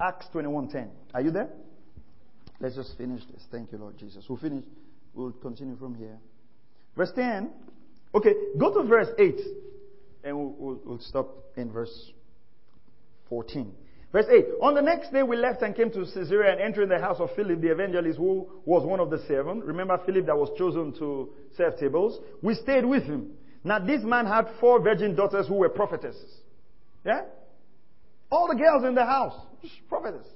Acts 0.00 0.26
21:10. 0.32 0.88
Are 1.14 1.20
you 1.20 1.30
there? 1.30 1.48
Let's 2.60 2.76
just 2.76 2.96
finish 2.96 3.22
this. 3.32 3.44
Thank 3.50 3.72
you, 3.72 3.78
Lord 3.78 3.98
Jesus. 3.98 4.24
We'll 4.28 4.38
finish. 4.38 4.64
We'll 5.14 5.32
continue 5.32 5.76
from 5.76 5.94
here. 5.94 6.18
Verse 6.96 7.12
10. 7.14 7.50
Okay, 8.14 8.34
go 8.58 8.72
to 8.74 8.86
verse 8.86 9.08
8, 9.18 9.34
and 10.24 10.36
we'll, 10.36 10.54
we'll, 10.58 10.80
we'll 10.84 10.98
stop 11.00 11.28
in 11.56 11.72
verse 11.72 12.12
14. 13.28 13.72
Verse 14.12 14.26
8. 14.30 14.44
On 14.60 14.74
the 14.74 14.82
next 14.82 15.10
day 15.10 15.22
we 15.22 15.36
left 15.36 15.62
and 15.62 15.74
came 15.74 15.90
to 15.90 16.04
Caesarea 16.04 16.52
and 16.52 16.60
entering 16.60 16.90
the 16.90 16.98
house 16.98 17.18
of 17.18 17.30
Philip 17.34 17.62
the 17.62 17.72
evangelist 17.72 18.18
who 18.18 18.46
was 18.66 18.84
one 18.84 19.00
of 19.00 19.08
the 19.08 19.18
seven. 19.26 19.60
Remember 19.60 19.98
Philip 20.04 20.26
that 20.26 20.36
was 20.36 20.50
chosen 20.58 20.92
to 20.98 21.30
serve 21.56 21.78
tables? 21.78 22.20
We 22.42 22.54
stayed 22.54 22.84
with 22.84 23.04
him. 23.04 23.30
Now 23.64 23.78
this 23.78 24.02
man 24.02 24.26
had 24.26 24.48
four 24.60 24.80
virgin 24.80 25.14
daughters 25.14 25.46
who 25.46 25.54
were 25.54 25.68
prophetesses. 25.68 26.30
Yeah? 27.04 27.22
All 28.30 28.48
the 28.48 28.56
girls 28.56 28.84
in 28.84 28.94
the 28.94 29.04
house, 29.04 29.34
prophetess. 29.88 30.26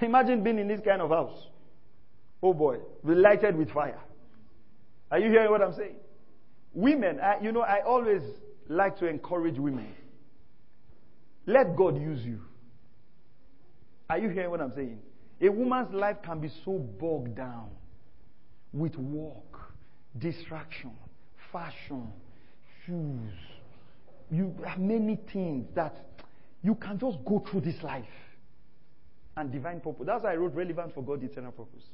Imagine 0.00 0.42
being 0.42 0.58
in 0.58 0.68
this 0.68 0.80
kind 0.84 1.02
of 1.02 1.10
house. 1.10 1.36
Oh 2.42 2.54
boy, 2.54 2.78
lighted 3.02 3.56
with 3.56 3.70
fire. 3.70 4.00
Are 5.10 5.18
you 5.18 5.30
hearing 5.30 5.50
what 5.50 5.62
I'm 5.62 5.74
saying? 5.74 5.96
Women, 6.72 7.18
I, 7.20 7.42
you 7.42 7.52
know, 7.52 7.62
I 7.62 7.80
always 7.84 8.22
like 8.68 8.98
to 8.98 9.06
encourage 9.06 9.58
women. 9.58 9.92
Let 11.46 11.76
God 11.76 12.00
use 12.00 12.20
you. 12.24 12.40
Are 14.10 14.18
you 14.18 14.28
hearing 14.28 14.50
what 14.50 14.60
I'm 14.60 14.72
saying? 14.74 14.98
A 15.40 15.48
woman's 15.48 15.92
life 15.94 16.16
can 16.24 16.40
be 16.40 16.50
so 16.64 16.78
bogged 16.78 17.36
down 17.36 17.70
with 18.72 18.96
work, 18.96 19.72
distraction, 20.18 20.92
fashion, 21.52 22.12
shoes. 22.84 23.32
You 24.30 24.54
have 24.66 24.78
many 24.78 25.18
things 25.32 25.66
that 25.74 25.96
you 26.62 26.74
can 26.74 26.98
just 26.98 27.18
go 27.24 27.44
through 27.50 27.62
this 27.62 27.82
life 27.82 28.04
and 29.36 29.50
divine 29.52 29.80
purpose. 29.80 30.06
That's 30.06 30.24
why 30.24 30.32
I 30.32 30.36
wrote 30.36 30.54
relevant 30.54 30.94
for 30.94 31.02
God's 31.02 31.24
eternal 31.24 31.52
purpose. 31.52 31.84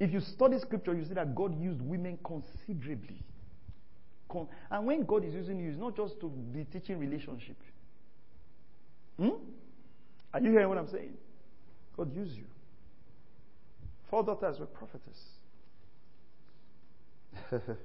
If 0.00 0.12
you 0.12 0.20
study 0.20 0.58
scripture, 0.60 0.94
you 0.94 1.04
see 1.04 1.14
that 1.14 1.34
God 1.34 1.60
used 1.60 1.82
women 1.82 2.18
considerably. 2.24 3.22
And 4.70 4.86
when 4.86 5.04
God 5.04 5.24
is 5.24 5.34
using 5.34 5.58
you, 5.58 5.70
it's 5.70 5.78
not 5.78 5.96
just 5.96 6.20
to 6.20 6.28
be 6.28 6.64
teaching 6.64 6.98
relationship. 6.98 7.56
Hmm? 9.18 9.30
Are 10.32 10.40
you 10.40 10.50
hearing 10.50 10.68
what 10.68 10.78
I'm 10.78 10.88
saying? 10.88 11.14
God 11.96 12.14
used 12.14 12.36
you. 12.36 12.44
Four 14.10 14.22
daughters 14.22 14.60
were 14.60 14.66
prophetess. 14.66 15.18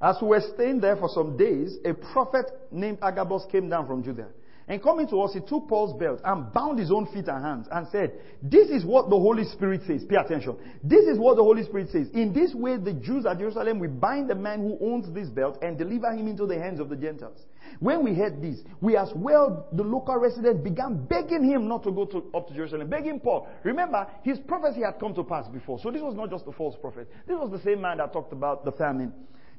As 0.00 0.16
we 0.20 0.28
were 0.28 0.42
staying 0.54 0.80
there 0.80 0.96
for 0.96 1.08
some 1.08 1.36
days, 1.36 1.76
a 1.84 1.94
prophet 1.94 2.46
named 2.70 2.98
Agabus 3.00 3.46
came 3.50 3.68
down 3.68 3.86
from 3.86 4.02
Judea. 4.02 4.28
And 4.66 4.82
coming 4.82 5.06
to 5.08 5.20
us, 5.20 5.34
he 5.34 5.40
took 5.40 5.68
Paul's 5.68 5.98
belt 5.98 6.20
and 6.24 6.50
bound 6.52 6.78
his 6.78 6.90
own 6.90 7.06
feet 7.12 7.28
and 7.28 7.44
hands 7.44 7.66
and 7.70 7.86
said, 7.88 8.12
This 8.42 8.70
is 8.70 8.82
what 8.84 9.10
the 9.10 9.16
Holy 9.16 9.44
Spirit 9.44 9.82
says. 9.86 10.04
Pay 10.08 10.16
attention. 10.16 10.56
This 10.82 11.04
is 11.04 11.18
what 11.18 11.36
the 11.36 11.42
Holy 11.42 11.64
Spirit 11.64 11.90
says. 11.90 12.08
In 12.14 12.32
this 12.32 12.54
way, 12.54 12.78
the 12.78 12.94
Jews 12.94 13.26
at 13.26 13.38
Jerusalem 13.38 13.78
will 13.78 13.90
bind 13.90 14.30
the 14.30 14.34
man 14.34 14.60
who 14.60 14.78
owns 14.80 15.12
this 15.12 15.28
belt 15.28 15.58
and 15.60 15.76
deliver 15.76 16.10
him 16.12 16.28
into 16.28 16.46
the 16.46 16.58
hands 16.58 16.80
of 16.80 16.88
the 16.88 16.96
Gentiles. 16.96 17.44
When 17.80 18.02
we 18.02 18.14
heard 18.14 18.40
this, 18.40 18.60
we 18.80 18.96
as 18.96 19.12
well, 19.14 19.68
the 19.72 19.82
local 19.82 20.16
residents, 20.16 20.62
began 20.62 21.04
begging 21.04 21.44
him 21.44 21.68
not 21.68 21.82
to 21.84 21.92
go 21.92 22.06
to, 22.06 22.30
up 22.34 22.48
to 22.48 22.54
Jerusalem, 22.54 22.88
begging 22.88 23.20
Paul. 23.20 23.46
Remember, 23.64 24.06
his 24.22 24.38
prophecy 24.38 24.80
had 24.82 24.98
come 24.98 25.14
to 25.14 25.24
pass 25.24 25.46
before. 25.48 25.78
So 25.78 25.90
this 25.90 26.00
was 26.00 26.14
not 26.14 26.30
just 26.30 26.46
a 26.46 26.52
false 26.52 26.76
prophet. 26.80 27.10
This 27.26 27.36
was 27.36 27.50
the 27.50 27.60
same 27.60 27.82
man 27.82 27.98
that 27.98 28.14
talked 28.14 28.32
about 28.32 28.64
the 28.64 28.72
famine. 28.72 29.12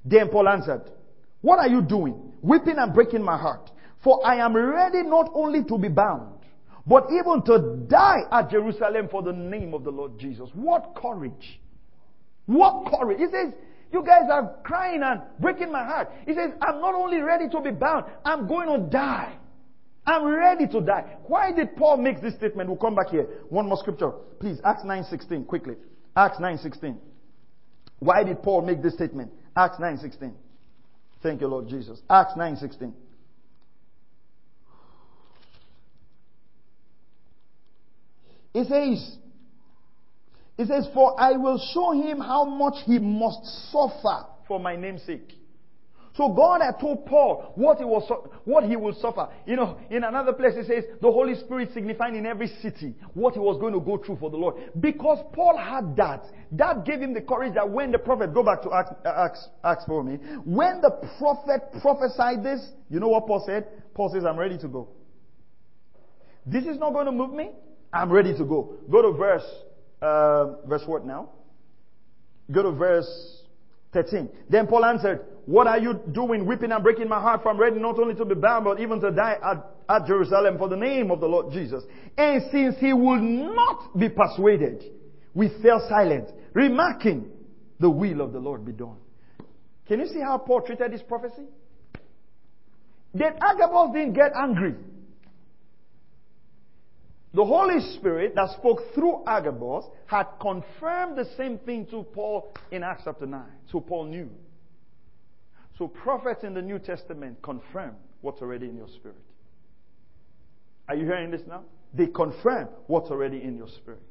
Then 0.05 0.29
Paul 0.29 0.47
answered, 0.47 0.83
What 1.41 1.59
are 1.59 1.67
you 1.67 1.81
doing? 1.81 2.33
Weeping 2.41 2.77
and 2.77 2.93
breaking 2.93 3.23
my 3.23 3.37
heart. 3.37 3.71
For 4.03 4.25
I 4.25 4.35
am 4.45 4.55
ready 4.55 5.01
not 5.01 5.31
only 5.33 5.63
to 5.63 5.77
be 5.79 5.89
bound, 5.89 6.35
but 6.85 7.07
even 7.11 7.41
to 7.45 7.85
die 7.87 8.21
at 8.31 8.51
Jerusalem 8.51 9.09
for 9.09 9.23
the 9.23 9.33
name 9.33 9.73
of 9.73 9.83
the 9.83 9.89
Lord 9.89 10.19
Jesus. 10.19 10.49
What 10.53 10.93
courage! 10.95 11.59
What 12.45 12.91
courage! 12.91 13.17
He 13.17 13.25
says, 13.25 13.53
you 13.91 14.03
guys 14.03 14.29
are 14.29 14.55
crying 14.63 15.01
and 15.03 15.21
breaking 15.39 15.71
my 15.71 15.83
heart. 15.83 16.11
He 16.27 16.33
says, 16.33 16.51
I'm 16.61 16.81
not 16.81 16.93
only 16.93 17.17
ready 17.17 17.49
to 17.49 17.61
be 17.61 17.71
bound, 17.71 18.05
I'm 18.23 18.47
going 18.47 18.67
to 18.67 18.89
die. 18.89 19.35
I'm 20.05 20.25
ready 20.25 20.67
to 20.67 20.81
die. 20.81 21.17
Why 21.25 21.51
did 21.51 21.75
Paul 21.75 21.97
make 21.97 22.21
this 22.21 22.35
statement? 22.35 22.69
We'll 22.69 22.77
come 22.77 22.93
back 22.93 23.09
here. 23.09 23.27
One 23.49 23.67
more 23.67 23.77
scripture. 23.77 24.11
Please, 24.39 24.59
Acts 24.63 24.83
9.16, 24.83 25.47
quickly. 25.47 25.75
Acts 26.15 26.37
9.16. 26.37 26.97
Why 27.99 28.23
did 28.23 28.43
Paul 28.43 28.61
make 28.61 28.83
this 28.83 28.93
statement? 28.93 29.31
Acts 29.55 29.77
9.16. 29.77 30.33
Thank 31.23 31.41
you, 31.41 31.47
Lord 31.47 31.67
Jesus. 31.67 32.01
Acts 32.09 32.33
9.16. 32.33 32.93
It 38.53 38.67
says, 38.67 39.17
it 40.57 40.67
says, 40.67 40.87
For 40.93 41.19
I 41.19 41.33
will 41.33 41.59
show 41.73 41.91
him 41.91 42.19
how 42.19 42.45
much 42.45 42.75
he 42.85 42.99
must 42.99 43.71
suffer 43.71 44.25
for 44.47 44.59
my 44.59 44.75
name's 44.75 45.03
sake. 45.03 45.33
So 46.15 46.29
God 46.29 46.61
had 46.61 46.79
told 46.79 47.05
Paul 47.05 47.51
what 47.55 47.77
he 47.77 47.83
was, 47.83 48.09
what 48.45 48.63
he 48.63 48.77
will 48.77 48.93
suffer. 48.93 49.27
You 49.45 49.57
know, 49.57 49.77
in 49.89 50.05
another 50.05 50.31
place 50.31 50.53
it 50.55 50.65
says 50.65 50.85
the 51.01 51.11
Holy 51.11 51.35
Spirit 51.35 51.71
signifying 51.73 52.15
in 52.15 52.25
every 52.25 52.47
city 52.61 52.95
what 53.13 53.33
he 53.33 53.39
was 53.39 53.59
going 53.59 53.73
to 53.73 53.81
go 53.81 53.97
through 53.97 54.17
for 54.17 54.29
the 54.29 54.37
Lord. 54.37 54.55
Because 54.79 55.19
Paul 55.33 55.57
had 55.57 55.97
that, 55.97 56.23
that 56.53 56.85
gave 56.85 57.01
him 57.01 57.13
the 57.13 57.21
courage 57.21 57.55
that 57.55 57.69
when 57.69 57.91
the 57.91 57.99
prophet, 57.99 58.33
go 58.33 58.43
back 58.43 58.61
to 58.61 58.71
Acts, 58.73 58.91
Acts, 59.05 59.49
Acts 59.63 59.83
for 59.85 60.03
me, 60.03 60.15
when 60.45 60.79
the 60.79 60.91
prophet 61.19 61.81
prophesied 61.81 62.43
this, 62.43 62.65
you 62.89 63.01
know 63.01 63.09
what 63.09 63.27
Paul 63.27 63.43
said? 63.45 63.67
Paul 63.93 64.09
says, 64.13 64.23
I'm 64.23 64.37
ready 64.37 64.57
to 64.59 64.69
go. 64.69 64.87
This 66.45 66.63
is 66.63 66.77
not 66.79 66.93
going 66.93 67.07
to 67.07 67.11
move 67.11 67.33
me. 67.33 67.51
I'm 67.91 68.11
ready 68.11 68.37
to 68.37 68.45
go. 68.45 68.75
Go 68.89 69.01
to 69.01 69.17
verse, 69.17 69.45
uh, 70.01 70.65
verse 70.65 70.83
what 70.85 71.05
now? 71.05 71.29
Go 72.49 72.63
to 72.63 72.71
verse 72.71 73.41
13. 73.91 74.29
Then 74.49 74.67
Paul 74.67 74.85
answered, 74.85 75.25
What 75.45 75.67
are 75.67 75.77
you 75.77 75.99
doing, 76.11 76.45
weeping 76.45 76.71
and 76.71 76.83
breaking 76.83 77.07
my 77.07 77.19
heart? 77.19 77.43
For 77.43 77.49
I'm 77.49 77.59
ready 77.59 77.79
not 77.79 77.99
only 77.99 78.15
to 78.15 78.25
be 78.25 78.33
bound, 78.33 78.65
but 78.65 78.79
even 78.79 78.99
to 79.01 79.11
die 79.11 79.37
at, 79.43 79.63
at 79.87 80.07
Jerusalem 80.07 80.57
for 80.57 80.67
the 80.69 80.75
name 80.75 81.11
of 81.11 81.19
the 81.19 81.27
Lord 81.27 81.53
Jesus. 81.53 81.83
And 82.17 82.41
since 82.51 82.75
he 82.79 82.93
would 82.93 83.21
not 83.21 83.97
be 83.97 84.09
persuaded, 84.09 84.83
we 85.35 85.49
fell 85.61 85.85
silent, 85.87 86.29
remarking, 86.53 87.29
The 87.79 87.89
will 87.89 88.21
of 88.21 88.33
the 88.33 88.39
Lord 88.39 88.65
be 88.65 88.71
done. 88.71 88.97
Can 89.87 89.99
you 89.99 90.07
see 90.07 90.19
how 90.19 90.39
Paul 90.39 90.61
treated 90.61 90.91
this 90.91 91.03
prophecy? 91.03 91.45
That 93.13 93.37
Agabus 93.39 93.93
didn't 93.93 94.13
get 94.13 94.31
angry. 94.35 94.75
The 97.35 97.45
Holy 97.45 97.81
Spirit 97.97 98.33
that 98.35 98.49
spoke 98.57 98.79
through 98.95 99.23
Agabus 99.27 99.85
had 100.07 100.25
confirmed 100.39 101.17
the 101.17 101.27
same 101.37 101.59
thing 101.59 101.85
to 101.87 102.03
Paul 102.03 102.51
in 102.71 102.81
Acts 102.81 103.03
chapter 103.05 103.25
9. 103.25 103.43
So 103.71 103.79
Paul 103.81 104.05
knew. 104.05 104.29
So 105.77 105.87
prophets 105.87 106.43
in 106.43 106.53
the 106.53 106.61
New 106.61 106.79
Testament 106.79 107.41
confirm 107.41 107.95
what's 108.21 108.41
already 108.41 108.67
in 108.67 108.77
your 108.77 108.87
spirit. 108.87 109.17
Are 110.87 110.95
you 110.95 111.05
hearing 111.05 111.31
this 111.31 111.41
now? 111.47 111.63
They 111.93 112.07
confirm 112.07 112.69
what's 112.87 113.09
already 113.09 113.41
in 113.41 113.57
your 113.57 113.67
spirit. 113.67 114.01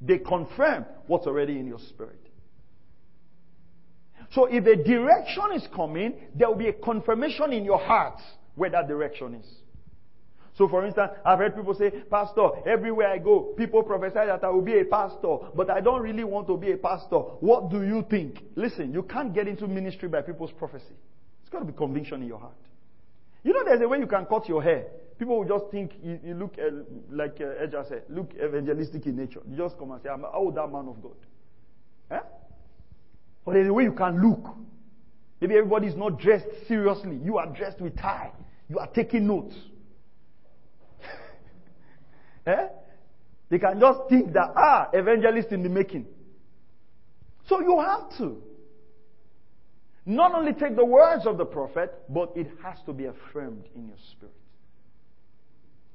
They 0.00 0.18
confirm 0.18 0.86
what's 1.06 1.26
already 1.26 1.58
in 1.58 1.66
your 1.66 1.78
spirit. 1.78 2.20
So 4.32 4.46
if 4.46 4.66
a 4.66 4.76
direction 4.76 5.52
is 5.54 5.66
coming, 5.74 6.14
there 6.34 6.48
will 6.48 6.56
be 6.56 6.68
a 6.68 6.72
confirmation 6.72 7.52
in 7.52 7.64
your 7.64 7.78
heart 7.78 8.20
where 8.54 8.70
that 8.70 8.88
direction 8.88 9.34
is. 9.34 9.46
So 10.56 10.68
for 10.68 10.86
instance, 10.86 11.10
I've 11.24 11.38
heard 11.38 11.56
people 11.56 11.74
say, 11.74 11.90
Pastor, 11.90 12.48
everywhere 12.64 13.08
I 13.08 13.18
go, 13.18 13.54
people 13.56 13.82
prophesy 13.82 14.14
that 14.14 14.44
I 14.44 14.48
will 14.50 14.62
be 14.62 14.78
a 14.78 14.84
pastor, 14.84 15.36
but 15.54 15.68
I 15.68 15.80
don't 15.80 16.00
really 16.00 16.22
want 16.22 16.46
to 16.46 16.56
be 16.56 16.70
a 16.70 16.76
pastor. 16.76 17.16
What 17.16 17.70
do 17.70 17.82
you 17.82 18.06
think? 18.08 18.40
Listen, 18.54 18.92
you 18.92 19.02
can't 19.02 19.34
get 19.34 19.48
into 19.48 19.66
ministry 19.66 20.08
by 20.08 20.22
people's 20.22 20.52
prophecy. 20.52 20.94
It's 21.42 21.50
got 21.50 21.58
to 21.58 21.64
be 21.64 21.72
conviction 21.72 22.22
in 22.22 22.28
your 22.28 22.38
heart. 22.38 22.54
You 23.42 23.52
know, 23.52 23.64
there's 23.64 23.80
a 23.80 23.88
way 23.88 23.98
you 23.98 24.06
can 24.06 24.26
cut 24.26 24.48
your 24.48 24.62
hair. 24.62 24.86
People 25.18 25.40
will 25.40 25.58
just 25.58 25.70
think 25.72 25.92
you, 26.02 26.20
you 26.24 26.34
look 26.34 26.54
uh, 26.58 26.70
like 27.10 27.36
uh, 27.40 27.64
Edja 27.66 27.88
said, 27.88 28.04
look 28.08 28.32
evangelistic 28.34 29.06
in 29.06 29.16
nature. 29.16 29.40
You 29.48 29.56
just 29.56 29.76
come 29.76 29.90
and 29.90 30.02
say, 30.02 30.08
I'm 30.08 30.24
oh, 30.32 30.52
that 30.52 30.70
man 30.70 30.88
of 30.88 31.02
God. 31.02 31.16
Eh? 32.10 32.20
But 33.44 33.54
there's 33.54 33.68
a 33.68 33.72
way 33.72 33.84
you 33.84 33.92
can 33.92 34.22
look. 34.22 34.56
Maybe 35.40 35.56
everybody 35.56 35.88
is 35.88 35.96
not 35.96 36.20
dressed 36.20 36.46
seriously. 36.68 37.18
You 37.22 37.38
are 37.38 37.46
dressed 37.46 37.80
with 37.80 37.98
tie. 37.98 38.30
You 38.68 38.78
are 38.78 38.86
taking 38.86 39.26
notes. 39.26 39.54
Eh? 42.46 42.66
They 43.50 43.58
can 43.58 43.78
just 43.78 44.00
think 44.08 44.32
that, 44.32 44.52
ah, 44.56 44.88
evangelist 44.92 45.52
in 45.52 45.62
the 45.62 45.68
making. 45.68 46.06
So 47.48 47.60
you 47.60 47.80
have 47.80 48.16
to. 48.18 48.42
Not 50.06 50.34
only 50.34 50.52
take 50.52 50.76
the 50.76 50.84
words 50.84 51.26
of 51.26 51.38
the 51.38 51.44
prophet, 51.44 51.94
but 52.08 52.32
it 52.36 52.48
has 52.62 52.78
to 52.86 52.92
be 52.92 53.06
affirmed 53.06 53.64
in 53.74 53.88
your 53.88 53.96
spirit. 54.12 54.34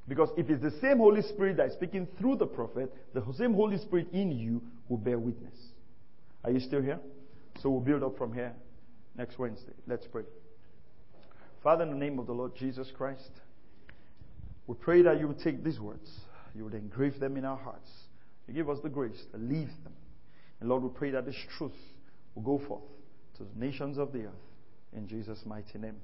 Because 0.08 0.30
if 0.36 0.50
it's 0.50 0.64
the 0.64 0.74
same 0.82 0.98
Holy 0.98 1.22
Spirit 1.22 1.58
that 1.58 1.68
is 1.68 1.74
speaking 1.74 2.08
through 2.18 2.38
the 2.38 2.48
prophet, 2.48 2.92
the 3.14 3.24
same 3.38 3.54
Holy 3.54 3.78
Spirit 3.78 4.08
in 4.12 4.32
you 4.32 4.62
will 4.88 4.98
bear 4.98 5.20
witness. 5.20 5.54
Are 6.44 6.50
you 6.50 6.60
still 6.60 6.82
here? 6.82 7.00
So 7.62 7.70
we'll 7.70 7.82
build 7.82 8.04
up 8.04 8.18
from 8.18 8.34
here 8.34 8.54
next 9.16 9.38
Wednesday. 9.38 9.74
Let's 9.86 10.08
pray. 10.08 10.24
Father, 11.64 11.84
in 11.84 11.92
the 11.92 11.98
name 11.98 12.18
of 12.18 12.26
the 12.26 12.32
Lord 12.34 12.56
Jesus 12.56 12.90
Christ, 12.96 13.30
we 14.66 14.76
pray 14.76 15.04
that 15.04 15.20
you 15.20 15.28
would 15.28 15.40
take 15.40 15.64
these 15.64 15.80
words, 15.80 16.10
you 16.60 16.66
would 16.66 16.74
engrave 16.74 17.22
them 17.22 17.38
in 17.38 17.46
our 17.46 17.56
hearts. 17.56 17.90
You 18.46 18.54
give 18.54 18.70
us 18.70 18.80
the 18.84 18.90
grace 18.90 19.24
to 19.32 19.38
leave 19.38 19.70
them. 19.86 19.94
And 20.60 20.68
Lord, 20.68 20.84
we 20.84 20.90
pray 20.90 21.10
that 21.12 21.26
this 21.26 21.38
truth 21.58 21.72
will 22.36 22.42
go 22.42 22.68
forth 22.68 22.84
to 23.38 23.46
the 23.46 23.66
nations 23.66 23.98
of 23.98 24.12
the 24.12 24.26
earth. 24.26 24.46
In 24.92 25.08
Jesus' 25.08 25.40
mighty 25.46 25.80
name. 25.80 25.96